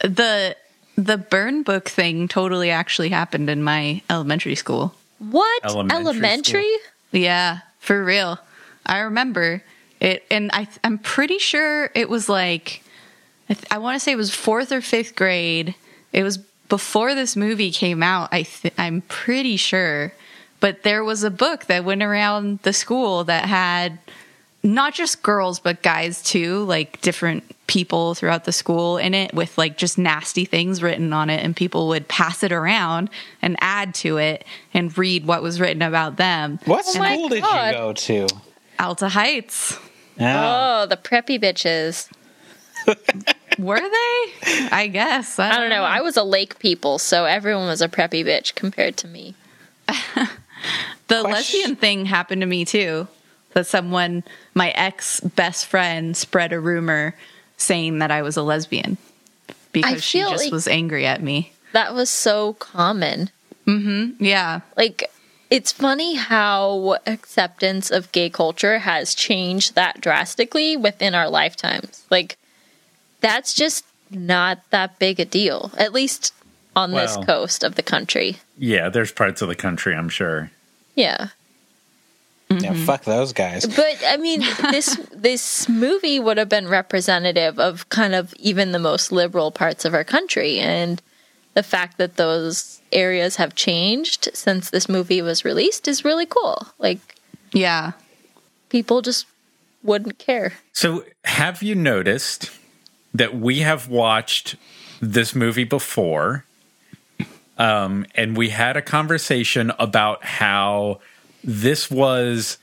the 0.00 0.56
the 0.96 1.16
burn 1.16 1.62
book 1.62 1.88
thing 1.88 2.28
totally 2.28 2.70
actually 2.70 3.08
happened 3.08 3.48
in 3.48 3.62
my 3.62 4.02
elementary 4.10 4.54
school. 4.54 4.94
What 5.18 5.64
Elementary 5.64 5.96
elementary? 5.98 6.76
Yeah, 7.12 7.60
for 7.80 8.04
real. 8.04 8.38
I 8.86 9.00
remember 9.00 9.62
it, 10.00 10.24
and 10.30 10.50
I 10.52 10.68
I'm 10.84 10.98
pretty 10.98 11.38
sure 11.38 11.90
it 11.94 12.08
was 12.08 12.28
like 12.28 12.84
I, 13.48 13.54
th- 13.54 13.66
I 13.70 13.78
want 13.78 13.96
to 13.96 14.00
say 14.00 14.12
it 14.12 14.16
was 14.16 14.32
fourth 14.32 14.70
or 14.70 14.80
fifth 14.80 15.16
grade. 15.16 15.74
It 16.12 16.22
was 16.22 16.38
before 16.68 17.14
this 17.16 17.34
movie 17.34 17.72
came 17.72 18.02
out. 18.02 18.28
I 18.32 18.42
th- 18.42 18.74
I'm 18.78 19.02
pretty 19.02 19.56
sure, 19.56 20.12
but 20.60 20.84
there 20.84 21.02
was 21.02 21.24
a 21.24 21.30
book 21.30 21.66
that 21.66 21.84
went 21.84 22.02
around 22.02 22.60
the 22.62 22.72
school 22.72 23.24
that 23.24 23.46
had 23.46 23.98
not 24.62 24.94
just 24.94 25.22
girls 25.22 25.58
but 25.58 25.82
guys 25.82 26.22
too, 26.22 26.64
like 26.64 27.00
different 27.00 27.44
people 27.66 28.14
throughout 28.14 28.44
the 28.44 28.52
school 28.52 28.98
in 28.98 29.14
it 29.14 29.32
with 29.32 29.56
like 29.56 29.76
just 29.78 29.96
nasty 29.96 30.44
things 30.44 30.82
written 30.82 31.12
on 31.12 31.30
it 31.30 31.42
and 31.42 31.54
people 31.54 31.88
would 31.88 32.08
pass 32.08 32.42
it 32.42 32.52
around 32.52 33.08
and 33.40 33.56
add 33.60 33.94
to 33.94 34.16
it 34.18 34.44
and 34.74 34.96
read 34.98 35.24
what 35.24 35.42
was 35.42 35.60
written 35.60 35.82
about 35.82 36.16
them. 36.16 36.58
What 36.64 36.84
my 36.98 37.14
school 37.14 37.28
did 37.28 37.42
God. 37.42 37.72
you 37.72 37.78
go 37.78 37.92
to? 37.92 38.28
Alta 38.78 39.08
Heights. 39.08 39.78
Oh. 40.18 40.82
Oh, 40.82 40.86
the 40.86 40.96
preppy 40.96 41.40
bitches. 41.40 42.08
Were 43.58 43.78
they? 43.80 44.68
I 44.72 44.88
guess. 44.92 45.38
I 45.38 45.56
don't 45.58 45.70
know. 45.70 45.82
I 45.82 46.00
was 46.00 46.16
a 46.16 46.22
lake 46.24 46.58
people, 46.58 46.98
so 46.98 47.24
everyone 47.24 47.66
was 47.66 47.82
a 47.82 47.88
preppy 47.88 48.24
bitch 48.24 48.54
compared 48.54 48.96
to 48.98 49.08
me. 49.08 49.34
the 49.86 50.28
Question- 51.08 51.30
lesbian 51.30 51.76
thing 51.76 52.06
happened 52.06 52.40
to 52.42 52.46
me 52.46 52.64
too. 52.64 53.06
That 53.52 53.66
someone, 53.66 54.22
my 54.54 54.70
ex 54.70 55.20
best 55.20 55.66
friend, 55.66 56.16
spread 56.16 56.52
a 56.52 56.60
rumor 56.60 57.14
saying 57.56 57.98
that 57.98 58.10
I 58.10 58.22
was 58.22 58.36
a 58.36 58.42
lesbian 58.42 58.96
because 59.72 60.02
she 60.02 60.20
just 60.20 60.44
like- 60.44 60.52
was 60.52 60.66
angry 60.68 61.06
at 61.06 61.22
me. 61.22 61.52
That 61.72 61.94
was 61.94 62.10
so 62.10 62.54
common. 62.54 63.30
Mm-hmm. 63.66 64.24
Yeah. 64.24 64.60
Like, 64.76 65.08
it's 65.50 65.70
funny 65.70 66.16
how 66.16 66.96
acceptance 67.06 67.90
of 67.90 68.10
gay 68.12 68.30
culture 68.30 68.80
has 68.80 69.14
changed 69.14 69.74
that 69.76 70.00
drastically 70.00 70.76
within 70.76 71.14
our 71.14 71.28
lifetimes. 71.28 72.04
Like, 72.10 72.38
that's 73.20 73.54
just 73.54 73.84
not 74.10 74.58
that 74.70 74.98
big 74.98 75.20
a 75.20 75.24
deal, 75.24 75.70
at 75.76 75.92
least 75.92 76.34
on 76.74 76.92
this 76.92 77.16
coast 77.18 77.62
of 77.62 77.74
the 77.76 77.82
country. 77.82 78.38
Yeah, 78.58 78.88
there's 78.88 79.12
parts 79.12 79.42
of 79.42 79.48
the 79.48 79.54
country, 79.54 79.94
I'm 79.94 80.08
sure. 80.08 80.50
Yeah. 80.94 81.28
Yeah, 82.50 82.74
fuck 82.74 83.04
those 83.04 83.32
guys. 83.32 83.64
But 83.64 84.02
I 84.06 84.16
mean, 84.16 84.40
this 84.70 84.96
this 85.14 85.68
movie 85.68 86.18
would 86.18 86.36
have 86.36 86.48
been 86.48 86.66
representative 86.68 87.58
of 87.60 87.88
kind 87.90 88.14
of 88.14 88.34
even 88.38 88.72
the 88.72 88.78
most 88.80 89.12
liberal 89.12 89.52
parts 89.52 89.84
of 89.84 89.94
our 89.94 90.02
country, 90.04 90.58
and 90.58 91.00
the 91.54 91.62
fact 91.62 91.98
that 91.98 92.16
those 92.16 92.80
areas 92.92 93.36
have 93.36 93.54
changed 93.54 94.30
since 94.34 94.70
this 94.70 94.88
movie 94.88 95.22
was 95.22 95.44
released 95.44 95.86
is 95.86 96.04
really 96.04 96.26
cool. 96.26 96.66
Like 96.78 96.98
Yeah. 97.52 97.92
people 98.68 99.00
just 99.02 99.26
wouldn't 99.82 100.18
care. 100.18 100.54
So, 100.72 101.04
have 101.24 101.62
you 101.62 101.74
noticed 101.74 102.50
that 103.14 103.34
we 103.36 103.60
have 103.60 103.88
watched 103.88 104.56
this 105.00 105.34
movie 105.34 105.64
before? 105.64 106.44
Um, 107.58 108.06
and 108.14 108.36
we 108.36 108.48
had 108.50 108.76
a 108.76 108.82
conversation 108.82 109.70
about 109.78 110.24
how 110.24 111.00
this 111.42 111.90
was 111.90 112.58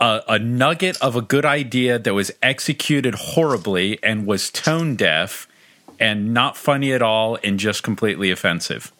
a, 0.00 0.22
a 0.28 0.38
nugget 0.38 0.96
of 1.00 1.16
a 1.16 1.22
good 1.22 1.44
idea 1.44 1.98
that 1.98 2.14
was 2.14 2.30
executed 2.42 3.14
horribly 3.14 4.02
and 4.02 4.26
was 4.26 4.50
tone 4.50 4.96
deaf 4.96 5.46
and 5.98 6.32
not 6.32 6.56
funny 6.56 6.92
at 6.92 7.02
all 7.02 7.38
and 7.44 7.58
just 7.58 7.82
completely 7.82 8.30
offensive. 8.30 8.92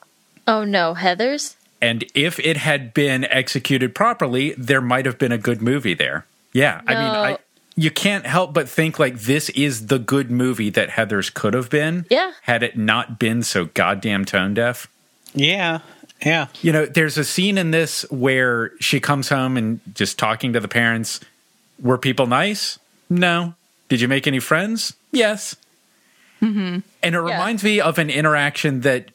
Oh 0.47 0.64
no, 0.64 0.95
Heathers. 0.97 1.57
And 1.81 2.05
if 2.14 2.39
it 2.41 2.59
had 2.59 2.93
been 2.93 3.25
executed 3.25 3.95
properly, 3.95 4.55
there 4.59 4.83
might 4.83 5.07
have 5.07 5.18
been 5.18 5.33
a 5.33 5.39
good 5.39 5.62
movie 5.62 5.95
there. 5.95 6.27
Yeah, 6.53 6.83
I 6.87 6.95
mean, 6.95 7.05
I, 7.05 7.39
you 7.75 7.91
can't 7.91 8.27
help 8.27 8.53
but 8.53 8.68
think 8.68 8.99
like 8.99 9.21
this 9.21 9.49
is 9.51 9.87
the 9.87 9.99
good 9.99 10.31
movie 10.31 10.68
that 10.71 10.91
Heathers 10.91 11.33
could 11.33 11.55
have 11.55 11.71
been. 11.71 12.05
Yeah. 12.11 12.33
had 12.43 12.62
it 12.62 12.77
not 12.77 13.18
been 13.18 13.43
so 13.43 13.66
goddamn 13.66 14.25
tone 14.27 14.53
deaf. 14.53 14.89
Yeah, 15.33 15.79
yeah. 16.25 16.49
You 16.62 16.73
know, 16.73 16.87
there's 16.87 17.18
a 17.18 17.25
scene 17.25 17.59
in 17.59 17.71
this 17.71 18.03
where 18.11 18.73
she 18.81 19.01
comes 19.01 19.29
home 19.29 19.57
and 19.57 19.81
just 19.95 20.18
talking 20.18 20.53
to 20.53 20.61
the 20.61 20.68
parents. 20.68 21.21
Were 21.81 21.99
people 21.99 22.27
nice? 22.27 22.79
No. 23.09 23.55
Did 23.89 24.01
you 24.01 24.09
make 24.09 24.27
any 24.27 24.39
friends? 24.39 24.95
Yes. 25.12 25.57
Mm-hmm. 26.43 26.79
And 27.03 27.14
it 27.14 27.21
reminds 27.21 27.64
me 27.64 27.81
of 27.81 27.99
an 27.99 28.11
interaction 28.11 28.81
that 28.81 29.11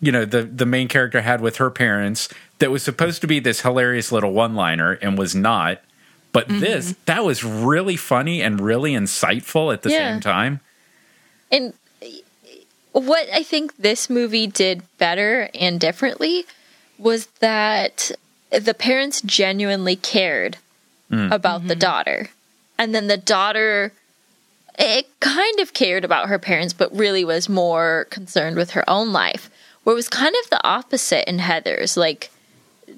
you 0.00 0.12
know 0.12 0.24
the 0.24 0.42
the 0.42 0.66
main 0.66 0.88
character 0.88 1.20
had 1.20 1.40
with 1.40 1.56
her 1.56 1.70
parents 1.70 2.28
that 2.58 2.70
was 2.70 2.82
supposed 2.82 3.20
to 3.20 3.26
be 3.26 3.38
this 3.40 3.60
hilarious 3.60 4.12
little 4.12 4.32
one 4.32 4.54
liner 4.54 4.92
and 4.92 5.16
was 5.18 5.34
not. 5.34 5.80
But 6.32 6.48
mm-hmm. 6.48 6.60
this 6.60 6.94
that 7.06 7.24
was 7.24 7.44
really 7.44 7.96
funny 7.96 8.42
and 8.42 8.60
really 8.60 8.92
insightful 8.92 9.72
at 9.72 9.82
the 9.82 9.90
Yeah. 9.90 10.12
same 10.12 10.20
time. 10.20 10.60
And 11.50 11.72
what 13.04 13.28
I 13.32 13.42
think 13.42 13.76
this 13.76 14.08
movie 14.08 14.46
did 14.46 14.82
better 14.98 15.50
and 15.54 15.78
differently 15.78 16.46
was 16.98 17.26
that 17.40 18.10
the 18.50 18.74
parents 18.74 19.20
genuinely 19.20 19.96
cared 19.96 20.56
mm. 21.10 21.30
about 21.30 21.66
the 21.66 21.74
mm-hmm. 21.74 21.80
daughter. 21.80 22.30
And 22.78 22.94
then 22.94 23.06
the 23.06 23.16
daughter 23.16 23.92
it 24.78 25.08
kind 25.20 25.58
of 25.60 25.72
cared 25.72 26.04
about 26.04 26.28
her 26.28 26.38
parents, 26.38 26.74
but 26.74 26.94
really 26.94 27.24
was 27.24 27.48
more 27.48 28.06
concerned 28.10 28.56
with 28.56 28.72
her 28.72 28.88
own 28.88 29.12
life. 29.12 29.50
Where 29.82 29.94
it 29.94 29.96
was 29.96 30.08
kind 30.08 30.34
of 30.42 30.50
the 30.50 30.62
opposite 30.66 31.28
in 31.28 31.38
Heathers. 31.38 31.96
Like 31.96 32.30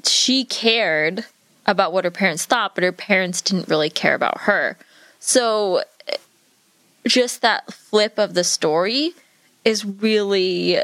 she 0.04 0.44
cared 0.44 1.24
about 1.66 1.92
what 1.92 2.04
her 2.04 2.10
parents 2.10 2.46
thought, 2.46 2.74
but 2.74 2.84
her 2.84 2.92
parents 2.92 3.42
didn't 3.42 3.68
really 3.68 3.90
care 3.90 4.14
about 4.14 4.42
her. 4.42 4.76
So 5.20 5.82
just 7.06 7.42
that 7.42 7.72
flip 7.72 8.18
of 8.18 8.34
the 8.34 8.44
story 8.44 9.12
is 9.68 9.84
really 9.84 10.78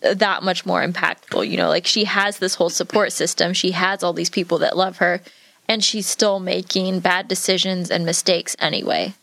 that 0.00 0.42
much 0.42 0.64
more 0.64 0.82
impactful. 0.86 1.48
You 1.48 1.56
know, 1.58 1.68
like 1.68 1.86
she 1.86 2.04
has 2.04 2.38
this 2.38 2.54
whole 2.54 2.70
support 2.70 3.12
system, 3.12 3.52
she 3.52 3.72
has 3.72 4.02
all 4.02 4.12
these 4.14 4.30
people 4.30 4.58
that 4.58 4.76
love 4.76 4.96
her, 4.98 5.20
and 5.68 5.84
she's 5.84 6.06
still 6.06 6.40
making 6.40 7.00
bad 7.00 7.28
decisions 7.28 7.90
and 7.90 8.04
mistakes 8.04 8.56
anyway. 8.58 9.14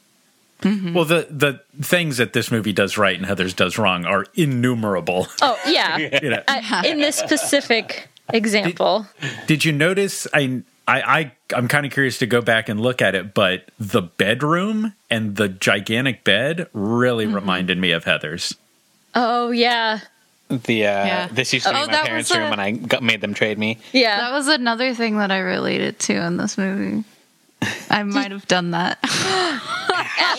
Well, 0.63 1.05
the 1.05 1.27
the 1.29 1.61
things 1.83 2.17
that 2.17 2.33
this 2.33 2.49
movie 2.51 2.73
does 2.73 2.97
right 2.97 3.15
and 3.15 3.25
Heathers 3.27 3.55
does 3.55 3.77
wrong 3.77 4.05
are 4.05 4.25
innumerable. 4.33 5.27
Oh, 5.41 5.57
yeah. 5.67 5.97
you 6.23 6.29
know, 6.31 6.41
I, 6.47 6.83
in 6.87 6.97
this 6.99 7.15
specific 7.15 8.09
example. 8.33 9.05
Did 9.45 9.63
you 9.65 9.71
notice? 9.71 10.27
I 10.33 10.63
I, 10.87 11.01
I 11.19 11.31
I'm 11.55 11.67
kind 11.67 11.85
of 11.85 11.91
curious 11.91 12.17
to 12.19 12.25
go 12.25 12.41
back 12.41 12.69
and 12.69 12.81
look 12.81 13.01
at 13.03 13.13
it, 13.13 13.33
but 13.35 13.65
the 13.79 14.01
bedroom 14.01 14.93
and 15.11 15.35
the 15.35 15.47
gigantic 15.47 16.23
bed 16.23 16.67
really 16.73 17.25
Mm-hmm. 17.25 17.35
reminded 17.35 17.77
me 17.77 17.91
of 17.91 18.05
Heathers. 18.05 18.55
Oh, 19.19 19.49
yeah. 19.51 19.99
The 20.49 20.85
uh, 20.85 21.05
Yeah. 21.05 21.27
this 21.31 21.51
used 21.53 21.65
to 21.65 21.73
be 21.73 21.77
Oh, 21.79 21.87
my 21.87 21.93
parents' 22.05 22.29
was 22.29 22.37
a- 22.37 22.41
room, 22.41 22.51
and 22.53 22.61
I 22.61 22.71
got, 22.71 23.01
made 23.03 23.19
them 23.19 23.33
trade 23.33 23.57
me. 23.57 23.79
Yeah. 23.91 24.17
That 24.21 24.31
was 24.31 24.47
another 24.47 24.93
thing 24.93 25.17
that 25.17 25.31
I 25.31 25.39
related 25.39 25.97
to 26.01 26.13
in 26.13 26.37
this 26.37 26.57
movie. 26.57 27.03
I 27.89 28.03
might 28.03 28.29
have 28.31 28.47
done 28.47 28.71
that. 28.71 28.99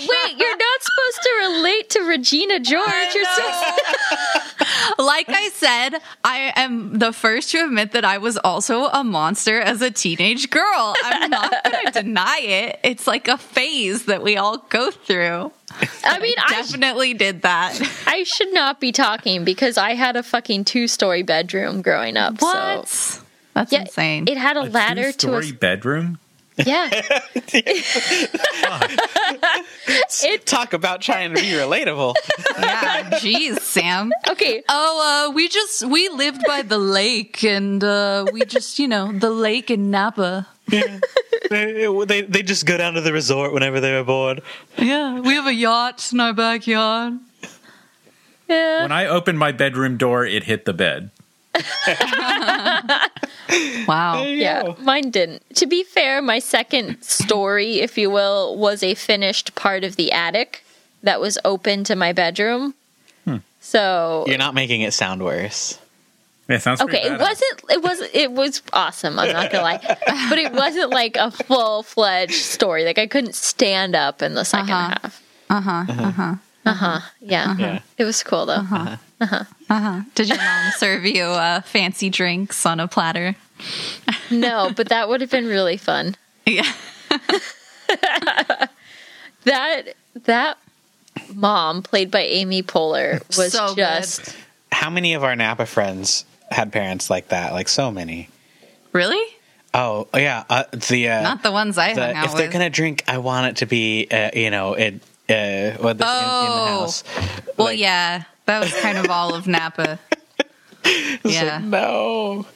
Wait, 0.00 0.36
you're 0.38 0.56
not 0.56 0.82
supposed 0.82 1.22
to 1.22 1.30
relate 1.40 1.90
to 1.90 2.00
Regina 2.02 2.60
George. 2.60 3.14
You're 3.14 3.24
supposed 3.24 3.82
like 4.98 5.28
I 5.28 5.50
said, 5.52 6.00
I 6.24 6.52
am 6.54 6.98
the 6.98 7.12
first 7.12 7.50
to 7.50 7.64
admit 7.64 7.90
that 7.92 8.04
I 8.04 8.18
was 8.18 8.38
also 8.38 8.84
a 8.86 9.02
monster 9.02 9.60
as 9.60 9.82
a 9.82 9.90
teenage 9.90 10.50
girl. 10.50 10.94
I'm 11.04 11.28
not 11.30 11.52
going 11.64 11.86
to 11.92 11.92
deny 12.02 12.38
it. 12.40 12.80
It's 12.84 13.06
like 13.08 13.26
a 13.28 13.36
phase 13.36 14.04
that 14.06 14.22
we 14.22 14.36
all 14.36 14.58
go 14.68 14.90
through. 14.92 15.50
I 16.04 16.18
mean, 16.18 16.34
I, 16.38 16.62
sh- 16.62 16.70
Definitely 16.70 17.14
did 17.14 17.42
that. 17.42 17.78
I 18.06 18.22
should 18.24 18.52
not 18.54 18.80
be 18.80 18.92
talking 18.92 19.44
because 19.44 19.78
I 19.78 19.94
had 19.94 20.16
a 20.16 20.22
fucking 20.22 20.64
two 20.64 20.86
story 20.88 21.22
bedroom 21.22 21.82
growing 21.82 22.16
up. 22.16 22.40
What? 22.40 22.88
So. 22.88 23.22
That's 23.54 23.72
Yeah, 23.72 23.80
insane. 23.82 24.28
it 24.28 24.36
had 24.38 24.56
a, 24.56 24.62
ladder 24.64 25.10
to 25.12 25.36
a 25.36 25.40
Two-story 25.40 25.52
bedroom. 25.52 26.18
yeah. 26.56 26.88
it 30.22 30.46
Talk 30.46 30.72
about 30.72 31.00
trying 31.00 31.34
to 31.34 31.40
be 31.40 31.48
relatable. 31.50 32.14
yeah, 32.58 33.10
jeez, 33.20 33.60
Sam. 33.60 34.12
okay. 34.30 34.62
Oh, 34.68 35.28
uh, 35.28 35.32
we 35.32 35.48
just 35.48 35.84
we 35.86 36.08
lived 36.08 36.42
by 36.46 36.62
the 36.62 36.78
lake, 36.78 37.44
and 37.44 37.82
uh, 37.84 38.26
we 38.32 38.44
just 38.44 38.78
you 38.78 38.88
know 38.88 39.12
the 39.12 39.30
lake 39.30 39.70
in 39.70 39.90
Napa. 39.90 40.46
They, 40.68 41.86
they 42.06 42.22
they 42.22 42.42
just 42.42 42.66
go 42.66 42.76
down 42.76 42.94
to 42.94 43.00
the 43.00 43.12
resort 43.12 43.52
whenever 43.52 43.80
they're 43.80 44.04
bored. 44.04 44.42
Yeah, 44.76 45.20
we 45.20 45.34
have 45.34 45.46
a 45.46 45.54
yacht 45.54 46.12
in 46.12 46.20
our 46.20 46.32
backyard. 46.32 47.18
Yeah. 48.48 48.82
When 48.82 48.92
I 48.92 49.06
opened 49.06 49.38
my 49.38 49.52
bedroom 49.52 49.96
door, 49.96 50.24
it 50.24 50.44
hit 50.44 50.64
the 50.64 50.72
bed. 50.72 51.10
Wow. 53.86 54.22
Yeah, 54.22 54.74
mine 54.80 55.10
didn't. 55.10 55.42
To 55.56 55.66
be 55.66 55.82
fair, 55.82 56.20
my 56.20 56.38
second 56.38 57.00
story, 57.02 57.80
if 57.80 57.96
you 57.96 58.10
will, 58.10 58.56
was 58.56 58.82
a 58.82 58.94
finished 58.94 59.54
part 59.54 59.84
of 59.84 59.96
the 59.96 60.12
attic 60.12 60.64
that 61.02 61.20
was 61.20 61.38
open 61.44 61.84
to 61.84 61.96
my 61.96 62.12
bedroom. 62.12 62.74
Hmm. 63.24 63.36
So 63.60 64.24
You're 64.26 64.36
not 64.36 64.54
making 64.54 64.82
it 64.82 64.92
sound 64.92 65.24
worse. 65.24 65.78
Yeah, 66.52 66.58
sounds 66.58 66.80
okay, 66.80 67.02
it 67.04 67.20
wasn't. 67.20 67.62
It 67.68 67.82
was. 67.82 68.00
It 68.14 68.32
was 68.32 68.62
awesome. 68.72 69.18
I'm 69.18 69.32
not 69.34 69.52
gonna 69.52 69.64
lie, 69.64 69.78
but 70.30 70.38
it 70.38 70.50
wasn't 70.52 70.88
like 70.90 71.16
a 71.16 71.30
full 71.30 71.82
fledged 71.82 72.32
story. 72.32 72.84
Like 72.86 72.96
I 72.98 73.06
couldn't 73.06 73.34
stand 73.34 73.94
up 73.94 74.22
in 74.22 74.32
the 74.32 74.42
2nd 74.44 74.62
Uh-huh. 74.70 74.88
half. 75.02 75.22
Uh 75.50 75.60
huh. 75.60 75.84
Uh 75.88 76.10
huh. 76.10 76.34
Uh 76.64 76.72
huh. 76.72 77.00
Yeah. 77.20 77.54
Yeah. 77.58 77.80
it 77.98 78.04
was 78.04 78.22
cool 78.22 78.46
though. 78.46 78.54
Uh-huh. 78.64 78.96
Uh-huh. 79.20 79.44
uh-huh. 79.68 80.00
Did 80.14 80.28
your 80.30 80.38
mom 80.38 80.72
serve 80.78 81.04
you 81.04 81.24
uh, 81.24 81.60
fancy 81.60 82.08
drinks 82.08 82.64
on 82.64 82.80
a 82.80 82.88
platter? 82.88 83.36
No, 84.30 84.72
but 84.74 84.88
that 84.88 85.10
would 85.10 85.20
have 85.20 85.30
been 85.30 85.46
really 85.48 85.76
fun. 85.76 86.16
Yeah. 86.46 86.70
That 89.44 89.94
that 90.24 90.58
mom 91.34 91.82
played 91.82 92.10
by 92.10 92.20
Amy 92.22 92.62
Poehler 92.62 93.20
was 93.36 93.52
So 93.52 93.68
good. 93.68 93.76
just 93.76 94.36
How 94.72 94.90
many 94.90 95.14
of 95.14 95.24
our 95.24 95.34
Napa 95.36 95.64
friends 95.66 96.24
had 96.50 96.72
parents 96.72 97.10
like 97.10 97.28
that? 97.28 97.52
Like 97.52 97.68
so 97.68 97.90
many. 97.90 98.28
Really? 98.92 99.22
Oh 99.74 100.08
yeah, 100.14 100.44
uh, 100.48 100.64
the 100.88 101.08
uh, 101.10 101.22
Not 101.22 101.42
the 101.42 101.52
ones 101.52 101.76
I 101.78 101.94
the- 101.94 102.06
hung 102.06 102.16
out 102.16 102.24
if 102.26 102.32
they're 102.34 102.46
with. 102.46 102.52
gonna 102.52 102.70
drink, 102.70 103.04
I 103.06 103.18
want 103.18 103.46
it 103.48 103.56
to 103.58 103.66
be 103.66 104.06
uh, 104.10 104.30
you 104.34 104.50
know 104.50 104.72
it 104.74 104.94
uh, 105.28 105.76
what 105.82 105.98
the, 105.98 106.04
in, 106.04 106.10
in 106.10 106.24
the 106.24 106.64
Oh. 106.64 106.66
house. 106.80 107.04
well, 107.58 107.66
Like, 107.68 107.78
yeah, 107.78 108.24
that 108.46 108.60
was 108.60 108.72
kind 108.80 108.96
of 108.96 109.10
all 109.10 109.34
of 109.34 109.46
Napa. 109.46 109.98
it's 110.84 111.24
like, 111.24 111.34
yeah. 111.34 111.60
no. 111.62 112.46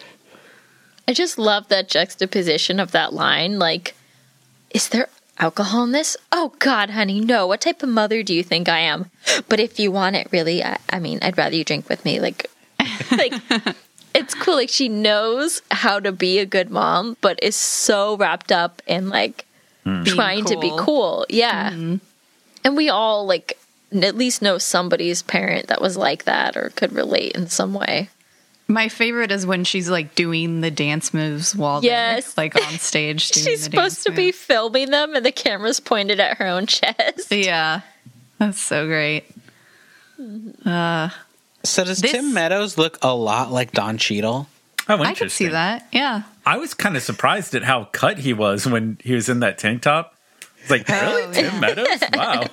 I 1.06 1.12
just 1.12 1.36
love 1.38 1.68
that 1.68 1.88
juxtaposition 1.88 2.80
of 2.80 2.92
that 2.92 3.12
line. 3.12 3.58
Like, 3.58 3.94
is 4.70 4.88
there 4.88 5.08
alcohol 5.38 5.84
in 5.84 5.92
this? 5.92 6.16
Oh 6.30 6.54
God, 6.60 6.90
honey, 6.90 7.20
no. 7.20 7.46
What 7.46 7.60
type 7.60 7.82
of 7.82 7.90
mother 7.90 8.22
do 8.22 8.32
you 8.34 8.42
think 8.42 8.68
I 8.70 8.78
am? 8.78 9.10
But 9.50 9.60
if 9.60 9.78
you 9.78 9.92
want 9.92 10.16
it, 10.16 10.28
really, 10.30 10.64
I, 10.64 10.78
I 10.88 10.98
mean, 10.98 11.18
I'd 11.20 11.36
rather 11.36 11.56
you 11.56 11.64
drink 11.64 11.88
with 11.90 12.04
me. 12.06 12.20
Like, 12.20 12.46
like 13.12 13.32
it's 14.14 14.34
cool. 14.34 14.56
Like 14.56 14.68
she 14.68 14.88
knows 14.88 15.62
how 15.70 16.00
to 16.00 16.12
be 16.12 16.38
a 16.38 16.46
good 16.46 16.70
mom, 16.70 17.16
but 17.20 17.38
is 17.42 17.56
so 17.56 18.16
wrapped 18.16 18.52
up 18.52 18.82
in 18.86 19.08
like 19.08 19.46
hmm. 19.84 20.04
trying 20.04 20.44
to 20.46 20.58
be 20.58 20.70
cool. 20.70 20.78
cool. 20.78 21.26
Yeah, 21.28 21.70
mm-hmm. 21.70 21.96
and 22.64 22.76
we 22.76 22.88
all 22.88 23.26
like 23.26 23.58
at 23.92 24.16
least 24.16 24.42
know 24.42 24.58
somebody's 24.58 25.22
parent 25.22 25.66
that 25.66 25.80
was 25.80 25.96
like 25.96 26.24
that 26.24 26.56
or 26.56 26.70
could 26.76 26.92
relate 26.92 27.32
in 27.32 27.48
some 27.48 27.74
way. 27.74 28.08
My 28.68 28.88
favorite 28.88 29.30
is 29.30 29.44
when 29.44 29.64
she's 29.64 29.90
like 29.90 30.14
doing 30.14 30.62
the 30.62 30.70
dance 30.70 31.12
moves 31.12 31.54
while 31.54 31.84
Yes. 31.84 32.32
they're 32.34 32.44
like 32.44 32.56
on 32.56 32.72
stage. 32.78 33.30
Doing 33.30 33.46
She's 33.46 33.58
the 33.60 33.64
supposed 33.64 33.96
dance 33.96 34.04
to 34.04 34.12
be 34.12 34.32
filming 34.32 34.90
them, 34.90 35.14
and 35.14 35.26
the 35.26 35.32
camera's 35.32 35.80
pointed 35.80 36.20
at 36.20 36.38
her 36.38 36.46
own 36.46 36.66
chest. 36.66 37.30
Yeah, 37.30 37.80
that's 38.38 38.60
so 38.60 38.86
great. 38.86 39.24
Mm-hmm. 40.18 40.68
Uh, 40.68 41.10
So 41.64 41.84
does 41.84 42.00
This- 42.00 42.12
Tim 42.12 42.32
Meadows 42.34 42.76
look 42.78 42.98
a 43.02 43.14
lot 43.14 43.52
like 43.52 43.72
Don 43.72 43.98
Cheadle? 43.98 44.48
Oh, 44.88 44.94
I 44.94 44.96
could 44.98 45.06
interesting. 45.08 45.46
see 45.46 45.52
that. 45.52 45.86
Yeah. 45.92 46.22
I 46.44 46.56
was 46.56 46.74
kind 46.74 46.96
of 46.96 47.02
surprised 47.04 47.54
at 47.54 47.62
how 47.62 47.84
cut 47.84 48.18
he 48.18 48.32
was 48.32 48.66
when 48.66 48.98
he 49.04 49.14
was 49.14 49.28
in 49.28 49.40
that 49.40 49.58
tank 49.58 49.82
top. 49.82 50.14
It's 50.60 50.70
like, 50.70 50.88
really? 50.88 51.22
Oh, 51.22 51.32
Tim 51.32 51.60
Meadows? 51.60 51.86
Wow. 52.14 52.44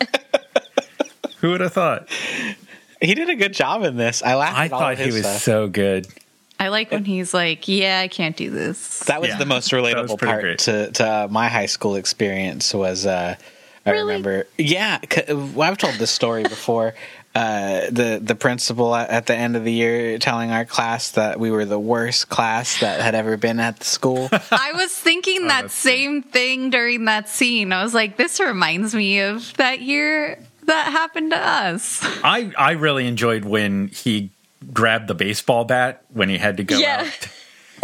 Who 1.39 1.49
would 1.51 1.61
have 1.61 1.73
thought? 1.73 2.07
He 3.01 3.15
did 3.15 3.29
a 3.29 3.35
good 3.35 3.53
job 3.53 3.83
in 3.83 3.95
this. 3.97 4.21
I 4.21 4.35
laughed. 4.35 4.57
I 4.57 4.65
at 4.65 4.73
all 4.73 4.79
thought 4.79 4.93
of 4.93 4.99
he 4.99 5.05
was 5.07 5.21
stuff. 5.21 5.41
so 5.41 5.67
good. 5.67 6.07
I 6.59 6.67
like 6.67 6.91
when 6.91 7.05
he's 7.05 7.33
like, 7.33 7.67
"Yeah, 7.69 8.01
I 8.01 8.09
can't 8.09 8.35
do 8.35 8.49
this." 8.49 8.99
That 9.05 9.21
was 9.21 9.29
Yeah. 9.29 9.37
the 9.37 9.45
most 9.45 9.71
relatable 9.71 10.19
part 10.19 10.41
great. 10.41 10.59
to, 10.59 10.91
to 10.91 11.05
uh, 11.07 11.27
my 11.31 11.47
high 11.47 11.67
school 11.67 11.95
experience 11.95 12.73
was 12.73 13.05
uh, 13.05 13.35
I 13.85 13.89
Really? 13.91 14.03
remember 14.03 14.45
yeah 14.57 14.99
well, 15.29 15.61
I've 15.61 15.77
told 15.77 15.95
this 15.95 16.11
story 16.11 16.43
before 16.43 16.93
uh, 17.35 17.81
the 17.91 18.19
the 18.21 18.35
principal 18.35 18.93
at, 18.95 19.09
at 19.09 19.25
the 19.27 19.35
end 19.35 19.55
of 19.55 19.63
the 19.63 19.71
year 19.71 20.17
telling 20.17 20.51
our 20.51 20.65
class 20.65 21.11
that 21.11 21.39
we 21.39 21.51
were 21.51 21.65
the 21.65 21.79
worst 21.79 22.27
class 22.29 22.79
that 22.79 23.01
had 23.01 23.13
ever 23.15 23.37
been 23.37 23.59
at 23.59 23.77
the 23.79 23.85
school. 23.85 24.29
I 24.51 24.71
was 24.73 24.91
thinking 24.91 25.47
that 25.47 25.63
that's 25.63 25.73
same 25.73 26.23
thing 26.23 26.69
during 26.71 27.05
that 27.05 27.29
scene. 27.29 27.71
I 27.71 27.83
was 27.83 27.93
like, 27.93 28.17
this 28.17 28.39
reminds 28.39 28.95
me 28.95 29.19
of 29.21 29.53
that 29.57 29.79
year 29.81 30.39
that 30.65 30.85
happened 30.91 31.31
to 31.31 31.37
us. 31.37 31.99
I 32.23 32.51
I 32.57 32.71
really 32.71 33.05
enjoyed 33.07 33.45
when 33.45 33.89
he 33.89 34.31
grabbed 34.73 35.07
the 35.07 35.15
baseball 35.15 35.65
bat 35.65 36.03
when 36.09 36.29
he 36.29 36.37
had 36.37 36.57
to 36.57 36.63
go 36.63 36.77
Yeah. 36.79 37.03
out. 37.07 37.27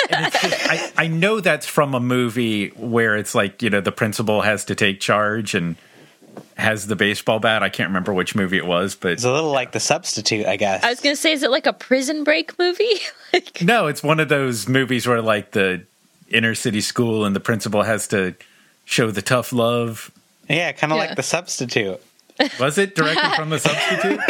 And 0.10 0.26
it's 0.28 0.42
just, 0.42 0.70
I, 0.70 0.92
I 1.06 1.08
know 1.08 1.40
that's 1.40 1.66
from 1.66 1.94
a 1.96 2.00
movie 2.02 2.68
where 2.70 3.16
it's 3.16 3.34
like, 3.34 3.62
you 3.64 3.70
know, 3.70 3.80
the 3.80 3.94
principal 3.94 4.42
has 4.42 4.66
to 4.66 4.76
take 4.76 5.00
charge 5.00 5.56
and 5.56 5.78
has 6.58 6.88
the 6.88 6.96
baseball 6.96 7.40
bat. 7.40 7.64
I 7.64 7.70
can't 7.70 7.90
remember 7.90 8.14
which 8.14 8.36
movie 8.36 8.58
it 8.58 8.66
was, 8.66 8.96
but 8.96 9.12
It's 9.14 9.24
a 9.24 9.32
little 9.32 9.52
like 9.52 9.72
the 9.72 9.80
substitute, 9.80 10.46
I 10.46 10.56
guess. 10.58 10.84
I 10.84 10.90
was 10.90 11.00
gonna 11.00 11.16
say, 11.16 11.34
is 11.34 11.44
it 11.44 11.52
like 11.52 11.66
a 11.66 11.74
prison 11.74 12.24
break 12.24 12.58
movie? 12.60 13.00
like, 13.34 13.62
no, 13.62 13.88
it's 13.88 14.02
one 14.04 14.20
of 14.20 14.30
those 14.30 14.68
movies 14.68 15.08
where 15.08 15.22
like 15.22 15.52
the 15.52 15.84
inner 16.30 16.56
city 16.56 16.82
school 16.82 17.26
and 17.26 17.36
the 17.36 17.40
principal 17.40 17.84
has 17.84 18.08
to 18.10 18.36
show 18.86 19.12
the 19.12 19.22
tough 19.22 19.54
love. 19.54 20.12
yeah, 20.50 20.72
kind 20.72 20.92
of 20.94 20.98
Yeah. 20.98 21.06
like 21.08 21.16
the 21.16 21.24
substitute. 21.24 22.00
Was 22.60 22.78
it 22.78 22.96
directly 22.96 23.30
from 23.36 23.50
the 23.50 23.60
substitute? 23.60 24.20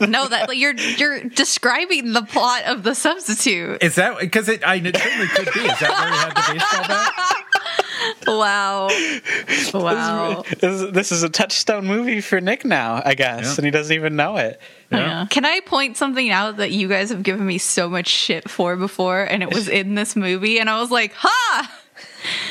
No, 0.00 0.26
that 0.28 0.48
like, 0.48 0.56
you're 0.58 0.74
you're 0.74 1.24
describing 1.24 2.14
the 2.14 2.22
plot 2.22 2.64
of 2.64 2.82
the 2.84 2.94
substitute. 2.94 3.82
Is 3.82 3.96
that 3.96 4.18
because 4.18 4.48
it? 4.48 4.66
I 4.66 4.76
it 4.76 4.96
certainly 4.96 5.26
could 5.28 5.52
be. 5.52 5.60
Is 5.60 5.78
that 5.78 5.90
where 5.90 6.10
he 6.10 6.16
had 6.16 6.30
the 6.34 6.52
baseball 6.54 6.88
bat? 6.88 7.39
Wow, 8.26 8.88
wow. 9.74 10.42
This 10.60 10.62
is, 10.82 10.92
this 10.92 11.12
is 11.12 11.22
a 11.22 11.28
touchstone 11.28 11.86
movie 11.86 12.20
for 12.20 12.40
Nick 12.40 12.64
now, 12.64 13.02
I 13.04 13.14
guess, 13.14 13.44
Yeah. 13.44 13.54
and 13.58 13.64
he 13.64 13.70
doesn't 13.70 13.94
even 13.94 14.16
know 14.16 14.36
it. 14.36 14.60
Yeah. 14.90 15.26
Can 15.30 15.44
I 15.44 15.60
point 15.60 15.96
something 15.96 16.30
out 16.30 16.56
that 16.58 16.70
you 16.70 16.88
guys 16.88 17.10
have 17.10 17.22
given 17.22 17.46
me 17.46 17.58
so 17.58 17.88
much 17.88 18.08
shit 18.08 18.48
for 18.50 18.76
before, 18.76 19.22
and 19.22 19.42
it 19.42 19.52
was 19.52 19.68
in 19.68 19.94
this 19.94 20.16
movie, 20.16 20.58
and 20.58 20.68
I 20.70 20.80
was 20.80 20.90
like, 20.90 21.12
"Ha!" 21.16 21.80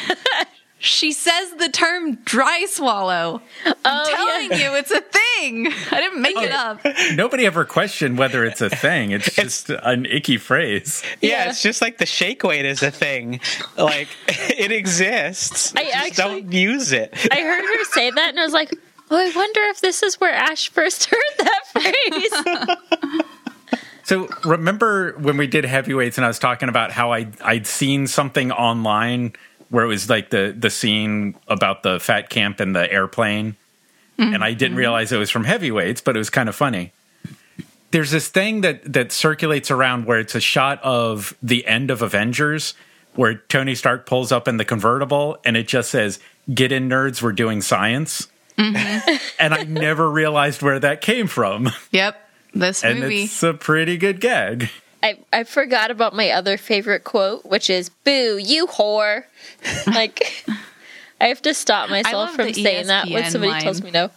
she 0.80 1.12
says 1.12 1.52
the 1.58 1.70
term 1.70 2.16
"dry 2.26 2.66
swallow." 2.68 3.42
I'm 3.66 3.74
Oh, 3.86 4.10
telling 4.10 4.60
you, 4.60 4.74
it's 4.76 4.92
a 4.92 5.02
thing. 5.02 5.68
I 5.92 6.00
didn't 6.02 6.22
make 6.22 6.38
it 6.38 6.52
up. 6.52 6.80
Nobody 7.16 7.46
ever 7.46 7.66
questioned 7.66 8.18
whether 8.18 8.44
it's 8.46 8.62
a 8.62 8.70
thing. 8.70 9.12
It's 9.12 9.34
just 9.36 9.70
an 9.70 10.06
icky 10.06 10.38
phrase. 10.38 11.04
Yeah, 11.22 11.30
Yeah. 11.46 11.50
it's 11.50 11.62
just 11.62 11.82
like 11.82 11.98
the 11.98 12.06
shake 12.06 12.44
weight 12.44 12.66
is 12.66 12.82
a 12.82 12.92
thing. 12.92 13.40
Like 13.78 14.08
it 14.28 14.72
exists. 14.72 15.74
I 15.76 15.84
just 15.84 15.96
actually- 15.96 16.42
don't 16.42 16.54
use 16.54 16.92
it. 16.92 17.14
I 17.32 17.42
heard 17.42 17.62
her 17.64 17.84
say 17.86 18.10
that, 18.12 18.30
and 18.30 18.40
I 18.40 18.44
was 18.44 18.54
like, 18.54 18.74
oh, 19.12 19.18
I 19.18 19.32
wonder 19.36 19.62
if 19.64 19.82
this 19.82 20.02
is 20.04 20.20
where 20.20 20.34
Ash 20.34 20.70
first 20.70 21.06
heard 21.12 21.20
that 21.40 21.62
phrase. 21.74 23.10
So 24.04 24.28
remember 24.44 25.12
when 25.20 25.38
we 25.38 25.46
did 25.46 25.66
heavyweights 25.66 26.18
and 26.18 26.26
I 26.26 26.28
was 26.28 26.40
talking 26.40 26.68
about 26.68 26.92
how 26.92 27.12
I 27.14 27.28
I'd 27.44 27.68
seen 27.68 28.08
something 28.08 28.52
online 28.52 29.34
where 29.70 29.84
it 29.84 29.88
was 29.88 30.10
like 30.10 30.30
the 30.30 30.56
the 30.58 30.70
scene 30.70 31.36
about 31.48 31.84
the 31.84 32.00
fat 32.00 32.30
camp 32.30 32.60
and 32.60 32.76
the 32.76 32.92
airplane 32.92 33.56
and 34.18 34.44
I 34.44 34.52
didn't 34.52 34.72
mm-hmm. 34.72 34.80
realize 34.80 35.12
it 35.14 35.18
was 35.18 35.30
from 35.30 35.46
heavyweights 35.46 36.02
but 36.02 36.16
it 36.16 36.20
was 36.20 36.30
kind 36.30 36.50
of 36.50 36.56
funny. 36.56 36.92
There's 37.92 38.12
this 38.12 38.28
thing 38.28 38.62
that 38.62 38.92
that 38.92 39.12
circulates 39.12 39.72
around 39.72 40.06
where 40.06 40.20
it's 40.20 40.36
a 40.36 40.42
shot 40.42 40.82
of 40.84 41.36
the 41.42 41.66
end 41.66 41.90
of 41.90 42.02
Avengers 42.02 42.74
where 43.16 43.36
Tony 43.36 43.76
Stark 43.76 44.06
pulls 44.06 44.32
up 44.32 44.48
in 44.48 44.58
the 44.58 44.66
convertible 44.66 45.38
and 45.46 45.58
it 45.58 45.68
just 45.68 45.90
says 45.90 46.20
get 46.54 46.72
in 46.72 46.90
nerds 46.90 47.22
we're 47.22 47.32
doing 47.32 47.62
science. 47.62 48.28
Mm-hmm. 48.58 49.16
and 49.40 49.54
I 49.54 49.64
never 49.64 50.10
realized 50.10 50.62
where 50.62 50.80
that 50.80 51.02
came 51.02 51.28
from. 51.28 51.70
Yep, 51.92 52.30
this 52.54 52.84
And 52.84 53.00
movie. 53.00 53.24
it's 53.24 53.42
a 53.42 53.54
pretty 53.54 53.98
good 53.98 54.20
gag. 54.20 54.70
I, 55.02 55.18
I 55.32 55.44
forgot 55.46 55.92
about 55.92 56.14
my 56.16 56.30
other 56.32 56.58
favorite 56.58 57.04
quote, 57.04 57.46
which 57.46 57.70
is 57.70 57.90
"Boo, 57.90 58.38
you 58.38 58.68
whore!" 58.68 59.24
like, 59.88 60.44
I 61.22 61.28
have 61.28 61.42
to 61.44 61.54
stop 61.54 61.90
myself 61.90 62.32
from 62.36 62.48
the 62.48 62.54
saying 62.54 62.88
that 62.88 63.08
when 63.10 63.30
somebody 63.32 63.52
line. 63.54 63.62
tells 63.62 63.82
me 63.82 63.92
no. 63.92 64.10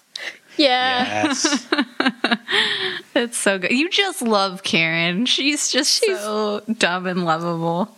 Yeah, 0.57 1.25
Yes. 1.25 1.67
It's 3.15 3.37
so 3.39 3.59
good. 3.59 3.71
You 3.73 3.89
just 3.91 4.23
love 4.23 4.63
Karen. 4.63 5.27
She's 5.27 5.71
just 5.71 6.03
She's- 6.03 6.21
so 6.21 6.61
dumb 6.79 7.07
and 7.07 7.25
lovable. 7.25 7.97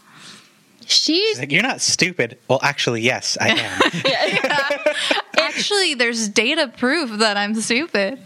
she's 0.86 1.38
like, 1.38 1.50
you're 1.52 1.62
not 1.62 1.80
stupid. 1.80 2.36
Well, 2.48 2.60
actually, 2.62 3.00
yes, 3.02 3.36
I 3.40 3.48
am. 3.50 4.94
Actually, 5.38 5.94
there's 5.94 6.28
data 6.28 6.68
proof 6.76 7.10
that 7.18 7.36
I'm 7.36 7.54
stupid. 7.60 8.18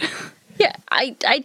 yeah. 0.59 0.73
I 0.91 1.15
I 1.27 1.45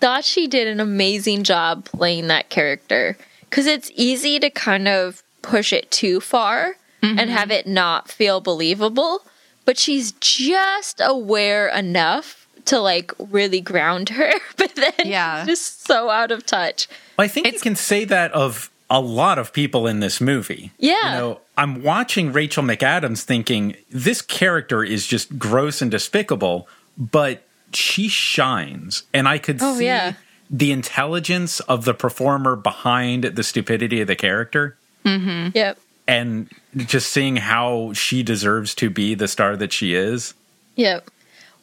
thought 0.00 0.24
she 0.24 0.46
did 0.46 0.68
an 0.68 0.80
amazing 0.80 1.42
job 1.44 1.84
playing 1.84 2.28
that 2.28 2.48
character 2.48 3.16
because 3.40 3.66
it's 3.66 3.90
easy 3.94 4.38
to 4.38 4.50
kind 4.50 4.88
of 4.88 5.22
push 5.42 5.72
it 5.72 5.90
too 5.90 6.20
far 6.20 6.76
and 7.00 7.18
mm-hmm. 7.18 7.30
have 7.30 7.50
it 7.50 7.66
not 7.66 8.08
feel 8.08 8.40
believable, 8.40 9.22
but 9.64 9.78
she's 9.78 10.12
just 10.12 11.00
aware 11.04 11.68
enough 11.68 12.46
to 12.66 12.80
like 12.80 13.12
really 13.18 13.60
ground 13.60 14.10
her, 14.10 14.32
but 14.56 14.74
then 14.74 14.92
Yeah. 15.04 15.44
she's 15.44 15.58
just 15.58 15.86
so 15.86 16.10
out 16.10 16.30
of 16.30 16.44
touch. 16.44 16.88
Well, 17.16 17.24
I 17.24 17.28
think 17.28 17.52
you 17.52 17.60
can 17.60 17.76
say 17.76 18.04
that 18.04 18.32
of 18.32 18.70
a 18.90 19.00
lot 19.00 19.38
of 19.38 19.52
people 19.52 19.86
in 19.86 20.00
this 20.00 20.20
movie. 20.20 20.72
Yeah. 20.78 21.12
You 21.12 21.18
know, 21.18 21.40
I'm 21.56 21.82
watching 21.82 22.32
Rachel 22.32 22.62
McAdams 22.62 23.22
thinking 23.22 23.76
this 23.90 24.22
character 24.22 24.82
is 24.82 25.06
just 25.06 25.38
gross 25.38 25.82
and 25.82 25.90
despicable, 25.90 26.68
but 26.96 27.42
she 27.72 28.08
shines. 28.08 29.02
And 29.12 29.28
I 29.28 29.38
could 29.38 29.58
Oh, 29.60 29.76
see 29.76 29.84
yeah. 29.86 30.14
the 30.50 30.72
intelligence 30.72 31.60
of 31.60 31.84
the 31.84 31.94
performer 31.94 32.56
behind 32.56 33.24
the 33.24 33.42
stupidity 33.42 34.00
of 34.00 34.06
the 34.06 34.16
character 34.16 34.76
mm-hmm. 35.04 35.50
Yep. 35.54 35.78
and 36.06 36.48
just 36.76 37.10
seeing 37.12 37.36
how 37.36 37.92
she 37.92 38.22
deserves 38.22 38.74
to 38.76 38.90
be 38.90 39.14
the 39.14 39.28
star 39.28 39.56
that 39.56 39.72
she 39.72 39.94
is. 39.94 40.34
Yep. 40.76 41.10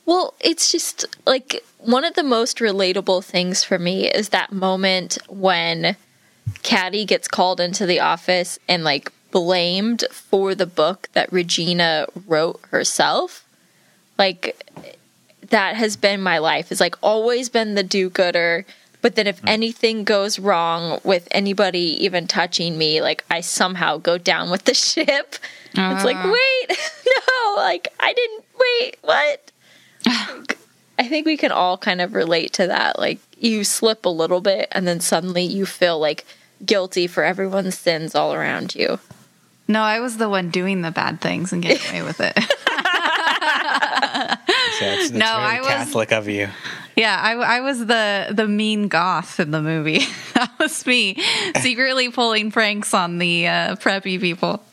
Well, 0.06 0.34
it's 0.40 0.72
just 0.72 1.06
like 1.26 1.64
one 1.80 2.04
of 2.06 2.14
the 2.14 2.24
most 2.24 2.60
relatable 2.60 3.24
things 3.24 3.64
for 3.64 3.80
me 3.80 4.08
is 4.08 4.30
that 4.30 4.52
moment 4.52 5.18
when 5.28 5.96
Cady 6.62 7.06
gets 7.06 7.28
called 7.28 7.60
into 7.60 7.88
the 7.88 8.00
office 8.02 8.60
and 8.68 8.84
like 8.84 9.12
blamed 9.32 10.04
for 10.12 10.54
the 10.54 10.68
book 10.68 11.10
that 11.14 11.32
Regina 11.34 12.06
wrote 12.28 12.60
herself. 12.70 13.46
Like 14.20 14.95
that 15.50 15.76
has 15.76 15.96
been 15.96 16.22
my 16.22 16.38
life. 16.38 16.72
It's 16.72 16.82
like 16.82 16.96
always 17.02 17.50
been 17.50 17.76
the 17.76 17.84
do-gooder. 17.84 18.66
But 19.02 19.16
then 19.16 19.28
if 19.28 19.40
hmm. 19.40 19.48
anything 19.48 20.04
goes 20.04 20.40
wrong 20.40 21.00
with 21.04 21.28
anybody 21.32 22.04
even 22.04 22.28
touching 22.28 22.78
me, 22.78 23.02
like 23.02 23.24
I 23.30 23.42
somehow 23.42 23.98
go 23.98 24.18
down 24.18 24.50
with 24.50 24.66
the 24.66 24.74
ship. 24.74 25.36
It's 25.78 26.06
like, 26.06 26.16
ah. 26.18 26.32
wait, 26.32 26.78
no, 27.06 27.56
like 27.62 27.90
I 28.00 28.14
didn't 28.14 28.46
wait, 28.60 28.98
what? 29.02 29.52
I 30.98 31.08
think 31.10 31.26
we 31.26 31.36
can 31.36 31.52
all 31.52 31.78
kind 31.78 32.00
of 32.00 32.14
relate 32.14 32.54
to 32.54 32.68
that. 32.68 32.98
Like 32.98 33.20
you 33.38 33.64
slip 33.64 34.06
a 34.06 34.10
little 34.10 34.42
bit 34.42 34.70
and 34.72 34.88
then 34.88 35.02
suddenly 35.02 35.44
you 35.44 35.66
feel 35.66 36.00
like 36.00 36.26
guilty 36.66 37.08
for 37.08 37.24
everyone's 37.24 37.78
sins 37.78 38.16
all 38.16 38.34
around 38.34 38.76
you. 38.76 39.00
No, 39.68 39.82
I 39.82 40.00
was 40.00 40.18
the 40.18 40.30
one 40.30 40.50
doing 40.50 40.82
the 40.82 40.92
bad 40.92 41.20
things 41.22 41.52
and 41.52 41.62
getting 41.62 41.90
away 41.90 42.04
with 42.04 42.22
it. 42.22 42.38
That's, 44.80 45.10
that's 45.10 45.12
No, 45.12 45.20
very 45.20 45.58
I 45.58 45.60
was- 45.60 45.68
Catholic 45.68 46.12
of 46.12 46.28
you. 46.28 46.50
Yeah, 46.96 47.20
I, 47.22 47.34
I 47.34 47.60
was 47.60 47.86
the 47.86 48.28
the 48.32 48.48
mean 48.48 48.88
goth 48.88 49.40
in 49.42 49.52
the 49.52 49.62
movie. 49.62 50.00
that 50.34 50.50
was 50.58 50.86
me, 50.86 51.22
secretly 51.60 52.10
pulling 52.10 52.52
pranks 52.52 52.94
on 52.94 53.18
the 53.18 53.48
uh, 53.48 53.76
preppy 53.76 54.18
people. 54.20 54.64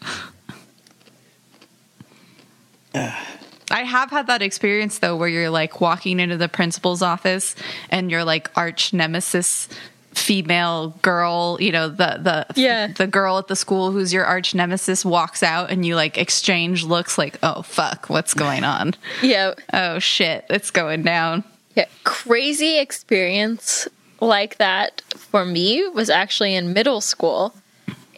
I 2.94 3.84
have 3.84 4.10
had 4.10 4.26
that 4.26 4.42
experience 4.42 4.98
though, 4.98 5.16
where 5.16 5.28
you're 5.28 5.50
like 5.50 5.80
walking 5.80 6.20
into 6.20 6.36
the 6.36 6.48
principal's 6.48 7.02
office 7.02 7.54
and 7.90 8.10
you're 8.10 8.24
like 8.24 8.50
arch 8.54 8.92
nemesis 8.92 9.68
female 10.14 10.90
girl, 11.02 11.56
you 11.60 11.72
know, 11.72 11.88
the 11.88 12.18
the 12.22 12.46
Yeah. 12.60 12.88
the 12.88 13.06
girl 13.06 13.38
at 13.38 13.48
the 13.48 13.56
school 13.56 13.90
who's 13.92 14.12
your 14.12 14.24
arch 14.24 14.54
nemesis 14.54 15.04
walks 15.04 15.42
out 15.42 15.70
and 15.70 15.84
you 15.86 15.96
like 15.96 16.18
exchange 16.18 16.84
looks 16.84 17.16
like, 17.18 17.38
oh 17.42 17.62
fuck, 17.62 18.08
what's 18.10 18.34
going 18.34 18.64
on? 18.64 18.94
Yeah. 19.22 19.54
Oh 19.72 19.98
shit, 19.98 20.44
it's 20.50 20.70
going 20.70 21.02
down. 21.02 21.44
Yeah. 21.74 21.86
Crazy 22.04 22.78
experience 22.78 23.88
like 24.20 24.58
that 24.58 25.02
for 25.16 25.44
me 25.44 25.88
was 25.88 26.10
actually 26.10 26.54
in 26.54 26.72
middle 26.72 27.00
school. 27.00 27.54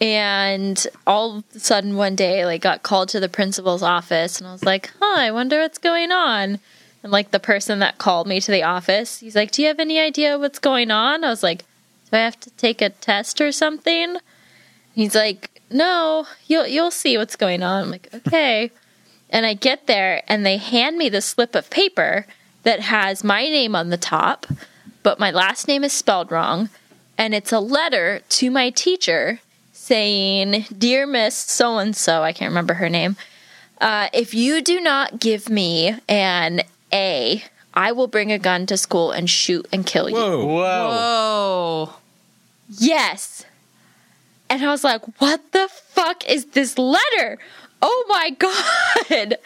And 0.01 0.85
all 1.07 1.37
of 1.37 1.43
a 1.55 1.59
sudden 1.59 1.95
one 1.95 2.15
day, 2.15 2.45
like 2.45 2.61
got 2.61 2.83
called 2.83 3.07
to 3.09 3.19
the 3.21 3.29
principal's 3.29 3.81
office 3.81 4.39
and 4.39 4.47
I 4.47 4.51
was 4.51 4.63
like, 4.63 4.91
huh, 4.99 5.19
I 5.19 5.31
wonder 5.31 5.59
what's 5.61 5.77
going 5.77 6.11
on. 6.11 6.59
And 7.01 7.11
like 7.11 7.31
the 7.31 7.39
person 7.39 7.79
that 7.79 7.97
called 7.97 8.27
me 8.27 8.41
to 8.41 8.51
the 8.51 8.63
office, 8.63 9.19
he's 9.19 9.35
like, 9.35 9.51
Do 9.51 9.61
you 9.61 9.69
have 9.69 9.79
any 9.79 9.99
idea 9.99 10.37
what's 10.37 10.59
going 10.59 10.91
on? 10.91 11.23
I 11.23 11.29
was 11.29 11.43
like, 11.43 11.63
Do 12.09 12.17
I 12.17 12.19
have 12.19 12.39
to 12.41 12.49
take 12.51 12.81
a 12.81 12.89
test 12.89 13.41
or 13.41 13.51
something? 13.51 14.17
He's 14.93 15.15
like, 15.15 15.61
No, 15.69 16.27
you'll 16.47 16.67
you'll 16.67 16.91
see 16.91 17.17
what's 17.17 17.35
going 17.35 17.63
on. 17.63 17.83
I'm 17.83 17.91
like, 17.91 18.09
Okay. 18.13 18.71
And 19.29 19.45
I 19.45 19.53
get 19.53 19.87
there 19.87 20.23
and 20.27 20.45
they 20.45 20.57
hand 20.57 20.97
me 20.97 21.09
the 21.09 21.21
slip 21.21 21.55
of 21.55 21.69
paper 21.69 22.25
that 22.63 22.79
has 22.79 23.23
my 23.23 23.43
name 23.43 23.75
on 23.75 23.89
the 23.89 23.97
top, 23.97 24.45
but 25.03 25.19
my 25.19 25.31
last 25.31 25.67
name 25.67 25.83
is 25.83 25.93
spelled 25.93 26.31
wrong. 26.31 26.69
And 27.17 27.33
it's 27.33 27.51
a 27.51 27.59
letter 27.59 28.21
to 28.29 28.51
my 28.51 28.69
teacher 28.69 29.39
saying, 29.71 30.65
Dear 30.75 31.05
Miss 31.05 31.35
So 31.35 31.77
and 31.77 31.95
so, 31.95 32.23
I 32.23 32.33
can't 32.33 32.49
remember 32.49 32.75
her 32.75 32.89
name, 32.89 33.15
uh, 33.79 34.09
if 34.13 34.33
you 34.33 34.61
do 34.61 34.79
not 34.79 35.19
give 35.19 35.49
me 35.49 35.95
an 36.07 36.61
A, 36.91 37.43
I 37.75 37.91
will 37.91 38.07
bring 38.07 38.31
a 38.31 38.39
gun 38.39 38.65
to 38.67 38.77
school 38.77 39.11
and 39.11 39.29
shoot 39.29 39.67
and 39.71 39.85
kill 39.85 40.09
you. 40.09 40.15
Whoa. 40.15 40.45
Whoa. 40.45 41.93
Yes. 42.69 43.45
And 44.49 44.63
I 44.63 44.67
was 44.67 44.83
like, 44.83 45.01
what 45.19 45.51
the 45.51 45.67
fuck 45.69 46.27
is 46.29 46.45
this 46.47 46.77
letter? 46.77 47.37
Oh 47.81 48.05
my 48.07 48.29
God. 48.29 49.37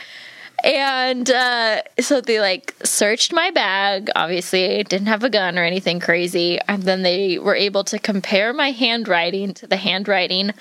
And 0.64 1.32
uh, 1.32 1.82
so 2.00 2.20
they 2.22 2.40
like 2.42 2.76
searched 2.84 3.32
my 3.34 3.50
bag. 3.50 4.10
Obviously, 4.16 4.84
didn't 4.84 5.08
have 5.08 5.24
a 5.24 5.30
gun 5.30 5.58
or 5.58 5.64
anything 5.64 6.00
crazy. 6.00 6.60
And 6.68 6.84
then 6.84 7.02
they 7.02 7.40
were 7.40 7.56
able 7.56 7.84
to 7.86 7.98
compare 7.98 8.52
my 8.54 8.72
handwriting 8.72 9.54
to 9.56 9.68
the 9.68 9.78
handwriting 9.78 10.52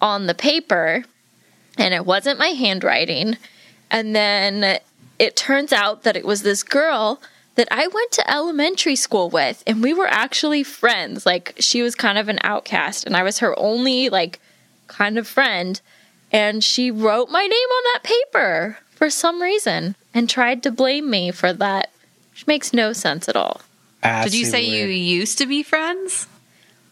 on 0.00 0.26
the 0.26 0.34
paper. 0.34 1.04
And 1.78 1.94
it 1.94 2.04
wasn't 2.04 2.38
my 2.38 2.48
handwriting. 2.48 3.36
And 3.90 4.14
then 4.14 4.78
it 5.18 5.36
turns 5.36 5.72
out 5.72 6.02
that 6.02 6.16
it 6.16 6.24
was 6.24 6.42
this 6.42 6.62
girl 6.62 7.20
that 7.56 7.68
I 7.70 7.86
went 7.88 8.12
to 8.12 8.30
elementary 8.30 8.96
school 8.96 9.30
with, 9.30 9.62
and 9.66 9.82
we 9.82 9.94
were 9.94 10.06
actually 10.06 10.62
friends. 10.62 11.24
Like, 11.24 11.54
she 11.58 11.82
was 11.82 11.94
kind 11.94 12.18
of 12.18 12.28
an 12.28 12.38
outcast, 12.42 13.06
and 13.06 13.16
I 13.16 13.22
was 13.22 13.38
her 13.38 13.58
only, 13.58 14.08
like, 14.10 14.40
kind 14.86 15.18
of 15.18 15.26
friend. 15.26 15.80
And 16.30 16.62
she 16.62 16.90
wrote 16.90 17.30
my 17.30 17.42
name 17.42 17.52
on 17.52 17.82
that 17.92 18.02
paper 18.02 18.78
for 18.90 19.10
some 19.10 19.40
reason 19.40 19.96
and 20.12 20.28
tried 20.28 20.62
to 20.64 20.70
blame 20.70 21.08
me 21.08 21.30
for 21.30 21.52
that, 21.52 21.90
which 22.32 22.46
makes 22.46 22.72
no 22.72 22.92
sense 22.92 23.28
at 23.28 23.36
all. 23.36 23.62
did 24.24 24.34
you 24.34 24.44
say 24.44 24.62
you 24.62 24.86
used 24.86 25.38
to 25.38 25.46
be 25.46 25.62
friends? 25.62 26.26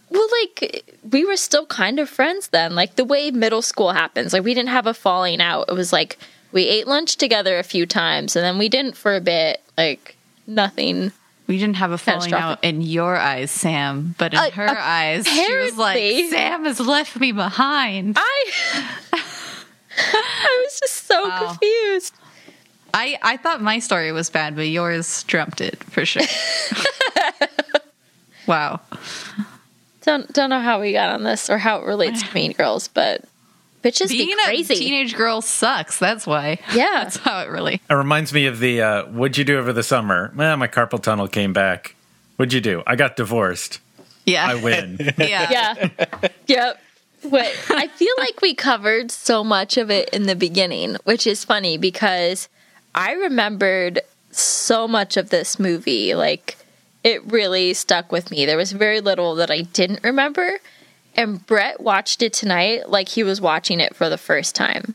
Well, 0.08 0.28
like, 0.40 0.94
we 1.10 1.24
were 1.24 1.36
still 1.36 1.66
kind 1.66 1.98
of 1.98 2.08
friends 2.08 2.48
then. 2.48 2.74
Like, 2.74 2.96
the 2.96 3.04
way 3.04 3.30
middle 3.30 3.62
school 3.62 3.92
happens, 3.92 4.32
like, 4.32 4.44
we 4.44 4.54
didn't 4.54 4.68
have 4.70 4.86
a 4.86 4.94
falling 4.94 5.40
out. 5.40 5.66
It 5.68 5.74
was 5.74 5.92
like 5.92 6.18
we 6.54 6.62
ate 6.68 6.86
lunch 6.86 7.16
together 7.16 7.58
a 7.58 7.62
few 7.62 7.84
times, 7.84 8.34
and 8.36 8.42
then 8.44 8.56
we 8.56 8.70
didn't 8.70 8.96
for 8.96 9.14
a 9.14 9.20
bit. 9.20 9.60
Like, 9.76 10.16
nothing. 10.46 11.12
We 11.46 11.58
didn't 11.58 11.76
have 11.76 11.90
a 11.90 11.98
falling 11.98 12.32
out 12.32 12.64
in 12.64 12.80
your 12.80 13.16
eyes, 13.16 13.50
Sam, 13.50 14.14
but 14.16 14.32
in 14.32 14.38
Uh, 14.38 14.50
her 14.52 14.78
eyes, 14.78 15.26
she 15.26 15.54
was 15.56 15.76
like. 15.76 15.98
Sam 16.30 16.64
has 16.64 16.80
left 16.80 17.20
me 17.20 17.32
behind. 17.32 18.16
I. 18.18 18.52
I 19.96 20.62
was 20.64 20.80
just 20.80 21.06
so 21.06 21.28
Wow. 21.28 21.46
confused. 21.48 22.14
I, 22.94 23.18
I 23.22 23.36
thought 23.36 23.60
my 23.60 23.78
story 23.80 24.10
was 24.12 24.30
bad, 24.30 24.54
but 24.56 24.68
yours 24.68 25.24
trumped 25.24 25.60
it 25.60 25.82
for 25.84 26.06
sure. 26.06 26.22
wow. 28.46 28.80
Don't 30.02 30.32
don't 30.32 30.50
know 30.50 30.60
how 30.60 30.80
we 30.80 30.92
got 30.92 31.10
on 31.10 31.22
this 31.24 31.48
or 31.50 31.58
how 31.58 31.78
it 31.80 31.86
relates 31.86 32.22
to 32.22 32.28
Mean 32.34 32.52
Girls, 32.52 32.88
but 32.88 33.24
bitches 33.84 34.08
Being 34.08 34.36
be 34.48 34.60
a 34.60 34.64
teenage 34.64 35.14
girl 35.14 35.42
sucks. 35.42 35.98
That's 35.98 36.26
why. 36.26 36.58
Yeah. 36.74 37.04
That's 37.04 37.18
how 37.18 37.40
it 37.40 37.50
really. 37.50 37.80
It 37.88 37.94
reminds 37.94 38.32
me 38.32 38.46
of 38.46 38.58
the 38.58 38.80
uh, 38.80 39.04
what'd 39.04 39.36
you 39.36 39.44
do 39.44 39.58
over 39.58 39.72
the 39.72 39.82
summer? 39.82 40.32
Well, 40.34 40.56
my 40.56 40.66
carpal 40.66 41.00
tunnel 41.00 41.28
came 41.28 41.52
back. 41.52 41.94
What'd 42.36 42.52
you 42.52 42.60
do? 42.60 42.82
I 42.86 42.96
got 42.96 43.16
divorced. 43.16 43.80
Yeah. 44.24 44.46
I 44.46 44.54
win. 44.56 44.96
yeah. 45.18 45.50
yeah. 45.50 46.28
yep. 46.46 46.80
Wait, 47.22 47.54
I 47.70 47.88
feel 47.88 48.14
like 48.18 48.40
we 48.42 48.54
covered 48.54 49.10
so 49.10 49.44
much 49.44 49.76
of 49.76 49.90
it 49.90 50.08
in 50.10 50.24
the 50.24 50.34
beginning, 50.36 50.96
which 51.04 51.26
is 51.26 51.44
funny 51.44 51.78
because 51.78 52.48
I 52.94 53.12
remembered 53.12 54.00
so 54.30 54.88
much 54.88 55.16
of 55.16 55.30
this 55.30 55.58
movie. 55.58 56.14
Like, 56.14 56.58
it 57.02 57.24
really 57.30 57.72
stuck 57.72 58.10
with 58.10 58.30
me. 58.30 58.46
There 58.46 58.56
was 58.56 58.72
very 58.72 59.00
little 59.00 59.36
that 59.36 59.50
I 59.50 59.62
didn't 59.62 60.00
remember. 60.02 60.58
And 61.16 61.44
Brett 61.46 61.80
watched 61.80 62.22
it 62.22 62.32
tonight 62.32 62.88
like 62.88 63.08
he 63.08 63.22
was 63.22 63.40
watching 63.40 63.80
it 63.80 63.94
for 63.94 64.08
the 64.08 64.18
first 64.18 64.54
time. 64.54 64.94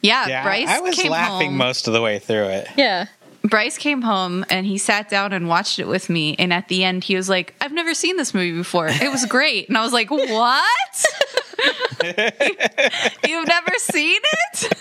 Yeah, 0.00 0.26
Yeah, 0.28 0.42
Bryce 0.42 0.68
I 0.68 0.80
was 0.80 0.96
came 0.96 1.10
laughing 1.10 1.50
home. 1.50 1.58
most 1.58 1.88
of 1.88 1.92
the 1.92 2.00
way 2.00 2.18
through 2.18 2.48
it. 2.48 2.68
Yeah. 2.76 3.06
Bryce 3.44 3.78
came 3.78 4.02
home 4.02 4.44
and 4.50 4.66
he 4.66 4.78
sat 4.78 5.08
down 5.08 5.32
and 5.32 5.48
watched 5.48 5.78
it 5.78 5.86
with 5.86 6.10
me. 6.10 6.34
And 6.38 6.52
at 6.52 6.68
the 6.68 6.84
end, 6.84 7.04
he 7.04 7.16
was 7.16 7.28
like, 7.28 7.54
I've 7.60 7.72
never 7.72 7.94
seen 7.94 8.16
this 8.16 8.34
movie 8.34 8.56
before. 8.56 8.88
It 8.88 9.10
was 9.10 9.26
great. 9.26 9.68
And 9.68 9.78
I 9.78 9.82
was 9.82 9.92
like, 9.92 10.10
What? 10.10 11.04
You've 13.26 13.48
never 13.48 13.74
seen 13.78 14.20
it? 14.22 14.72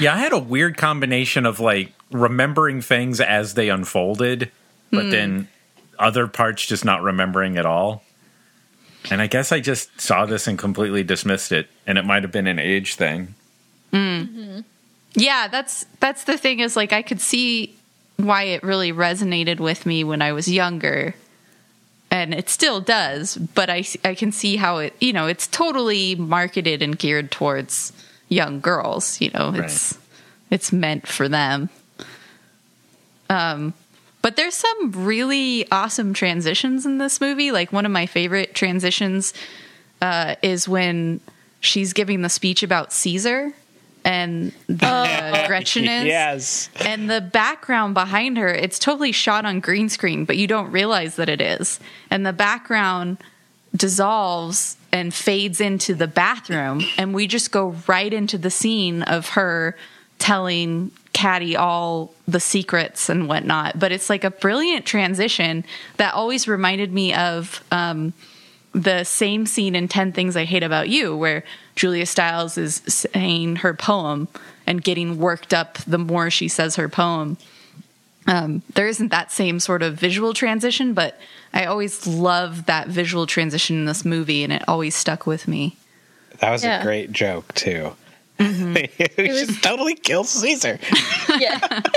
Yeah, 0.00 0.14
I 0.14 0.18
had 0.18 0.32
a 0.32 0.38
weird 0.38 0.76
combination 0.76 1.46
of 1.46 1.60
like 1.60 1.92
remembering 2.10 2.80
things 2.80 3.20
as 3.20 3.54
they 3.54 3.68
unfolded, 3.68 4.50
but 4.90 5.04
hmm. 5.04 5.10
then 5.10 5.48
other 5.98 6.26
parts 6.26 6.66
just 6.66 6.84
not 6.84 7.02
remembering 7.02 7.56
at 7.56 7.66
all. 7.66 8.02
And 9.10 9.20
I 9.20 9.26
guess 9.26 9.52
I 9.52 9.60
just 9.60 10.00
saw 10.00 10.26
this 10.26 10.46
and 10.46 10.58
completely 10.58 11.02
dismissed 11.02 11.52
it, 11.52 11.68
and 11.86 11.98
it 11.98 12.04
might 12.04 12.22
have 12.22 12.32
been 12.32 12.46
an 12.46 12.58
age 12.58 12.94
thing. 12.94 13.34
Yeah, 15.14 15.48
that's 15.48 15.84
that's 16.00 16.24
the 16.24 16.38
thing 16.38 16.60
is 16.60 16.76
like 16.76 16.92
I 16.92 17.02
could 17.02 17.20
see 17.20 17.76
why 18.16 18.44
it 18.44 18.62
really 18.62 18.92
resonated 18.92 19.60
with 19.60 19.84
me 19.84 20.04
when 20.04 20.22
I 20.22 20.32
was 20.32 20.48
younger. 20.48 21.14
And 22.10 22.34
it 22.34 22.48
still 22.50 22.80
does, 22.80 23.36
but 23.36 23.68
I 23.70 23.84
I 24.04 24.14
can 24.14 24.32
see 24.32 24.56
how 24.56 24.78
it, 24.78 24.94
you 25.00 25.12
know, 25.12 25.26
it's 25.26 25.46
totally 25.46 26.14
marketed 26.14 26.82
and 26.82 26.98
geared 26.98 27.30
towards 27.30 27.92
young 28.28 28.60
girls, 28.60 29.20
you 29.20 29.30
know. 29.30 29.52
It's 29.64 29.98
it's 30.50 30.72
meant 30.72 31.06
for 31.08 31.28
them. 31.28 31.70
Um 33.28 33.74
but 34.22 34.36
there's 34.36 34.54
some 34.54 34.92
really 35.04 35.70
awesome 35.70 36.14
transitions 36.14 36.86
in 36.86 36.98
this 36.98 37.20
movie. 37.20 37.50
Like 37.50 37.72
one 37.72 37.84
of 37.84 37.92
my 37.92 38.06
favorite 38.06 38.54
transitions 38.54 39.34
uh, 40.00 40.36
is 40.42 40.68
when 40.68 41.20
she's 41.60 41.92
giving 41.92 42.22
the 42.22 42.28
speech 42.28 42.62
about 42.62 42.92
Caesar 42.92 43.52
and 44.04 44.52
the 44.66 44.86
uh, 44.86 45.46
Gretchen 45.46 45.84
is. 45.84 46.04
Yes. 46.06 46.70
And 46.84 47.08
the 47.08 47.20
background 47.20 47.94
behind 47.94 48.36
her, 48.36 48.48
it's 48.48 48.78
totally 48.78 49.12
shot 49.12 49.44
on 49.44 49.60
green 49.60 49.88
screen, 49.88 50.24
but 50.24 50.36
you 50.36 50.46
don't 50.46 50.70
realize 50.72 51.16
that 51.16 51.28
it 51.28 51.40
is. 51.40 51.78
And 52.10 52.26
the 52.26 52.32
background 52.32 53.18
dissolves 53.74 54.76
and 54.92 55.14
fades 55.14 55.60
into 55.60 55.94
the 55.94 56.06
bathroom, 56.06 56.82
and 56.98 57.14
we 57.14 57.26
just 57.26 57.50
go 57.50 57.74
right 57.86 58.12
into 58.12 58.36
the 58.36 58.50
scene 58.50 59.02
of 59.02 59.30
her 59.30 59.76
telling 60.18 60.90
Cady 61.12 61.56
all 61.56 62.12
the 62.26 62.40
secrets 62.40 63.08
and 63.08 63.28
whatnot. 63.28 63.78
But 63.78 63.92
it's 63.92 64.08
like 64.10 64.24
a 64.24 64.30
brilliant 64.30 64.86
transition 64.86 65.64
that 65.96 66.14
always 66.14 66.48
reminded 66.48 66.92
me 66.92 67.12
of 67.14 67.62
um, 67.70 68.12
the 68.72 69.04
same 69.04 69.46
scene 69.46 69.74
in 69.74 69.88
10 69.88 70.12
Things 70.12 70.36
I 70.36 70.44
Hate 70.44 70.62
About 70.62 70.88
You, 70.88 71.16
where 71.16 71.44
Julia 71.76 72.06
Stiles 72.06 72.56
is 72.56 72.76
saying 72.86 73.56
her 73.56 73.74
poem 73.74 74.28
and 74.66 74.82
getting 74.82 75.18
worked 75.18 75.52
up 75.52 75.78
the 75.86 75.98
more 75.98 76.30
she 76.30 76.48
says 76.48 76.76
her 76.76 76.88
poem. 76.88 77.36
Um, 78.26 78.62
there 78.74 78.86
isn't 78.86 79.08
that 79.08 79.32
same 79.32 79.58
sort 79.58 79.82
of 79.82 79.94
visual 79.96 80.32
transition, 80.32 80.94
but 80.94 81.18
I 81.52 81.64
always 81.64 82.06
love 82.06 82.66
that 82.66 82.86
visual 82.88 83.26
transition 83.26 83.76
in 83.76 83.84
this 83.84 84.04
movie, 84.04 84.44
and 84.44 84.52
it 84.52 84.62
always 84.68 84.94
stuck 84.94 85.26
with 85.26 85.48
me. 85.48 85.76
That 86.38 86.50
was 86.52 86.62
Yeah. 86.62 86.80
a 86.80 86.84
great 86.84 87.12
joke 87.12 87.52
too. 87.54 87.96
Mm-hmm. 88.42 88.74
we 89.22 89.38
should 89.46 89.62
totally 89.62 89.94
kill 89.94 90.24
Caesar. 90.24 90.78
yeah. 91.38 91.82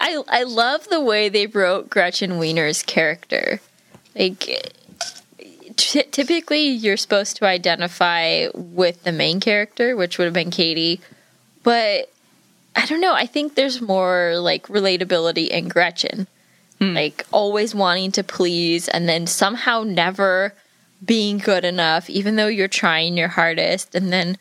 I 0.00 0.22
I 0.28 0.42
love 0.42 0.88
the 0.88 1.00
way 1.00 1.28
they 1.28 1.46
wrote 1.46 1.88
Gretchen 1.88 2.38
Wiener's 2.38 2.82
character. 2.82 3.60
Like 4.14 4.72
t- 5.76 6.02
typically 6.10 6.66
you're 6.68 6.96
supposed 6.96 7.36
to 7.38 7.46
identify 7.46 8.48
with 8.54 9.02
the 9.04 9.12
main 9.12 9.40
character, 9.40 9.96
which 9.96 10.18
would 10.18 10.24
have 10.26 10.34
been 10.34 10.50
Cady, 10.50 11.00
but 11.62 12.12
I 12.74 12.84
don't 12.84 13.00
know, 13.00 13.14
I 13.14 13.24
think 13.26 13.54
there's 13.54 13.80
more 13.80 14.34
like 14.38 14.68
relatability 14.68 15.48
in 15.48 15.68
Gretchen. 15.68 16.26
Like 16.78 17.24
always 17.32 17.74
wanting 17.74 18.12
to 18.12 18.22
please 18.22 18.86
and 18.88 19.08
then 19.08 19.26
somehow 19.26 19.82
never 19.82 20.52
being 21.02 21.38
good 21.38 21.64
enough 21.64 22.10
even 22.10 22.36
though 22.36 22.48
you're 22.48 22.68
trying 22.68 23.16
your 23.16 23.28
hardest 23.28 23.94
and 23.94 24.12
then 24.12 24.36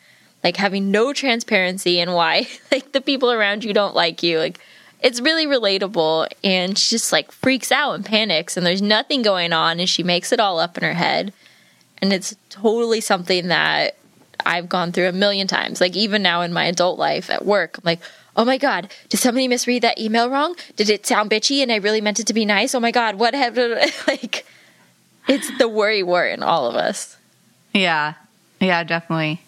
like 0.46 0.56
having 0.56 0.92
no 0.92 1.12
transparency 1.12 2.00
in 2.00 2.14
why 2.14 2.48
like 2.72 2.94
the 2.94 3.02
people 3.02 3.32
around 3.32 3.66
you 3.66 3.74
don't 3.74 3.96
like 3.96 4.24
you 4.24 4.40
like 4.40 4.60
it's 5.06 5.22
really 5.22 5.46
relatable. 5.46 6.28
And 6.44 6.76
she 6.78 6.96
just 6.96 7.12
like 7.12 7.32
freaks 7.32 7.72
out 7.72 7.94
and 7.94 8.04
panics 8.04 8.58
and 8.58 8.66
there's 8.66 8.82
nothing 8.82 9.22
going 9.22 9.54
on 9.54 9.80
and 9.80 9.88
she 9.88 10.02
makes 10.02 10.32
it 10.32 10.40
all 10.40 10.58
up 10.60 10.80
in 10.80 10.84
her 10.84 10.96
head. 10.96 11.32
And 12.00 12.12
it's 12.12 12.36
totally 12.50 13.02
something 13.02 13.50
that 13.50 13.98
I've 14.46 14.68
gone 14.68 14.92
through 14.92 15.08
a 15.08 15.14
million 15.14 15.48
times. 15.48 15.80
Like 15.80 15.96
even 15.96 16.24
now 16.24 16.42
in 16.42 16.54
my 16.54 16.66
adult 16.66 16.98
life 16.98 17.30
at 17.30 17.46
work 17.46 17.78
I'm 17.78 17.84
like 17.86 18.00
oh 18.38 18.44
my 18.44 18.58
god 18.58 18.92
did 19.10 19.18
somebody 19.18 19.48
misread 19.48 19.84
that 19.84 20.00
email 20.00 20.28
wrong? 20.28 20.56
Did 20.76 20.90
it 20.90 21.06
sound 21.06 21.30
bitchy 21.30 21.62
and 21.62 21.72
I 21.72 21.76
really 21.76 22.02
meant 22.02 22.20
it 22.20 22.28
to 22.28 22.34
be 22.34 22.46
nice? 22.46 22.74
Oh 22.74 22.80
my 22.80 22.92
god 22.92 23.16
what 23.16 23.36
happened? 23.36 23.80
Like 24.08 24.46
it's 25.28 25.56
the 25.60 25.68
worry 25.68 26.02
wart 26.02 26.32
in 26.32 26.42
all 26.42 26.68
of 26.68 26.76
us. 26.76 27.16
Yeah, 27.74 28.14
yeah, 28.60 28.84
definitely. 28.84 29.45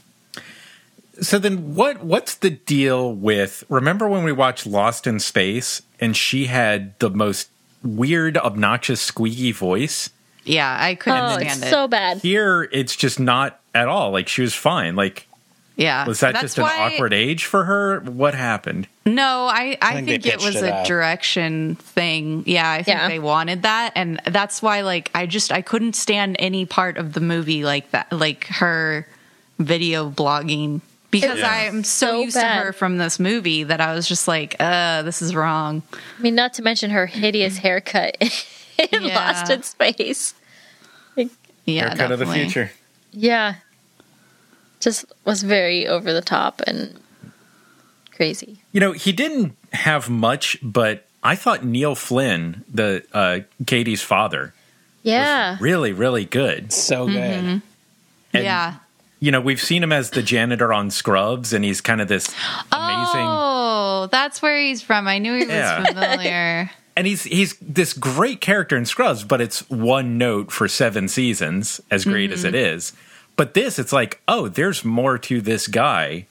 So 1.22 1.39
then 1.39 1.76
what 1.76 2.03
what's 2.03 2.36
the 2.36 2.49
deal 2.51 3.11
with 3.13 3.63
remember 3.70 4.07
when 4.07 4.24
we 4.24 4.32
watched 4.32 4.65
Lost 4.68 5.07
in 5.07 5.20
Space 5.20 5.82
and 5.99 6.15
she 6.15 6.45
had 6.45 6.97
the 6.99 7.09
most 7.09 7.49
weird, 7.84 8.38
obnoxious, 8.38 9.01
squeaky 9.01 9.51
voice. 9.51 10.09
Yeah, 10.43 10.78
I 10.80 10.95
couldn't 10.95 11.20
Oh, 11.20 11.34
stand 11.34 11.47
it's 11.47 11.65
it. 11.65 11.70
so 11.70 11.88
bad. 11.88 12.18
Here, 12.20 12.70
it's 12.72 12.95
just 12.95 13.20
not 13.20 13.59
at 13.76 13.88
all. 13.88 14.11
Like 14.11 14.28
she 14.28 14.41
was 14.41 14.53
fine. 14.53 14.95
Like 14.95 15.28
yeah, 15.76 16.07
was 16.07 16.22
that 16.22 16.34
That's 16.34 16.41
just 16.43 16.57
an 16.57 16.63
why- 16.63 16.91
awkward 16.93 17.13
age 17.13 17.45
for 17.45 17.65
her? 17.65 17.99
What 18.01 18.34
happened? 18.34 18.88
No, 19.05 19.45
I, 19.45 19.78
I, 19.82 19.93
think 19.95 20.07
think, 20.07 20.26
it 20.26 20.38
was 20.43 20.55
it 20.55 20.63
a 20.63 20.76
up. 20.78 20.88
direction 20.88 21.76
thing. 21.76 22.43
Yeah, 22.47 22.70
I 22.70 22.82
think 22.84 22.97
Yeah. 22.97 23.07
they 23.07 23.20
wanted 23.20 23.61
that, 23.61 23.91
and 23.95 24.20
that's 24.26 24.61
why 24.61 24.82
like 24.82 25.11
I 25.13 25.26
just 25.28 25.51
I 25.51 25.61
couldn't 25.61 25.95
stand 25.95 26.36
any 26.39 26.65
part 26.65 26.97
of 26.97 27.13
the 27.13 27.22
movie 27.22 27.63
like 27.63 27.91
that, 27.91 28.11
like 28.11 28.45
her 28.47 29.07
video 29.59 30.09
blogging 30.09 30.82
because 31.12 31.39
Yeah. 31.39 31.49
I'm 31.49 31.84
so, 31.84 32.08
So 32.08 32.22
used 32.22 32.36
bad. 32.36 32.60
to 32.60 32.66
her 32.66 32.74
from 32.74 32.97
this 32.97 33.20
movie 33.20 33.64
that 33.64 33.80
I 33.82 33.93
was 33.93 34.08
just 34.08 34.28
like, 34.28 34.55
uh, 34.60 35.01
this 35.03 35.22
is 35.22 35.34
wrong. 35.36 35.82
I 36.18 36.22
mean, 36.22 36.36
not 36.36 36.53
to 36.55 36.62
mention 36.62 36.91
her 36.91 37.05
hideous 37.05 37.58
haircut 37.60 38.18
in 38.22 39.03
Yeah. 39.03 39.16
Lost 39.16 39.49
in 39.51 39.64
Space. 39.64 40.34
Yeah, 41.66 41.89
Haircut 41.89 42.12
of 42.14 42.20
the 42.20 42.26
future. 42.28 42.72
Yeah. 43.12 43.55
Just 44.80 45.05
was 45.26 45.43
very 45.43 45.86
over 45.88 46.14
the 46.14 46.22
top 46.22 46.62
and 46.66 46.97
crazy. 48.16 48.60
You 48.72 48.80
know, 48.80 48.93
he 48.93 49.12
didn't 49.12 49.55
have 49.74 50.10
much, 50.10 50.58
but 50.64 51.05
I 51.24 51.36
thought 51.36 51.66
Neil 51.66 51.93
Flynn, 51.95 52.64
the 52.74 53.03
uh, 53.14 53.39
Cady's 53.66 54.01
father, 54.01 54.53
Yeah. 55.03 55.58
really, 55.60 55.91
really 55.91 56.24
good. 56.24 56.72
So 56.72 57.08
good. 57.08 57.16
And, 57.16 57.62
yeah. 58.34 58.76
You 59.20 59.32
know, 59.32 59.41
we've 59.41 59.61
seen 59.61 59.82
him 59.82 59.91
as 59.91 60.11
the 60.11 60.22
janitor 60.22 60.72
on 60.72 60.91
Scrubs, 60.91 61.53
and 61.53 61.65
he's 61.65 61.82
kind 61.82 62.01
of 62.01 62.07
this 62.07 62.28
amazing. 62.72 63.26
Oh, 63.28 64.07
that's 64.11 64.41
where 64.41 64.59
he's 64.59 64.82
from. 64.82 65.07
I 65.07 65.18
knew 65.18 65.34
he 65.34 65.39
was 65.39 65.49
Yeah. 65.49 65.84
familiar. 65.86 66.72
and 66.97 67.07
he's 67.07 67.24
he's 67.24 67.55
this 67.61 67.93
great 67.93 68.41
character 68.41 68.76
in 68.76 68.86
Scrubs, 68.86 69.24
but 69.24 69.39
it's 69.39 69.70
one 69.70 70.18
note 70.18 70.51
for 70.51 70.68
seven 70.68 71.07
seasons, 71.07 71.80
as 71.91 72.05
great 72.05 72.32
as 72.32 72.43
it 72.43 72.53
mm-hmm. 72.53 72.76
is. 72.76 72.93
But 73.36 73.53
this, 73.53 73.78
it's 73.78 73.93
like, 73.93 74.20
oh, 74.28 74.47
there's 74.47 74.84
more 74.84 75.20
to 75.20 75.41
this 75.41 75.68
guy, 75.68 76.26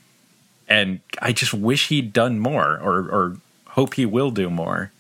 and 0.68 1.00
I 1.22 1.32
just 1.32 1.54
wish 1.54 1.88
he'd 1.88 2.12
done 2.12 2.40
more, 2.40 2.78
or 2.78 2.98
or 3.08 3.36
hope 3.68 3.94
he 3.94 4.06
will 4.06 4.32
do 4.32 4.50
more. 4.50 4.90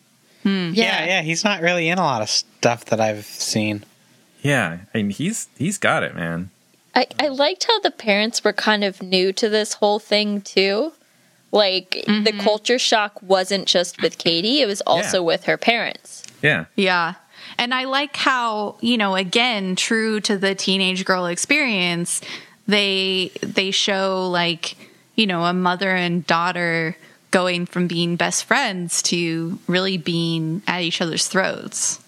Hmm. 0.44 0.70
Yeah. 0.72 1.00
Yeah, 1.00 1.04
yeah. 1.06 1.22
He's 1.22 1.42
not 1.42 1.60
really 1.60 1.88
in 1.88 1.98
a 1.98 2.04
lot 2.04 2.22
of 2.22 2.30
stuff 2.30 2.84
that 2.86 3.00
I've 3.00 3.26
seen. 3.26 3.84
Yeah, 4.42 4.78
I 4.94 4.98
mean, 4.98 5.10
he's 5.10 5.48
he's 5.58 5.78
got 5.78 6.04
it, 6.04 6.14
man. 6.14 6.50
I, 6.96 7.06
I 7.20 7.28
liked 7.28 7.64
how 7.64 7.78
the 7.80 7.90
parents 7.90 8.42
were 8.42 8.54
kind 8.54 8.82
of 8.82 9.02
new 9.02 9.32
to 9.34 9.48
this 9.48 9.74
whole 9.74 9.98
thing 9.98 10.40
too. 10.40 10.92
Like 11.52 11.90
the 12.06 12.12
mm-hmm. 12.12 12.40
culture 12.40 12.78
shock 12.78 13.22
wasn't 13.22 13.68
just 13.68 14.02
with 14.02 14.18
Cady, 14.18 14.62
it 14.62 14.66
was 14.66 14.80
also 14.80 15.18
Yeah. 15.18 15.26
with 15.26 15.44
her 15.44 15.56
parents. 15.56 16.24
Yeah, 16.42 16.64
Yeah. 16.74 17.14
And 17.58 17.72
I 17.72 17.84
like 17.84 18.16
how, 18.16 18.76
you 18.80 18.98
know, 18.98 19.14
again, 19.14 19.76
true 19.76 20.20
to 20.20 20.36
the 20.36 20.54
teenage 20.54 21.04
girl 21.04 21.26
experience, 21.26 22.20
they 22.66 23.30
they 23.40 23.70
show 23.70 24.28
like, 24.28 24.76
you 25.14 25.26
know, 25.26 25.44
a 25.44 25.52
mother 25.52 25.94
and 25.94 26.26
daughter 26.26 26.96
going 27.30 27.66
from 27.66 27.86
being 27.86 28.16
best 28.16 28.44
friends 28.44 29.02
to 29.02 29.58
really 29.66 29.96
being 29.96 30.62
at 30.66 30.82
each 30.82 31.00
other's 31.00 31.28
throats. 31.28 32.00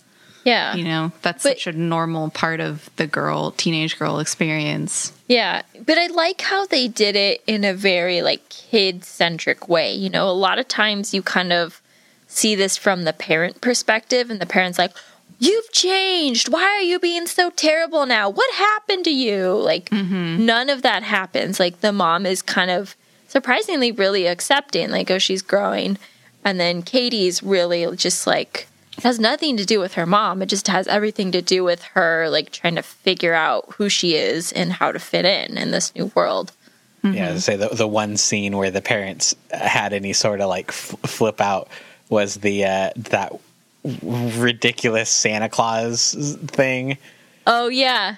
Yeah. 0.49 0.75
You 0.75 0.85
know, 0.85 1.13
that's 1.23 1.43
But- 1.43 1.59
such 1.59 1.67
a 1.67 1.73
normal 1.73 2.31
part 2.31 2.61
of 2.61 2.89
the 2.97 3.07
girl, 3.07 3.51
teenage 3.53 3.99
girl 3.99 4.19
experience. 4.19 5.13
Yeah, 5.29 5.63
but 5.85 5.99
I 5.99 6.07
like 6.07 6.41
how 6.41 6.65
they 6.67 6.89
did 6.89 7.15
it 7.17 7.43
in 7.47 7.65
a 7.65 7.75
very 7.75 8.23
like 8.23 8.49
kid 8.49 9.05
centric 9.05 9.69
way. 9.69 9.93
You 9.93 10.09
know, 10.09 10.29
a 10.29 10.33
lot 10.33 10.59
of 10.59 10.67
times 10.69 11.13
you 11.13 11.23
kind 11.23 11.53
of 11.53 11.83
see 12.27 12.55
this 12.55 12.77
from 12.77 13.05
the 13.05 13.13
parent 13.13 13.61
perspective, 13.61 14.31
and 14.31 14.41
the 14.41 14.47
parent's 14.47 14.79
like, 14.79 14.93
You've 15.41 15.71
changed. 15.71 16.49
Why 16.49 16.65
are 16.65 16.81
you 16.83 16.99
being 16.99 17.29
so 17.29 17.51
terrible 17.51 18.07
now? 18.07 18.29
What 18.29 18.53
happened 18.55 19.05
to 19.05 19.11
you? 19.13 19.53
Like, 19.53 19.89
mm-hmm. 19.91 20.45
none 20.45 20.69
of 20.69 20.83
that 20.83 21.05
happens. 21.05 21.61
Like, 21.61 21.81
the 21.81 21.93
mom 21.93 22.27
is 22.27 22.43
kind 22.43 22.73
of 22.73 22.97
surprisingly 23.29 23.93
really 23.93 24.27
accepting, 24.27 24.91
like, 24.91 25.11
oh, 25.13 25.19
she's 25.19 25.43
growing. 25.43 25.97
And 26.45 26.59
then 26.59 26.83
Cady's 26.83 27.41
really 27.41 27.87
just 27.95 28.27
like, 28.27 28.67
it 28.99 29.05
has 29.05 29.19
nothing 29.19 29.57
to 29.57 29.65
do 29.65 29.81
with 29.81 29.95
her 29.95 30.07
mom. 30.07 30.43
It 30.43 30.47
just 30.47 30.69
has 30.69 30.87
everything 30.89 31.33
to 31.33 31.41
do 31.41 31.65
with 31.65 31.83
her, 31.95 32.29
like, 32.29 32.51
trying 32.51 32.75
to 32.75 32.83
figure 32.83 33.33
out 33.33 33.73
who 33.77 33.89
she 33.89 34.15
is 34.15 34.53
and 34.53 34.73
how 34.73 34.93
to 34.93 34.99
fit 34.99 35.25
in 35.25 35.57
in 35.57 35.71
this 35.71 35.95
new 35.95 36.11
world. 36.15 36.53
Yeah, 37.05 37.33
to 37.33 37.41
say 37.41 37.55
the 37.55 37.69
the 37.69 37.87
one 37.87 38.17
scene 38.17 38.57
where 38.57 38.73
the 38.73 38.83
parents 38.83 39.37
had 39.53 39.93
any 39.93 40.13
sort 40.13 40.41
of 40.41 40.49
like 40.49 40.71
f- 40.71 40.97
flip 41.07 41.41
out 41.41 41.69
was 42.09 42.35
the 42.35 42.65
uh, 42.65 42.91
that 42.97 43.33
ridiculous 44.03 45.09
Santa 45.09 45.49
Claus 45.49 46.37
thing. 46.49 46.99
Oh, 47.47 47.69
yeah. 47.69 48.17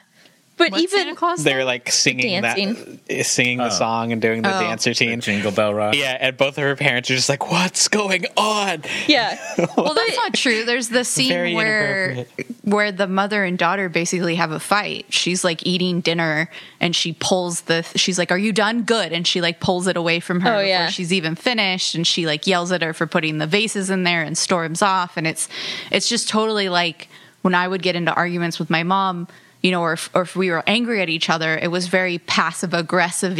But 0.61 0.73
What's 0.73 0.83
even 0.85 0.99
Santa 0.99 1.17
Claus? 1.17 1.43
They're 1.43 1.65
like 1.65 1.91
singing 1.91 2.43
that, 2.43 2.55
Dancing. 2.57 3.01
Uh, 3.11 3.23
singing 3.23 3.57
the 3.59 3.65
Oh. 3.67 3.71
song 3.71 4.13
and 4.13 4.21
doing 4.21 4.43
the 4.43 4.55
Oh. 4.55 4.61
dance 4.61 4.87
routine. 4.87 5.21
Jingle 5.23 5.51
Bell 5.53 5.73
Rock. 5.73 5.95
Yeah, 5.97 6.19
and 6.21 6.37
both 6.37 6.59
of 6.59 6.65
her 6.65 6.77
parents 6.77 7.11
are 7.11 7.15
just 7.17 7.31
like, 7.31 7.51
"What's 7.51 7.89
going 7.89 8.27
on?" 8.37 8.83
Yeah. 9.07 9.39
well, 9.77 9.95
that's 9.95 10.17
not 10.17 10.35
true. 10.35 10.67
There's 10.67 10.91
the 10.91 11.03
scene 11.05 11.29
Very 11.31 11.55
where 11.55 12.27
where 12.63 12.93
the 12.93 13.07
mother 13.07 13.43
and 13.45 13.57
daughter 13.57 13.89
basically 13.89 14.35
have 14.35 14.51
a 14.51 14.61
fight. 14.61 15.07
She's 15.09 15.45
like 15.45 15.67
eating 15.67 16.03
dinner 16.03 16.51
and 16.79 16.95
she 16.95 17.15
pulls 17.15 17.63
the 17.63 17.83
she's 17.97 18.19
like, 18.19 18.31
"Are 18.31 18.39
you 18.39 18.53
done? 18.53 18.83
Good." 18.83 19.13
And 19.15 19.27
she 19.27 19.41
like 19.41 19.61
pulls 19.61 19.87
it 19.87 19.97
away 19.97 20.21
from 20.21 20.41
her 20.43 20.51
Oh, 20.51 20.53
before 20.59 20.67
yeah. 20.69 20.89
she's 20.91 21.11
even 21.13 21.37
finished 21.37 21.95
and 21.95 22.07
she 22.07 22.27
like 22.27 22.47
yells 22.47 22.71
at 22.71 22.83
her 22.83 22.93
for 22.93 23.07
putting 23.07 23.39
the 23.39 23.47
vases 23.47 23.89
in 23.89 24.05
there 24.05 24.23
and 24.23 24.37
storms 24.37 24.83
off 24.83 25.17
and 25.17 25.27
it's 25.27 25.49
it's 25.91 26.07
just 26.09 26.29
totally 26.29 26.69
like 26.69 27.09
when 27.41 27.55
I 27.55 27.67
would 27.67 27.81
get 27.81 27.97
into 27.97 28.13
arguments 28.13 28.59
with 28.59 28.69
my 28.69 28.83
mom, 28.83 29.27
you 29.63 29.71
know, 29.71 29.83
or 29.83 29.95
if, 29.95 30.11
or 30.15 30.23
if 30.23 30.37
we 30.37 30.51
were 30.51 30.63
angry 30.67 31.03
at 31.03 31.09
each 31.09 31.29
other, 31.29 31.57
it 31.57 31.71
was 31.71 31.89
very 31.89 32.19
passive 32.19 32.75
aggressive 32.75 33.39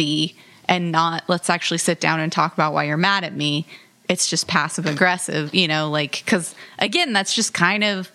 and 0.67 0.91
not 0.91 1.23
let's 1.27 1.49
actually 1.49 1.79
sit 1.79 1.99
down 1.99 2.19
and 2.19 2.31
talk 2.31 2.53
about 2.53 2.73
why 2.73 2.83
you're 2.83 2.97
mad 2.97 3.23
at 3.23 3.35
me. 3.35 3.65
It's 4.07 4.29
just 4.29 4.47
passive 4.47 4.85
aggressive, 4.85 5.53
you 5.55 5.67
know, 5.67 5.89
like 5.89 6.23
cuz 6.25 6.53
again, 6.79 7.13
that's 7.13 7.33
just 7.33 7.53
kind 7.53 7.83
of 7.83 8.11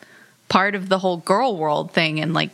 part 0.49 0.75
of 0.75 0.89
the 0.89 0.99
whole 0.99 1.17
girl 1.19 1.57
world 1.57 1.93
thing 1.93 2.21
and 2.21 2.33
like 2.35 2.51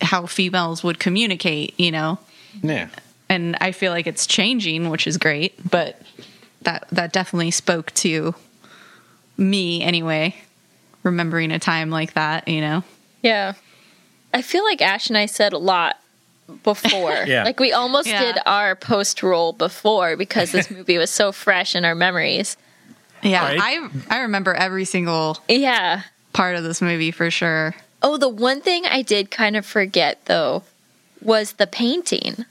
how 0.00 0.26
females 0.26 0.84
would 0.84 0.98
communicate, 0.98 1.78
you 1.78 1.90
know. 1.90 2.18
Yeah, 2.62 2.88
And 3.28 3.56
I 3.60 3.72
feel 3.72 3.92
like 3.92 4.06
it's 4.06 4.26
changing, 4.26 4.90
which 4.90 5.06
is 5.06 5.16
great, 5.16 5.70
but 5.70 6.00
that 6.62 6.86
that 6.92 7.12
definitely 7.12 7.50
spoke 7.50 7.92
to 7.94 8.34
me 9.36 9.82
anyway, 9.82 10.34
remembering 11.02 11.52
a 11.52 11.58
time 11.58 11.90
like 11.90 12.14
that, 12.14 12.48
you 12.48 12.60
know. 12.60 12.84
Yeah. 13.22 13.54
I 14.34 14.42
feel 14.42 14.64
like 14.64 14.82
Ash 14.82 15.08
and 15.08 15.16
I 15.18 15.26
said 15.26 15.52
a 15.52 15.58
lot 15.58 15.98
before. 16.62 17.12
Yeah. 17.26 17.44
Like 17.44 17.60
we 17.60 17.72
almost 17.72 18.08
Yeah. 18.08 18.20
did 18.20 18.38
our 18.46 18.74
post 18.76 19.22
roll 19.22 19.52
before 19.52 20.16
because 20.16 20.52
this 20.52 20.70
movie 20.70 20.98
was 20.98 21.10
so 21.10 21.32
fresh 21.32 21.74
in 21.74 21.84
our 21.84 21.94
memories. 21.94 22.56
Yeah, 23.22 23.42
Right. 23.44 23.58
I 23.60 24.16
I 24.16 24.20
remember 24.20 24.54
every 24.54 24.84
single 24.84 25.38
Yeah. 25.48 26.02
part 26.32 26.56
of 26.56 26.62
this 26.64 26.80
movie 26.80 27.10
for 27.10 27.30
sure. 27.30 27.74
Oh, 28.02 28.16
the 28.16 28.28
one 28.28 28.60
thing 28.60 28.86
I 28.86 29.02
did 29.02 29.30
kind 29.30 29.56
of 29.56 29.66
forget 29.66 30.24
though 30.26 30.62
was 31.20 31.52
the 31.54 31.66
painting. 31.66 32.44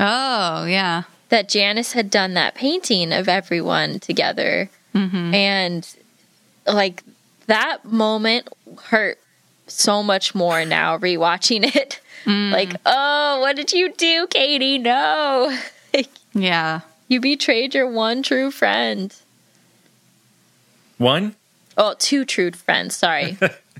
Oh, 0.00 0.64
yeah. 0.64 1.02
That 1.30 1.48
Janice 1.48 1.92
had 1.92 2.08
done 2.10 2.34
that 2.34 2.54
painting 2.54 3.12
of 3.12 3.28
everyone 3.28 3.98
together. 4.00 4.70
Mm-hmm. 4.94 5.34
And 5.34 5.88
like 6.66 7.02
that 7.46 7.84
moment 7.84 8.48
hurt 8.84 9.18
so 9.68 10.02
much 10.02 10.34
more 10.34 10.64
now 10.64 10.98
rewatching 10.98 11.74
it. 11.74 12.00
Mm. 12.24 12.52
Like, 12.52 12.74
oh, 12.84 13.40
what 13.40 13.56
did 13.56 13.72
you 13.72 13.92
do, 13.92 14.26
Cady? 14.28 14.78
No. 14.78 15.56
Yeah. 16.34 16.82
you 17.08 17.20
betrayed 17.20 17.74
your 17.74 17.90
one 17.90 18.22
true 18.22 18.50
friend. 18.50 19.12
One. 20.98 21.34
Oh, 21.76 21.94
two 21.98 22.24
true 22.24 22.52
friends. 22.52 22.94
Sorry. 22.96 23.36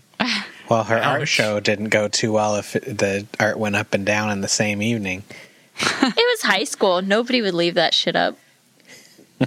well, 0.70 0.84
her 0.84 0.98
art 0.98 1.28
show 1.28 1.60
didn't 1.60 1.90
go 1.90 2.08
too 2.08 2.32
well 2.32 2.56
if 2.56 2.74
it, 2.74 2.84
the 2.98 3.26
art 3.38 3.58
went 3.58 3.76
up 3.76 3.94
and 3.94 4.04
down 4.04 4.30
in 4.30 4.40
the 4.40 4.48
same 4.48 4.82
evening. 4.82 5.22
it 5.78 6.14
was 6.16 6.42
high 6.42 6.64
school. 6.64 7.02
Nobody 7.02 7.42
would 7.42 7.54
leave 7.54 7.74
that 7.74 7.94
shit 7.94 8.16
up. 8.16 8.36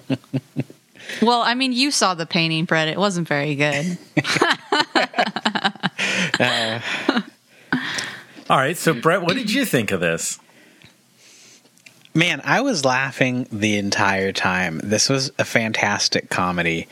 Well, 1.21 1.41
I 1.41 1.53
mean, 1.55 1.73
you 1.73 1.91
saw 1.91 2.13
the 2.13 2.25
painting, 2.25 2.65
Brett. 2.65 2.87
It 2.87 2.97
wasn't 2.97 3.27
very 3.27 3.55
good. 3.55 3.97
Uh, 6.39 6.79
all 8.49 8.57
right. 8.57 8.75
So, 8.75 8.93
Brett, 8.93 9.21
what 9.21 9.35
did 9.35 9.51
you 9.51 9.65
think 9.65 9.91
of 9.91 9.99
this? 9.99 10.39
Man, 12.13 12.41
I 12.43 12.61
was 12.61 12.83
laughing 12.83 13.47
the 13.51 13.77
entire 13.77 14.31
time. 14.31 14.81
This 14.83 15.07
was 15.07 15.31
a 15.39 15.45
fantastic 15.45 16.29
comedy. 16.29 16.87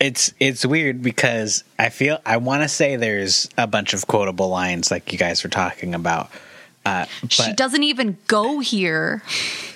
It's 0.00 0.32
it's 0.38 0.64
weird 0.64 1.02
because 1.02 1.64
I 1.78 1.88
feel 1.88 2.18
I 2.24 2.36
want 2.36 2.62
to 2.62 2.68
say 2.68 2.96
there's 2.96 3.48
a 3.58 3.66
bunch 3.66 3.92
of 3.92 4.06
quotable 4.06 4.48
lines 4.48 4.90
like 4.90 5.12
you 5.12 5.18
guys 5.18 5.42
were 5.42 5.50
talking 5.50 5.94
about. 5.94 6.30
Uh, 6.88 7.06
she 7.28 7.52
doesn't 7.54 7.82
even 7.82 8.16
go 8.26 8.60
here. 8.60 9.22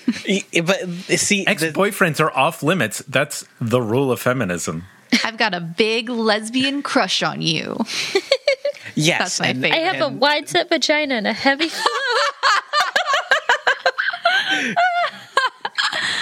But 0.07 0.79
see, 1.17 1.47
ex 1.47 1.63
boyfriends 1.65 2.21
are 2.21 2.35
off 2.37 2.63
limits. 2.63 3.01
That's 3.09 3.45
the 3.61 3.81
rule 3.83 4.11
of 4.11 4.21
feminism. 4.21 4.85
I've 5.25 5.37
got 5.37 5.55
a 5.55 5.61
big 5.61 6.09
lesbian 6.09 6.83
crush 6.83 7.23
on 7.23 7.43
you. 7.43 7.77
Yes, 8.95 9.19
That's 9.21 9.41
my 9.41 9.47
and- 9.49 9.63
favorite. 9.63 9.79
I 9.79 9.83
have 9.91 10.03
a 10.03 10.09
wide 10.15 10.51
set 10.51 10.69
vagina 10.69 11.15
and 11.15 11.27
a 11.27 11.33
heavy. 11.33 11.71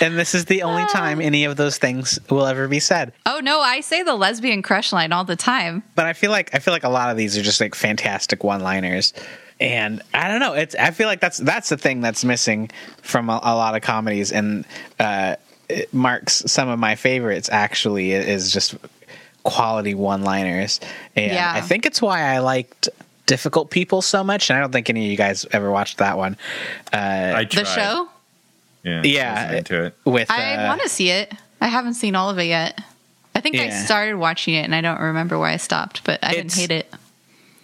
and 0.01 0.19
this 0.19 0.35
is 0.35 0.47
the 0.47 0.63
only 0.63 0.85
time 0.87 1.21
any 1.21 1.45
of 1.45 1.57
those 1.57 1.79
things 1.79 2.19
will 2.31 2.47
ever 2.47 2.69
be 2.69 2.81
said. 2.81 3.13
Oh 3.27 3.41
no, 3.43 3.61
I 3.61 3.81
say 3.81 4.03
the 4.03 4.15
lesbian 4.15 4.63
crush 4.63 4.93
line 4.93 5.13
all 5.13 5.25
the 5.25 5.37
time. 5.37 5.83
But 5.95 6.07
I 6.07 6.13
feel 6.13 6.31
like 6.31 6.55
I 6.55 6.59
feel 6.59 6.73
like 6.73 6.85
a 6.85 6.89
lot 6.89 7.11
of 7.11 7.17
these 7.17 7.37
are 7.37 7.43
just 7.43 7.61
like 7.61 7.75
fantastic 7.75 8.45
one-liners. 8.45 9.13
And 9.61 10.03
I 10.15 10.29
don't 10.29 10.41
know. 10.41 10.55
It's 10.55 10.75
I 10.75 10.91
feel 10.91 11.07
like 11.07 11.21
that's 11.21 11.39
that's 11.39 11.69
the 11.69 11.77
thing 11.77 12.01
that's 12.01 12.25
missing 12.25 12.71
from 13.03 13.29
a, 13.29 13.39
a 13.43 13.55
lot 13.55 13.77
of 13.77 13.83
comedies, 13.83 14.33
and 14.33 14.65
uh, 14.99 15.37
it 15.69 15.93
marks 15.93 16.43
some 16.47 16.69
of 16.69 16.79
my 16.79 16.95
favorites. 16.95 17.51
Actually, 17.53 18.13
is 18.13 18.51
just 18.53 18.75
quality 19.43 19.95
one-liners, 19.95 20.81
and 21.15 21.33
Yeah. 21.33 21.53
I 21.55 21.61
think 21.61 21.85
it's 21.87 22.01
why 22.01 22.23
I 22.23 22.39
liked 22.39 22.89
Difficult 23.27 23.71
People 23.71 24.03
so 24.03 24.25
much. 24.25 24.51
And 24.51 24.57
I 24.57 24.61
don't 24.61 24.73
think 24.73 24.91
any 24.91 25.05
of 25.05 25.11
you 25.11 25.17
guys 25.17 25.47
ever 25.53 25.71
watched 25.71 25.99
that 25.99 26.17
one. 26.17 26.37
I 26.93 27.45
tried. 27.45 27.51
The 27.51 27.65
show? 27.65 28.09
Yeah, 28.83 29.03
Yeah. 29.05 29.49
I 29.51 29.57
into 29.57 29.85
it. 29.85 29.95
With 30.05 30.31
I 30.31 30.55
uh, 30.57 30.69
want 30.69 30.83
to 30.83 30.89
see 30.89 31.11
it. 31.11 31.33
I 31.61 31.69
haven't 31.69 31.95
seen 31.95 32.15
all 32.17 32.31
of 32.31 32.39
it 32.39 32.45
yet. 32.45 32.81
I 33.35 33.41
think 33.41 33.57
I 33.57 33.71
started 33.71 34.17
watching 34.17 34.55
it 34.55 34.65
and 34.65 34.75
I 34.75 34.81
don't 34.81 35.01
remember 35.01 35.39
why 35.39 35.53
I 35.53 35.59
stopped, 35.59 36.03
but 36.05 36.19
I 36.23 36.33
didn't 36.33 36.55
hate 36.55 36.71
it. 36.71 36.93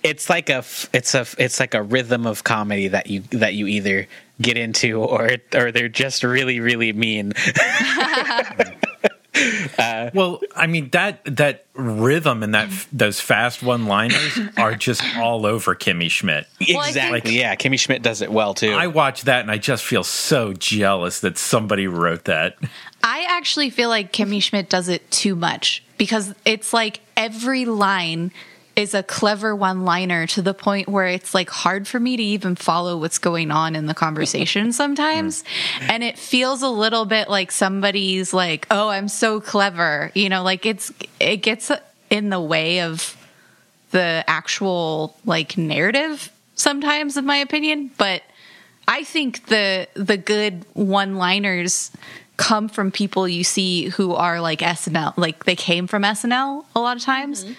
It's 0.07 0.31
like 0.31 0.49
a 0.51 0.57
f- 0.57 0.89
it's 0.93 1.15
a 1.15 1.27
it's 1.39 1.61
like 1.61 1.75
a 1.75 1.83
rhythm 1.83 2.27
of 2.27 2.45
comedy 2.45 2.89
that 2.89 3.09
you 3.09 3.21
that 3.33 3.55
you 3.55 3.67
either 3.67 4.07
get 4.41 4.57
into 4.57 5.01
or 5.03 5.31
or 5.55 5.73
they're 5.73 5.89
just 5.89 6.23
really 6.23 6.61
really 6.61 6.93
mean. 6.93 7.33
Uh, 9.79 10.09
well, 10.15 10.41
I 10.55 10.67
mean 10.67 10.89
that 10.91 11.21
that 11.37 11.67
rhythm 11.75 12.43
and 12.43 12.55
that 12.55 12.71
those 12.91 13.21
fast 13.21 13.63
one-liners 13.63 14.39
are 14.57 14.75
just 14.75 15.03
all 15.19 15.45
over 15.45 15.75
Kimmy 15.75 16.11
Schmidt. 16.11 16.47
Exactly. 16.59 17.21
think- 17.21 17.37
yeah, 17.37 17.55
Kimmy 17.55 17.79
Schmidt 17.79 18.01
does 18.01 18.23
it 18.23 18.33
well 18.33 18.55
too. 18.55 18.73
I 18.73 18.87
watch 18.87 19.25
that 19.25 19.41
and 19.43 19.51
I 19.51 19.59
just 19.59 19.85
feel 19.85 20.05
so 20.05 20.55
jealous 20.55 21.21
that 21.21 21.37
somebody 21.37 21.87
wrote 21.87 22.25
that. 22.25 22.57
I 23.05 23.27
actually 23.29 23.69
feel 23.69 23.91
like 23.91 24.11
Kimmy 24.11 24.43
Schmidt 24.43 24.71
does 24.71 24.89
it 24.89 25.11
too 25.11 25.37
much 25.37 25.85
because 25.99 26.35
it's 26.47 26.73
like 26.73 27.01
every 27.15 27.67
line 27.67 28.33
is 28.77 28.93
a 28.93 29.03
clever 29.03 29.57
one 29.57 29.85
liner 29.85 30.27
to 30.27 30.43
the 30.43 30.53
point 30.53 30.87
where 30.89 31.07
it's 31.07 31.35
like 31.35 31.49
hard 31.49 31.89
for 31.89 31.99
me 31.99 32.17
to 32.17 32.23
even 32.23 32.55
follow 32.55 32.99
what's 32.99 33.19
going 33.19 33.51
on 33.51 33.75
in 33.75 33.87
the 33.87 33.95
conversation 33.95 34.71
sometimes. 34.73 35.43
Hmm. 35.79 35.91
And 35.91 36.05
it 36.05 36.19
feels 36.19 36.63
a 36.63 36.69
little 36.69 37.07
bit 37.07 37.29
like 37.29 37.51
somebody's 37.51 38.35
like, 38.35 38.67
oh, 38.71 38.89
I'm 38.89 39.09
so 39.09 39.41
clever. 39.41 40.13
You 40.15 40.29
know, 40.29 40.43
like 40.43 40.67
it's, 40.67 40.93
it 41.19 41.39
gets 41.39 41.73
in 42.11 42.29
the 42.29 42.41
way 42.41 42.83
of 42.83 43.17
the 43.91 44.23
actual 44.29 45.17
like 45.25 45.57
narrative 45.57 46.31
sometimes, 46.55 47.17
in 47.17 47.25
my 47.25 47.39
opinion. 47.39 47.91
But 47.97 48.23
I 48.87 49.05
think 49.05 49.47
the 49.47 49.89
the 49.95 50.17
good 50.17 50.65
one 50.75 51.17
liners 51.17 51.91
come 52.37 52.69
from 52.69 52.91
people 52.91 53.27
you 53.27 53.45
see 53.45 53.87
who 53.89 54.15
are 54.15 54.41
like 54.41 54.61
SNL, 54.61 55.15
like 55.17 55.45
they 55.45 55.57
came 55.57 55.87
from 55.87 56.03
SNL 56.03 56.65
a 56.75 56.81
lot 56.81 56.97
of 56.97 57.03
times. 57.03 57.45
Mm-hmm. 57.45 57.55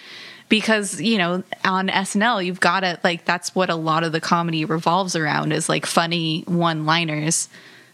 Because, 0.48 1.00
you 1.00 1.18
know, 1.18 1.42
on 1.64 1.88
SNL, 1.88 2.44
you've 2.44 2.60
got 2.60 2.80
to, 2.80 2.98
like, 3.04 3.24
that's 3.24 3.54
what 3.54 3.68
a 3.68 3.74
lot 3.74 4.02
of 4.02 4.12
the 4.12 4.20
comedy 4.20 4.64
revolves 4.64 5.14
around 5.14 5.52
is 5.52 5.68
like 5.68 5.84
funny 5.84 6.42
one 6.46 6.86
liners, 6.86 7.48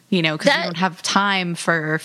you 0.08 0.22
know, 0.22 0.36
because 0.36 0.56
you 0.56 0.62
don't 0.62 0.76
have 0.76 1.02
time 1.02 1.56
for, 1.56 2.00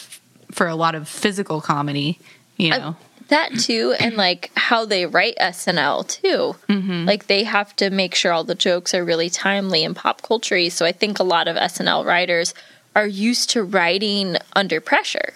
for 0.52 0.68
a 0.68 0.76
lot 0.76 0.96
of 0.96 1.08
physical 1.08 1.62
comedy, 1.62 2.18
you 2.58 2.72
know. 2.72 2.96
that 3.28 3.54
too, 3.60 3.94
and 4.00 4.16
like 4.16 4.52
how 4.56 4.86
they 4.86 5.06
write 5.06 5.36
SNL 5.40 6.08
too. 6.08 6.56
Mm-hmm. 6.68 7.06
Like 7.06 7.28
they 7.28 7.44
have 7.44 7.76
to 7.76 7.92
make 7.92 8.16
sure 8.16 8.32
all 8.32 8.44
the 8.44 8.56
jokes 8.56 8.96
are 8.96 9.06
really 9.06 9.30
timely 9.30 9.84
and 9.84 9.96
pop 9.96 10.24
culture 10.24 10.70
So 10.72 10.84
I 10.84 10.92
think 10.92 11.20
a 11.20 11.24
lot 11.24 11.48
of 11.48 11.56
SNL 11.56 12.06
writers 12.06 12.56
are 12.96 13.06
used 13.06 13.52
to 13.52 13.62
writing 13.64 14.36
under 14.56 14.82
pressure. 14.82 15.34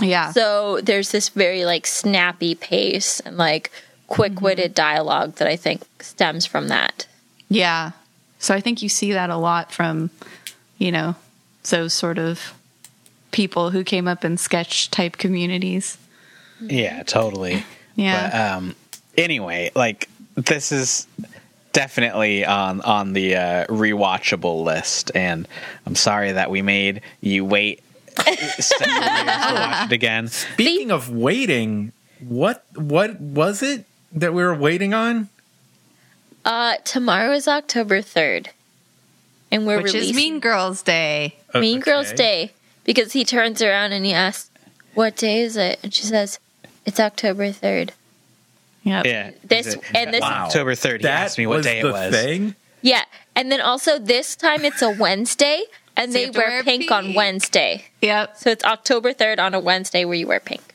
yeah. 0.00 0.30
So 0.30 0.80
there's 0.80 1.10
this 1.10 1.28
very 1.30 1.64
like 1.64 1.88
snappy 1.88 2.54
pace 2.54 3.18
and 3.18 3.36
like 3.36 3.72
quick 4.08 4.40
witted 4.40 4.74
dialogue 4.74 5.36
that 5.36 5.46
I 5.46 5.54
think 5.56 5.82
stems 6.00 6.44
from 6.44 6.68
that. 6.68 7.06
Yeah. 7.48 7.92
So 8.38 8.54
I 8.54 8.60
think 8.60 8.82
you 8.82 8.88
see 8.88 9.12
that 9.12 9.30
a 9.30 9.36
lot 9.36 9.70
from, 9.70 10.10
you 10.78 10.90
know, 10.90 11.14
those 11.70 11.92
sort 11.92 12.18
of 12.18 12.54
people 13.30 13.70
who 13.70 13.84
came 13.84 14.08
up 14.08 14.24
in 14.24 14.36
sketch 14.36 14.90
type 14.90 15.16
communities. 15.18 15.98
yeah, 16.60 17.02
totally. 17.04 17.64
Yeah. 17.94 18.30
But 18.30 18.38
um 18.38 18.76
anyway, 19.16 19.72
like 19.74 20.08
this 20.36 20.70
is 20.70 21.08
definitely 21.72 22.44
on 22.44 22.80
on 22.82 23.12
the 23.12 23.34
uh 23.34 23.66
rewatchable 23.66 24.62
list 24.62 25.10
and 25.16 25.48
I'm 25.84 25.96
sorry 25.96 26.30
that 26.30 26.48
we 26.48 26.62
made 26.62 27.00
you 27.20 27.44
wait 27.44 27.82
several 28.16 28.36
years 28.36 29.46
to 29.48 29.54
watch 29.54 29.86
it 29.86 29.92
again. 29.92 30.28
Speaking 30.28 30.92
of 30.92 31.10
waiting, 31.10 31.90
what 32.20 32.64
what 32.76 33.20
was 33.20 33.64
it 33.64 33.84
that 34.12 34.32
we 34.34 34.42
were 34.42 34.54
waiting 34.54 34.94
on? 34.94 35.28
Uh, 36.44 36.76
tomorrow 36.84 37.32
is 37.32 37.46
October 37.48 38.00
3rd. 38.00 38.48
And 39.50 39.66
we're 39.66 39.78
Which 39.82 39.92
releasing 39.94 40.10
is 40.10 40.16
Mean 40.16 40.40
Girls 40.40 40.82
Day. 40.82 41.36
Mean 41.54 41.80
Girls 41.80 42.12
Day 42.12 42.52
because 42.84 43.12
he 43.12 43.24
turns 43.24 43.62
around 43.62 43.92
and 43.92 44.04
he 44.04 44.12
asks, 44.12 44.50
"What 44.92 45.16
day 45.16 45.40
is 45.40 45.56
it?" 45.56 45.78
And 45.82 45.92
she 45.94 46.02
says, 46.04 46.38
"It's 46.84 47.00
October 47.00 47.50
3rd." 47.50 47.92
Yep. 48.84 49.06
Yeah. 49.06 49.30
This- 49.44 49.68
it- 49.74 49.80
and 49.94 50.12
this- 50.12 50.20
Wow. 50.20 50.44
October 50.46 50.74
3rd. 50.74 51.00
He 51.00 51.04
That 51.04 51.20
asked 51.22 51.38
me 51.38 51.46
what 51.46 51.62
day 51.62 51.80
the 51.80 51.88
it 51.88 51.92
was. 51.92 52.14
thing. 52.14 52.54
Yeah, 52.82 53.04
and 53.34 53.50
then 53.50 53.60
also 53.62 53.98
this 53.98 54.36
time 54.36 54.64
it's 54.66 54.82
a 54.82 54.90
Wednesday 54.90 55.62
and 55.96 56.12
So 56.12 56.18
they 56.18 56.30
wear, 56.30 56.48
wear 56.48 56.62
pink, 56.64 56.90
on. 56.90 57.14
Wednesday. 57.14 57.86
Yep. 58.02 58.36
So 58.36 58.50
it's 58.50 58.64
October 58.64 59.14
3rd 59.14 59.38
on 59.40 59.54
a 59.54 59.60
Wednesday 59.60 60.04
where 60.04 60.14
you 60.14 60.26
wear 60.26 60.40
pink. 60.40 60.67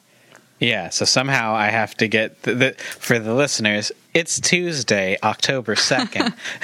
Yeah, 0.64 0.90
so 0.90 1.04
somehow 1.04 1.54
I 1.56 1.68
have 1.68 1.94
to 1.96 2.08
get 2.08 2.44
the, 2.44 2.56
the 2.56 2.72
for 2.72 3.20
the 3.20 3.34
listeners. 3.34 3.92
It's 4.14 4.40
Tuesday, 4.40 5.18
October 5.22 5.76
second, 5.76 6.34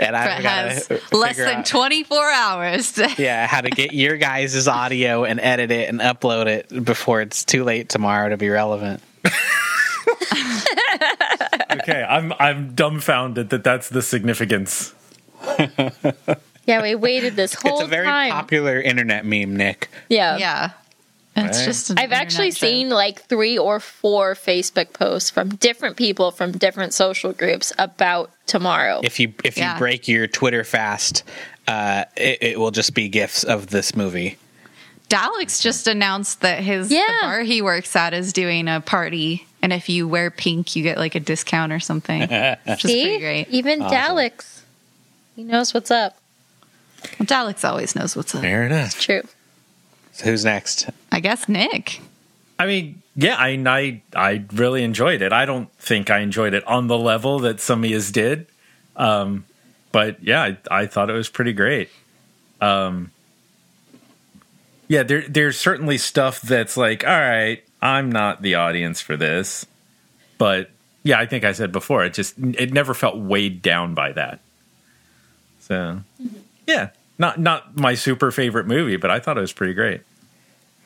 and 0.00 0.16
I've 0.16 0.42
got 0.42 0.68
has 0.68 0.90
less 1.12 1.36
than 1.36 1.62
24 1.62 2.30
hours. 2.32 2.90
to- 2.92 3.14
yeah 3.18 3.46
how 3.46 3.60
to 3.60 3.70
get 3.70 3.92
your 3.92 4.16
guys' 4.16 4.66
audio 4.66 5.22
and 5.22 5.38
edit 5.38 5.70
it 5.70 5.88
and 5.88 6.00
upload 6.00 6.46
it 6.46 6.84
before 6.84 7.20
it's 7.20 7.44
too 7.44 7.62
late 7.62 7.88
tomorrow 7.88 8.28
to 8.28 8.36
be 8.36 8.48
relevant. 8.48 9.00
Okay, 11.70 12.02
I'm 12.02 12.32
I'm 12.40 12.74
dumbfounded 12.74 13.50
that 13.50 13.62
that's 13.62 13.88
the 13.90 14.02
significance. 14.02 14.92
Yeah, 16.66 16.82
we 16.82 16.94
waited 16.94 17.34
this 17.36 17.54
whole 17.54 17.72
time. 17.78 17.80
It's 17.80 17.86
a 17.86 17.90
very 17.90 18.06
time. 18.06 18.30
popular 18.30 18.80
internet 18.80 19.24
meme, 19.24 19.56
Nick. 19.56 19.88
yeah. 20.08 20.36
yeah. 20.36 20.70
It's 21.34 21.58
Right. 21.60 21.64
just 21.64 21.88
an 21.90 21.98
I've 21.98 22.12
actually 22.12 22.48
internet 22.48 22.58
show. 22.58 22.66
seen 22.66 22.88
like 22.90 23.22
three 23.22 23.56
or 23.56 23.80
four 23.80 24.34
Facebook 24.34 24.92
posts 24.92 25.30
from 25.30 25.48
different 25.56 25.96
people 25.96 26.30
from 26.30 26.52
different 26.52 26.92
social 26.92 27.32
groups 27.32 27.72
about 27.78 28.30
tomorrow. 28.46 29.00
If 29.02 29.18
you 29.18 29.32
if 29.42 29.56
Yeah. 29.56 29.72
you 29.72 29.78
break 29.78 30.06
your 30.08 30.26
Twitter 30.26 30.62
fast, 30.62 31.22
uh, 31.66 32.04
it, 32.18 32.38
it 32.42 32.60
will 32.60 32.70
just 32.70 32.92
be 32.92 33.08
gifs 33.08 33.44
of 33.44 33.68
this 33.68 33.96
movie. 33.96 34.36
Daleks 35.08 35.60
just 35.62 35.86
announced 35.88 36.42
that 36.42 36.60
his 36.60 36.90
Yeah. 36.92 37.06
the 37.06 37.26
bar 37.26 37.40
he 37.42 37.62
works 37.62 37.96
at 37.96 38.12
is 38.12 38.34
doing 38.34 38.68
a 38.68 38.80
party, 38.82 39.46
and 39.62 39.72
if 39.72 39.88
you 39.88 40.06
wear 40.06 40.30
pink, 40.30 40.76
you 40.76 40.82
get 40.82 40.98
like 40.98 41.14
a 41.14 41.20
discount 41.20 41.72
or 41.72 41.80
something. 41.80 42.20
Which 42.20 42.30
is 42.30 42.80
See, 42.90 43.02
pretty 43.04 43.18
great. 43.20 43.48
even 43.48 43.80
Daleks, 43.80 44.60
he 45.34 45.44
knows 45.44 45.72
what's 45.72 45.90
up. 45.90 46.16
Daleks 47.20 47.68
always 47.68 47.94
knows 47.94 48.16
what's 48.16 48.34
up. 48.34 48.42
Fair 48.42 48.64
enough. 48.64 48.98
True. 49.00 49.22
So 50.12 50.26
who's 50.26 50.44
next? 50.44 50.90
I 51.10 51.20
guess 51.20 51.48
Nick. 51.48 52.00
I 52.58 52.66
mean, 52.66 53.02
yeah, 53.16 53.36
I, 53.36 53.50
I 53.66 54.02
I 54.14 54.44
really 54.52 54.84
enjoyed 54.84 55.22
it. 55.22 55.32
I 55.32 55.44
don't 55.46 55.72
think 55.74 56.10
I 56.10 56.18
enjoyed 56.18 56.54
it 56.54 56.64
on 56.66 56.86
the 56.86 56.98
level 56.98 57.40
that 57.40 57.60
some 57.60 57.82
of 57.84 57.90
you 57.90 58.00
did, 58.00 58.46
um, 58.96 59.44
but 59.90 60.22
yeah, 60.22 60.42
I, 60.42 60.58
I 60.70 60.86
thought 60.86 61.10
it 61.10 61.14
was 61.14 61.28
pretty 61.28 61.52
great. 61.52 61.90
Um, 62.60 63.10
yeah, 64.88 65.02
there 65.02 65.26
there's 65.28 65.58
certainly 65.58 65.98
stuff 65.98 66.40
that's 66.42 66.76
like, 66.76 67.04
all 67.04 67.10
right, 67.10 67.64
I'm 67.80 68.12
not 68.12 68.42
the 68.42 68.54
audience 68.56 69.00
for 69.00 69.16
this, 69.16 69.66
but 70.38 70.70
yeah, 71.02 71.18
I 71.18 71.26
think 71.26 71.44
I 71.44 71.52
said 71.52 71.72
before, 71.72 72.04
it 72.04 72.14
just 72.14 72.34
it 72.38 72.72
never 72.72 72.94
felt 72.94 73.16
weighed 73.16 73.62
down 73.62 73.94
by 73.94 74.12
that. 74.12 74.40
So, 75.60 76.00
yeah, 76.72 76.88
not 77.18 77.38
not 77.38 77.76
my 77.76 77.94
super 77.94 78.30
favorite 78.30 78.66
movie, 78.66 78.96
but 78.96 79.10
I 79.10 79.20
thought 79.20 79.38
it 79.38 79.42
was 79.42 79.52
pretty 79.52 79.74
great. 79.74 80.02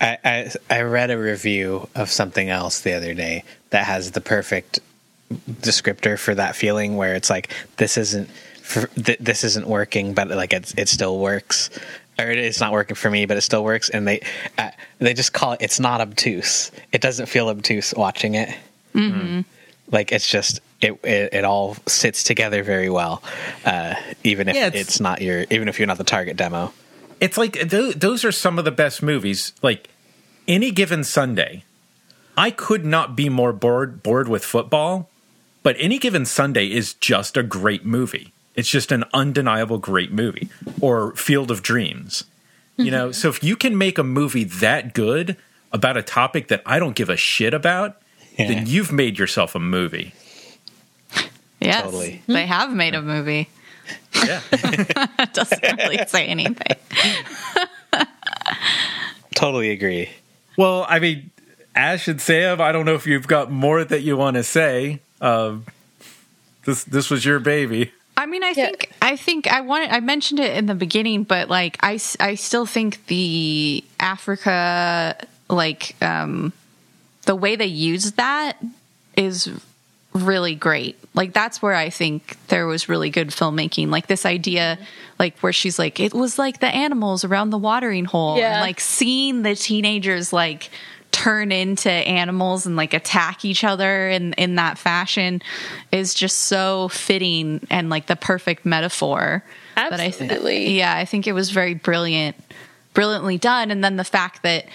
I, 0.01 0.19
I 0.25 0.51
I 0.71 0.81
read 0.83 1.11
a 1.11 1.19
review 1.19 1.89
of 1.95 2.11
something 2.11 2.51
else 2.51 2.81
the 2.81 2.93
other 2.93 3.15
day 3.15 3.45
that 3.71 3.87
has 3.87 4.11
the 4.11 4.21
perfect 4.21 4.81
descriptor 5.51 6.19
for 6.19 6.35
that 6.35 6.55
feeling 6.55 6.97
where 6.97 7.15
it's 7.15 7.31
like 7.31 7.53
this 7.79 7.97
isn't 7.97 8.31
for, 8.63 8.87
th- 8.89 9.19
this 9.19 9.43
isn't 9.43 9.67
working 9.67 10.15
but 10.15 10.29
like 10.29 10.53
it's, 10.53 10.73
it 10.77 10.89
still 10.89 11.19
works 11.19 11.69
or 12.19 12.31
it's 12.31 12.61
not 12.61 12.73
working 12.73 12.97
for 12.97 13.11
me, 13.11 13.27
but 13.27 13.37
it 13.37 13.43
still 13.43 13.65
works. 13.65 13.89
And 13.89 14.07
they 14.07 14.21
uh, 14.59 14.71
they 14.99 15.15
just 15.15 15.33
call 15.33 15.53
it. 15.53 15.63
It's 15.63 15.81
not 15.81 16.01
obtuse. 16.01 16.71
It 16.93 17.01
doesn't 17.01 17.27
feel 17.27 17.49
obtuse 17.49 17.95
watching 17.95 18.35
it. 18.35 18.57
Mm-hmm. 18.95 19.41
Like 19.91 20.13
it's 20.13 20.29
just 20.29 20.61
it, 20.87 21.05
it 21.05 21.35
it 21.35 21.45
all 21.45 21.77
sits 21.87 22.23
together 22.23 22.63
very 22.63 22.89
well, 22.91 23.23
uh, 23.65 23.95
even 24.25 24.49
if 24.49 24.57
Yeah, 24.57 24.67
it's, 24.69 24.77
it's- 24.77 25.01
not 25.01 25.21
your 25.23 25.45
even 25.51 25.69
if 25.69 25.79
you're 25.79 25.87
not 25.89 25.99
the 25.99 26.05
target 26.05 26.37
demo. 26.37 26.73
it's 27.21 27.37
like 27.39 27.53
th- 27.71 27.95
those 27.97 28.25
are 28.25 28.33
some 28.33 28.59
of 28.59 28.65
the 28.65 28.71
best 28.71 29.03
movies. 29.03 29.53
Like 29.63 29.89
any 30.49 30.71
given 30.71 31.05
Sunday, 31.05 31.65
I 32.37 32.51
could 32.51 32.85
not 32.85 33.17
be 33.17 33.29
more 33.29 33.53
bored 33.53 34.03
bored 34.03 34.29
with 34.29 34.45
football. 34.45 35.09
But 35.63 35.75
any 35.81 35.99
given 35.99 36.25
Sunday 36.25 36.67
is 36.71 36.95
just 36.95 37.37
a 37.37 37.43
great 37.43 37.85
movie. 37.85 38.33
It's 38.55 38.71
just 38.71 38.93
an 38.93 39.03
undeniable 39.13 39.79
great 39.79 40.13
movie. 40.13 40.49
Or 40.81 41.13
Field 41.17 41.51
of 41.51 41.61
Dreams. 41.61 42.23
You 42.77 42.91
know, 42.93 43.11
so 43.11 43.29
if 43.31 43.43
you 43.43 43.57
can 43.57 43.77
make 43.77 43.99
a 43.99 44.05
movie 44.05 44.45
that 44.45 44.95
good 44.95 45.37
about 45.73 45.97
a 45.97 46.03
topic 46.03 46.47
that 46.49 46.63
I 46.65 46.79
don't 46.79 46.95
give 46.95 47.09
a 47.11 47.17
shit 47.17 47.53
about, 47.53 47.97
Yeah. 48.39 48.47
then 48.49 48.67
you've 48.69 48.93
made 48.93 49.19
yourself 49.19 49.55
a 49.57 49.59
movie. 49.59 50.13
Yes, 51.61 51.83
Totally. 51.85 52.23
they 52.27 52.47
have 52.47 52.73
made 52.73 52.95
a 52.95 53.03
movie. 53.03 53.49
Yeah. 54.15 54.41
That 54.51 55.31
doesn't 55.33 55.63
really 55.79 55.99
say 56.07 56.27
anything. 56.27 56.77
Totally 59.35 59.71
agree. 59.71 60.09
Well, 60.57 60.87
I 60.89 60.99
mean, 60.99 61.31
Ash 61.75 62.09
and 62.09 62.21
Sam, 62.21 62.61
I 62.61 62.73
don't 62.73 62.87
know 62.87 62.95
if 62.95 63.07
you've 63.07 63.27
got 63.27 63.51
more 63.51 63.85
that 63.85 64.01
you 64.03 64.17
want 64.17 64.37
to 64.37 64.43
say. 64.43 65.01
Um, 65.21 65.67
this 66.65 66.85
this 66.85 67.11
was 67.11 67.25
your 67.25 67.39
baby. 67.39 67.93
I 68.17 68.25
mean, 68.27 68.43
I 68.43 68.49
Yeah. 68.57 68.67
think 68.67 68.93
I 69.03 69.17
think 69.17 69.47
I 69.47 69.61
wanted 69.61 69.91
I 69.91 70.01
mentioned 70.01 70.41
it 70.41 70.57
in 70.57 70.67
the 70.67 70.75
beginning, 70.75 71.25
but 71.25 71.49
like 71.51 71.77
I 71.83 71.99
I 72.19 72.35
still 72.35 72.65
think 72.67 73.07
the 73.07 73.85
Africa 74.01 75.17
like 75.51 75.95
um 76.03 76.53
the 77.27 77.37
way 77.37 77.57
they 77.57 77.67
used 77.67 78.17
that 78.17 78.57
is 79.17 79.51
really 80.17 80.55
great. 80.55 80.99
Like 81.15 81.33
that's 81.33 81.63
where 81.63 81.75
I 81.75 81.91
think 81.91 82.37
there 82.49 82.67
was 82.67 82.89
really 82.89 83.11
good 83.11 83.29
filmmaking. 83.29 83.89
Like 83.89 84.07
this 84.07 84.27
idea 84.27 84.79
like 85.19 85.39
where 85.39 85.53
she's 85.53 85.79
like 85.79 85.99
it 86.01 86.13
was 86.15 86.39
like 86.39 86.61
the 86.61 86.67
animals 86.67 87.25
around 87.25 87.51
the 87.51 87.59
watering 87.59 88.05
hole 88.05 88.37
Yeah. 88.37 88.55
and 88.55 88.61
like 88.61 88.81
seeing 88.81 89.43
the 89.43 89.55
teenagers 89.55 90.33
like 90.33 90.71
turn 91.13 91.51
into 91.53 91.91
animals 91.91 92.67
and 92.67 92.77
like 92.77 92.93
attack 92.93 93.43
each 93.45 93.65
other 93.65 94.09
in 94.11 94.35
in 94.35 94.57
that 94.57 94.77
fashion 94.77 95.41
is 95.91 96.13
just 96.13 96.37
so 96.41 96.89
fitting 96.89 97.67
and 97.71 97.89
like 97.89 98.07
the 98.07 98.17
perfect 98.17 98.67
metaphor 98.67 99.43
that 99.77 99.99
I 100.01 100.07
Absolutely. 100.07 100.77
yeah, 100.77 100.95
I 100.95 101.07
think 101.07 101.27
it 101.27 101.33
was 101.33 101.51
very 101.51 101.73
brilliant 101.75 102.37
brilliantly 102.93 103.39
done 103.39 103.71
and 103.71 103.83
then 103.83 103.97
the 103.97 104.05
fact 104.05 104.43
that 104.43 104.67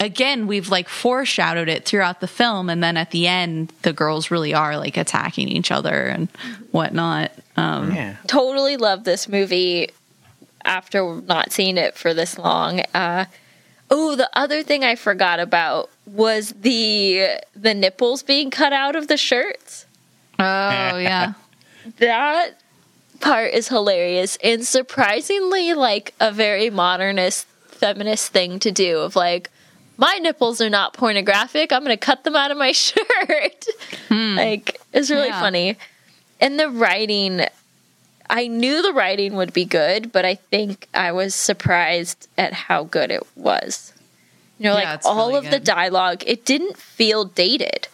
again 0.00 0.46
we've 0.46 0.68
like 0.70 0.88
foreshadowed 0.88 1.68
it 1.68 1.84
throughout 1.84 2.20
the 2.20 2.26
film 2.26 2.68
and 2.70 2.82
then 2.82 2.96
at 2.96 3.10
the 3.12 3.26
end 3.28 3.72
the 3.82 3.92
girls 3.92 4.30
really 4.30 4.52
are 4.54 4.76
like 4.76 4.96
attacking 4.96 5.46
each 5.48 5.70
other 5.70 6.06
and 6.06 6.28
whatnot 6.72 7.30
um 7.56 7.92
Yeah. 7.94 8.16
totally 8.26 8.76
love 8.76 9.04
this 9.04 9.28
movie 9.28 9.90
after 10.64 11.20
not 11.22 11.52
seeing 11.52 11.78
it 11.78 11.96
for 11.96 12.12
this 12.12 12.36
long. 12.38 12.80
Uh, 12.92 13.24
oh, 13.90 14.14
the 14.14 14.28
other 14.34 14.62
thing 14.62 14.84
I 14.84 14.94
forgot 14.94 15.40
about 15.40 15.88
was 16.06 16.52
the 16.60 17.40
the 17.56 17.72
nipples 17.72 18.22
being 18.22 18.50
cut 18.50 18.72
out 18.74 18.94
of 18.96 19.08
the 19.08 19.16
shirts. 19.16 19.86
oh 20.38 20.42
yeah 20.98 21.32
That 21.98 22.60
part 23.20 23.52
is 23.54 23.68
hilarious 23.68 24.36
and 24.44 24.66
surprisingly 24.66 25.72
like 25.74 26.14
a 26.20 26.30
very 26.32 26.68
modernist 26.70 27.46
feminist 27.68 28.30
thing 28.32 28.58
to 28.60 28.70
do 28.70 28.98
of 28.98 29.16
like 29.16 29.50
my 30.00 30.14
nipples 30.22 30.60
are 30.60 30.70
not 30.70 30.94
pornographic. 30.94 31.72
I'm 31.72 31.84
going 31.84 31.96
to 31.96 32.04
cut 32.04 32.24
them 32.24 32.34
out 32.34 32.50
of 32.50 32.56
my 32.56 32.72
shirt. 32.86 33.66
Hmm. 34.08 34.36
Like 34.36 34.80
it's 34.92 35.10
really 35.10 35.28
Yeah. 35.28 35.40
funny. 35.40 35.76
And 36.40 36.58
the 36.58 36.68
writing 36.70 37.42
I 38.32 38.46
knew 38.46 38.80
the 38.80 38.92
writing 38.92 39.34
would 39.34 39.52
be 39.52 39.64
good, 39.64 40.12
but 40.12 40.24
I 40.24 40.36
think 40.36 40.88
I 40.94 41.10
was 41.12 41.34
surprised 41.34 42.28
at 42.38 42.52
how 42.52 42.84
good 42.84 43.10
it 43.10 43.26
was. 43.36 43.92
You 44.58 44.64
know, 44.66 44.78
Yeah, 44.78 44.92
like 44.92 45.04
all 45.04 45.28
really 45.32 45.46
of 45.46 45.50
the 45.50 45.58
dialogue, 45.58 46.22
it 46.26 46.44
didn't 46.44 46.76
feel 46.76 47.24
dated. 47.24 47.88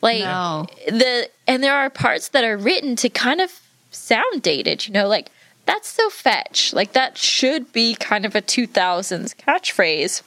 Like 0.00 0.20
No. 0.20 0.66
the 0.86 1.28
and 1.48 1.62
there 1.64 1.74
are 1.76 1.90
parts 1.90 2.28
that 2.28 2.44
are 2.44 2.56
written 2.56 2.96
to 2.96 3.08
kind 3.08 3.40
of 3.40 3.50
sound 3.90 4.42
dated, 4.42 4.86
you 4.86 4.92
know, 4.92 5.08
like 5.08 5.30
that's 5.66 5.88
so 5.88 6.08
fetch. 6.10 6.72
Like 6.72 6.92
that 6.92 7.18
should 7.18 7.72
be 7.72 7.94
kind 7.94 8.24
of 8.24 8.34
a 8.36 8.42
2000s 8.42 9.34
catchphrase. 9.36 10.22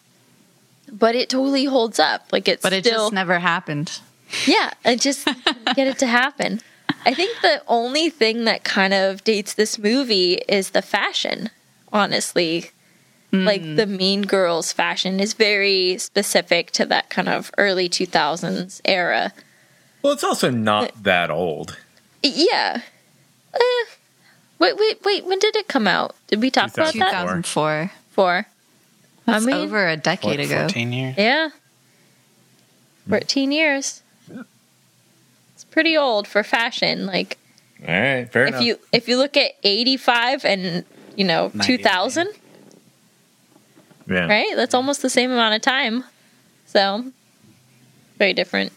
But 0.97 1.15
it 1.15 1.29
totally 1.29 1.65
holds 1.65 1.99
up. 1.99 2.31
Like 2.31 2.47
it's 2.47 2.61
but 2.61 2.73
it 2.73 2.85
still 2.85 3.05
just 3.05 3.13
never 3.13 3.39
happened 3.39 3.99
yeah, 4.45 4.71
and 4.83 5.01
just 5.01 5.25
get 5.75 5.87
it 5.87 5.99
to 5.99 6.07
happen. 6.07 6.61
I 7.05 7.13
think 7.13 7.39
the 7.41 7.61
only 7.67 8.09
thing 8.09 8.45
that 8.45 8.63
kind 8.63 8.93
of 8.93 9.23
dates 9.23 9.53
this 9.53 9.77
movie 9.77 10.35
is 10.47 10.71
the 10.71 10.81
fashion, 10.81 11.49
honestly. 11.91 12.71
Like 13.31 13.75
the 13.75 13.85
Mean 13.85 14.21
Girls 14.21 14.71
fashion 14.71 15.19
is 15.19 15.33
very 15.33 15.97
specific 15.97 16.71
to 16.71 16.85
that 16.85 17.09
kind 17.09 17.27
of 17.27 17.51
early 17.57 17.89
2000s 17.89 18.79
era. 18.85 19.33
Well, 20.01 20.13
it's 20.13 20.23
also 20.23 20.49
not 20.49 21.03
that 21.03 21.29
old. 21.29 21.77
Yeah. 22.23 22.79
Eh. 23.53 23.83
Wait, 24.57 24.77
wait, 24.77 25.03
wait. 25.03 25.25
When 25.25 25.39
did 25.39 25.57
it 25.57 25.67
come 25.67 25.85
out? 25.85 26.15
Did 26.27 26.39
we 26.39 26.49
talk 26.49 26.73
about 26.73 26.93
that? 26.93 27.11
2004 27.11 27.91
Four. 28.11 28.47
That's 29.25 29.43
I 29.43 29.45
mean, 29.45 29.55
over 29.55 29.87
a 29.87 29.97
decade 29.97 30.39
What, 30.39 30.45
ago 30.45 30.61
14 30.61 30.93
years. 30.93 31.15
Yeah. 31.17 31.49
Hmm. 33.05 33.09
14 33.09 33.51
years. 33.51 34.01
It's 35.53 35.63
pretty 35.63 35.95
old 35.97 36.27
for 36.27 36.43
fashion. 36.43 37.05
Like, 37.05 37.37
All 37.81 37.87
right, 37.93 38.31
fair 38.31 38.43
if 38.43 38.49
enough. 38.49 38.61
you 38.63 38.79
if 38.91 39.07
you 39.07 39.17
look 39.17 39.37
at 39.37 39.51
85 39.63 40.45
and 40.45 40.85
you 41.15 41.23
know 41.23 41.51
2000 41.61 42.27
yeah. 44.07 44.27
right 44.27 44.53
that's 44.55 44.73
almost 44.73 45.01
the 45.01 45.09
same 45.09 45.31
amount 45.31 45.55
of 45.55 45.61
time 45.61 46.03
so 46.65 47.05
very 48.17 48.33
different 48.33 48.73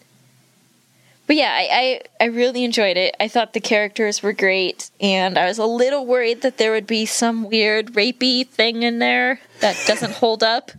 but 1.29 1.35
yeah 1.37 1.53
I, 1.53 2.01
I 2.19 2.25
i 2.25 2.27
really 2.27 2.63
enjoyed 2.65 2.97
it. 2.97 3.15
I 3.19 3.27
thought 3.27 3.53
the 3.53 3.59
characters 3.61 4.23
were 4.23 4.33
great 4.33 4.89
and 4.99 5.37
i 5.37 5.45
was 5.45 5.59
a 5.59 5.65
little 5.65 6.05
worried 6.05 6.41
that 6.41 6.57
there 6.57 6.71
would 6.71 6.87
be 6.87 7.05
some 7.05 7.47
weird 7.47 7.93
rapey 7.93 8.45
thing 8.47 8.81
in 8.83 8.97
there 8.99 9.39
that 9.61 9.77
doesn't 9.85 10.13
hold 10.13 10.41
up. 10.43 10.71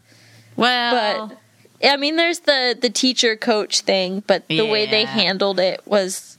Well 0.57 1.29
but 1.29 1.89
i 1.93 1.97
mean 1.97 2.17
there's 2.17 2.41
the 2.41 2.77
the 2.79 2.91
teacher 2.91 3.37
coach 3.37 3.81
thing 3.83 4.23
but 4.27 4.47
the 4.49 4.67
way 4.67 4.87
they 4.87 5.05
handled 5.07 5.61
it 5.61 5.81
was 5.87 6.37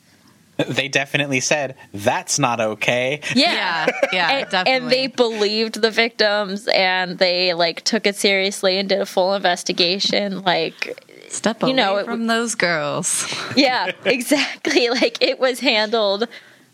They 0.68 0.90
definitely 0.90 1.40
said 1.40 1.76
that's 1.94 2.38
not 2.38 2.60
okay. 2.62 3.22
yeah. 3.34 3.88
Yeah 3.88 4.10
yeah 4.14 4.30
and, 4.30 4.50
definitely 4.52 4.74
and 4.74 4.92
they 4.92 5.08
believed 5.08 5.82
the 5.82 5.90
victims 5.90 6.68
and 6.68 7.18
they 7.18 7.54
like 7.56 7.82
took 7.84 8.06
it 8.06 8.16
seriously 8.16 8.78
and 8.78 8.88
did 8.90 9.00
a 9.02 9.06
full 9.08 9.34
investigation 9.34 10.42
like 10.44 10.78
step 11.32 11.62
you 11.62 11.68
away 11.70 11.74
know, 11.74 11.98
it 11.98 12.06
from 12.06 12.28
those 12.28 12.56
girls. 12.56 13.26
Yeah 13.56 13.92
exactly. 14.06 14.90
Like 15.02 15.22
it 15.22 15.40
was 15.40 15.60
handled 15.62 16.28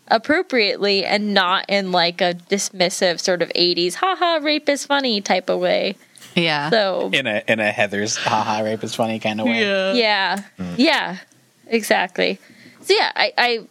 appropriately 0.08 1.04
and 1.04 1.34
not 1.34 1.64
in 1.68 1.92
like 1.92 2.20
a 2.20 2.34
dismissive 2.34 3.20
sort 3.20 3.42
of 3.42 3.48
80s 3.50 3.94
haha 3.94 4.38
rape 4.42 4.68
is 4.68 4.84
funny 4.86 5.20
type 5.20 5.48
of 5.48 5.58
way. 5.60 5.96
Yeah. 6.34 6.70
So 6.70 7.10
In 7.12 7.26
a 7.26 7.42
in 7.46 7.60
a 7.60 7.70
Heathers 7.72 8.16
haha 8.16 8.62
rape 8.62 8.82
is 8.84 8.94
funny 8.94 9.18
kind 9.18 9.40
of 9.40 9.46
way. 9.46 9.98
yeah. 9.98 10.42
Mm. 10.58 10.74
Yeah. 10.78 11.18
Exactly. 11.66 12.38
So 12.82 12.94
yeah 12.94 13.12
I, 13.14 13.32
I 13.36 13.66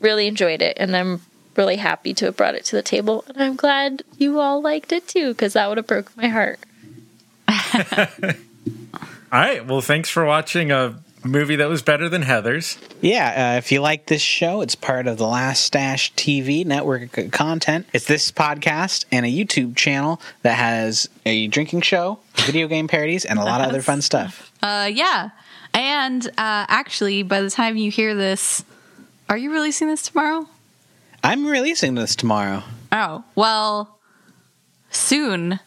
really 0.00 0.26
enjoyed 0.26 0.62
it 0.62 0.76
and 0.80 0.96
i'm 0.96 1.20
really 1.56 1.76
happy 1.76 2.12
to 2.14 2.24
have 2.24 2.36
brought 2.36 2.54
it 2.56 2.64
to 2.64 2.74
the 2.74 2.82
table 2.82 3.24
and 3.28 3.40
i'm 3.42 3.54
glad 3.54 4.02
you 4.18 4.40
all 4.40 4.60
liked 4.60 4.90
it 4.90 5.06
too 5.06 5.28
because 5.32 5.52
that 5.52 5.68
would 5.68 5.76
have 5.76 5.86
broke 5.86 6.10
my 6.16 6.26
heart 6.26 6.58
All 9.32 9.40
right. 9.40 9.66
Well, 9.66 9.80
thanks 9.80 10.10
for 10.10 10.26
watching 10.26 10.70
a 10.70 11.02
movie 11.24 11.56
that 11.56 11.66
was 11.66 11.80
better 11.80 12.06
than 12.10 12.22
Heathers. 12.22 12.76
Yeah, 13.00 13.54
uh, 13.54 13.56
if 13.56 13.72
you 13.72 13.80
like 13.80 14.04
this 14.04 14.20
show, 14.20 14.60
it's 14.60 14.74
part 14.74 15.06
of 15.06 15.16
the 15.16 15.24
Laughstash 15.24 16.12
TV 16.12 16.66
network 16.66 17.16
of 17.16 17.30
content. 17.30 17.86
It's 17.94 18.04
this 18.04 18.30
podcast 18.30 19.06
and 19.10 19.24
a 19.24 19.30
YouTube 19.30 19.74
channel 19.74 20.20
that 20.42 20.56
has 20.56 21.08
a 21.24 21.46
drinking 21.46 21.80
show, 21.80 22.18
video 22.34 22.68
game 22.68 22.88
parodies, 22.88 23.24
and 23.24 23.38
a 23.38 23.42
lot 23.42 23.62
of 23.62 23.68
other 23.68 23.80
fun 23.80 24.02
stuff. 24.02 24.52
Uh, 24.62 24.90
yeah. 24.92 25.30
And 25.72 26.26
uh, 26.26 26.66
actually, 26.68 27.22
by 27.22 27.40
the 27.40 27.48
time 27.48 27.78
you 27.78 27.90
hear 27.90 28.14
this, 28.14 28.62
are 29.30 29.38
you 29.38 29.50
releasing 29.50 29.88
this 29.88 30.02
tomorrow? 30.02 30.46
I'm 31.24 31.46
releasing 31.46 31.94
this 31.94 32.14
tomorrow. 32.14 32.64
Oh, 32.92 33.24
well, 33.34 33.98
soon 34.90 35.58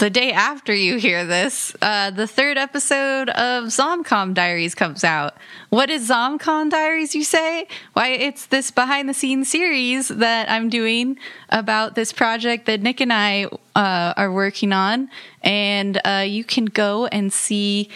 the 0.00 0.08
day 0.08 0.32
after 0.32 0.74
you 0.74 0.96
hear 0.96 1.26
this, 1.26 1.76
uh, 1.82 2.10
the 2.10 2.26
third 2.26 2.56
episode 2.56 3.28
of 3.28 3.64
Zomcom 3.64 4.32
Diaries 4.32 4.74
comes 4.74 5.04
out. 5.04 5.34
What 5.68 5.90
is 5.90 6.08
Zomcom 6.08 6.70
Diaries, 6.70 7.14
you 7.14 7.22
say? 7.22 7.68
Why, 7.92 8.08
it's 8.08 8.46
this 8.46 8.70
behind 8.70 9.10
the 9.10 9.14
scenes 9.14 9.50
series 9.50 10.08
that 10.08 10.50
I'm 10.50 10.70
doing 10.70 11.18
about 11.50 11.96
this 11.96 12.14
project 12.14 12.64
that 12.64 12.80
Nick 12.80 13.02
and 13.02 13.12
I 13.12 13.44
uh, 13.76 14.14
are 14.16 14.32
working 14.32 14.72
on. 14.72 15.10
And 15.42 16.00
uh, 16.06 16.24
you 16.26 16.44
can 16.44 16.64
go 16.64 17.04
and 17.06 17.30
see 17.30 17.90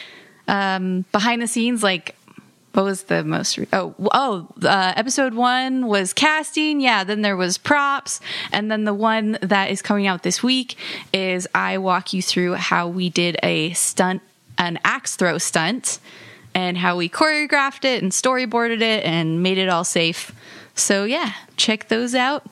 um, 0.46 1.06
behind 1.10 1.40
the 1.40 1.46
scenes, 1.46 1.82
like 1.82 2.16
what 2.74 2.84
was 2.84 3.04
the 3.04 3.22
most 3.22 3.56
re- 3.56 3.68
oh 3.72 3.94
oh 4.12 4.48
uh, 4.62 4.92
episode 4.96 5.34
one 5.34 5.86
was 5.86 6.12
casting. 6.12 6.80
Yeah 6.80 7.04
then 7.04 7.22
there 7.22 7.36
was 7.36 7.56
props. 7.56 8.20
And 8.52 8.70
then 8.70 8.84
the 8.84 8.94
one 8.94 9.38
that 9.40 9.70
is 9.70 9.80
coming 9.80 10.06
out 10.06 10.22
this 10.22 10.42
week 10.42 10.76
is 11.12 11.48
i 11.54 11.78
walk 11.78 12.12
you 12.12 12.20
through 12.20 12.54
how 12.54 12.88
we 12.88 13.08
did 13.08 13.36
a 13.42 13.72
stunt 13.72 14.22
an 14.58 14.78
axe 14.84 15.16
throw 15.16 15.38
stunt 15.38 15.98
and 16.54 16.78
how 16.78 16.96
we 16.96 17.08
choreographed 17.08 17.84
it 17.84 18.02
and 18.02 18.12
storyboarded 18.12 18.80
it 18.80 19.04
and 19.04 19.42
made 19.42 19.58
it 19.58 19.68
all 19.68 19.84
safe. 19.84 20.32
So 20.74 21.04
yeah 21.04 21.32
check 21.56 21.88
those 21.88 22.14
out 22.14 22.44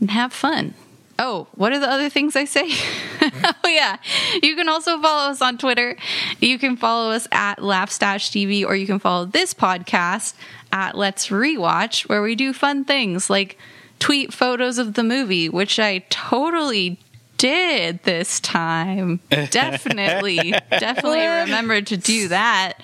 and 0.00 0.10
have 0.10 0.32
fun. 0.32 0.74
Oh, 1.18 1.46
what 1.54 1.72
are 1.72 1.78
the 1.78 1.90
other 1.90 2.08
things 2.08 2.36
I 2.36 2.46
say? 2.46 2.70
oh, 3.64 3.68
yeah. 3.68 3.96
You 4.42 4.56
can 4.56 4.68
also 4.68 5.00
follow 5.00 5.30
us 5.30 5.40
on 5.40 5.58
Twitter. 5.58 5.96
You 6.40 6.58
can 6.58 6.76
follow 6.76 7.10
us 7.10 7.26
at 7.32 7.58
Laughstash 7.58 8.30
TV, 8.30 8.64
or 8.64 8.74
you 8.74 8.86
can 8.86 8.98
follow 8.98 9.24
this 9.24 9.54
podcast 9.54 10.34
at 10.72 10.96
Let's 10.96 11.28
Rewatch, 11.28 12.08
where 12.08 12.22
we 12.22 12.34
do 12.34 12.52
fun 12.52 12.84
things 12.84 13.30
like 13.30 13.58
tweet 13.98 14.32
photos 14.32 14.78
of 14.78 14.94
the 14.94 15.02
movie, 15.02 15.48
which 15.48 15.78
I 15.78 15.98
totally 16.10 16.98
did 17.38 18.02
this 18.04 18.40
time. 18.40 19.20
Definitely, 19.30 20.54
definitely 20.70 21.26
remembered 21.26 21.88
to 21.88 21.96
do 21.96 22.28
that. 22.28 22.74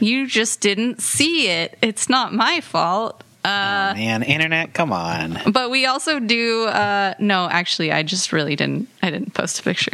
You 0.00 0.26
just 0.26 0.60
didn't 0.60 1.00
see 1.00 1.48
it. 1.48 1.78
It's 1.82 2.08
not 2.08 2.32
my 2.34 2.60
fault. 2.60 3.22
Oh, 3.44 3.94
man, 3.94 4.22
internet, 4.22 4.74
come 4.74 4.92
on. 4.92 5.38
But 5.50 5.70
we 5.70 5.86
also 5.86 6.20
do. 6.20 6.64
Uh, 6.64 7.14
no, 7.18 7.48
actually, 7.48 7.92
I 7.92 8.02
just 8.02 8.32
really 8.32 8.56
didn't. 8.56 8.88
I 9.02 9.10
didn't 9.10 9.34
post 9.34 9.60
a 9.60 9.62
picture. 9.62 9.92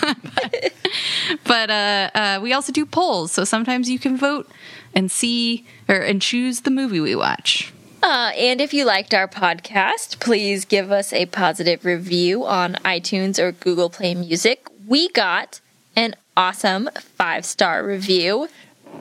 but 0.00 0.72
but 1.44 1.70
uh, 1.70 2.10
uh, 2.14 2.40
we 2.42 2.52
also 2.52 2.72
do 2.72 2.84
polls, 2.84 3.32
so 3.32 3.44
sometimes 3.44 3.88
you 3.88 3.98
can 3.98 4.16
vote 4.16 4.50
and 4.94 5.10
see 5.10 5.66
or 5.88 5.96
and 5.96 6.20
choose 6.20 6.60
the 6.60 6.70
movie 6.70 7.00
we 7.00 7.14
watch. 7.14 7.72
Uh, 8.02 8.32
and 8.36 8.60
if 8.60 8.74
you 8.74 8.84
liked 8.84 9.14
our 9.14 9.28
podcast, 9.28 10.18
please 10.18 10.64
give 10.64 10.90
us 10.90 11.12
a 11.12 11.26
positive 11.26 11.84
review 11.84 12.44
on 12.44 12.74
iTunes 12.84 13.38
or 13.38 13.52
Google 13.52 13.88
Play 13.88 14.14
Music. 14.14 14.66
We 14.88 15.08
got 15.10 15.60
an 15.94 16.16
awesome 16.36 16.90
five 16.98 17.44
star 17.44 17.84
review 17.84 18.48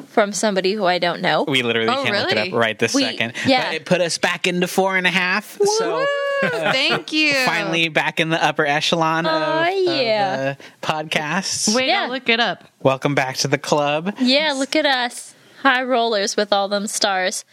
from 0.08 0.32
somebody 0.34 0.74
who 0.74 0.86
I 0.86 1.00
don't 1.00 1.22
know. 1.22 1.44
We 1.48 1.62
literally 1.64 1.90
Oh, 1.90 2.04
can't 2.04 2.16
look 2.18 2.32
it 2.32 2.38
up 2.38 2.54
right 2.54 2.78
this 2.78 2.94
We- 2.94 3.04
second. 3.04 3.34
yeah. 3.46 3.66
But 3.66 3.74
it 3.76 3.86
put 3.86 4.02
us 4.02 4.18
back 4.18 4.48
into 4.48 4.68
four 4.68 4.98
and 4.98 5.06
a 5.08 5.12
half. 5.12 5.58
So 5.78 6.00
Woo! 6.00 6.50
Thank 6.50 7.12
you. 7.14 7.34
finally 7.46 7.88
back 7.90 8.20
in 8.20 8.30
the 8.30 8.44
upper 8.44 8.66
echelon 8.66 9.26
of, 9.26 9.42
Oh, 9.44 9.68
yeah. 9.70 10.52
of 10.52 10.58
uh, 10.58 10.62
podcasts. 11.04 11.74
wait, 11.76 11.88
Yeah. 11.88 12.04
I'll 12.04 12.10
look 12.10 12.30
it 12.30 12.40
up. 12.40 12.64
Welcome 12.82 13.14
back 13.16 13.38
to 13.38 13.48
the 13.48 13.58
club. 13.58 14.16
Yeah, 14.20 14.54
look 14.54 14.76
at 14.76 14.86
us. 14.86 15.36
High 15.62 15.84
rollers 15.84 16.36
with 16.36 16.52
all 16.52 16.68
them 16.68 16.88
stars. 16.88 17.46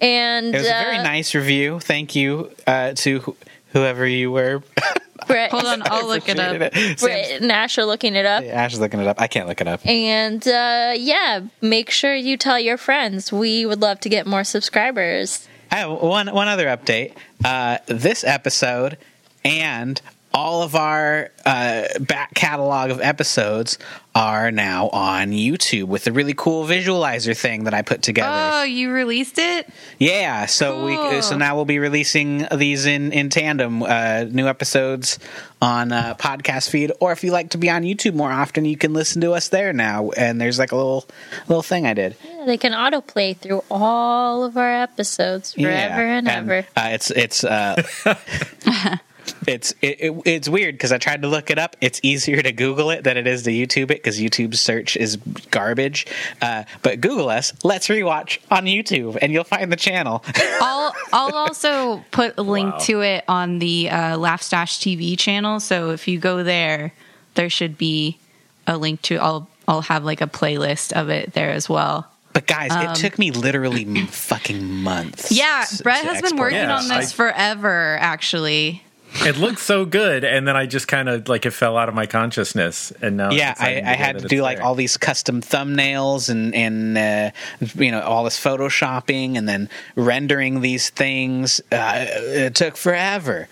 And 0.00 0.54
It 0.54 0.58
was 0.58 0.66
a 0.66 0.70
very 0.70 0.98
uh, 0.98 1.02
nice 1.02 1.34
review. 1.34 1.80
Thank 1.80 2.14
you 2.14 2.50
uh, 2.66 2.92
to 2.96 3.20
wh- 3.20 3.30
whoever 3.76 4.06
you 4.06 4.30
were. 4.30 4.62
Brett, 5.26 5.50
Hold 5.50 5.64
on, 5.66 5.82
I'll 5.86 6.06
look 6.08 6.28
it 6.28 6.38
up. 6.38 6.72
Sam's- 6.72 7.00
Brett 7.02 7.40
and 7.42 7.50
Ash 7.50 7.78
are 7.78 7.84
looking 7.84 8.14
it 8.14 8.24
up. 8.26 8.44
Yeah, 8.44 8.50
Ash 8.62 8.74
is 8.74 8.80
looking 8.80 9.00
it 9.00 9.06
up. 9.06 9.20
I 9.20 9.26
can't 9.26 9.48
look 9.48 9.60
it 9.60 9.66
up. 9.66 9.84
And 9.84 10.46
uh, 10.46 10.92
yeah, 10.96 11.40
make 11.60 11.90
sure 11.90 12.14
you 12.14 12.36
tell 12.36 12.58
your 12.60 12.76
friends. 12.76 13.32
We 13.32 13.66
would 13.66 13.80
love 13.80 13.98
to 14.00 14.08
get 14.08 14.26
more 14.26 14.44
subscribers. 14.44 15.46
I 15.70 15.76
have 15.76 15.90
one 16.00 16.32
one 16.32 16.48
other 16.48 16.66
update. 16.66 17.14
Uh, 17.44 17.78
this 17.86 18.22
episode 18.24 18.98
and 19.44 20.00
all 20.36 20.62
of 20.62 20.74
our 20.74 21.30
uh, 21.46 21.86
back 21.98 22.34
catalog 22.34 22.90
of 22.90 23.00
episodes 23.00 23.78
are 24.14 24.50
now 24.50 24.90
on 24.90 25.30
YouTube 25.30 25.84
with 25.84 26.06
a 26.06 26.12
really 26.12 26.34
cool 26.34 26.66
visualizer 26.66 27.34
thing 27.34 27.64
that 27.64 27.72
I 27.72 27.80
put 27.80 28.02
together. 28.02 28.28
Oh, 28.30 28.62
you 28.62 28.90
released 28.90 29.38
it? 29.38 29.66
yeah, 29.98 30.44
so 30.44 30.84
we 30.84 31.22
so 31.22 31.38
now 31.38 31.56
we'll 31.56 31.64
be 31.64 31.78
releasing 31.78 32.46
these 32.54 32.84
in 32.84 33.12
in 33.12 33.30
tandem, 33.30 33.82
uh, 33.82 34.24
new 34.24 34.46
episodes 34.46 35.18
on 35.62 35.90
uh, 35.90 36.14
podcast 36.16 36.68
feed, 36.68 36.92
or 37.00 37.12
if 37.12 37.24
you 37.24 37.32
like 37.32 37.50
to 37.50 37.58
be 37.58 37.70
on 37.70 37.82
YouTube 37.82 38.12
more 38.12 38.30
often, 38.30 38.66
you 38.66 38.76
can 38.76 38.92
listen 38.92 39.22
to 39.22 39.32
us 39.32 39.48
there 39.48 39.72
now. 39.72 40.10
And 40.10 40.38
there's 40.38 40.58
like 40.58 40.72
a 40.72 40.76
little 40.76 41.06
little 41.48 41.62
thing 41.62 41.86
I 41.86 41.94
did. 41.94 42.14
Yeah, 42.22 42.44
they 42.44 42.58
can 42.58 42.72
autoplay 42.72 43.34
through 43.34 43.64
all 43.70 44.44
of 44.44 44.58
our 44.58 44.82
episodes 44.82 45.54
forever 45.54 46.02
and, 46.02 46.28
ever. 46.28 46.66
Uh, 46.76 46.88
it's 46.92 47.10
it's 47.10 47.42
uh, 47.42 47.82
it's 49.46 49.72
it, 49.82 50.00
it, 50.00 50.22
it's 50.24 50.48
weird 50.48 50.74
because 50.74 50.92
I 50.92 50.98
tried 50.98 51.22
to 51.22 51.28
look 51.28 51.50
it 51.50 51.58
up. 51.58 51.76
It's 51.80 52.00
easier 52.02 52.40
to 52.42 52.52
Google 52.52 52.90
it 52.90 53.04
than 53.04 53.16
it 53.16 53.26
is 53.26 53.42
to 53.44 53.50
YouTube 53.50 53.84
it 53.90 54.02
because 54.02 54.18
YouTube's 54.20 54.60
search 54.60 54.96
is 54.96 55.16
garbage. 55.50 56.06
Uh, 56.42 56.64
but 56.82 57.00
Google 57.00 57.28
us. 57.28 57.52
Let's 57.64 57.88
rewatch 57.88 58.38
on 58.50 58.64
YouTube, 58.64 59.18
and 59.20 59.32
you'll 59.32 59.44
find 59.44 59.70
the 59.72 59.76
channel. 59.76 60.24
I'll 60.60 60.94
I'll 61.12 61.34
also 61.34 62.04
put 62.10 62.34
a 62.38 62.42
link 62.42 62.72
Wow. 62.74 62.78
to 62.80 63.00
it 63.02 63.24
on 63.28 63.58
the 63.58 63.90
uh, 63.90 64.16
Laughstash 64.16 64.78
TV 64.80 65.18
channel. 65.18 65.60
So 65.60 65.90
if 65.90 66.08
you 66.08 66.18
go 66.18 66.42
there, 66.42 66.92
there 67.34 67.50
should 67.50 67.78
be 67.78 68.18
a 68.66 68.76
link 68.76 69.02
to. 69.02 69.16
I'll 69.16 69.48
I'll 69.68 69.82
have 69.82 70.04
like 70.04 70.20
a 70.20 70.26
playlist 70.26 70.92
of 70.92 71.08
it 71.08 71.32
there 71.32 71.50
as 71.50 71.68
well. 71.68 72.08
But 72.32 72.46
guys, 72.46 72.70
it 72.70 72.94
took 73.02 73.18
me 73.18 73.30
literally 73.30 73.84
fucking 74.08 74.62
months. 74.82 75.30
Um, 75.32 75.38
Yeah, 75.38 75.64
Brett 75.82 76.02
to 76.02 76.06
has 76.12 76.20
been 76.22 76.36
working. 76.36 76.58
Yeah, 76.58 76.76
on 76.76 76.86
this 76.88 77.12
I- 77.12 77.14
forever. 77.14 77.96
Actually, 77.98 78.82
It 79.24 79.38
looked 79.38 79.58
so 79.58 79.84
good, 79.84 80.24
and 80.24 80.46
then 80.46 80.56
I 80.56 80.66
just 80.66 80.86
kind 80.88 81.08
of 81.08 81.28
like 81.28 81.46
it 81.46 81.50
fell 81.50 81.76
out 81.76 81.88
of 81.88 81.94
my 81.94 82.06
consciousness, 82.06 82.92
and 83.02 83.16
now 83.16 83.30
Yeah, 83.32 83.54
I, 83.58 83.76
I 83.78 83.94
had 83.94 84.18
to 84.18 84.24
it's 84.24 84.28
do 84.30 84.40
like 84.42 84.58
there. 84.58 84.66
all 84.66 84.74
these 84.74 84.96
custom 84.96 85.40
thumbnails 85.40 86.28
and 86.28 86.54
and 86.54 86.96
uh, 86.98 87.30
you 87.74 87.90
know 87.90 88.02
all 88.02 88.22
this 88.24 88.38
photoshopping 88.42 89.36
and 89.36 89.48
then 89.48 89.68
rendering 89.96 90.60
these 90.60 90.90
things. 90.90 91.60
Uh, 91.72 92.04
it 92.08 92.54
took 92.54 92.76
forever. 92.76 93.48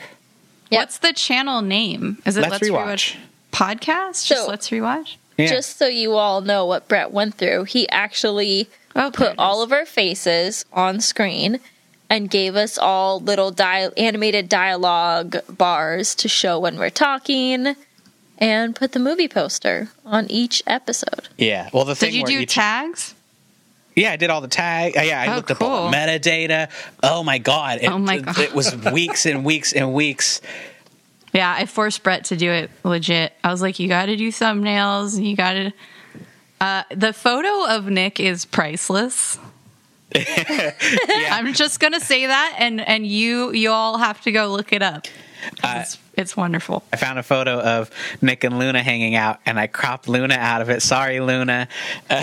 Yep. 0.70 0.80
what's 0.80 0.98
the 0.98 1.12
channel 1.12 1.60
name? 1.62 2.18
Is 2.24 2.36
it 2.36 2.42
Let's 2.42 2.52
Let's, 2.52 2.68
Rewatch. 2.68 3.16
Rewatch 3.16 3.16
Podcast? 3.52 4.26
Just 4.26 4.42
So- 4.44 4.48
Let's 4.48 4.70
Rewatch. 4.70 5.16
Yeah. 5.36 5.46
Just 5.48 5.78
so 5.78 5.86
you 5.88 6.14
all 6.14 6.40
know 6.42 6.64
what 6.64 6.86
Brett 6.86 7.10
went 7.10 7.34
through, 7.34 7.64
he 7.64 7.88
actually 7.88 8.68
Oh, 8.94 9.10
put 9.12 9.34
all 9.38 9.60
of 9.62 9.72
our 9.72 9.84
faces 9.84 10.64
on 10.72 11.00
screen 11.00 11.58
and 12.10 12.30
gave 12.30 12.54
us 12.56 12.78
all 12.78 13.20
little 13.20 13.50
dia- 13.50 13.92
animated 13.96 14.48
dialogue 14.48 15.36
bars 15.48 16.14
to 16.16 16.28
show 16.28 16.58
when 16.58 16.78
we're 16.78 16.90
talking 16.90 17.74
and 18.38 18.74
put 18.76 18.92
the 18.92 18.98
movie 18.98 19.28
poster 19.28 19.88
on 20.04 20.30
each 20.30 20.62
episode. 20.66 21.28
yeah. 21.38 21.70
Well, 21.72 21.84
the 21.84 21.94
thing 21.94 22.10
Did 22.12 22.18
you 22.18 22.26
do 22.26 22.40
each- 22.40 22.54
tags? 22.54 23.14
Yeah, 23.96 24.10
I 24.10 24.16
did 24.16 24.28
all 24.28 24.40
the 24.40 24.48
tag. 24.48 24.96
uh, 24.96 25.02
Yeah, 25.02 25.20
I 25.20 25.32
Oh, 25.32 25.36
looked 25.36 25.52
up 25.52 25.62
all 25.62 25.88
the 25.88 25.96
metadata. 25.96 26.68
Oh 27.04 27.22
my 27.22 27.38
god! 27.38 27.78
It, 27.80 27.88
Oh 27.88 27.98
my 27.98 28.18
God. 28.18 28.38
It 28.40 28.52
was 28.52 28.74
weeks 28.92 29.24
and 29.24 29.44
weeks 29.44 29.72
and 29.72 29.94
weeks. 29.94 30.40
Yeah, 31.32 31.52
I 31.56 31.66
forced 31.66 32.02
Brett 32.02 32.24
to 32.26 32.36
do 32.36 32.50
it 32.50 32.70
legit. 32.82 33.32
I 33.44 33.50
was 33.52 33.62
like, 33.62 33.78
you 33.78 33.86
got 33.86 34.06
to 34.06 34.16
do 34.16 34.32
thumbnails. 34.32 35.20
You 35.24 35.36
got 35.36 35.52
to. 35.52 35.72
Uh, 36.60 36.82
the 36.92 37.12
photo 37.12 37.66
of 37.68 37.86
Nick 37.86 38.18
is 38.18 38.44
priceless. 38.44 39.38
Yeah. 40.14 41.28
I'm 41.36 41.52
just 41.54 41.80
gonna 41.80 42.00
say 42.00 42.26
that, 42.26 42.56
and 42.58 42.80
and 42.80 43.06
you 43.06 43.52
you 43.52 43.70
all 43.70 43.98
have 43.98 44.20
to 44.22 44.32
go 44.32 44.48
look 44.52 44.72
it 44.72 44.82
up. 44.82 45.06
Uh, 45.62 45.80
It's, 45.82 45.98
it's 46.14 46.36
wonderful. 46.36 46.82
I 46.92 46.96
found 46.96 47.18
a 47.18 47.22
photo 47.22 47.58
of 47.60 47.90
Nick 48.22 48.44
and 48.44 48.58
Luna 48.58 48.82
hanging 48.82 49.14
out, 49.14 49.40
and 49.44 49.58
I 49.58 49.66
cropped 49.66 50.08
Luna 50.08 50.34
out 50.34 50.62
of 50.62 50.70
it. 50.70 50.80
Sorry, 50.82 51.20
Luna. 51.20 51.68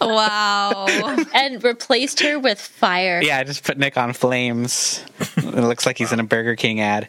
Wow. 0.00 0.86
And 1.34 1.62
replaced 1.62 2.20
her 2.20 2.38
with 2.38 2.58
fire. 2.60 3.20
Yeah, 3.22 3.38
I 3.38 3.44
just 3.44 3.64
put 3.64 3.76
Nick 3.78 3.96
on 3.98 4.12
flames. 4.14 5.04
it 5.36 5.44
looks 5.54 5.84
like 5.84 5.98
he's 5.98 6.10
in 6.12 6.20
a 6.20 6.24
Burger 6.24 6.56
King 6.56 6.80
ad, 6.80 7.08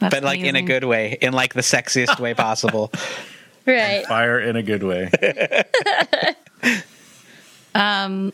That's 0.00 0.12
but 0.14 0.24
like 0.24 0.40
in 0.40 0.56
a 0.56 0.62
good 0.62 0.82
way, 0.84 1.16
in 1.20 1.32
like 1.32 1.54
the 1.54 1.60
sexiest 1.60 2.18
way 2.20 2.34
possible. 2.34 2.90
Right. 3.64 4.04
fire 4.06 4.40
in 4.40 4.56
a 4.56 4.62
good 4.64 4.82
way. 4.82 5.08
Um, 7.74 8.32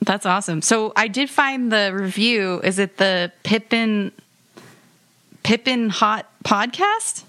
that's 0.00 0.26
awesome. 0.26 0.60
So 0.62 0.92
I 0.96 1.08
did 1.08 1.30
find 1.30 1.72
the 1.72 1.92
review. 1.94 2.60
Is 2.62 2.78
it 2.78 2.98
the 2.98 3.32
Pippin 3.42 4.12
Pippin 5.42 5.90
Hot 5.90 6.26
podcast? 6.44 7.24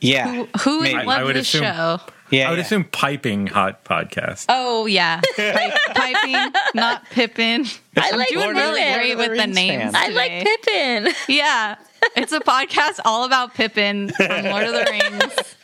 Yeah, 0.00 0.28
Who, 0.34 0.48
who 0.60 0.78
would 0.80 1.06
love 1.06 1.28
this 1.28 1.48
assume- 1.48 1.62
show? 1.62 2.00
yeah, 2.30 2.46
I 2.48 2.50
would 2.50 2.58
yeah. 2.58 2.64
assume 2.64 2.84
piping 2.84 3.46
hot 3.46 3.84
podcast. 3.84 4.46
Oh 4.50 4.84
yeah, 4.86 5.20
Pipe, 5.36 5.72
piping, 5.94 6.52
not 6.74 7.04
Pippin. 7.10 7.64
I 7.96 8.10
I'm 8.12 8.18
like 8.18 8.28
doing 8.28 8.44
Lord 8.44 8.56
really 8.56 8.82
great 8.94 9.16
with 9.16 9.36
the 9.38 9.46
names. 9.46 9.92
fans. 9.92 9.94
I 9.94 10.08
like. 10.08 10.44
Pippin. 10.44 11.14
Yeah, 11.28 11.76
it's 12.16 12.32
a 12.32 12.40
podcast 12.40 13.00
all 13.06 13.24
about 13.24 13.54
Pippin 13.54 14.10
from 14.10 14.44
Lord 14.44 14.64
of 14.64 14.72
the 14.74 14.86
Rings. 14.90 15.56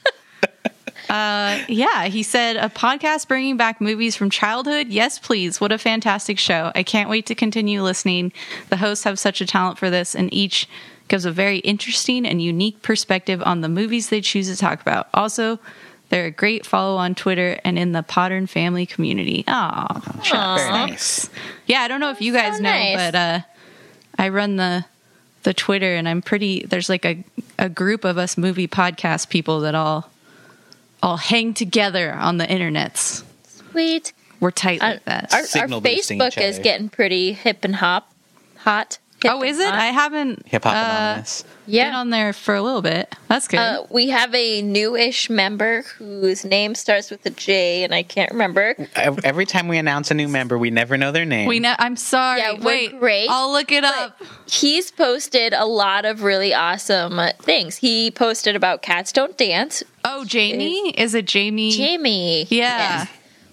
Uh, 1.11 1.59
yeah, 1.69 2.05
he 2.05 2.23
said 2.23 2.57
a 2.57 2.69
podcast 2.69 3.27
bringing 3.27 3.57
back 3.57 3.81
movies 3.81 4.15
from 4.15 4.31
childhood. 4.31 4.89
Yes, 4.89 5.19
please. 5.19 5.61
What 5.61 5.73
a 5.73 5.79
fantastic 5.79 6.39
show! 6.39 6.71
I 6.75 6.83
can't 6.85 7.11
wait 7.11 7.27
to 7.27 7.35
continue 7.35 7.83
listening. 7.83 8.33
The 8.69 8.77
hosts 8.77 9.05
have 9.05 9.19
such 9.19 9.41
a 9.41 9.47
talent 9.47 9.77
for 9.77 9.91
this, 9.91 10.15
and 10.15 10.33
each 10.33 10.69
gives 11.09 11.25
a 11.25 11.33
very 11.33 11.59
interesting 11.59 12.25
and 12.25 12.41
unique 12.41 12.81
perspective 12.83 13.43
on 13.45 13.61
the 13.61 13.69
movies 13.69 14.09
they 14.09 14.21
choose 14.21 14.49
to 14.49 14.57
talk 14.57 14.81
about. 14.81 15.09
Also, 15.13 15.59
they're 16.11 16.27
a 16.27 16.31
great 16.31 16.65
follow 16.65 16.97
on 16.97 17.17
Twitter 17.17 17.59
and 17.65 17.77
in 17.77 17.91
the 17.91 18.03
Podern 18.05 18.49
family 18.49 18.87
community. 18.87 19.43
Aw, 19.49 20.57
Very 20.57 20.71
nice. 20.71 21.29
yeah, 21.67 21.81
I 21.81 21.89
don't 21.89 21.99
know 21.99 22.11
if 22.11 22.21
you 22.21 22.33
guys 22.33 22.59
so 22.59 22.63
know, 22.63 22.71
nice. 22.71 22.97
but 22.97 23.15
uh, 23.17 23.41
I 24.17 24.29
run 24.29 24.57
the 24.57 24.85
the 25.43 25.55
Twitter, 25.55 25.97
and 25.97 26.09
I'm 26.09 26.23
pretty. 26.23 26.65
There's 26.67 26.89
like 26.89 27.05
a 27.05 27.25
a 27.59 27.69
group 27.69 28.05
of 28.05 28.17
us 28.17 28.39
movie 28.39 28.69
podcast 28.69 29.29
people 29.29 29.61
that 29.63 29.75
all 29.75 30.09
all 31.03 31.17
hang 31.17 31.55
together 31.55 32.13
on 32.13 32.39
the 32.39 32.47
internets. 32.47 33.25
Sweet. 33.71 34.13
We're 34.41 34.51
tight 34.51 34.83
Our, 34.83 34.93
like 34.93 35.05
that. 35.05 35.33
our, 35.33 35.41
our 35.41 35.45
Facebook 35.81 36.41
is 36.41 36.59
getting 36.59 36.89
pretty 36.89 37.33
hip 37.33 37.65
and 37.65 37.77
hop, 37.77 38.11
hot. 38.57 38.99
Hip 39.23 39.33
oh, 39.35 39.43
is 39.43 39.59
it? 39.59 39.69
I 39.69 39.87
haven't 39.87 40.47
Hip 40.49 40.65
Hop 40.65 40.75
uh, 40.75 40.79
Anonymous. 40.79 41.43
been 41.43 41.75
yeah. 41.75 41.97
on 41.99 42.09
there 42.09 42.33
for 42.33 42.55
a 42.55 42.63
little 42.63 42.81
bit. 42.81 43.15
That's 43.29 43.49
good. 43.49 43.59
Uh, 43.59 43.85
we 43.91 44.09
have 44.09 44.35
a 44.35 44.63
newish 44.63 45.29
member 45.29 45.83
whose 45.99 46.45
name 46.45 46.75
starts 46.75 47.11
with 47.11 47.25
a 47.27 47.31
J, 47.31 47.85
and 47.85 47.95
I 47.95 48.03
can't 48.03 48.31
remember. 48.33 48.75
Every 48.97 49.45
time 49.45 49.69
we 49.69 49.77
announce 49.77 50.11
a 50.11 50.15
new 50.15 50.27
member, 50.27 50.57
we 50.57 50.71
never 50.71 50.97
know 50.97 51.13
their 51.13 51.27
name. 51.27 51.49
we 51.49 51.61
know. 51.61 51.75
I'm 51.79 51.97
sorry. 51.97 52.41
Yeah, 52.41 52.55
we're 52.55 52.65
Wait, 52.65 52.99
great, 52.99 53.27
I'll 53.29 53.53
look 53.53 53.71
it 53.71 53.85
up. 53.85 54.21
He's 54.47 54.91
posted 54.91 55.53
a 55.53 55.67
lot 55.67 56.07
of 56.07 56.23
really 56.23 56.55
awesome 56.55 57.19
uh, 57.19 57.33
things. 57.41 57.77
He 57.77 58.11
posted 58.11 58.57
about 58.57 58.81
Cats 58.81 59.13
Don't 59.13 59.37
Dance. 59.37 59.83
Oh, 60.05 60.25
Jamie? 60.25 60.91
Is 60.91 61.15
it 61.15 61.27
Jamie? 61.27 61.73
Jamie. 61.73 62.45
Yeah. 62.45 63.05
Yes. 63.05 63.09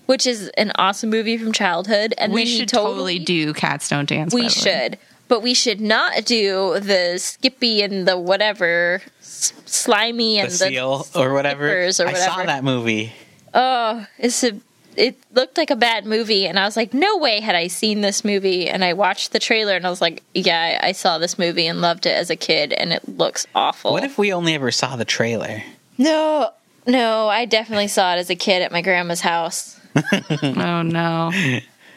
Which 0.05 0.25
is 0.25 0.47
an 0.57 0.71
awesome 0.75 1.09
movie 1.09 1.37
from 1.37 1.51
childhood. 1.51 2.13
And 2.17 2.31
we 2.31 2.45
then 2.45 2.57
should 2.57 2.69
totally 2.69 3.19
do 3.19 3.53
Cats 3.53 3.89
Don't 3.89 4.07
Dance. 4.07 4.33
We 4.33 4.43
the 4.43 4.45
way. 4.45 4.49
should. 4.49 4.97
But 5.27 5.41
we 5.41 5.53
should 5.53 5.81
not 5.81 6.23
do 6.25 6.79
the 6.79 7.17
Skippy 7.17 7.81
and 7.81 8.07
the 8.07 8.17
whatever, 8.17 9.01
s- 9.19 9.51
Slimy 9.65 10.39
and 10.39 10.49
the, 10.49 10.53
seal 10.53 11.07
or 11.15 11.33
whatever. 11.33 11.67
Skippers 11.67 11.99
or 11.99 12.07
I 12.07 12.13
saw 12.13 12.43
that 12.43 12.63
movie. 12.63 13.11
Oh, 13.53 14.05
it's 14.17 14.43
a. 14.43 14.51
It 14.95 15.15
looked 15.33 15.57
like 15.57 15.69
a 15.69 15.75
bad 15.75 16.07
movie, 16.07 16.47
and 16.47 16.57
I 16.57 16.65
was 16.65 16.75
like, 16.75 16.91
"No 16.93 17.17
way 17.17 17.39
had 17.39 17.53
I 17.55 17.67
seen 17.67 18.01
this 18.01 18.25
movie." 18.25 18.67
And 18.67 18.83
I 18.83 18.93
watched 18.93 19.31
the 19.31 19.37
trailer, 19.37 19.75
and 19.75 19.85
I 19.85 19.89
was 19.91 20.01
like, 20.01 20.23
"Yeah, 20.33 20.79
I 20.81 20.87
I 20.87 20.91
saw 20.93 21.17
this 21.19 21.37
movie 21.37 21.67
and 21.67 21.81
loved 21.81 22.05
it 22.07 22.15
as 22.17 22.29
a 22.31 22.35
kid, 22.35 22.73
and 22.73 22.91
it 22.91 23.07
looks 23.07 23.45
awful." 23.53 23.91
What 23.93 24.03
if 24.03 24.17
we 24.17 24.33
only 24.33 24.55
ever 24.55 24.71
saw 24.71 24.95
the 24.95 25.05
trailer? 25.05 25.61
No, 25.99 26.49
no, 26.87 27.27
I 27.27 27.45
definitely 27.45 27.89
saw 27.89 28.15
it 28.15 28.17
as 28.17 28.29
a 28.31 28.35
kid 28.35 28.61
at 28.63 28.71
my 28.71 28.81
grandma's 28.81 29.21
house. 29.21 29.79
Oh 30.41 30.81
no. 30.83 31.31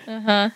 Uh-huh. 0.06 0.50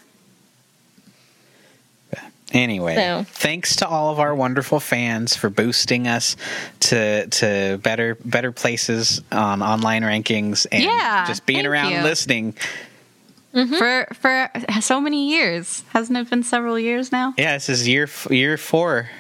Anyway, 2.54 2.94
So- 2.94 3.26
thanks 3.28 3.76
to 3.76 3.88
all 3.88 4.10
of 4.12 4.20
our 4.20 4.34
wonderful 4.34 4.78
fans 4.80 5.34
for 5.36 5.50
boosting 5.50 6.06
us 6.08 6.36
to 6.80 7.26
to 7.26 7.78
better 7.82 8.16
better 8.24 8.52
places 8.52 9.20
on 9.32 9.60
online 9.60 10.02
rankings 10.04 10.66
and 10.70 10.84
Yeah, 10.84 11.26
just 11.26 11.44
being 11.46 11.66
around 11.66 11.90
you. 11.92 12.00
listening. 12.02 12.54
Mm-hmm. 13.54 13.76
For 13.76 14.06
for 14.14 14.50
so 14.80 15.00
many 15.00 15.30
years. 15.30 15.82
Hasn't 15.90 16.16
it 16.16 16.30
been 16.30 16.44
several 16.44 16.78
years 16.78 17.10
now? 17.12 17.34
Yeah, 17.36 17.54
this 17.54 17.68
is 17.68 17.86
year 17.88 18.08
year 18.30 18.56
four. 18.56 19.10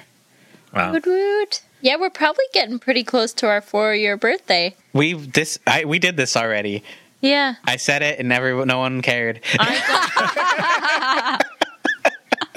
Wow. 0.72 0.92
Woot 0.92 1.06
woot. 1.06 1.62
Yeah, 1.80 1.96
we're 1.96 2.10
probably 2.10 2.44
getting 2.52 2.78
pretty 2.78 3.04
close 3.04 3.32
to 3.34 3.46
our 3.46 3.60
four-year 3.60 4.16
birthday. 4.16 4.74
We 4.92 5.12
this 5.14 5.58
I 5.66 5.84
we 5.84 5.98
did 5.98 6.16
this 6.16 6.36
already. 6.36 6.82
Yeah, 7.20 7.54
I 7.64 7.76
said 7.76 8.02
it 8.02 8.18
and 8.18 8.28
never 8.28 8.66
no 8.66 8.78
one 8.78 9.02
cared. 9.02 9.40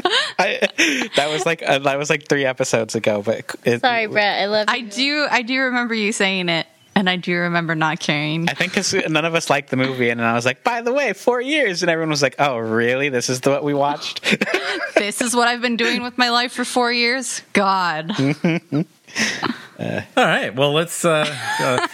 I 0.39 1.09
that 1.15 1.29
was 1.31 1.45
like 1.45 1.63
uh, 1.63 1.79
that 1.79 1.97
was 1.97 2.09
like 2.09 2.27
three 2.27 2.45
episodes 2.45 2.95
ago. 2.95 3.21
But 3.21 3.55
it, 3.65 3.81
sorry, 3.81 4.07
Brett. 4.07 4.41
I 4.41 4.45
love 4.47 4.65
I 4.69 4.77
you. 4.77 4.89
do 4.89 5.27
I 5.29 5.41
do 5.41 5.59
remember 5.61 5.93
you 5.93 6.11
saying 6.11 6.49
it 6.49 6.67
and 6.95 7.07
I 7.07 7.15
do 7.15 7.35
remember 7.35 7.75
not 7.75 7.99
caring. 7.99 8.49
I 8.49 8.53
think 8.53 8.73
'cause 8.73 8.91
none 9.07 9.23
of 9.23 9.35
us 9.35 9.51
liked 9.51 9.69
the 9.69 9.77
movie, 9.77 10.09
and 10.09 10.19
I 10.19 10.33
was 10.33 10.45
like, 10.45 10.63
"By 10.63 10.81
the 10.81 10.91
way, 10.91 11.13
four 11.13 11.39
years," 11.39 11.83
and 11.83 11.91
everyone 11.91 12.09
was 12.09 12.23
like, 12.23 12.35
"Oh, 12.39 12.57
really? 12.57 13.09
This 13.09 13.29
is 13.29 13.41
the, 13.41 13.51
what 13.51 13.63
we 13.63 13.75
watched." 13.75 14.23
this 14.95 15.21
is 15.21 15.35
what 15.35 15.47
I've 15.47 15.61
been 15.61 15.77
doing 15.77 16.01
with 16.01 16.17
my 16.17 16.29
life 16.31 16.53
for 16.53 16.65
4 16.65 16.91
years. 16.91 17.43
God. 17.53 18.11
All 19.79 20.03
right. 20.17 20.55
Well, 20.55 20.73
let's 20.73 21.05
uh, 21.05 21.87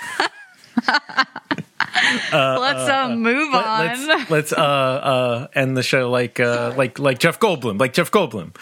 uh, 2.33 2.57
Let's 2.59 2.89
uh, 2.89 3.15
move 3.15 3.53
let, 3.53 3.65
on. 3.65 3.85
let's 4.07 4.29
let's 4.31 4.53
uh, 4.53 4.55
uh, 4.57 5.47
end 5.53 5.77
the 5.77 5.83
show 5.83 6.09
like 6.09 6.39
uh, 6.39 6.73
like 6.75 6.97
like 6.99 7.19
Jeff 7.19 7.39
Goldblum, 7.39 7.79
like 7.79 7.93
Jeff 7.93 8.09
Goldblum. 8.11 8.55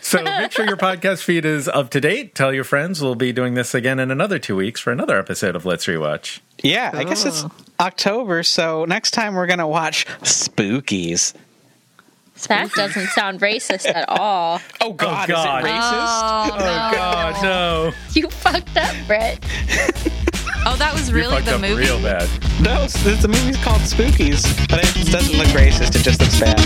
So 0.00 0.22
make 0.22 0.50
sure 0.52 0.66
your 0.66 0.76
podcast 0.76 1.22
feed 1.22 1.44
is 1.44 1.68
up 1.68 1.90
to 1.90 2.00
date. 2.00 2.34
Tell 2.34 2.52
your 2.52 2.64
friends. 2.64 3.00
We'll 3.00 3.14
be 3.14 3.32
doing 3.32 3.54
this 3.54 3.74
again 3.74 4.00
in 4.00 4.10
another 4.10 4.38
two 4.38 4.56
weeks 4.56 4.80
for 4.80 4.90
another 4.90 5.18
episode 5.18 5.54
of 5.54 5.64
Let's 5.64 5.86
Rewatch. 5.86 6.40
yeah, 6.62 6.90
I 6.92 7.04
guess 7.04 7.24
it's 7.24 7.44
Oh. 7.44 7.50
October, 7.80 8.42
so 8.42 8.84
next 8.84 9.10
time 9.12 9.34
we're 9.34 9.46
gonna 9.46 9.68
watch 9.68 10.06
Spookies. 10.22 11.34
That 12.48 12.72
doesn't 12.72 13.08
sound 13.08 13.40
racist 13.40 13.86
at 13.86 14.08
all. 14.08 14.60
Oh 14.80 14.92
God, 14.94 15.28
God. 15.28 15.62
is 15.64 15.70
it 15.70 15.72
racist? 15.72 16.50
Oh, 16.52 16.56
no. 16.58 16.96
God, 16.96 17.42
no! 17.42 17.92
You 18.14 18.28
fucked 18.30 18.76
up, 18.76 18.96
Brett. 19.06 19.44
Oh, 20.64 20.76
that 20.76 20.94
was 20.94 21.12
really 21.12 21.40
the 21.42 21.58
movie. 21.58 21.74
Real 21.74 22.00
bad. 22.00 22.28
No, 22.60 22.86
the 22.86 23.20
movie 23.20 23.20
the 23.20 23.28
movie's 23.28 23.56
called 23.56 23.80
Spookies, 23.82 24.42
but 24.68 24.78
it 24.82 25.10
doesn't 25.10 25.36
look 25.36 25.48
racist. 25.48 25.96
It 25.96 26.02
just 26.02 26.20
looks 26.20 26.38
bad. 26.38 26.58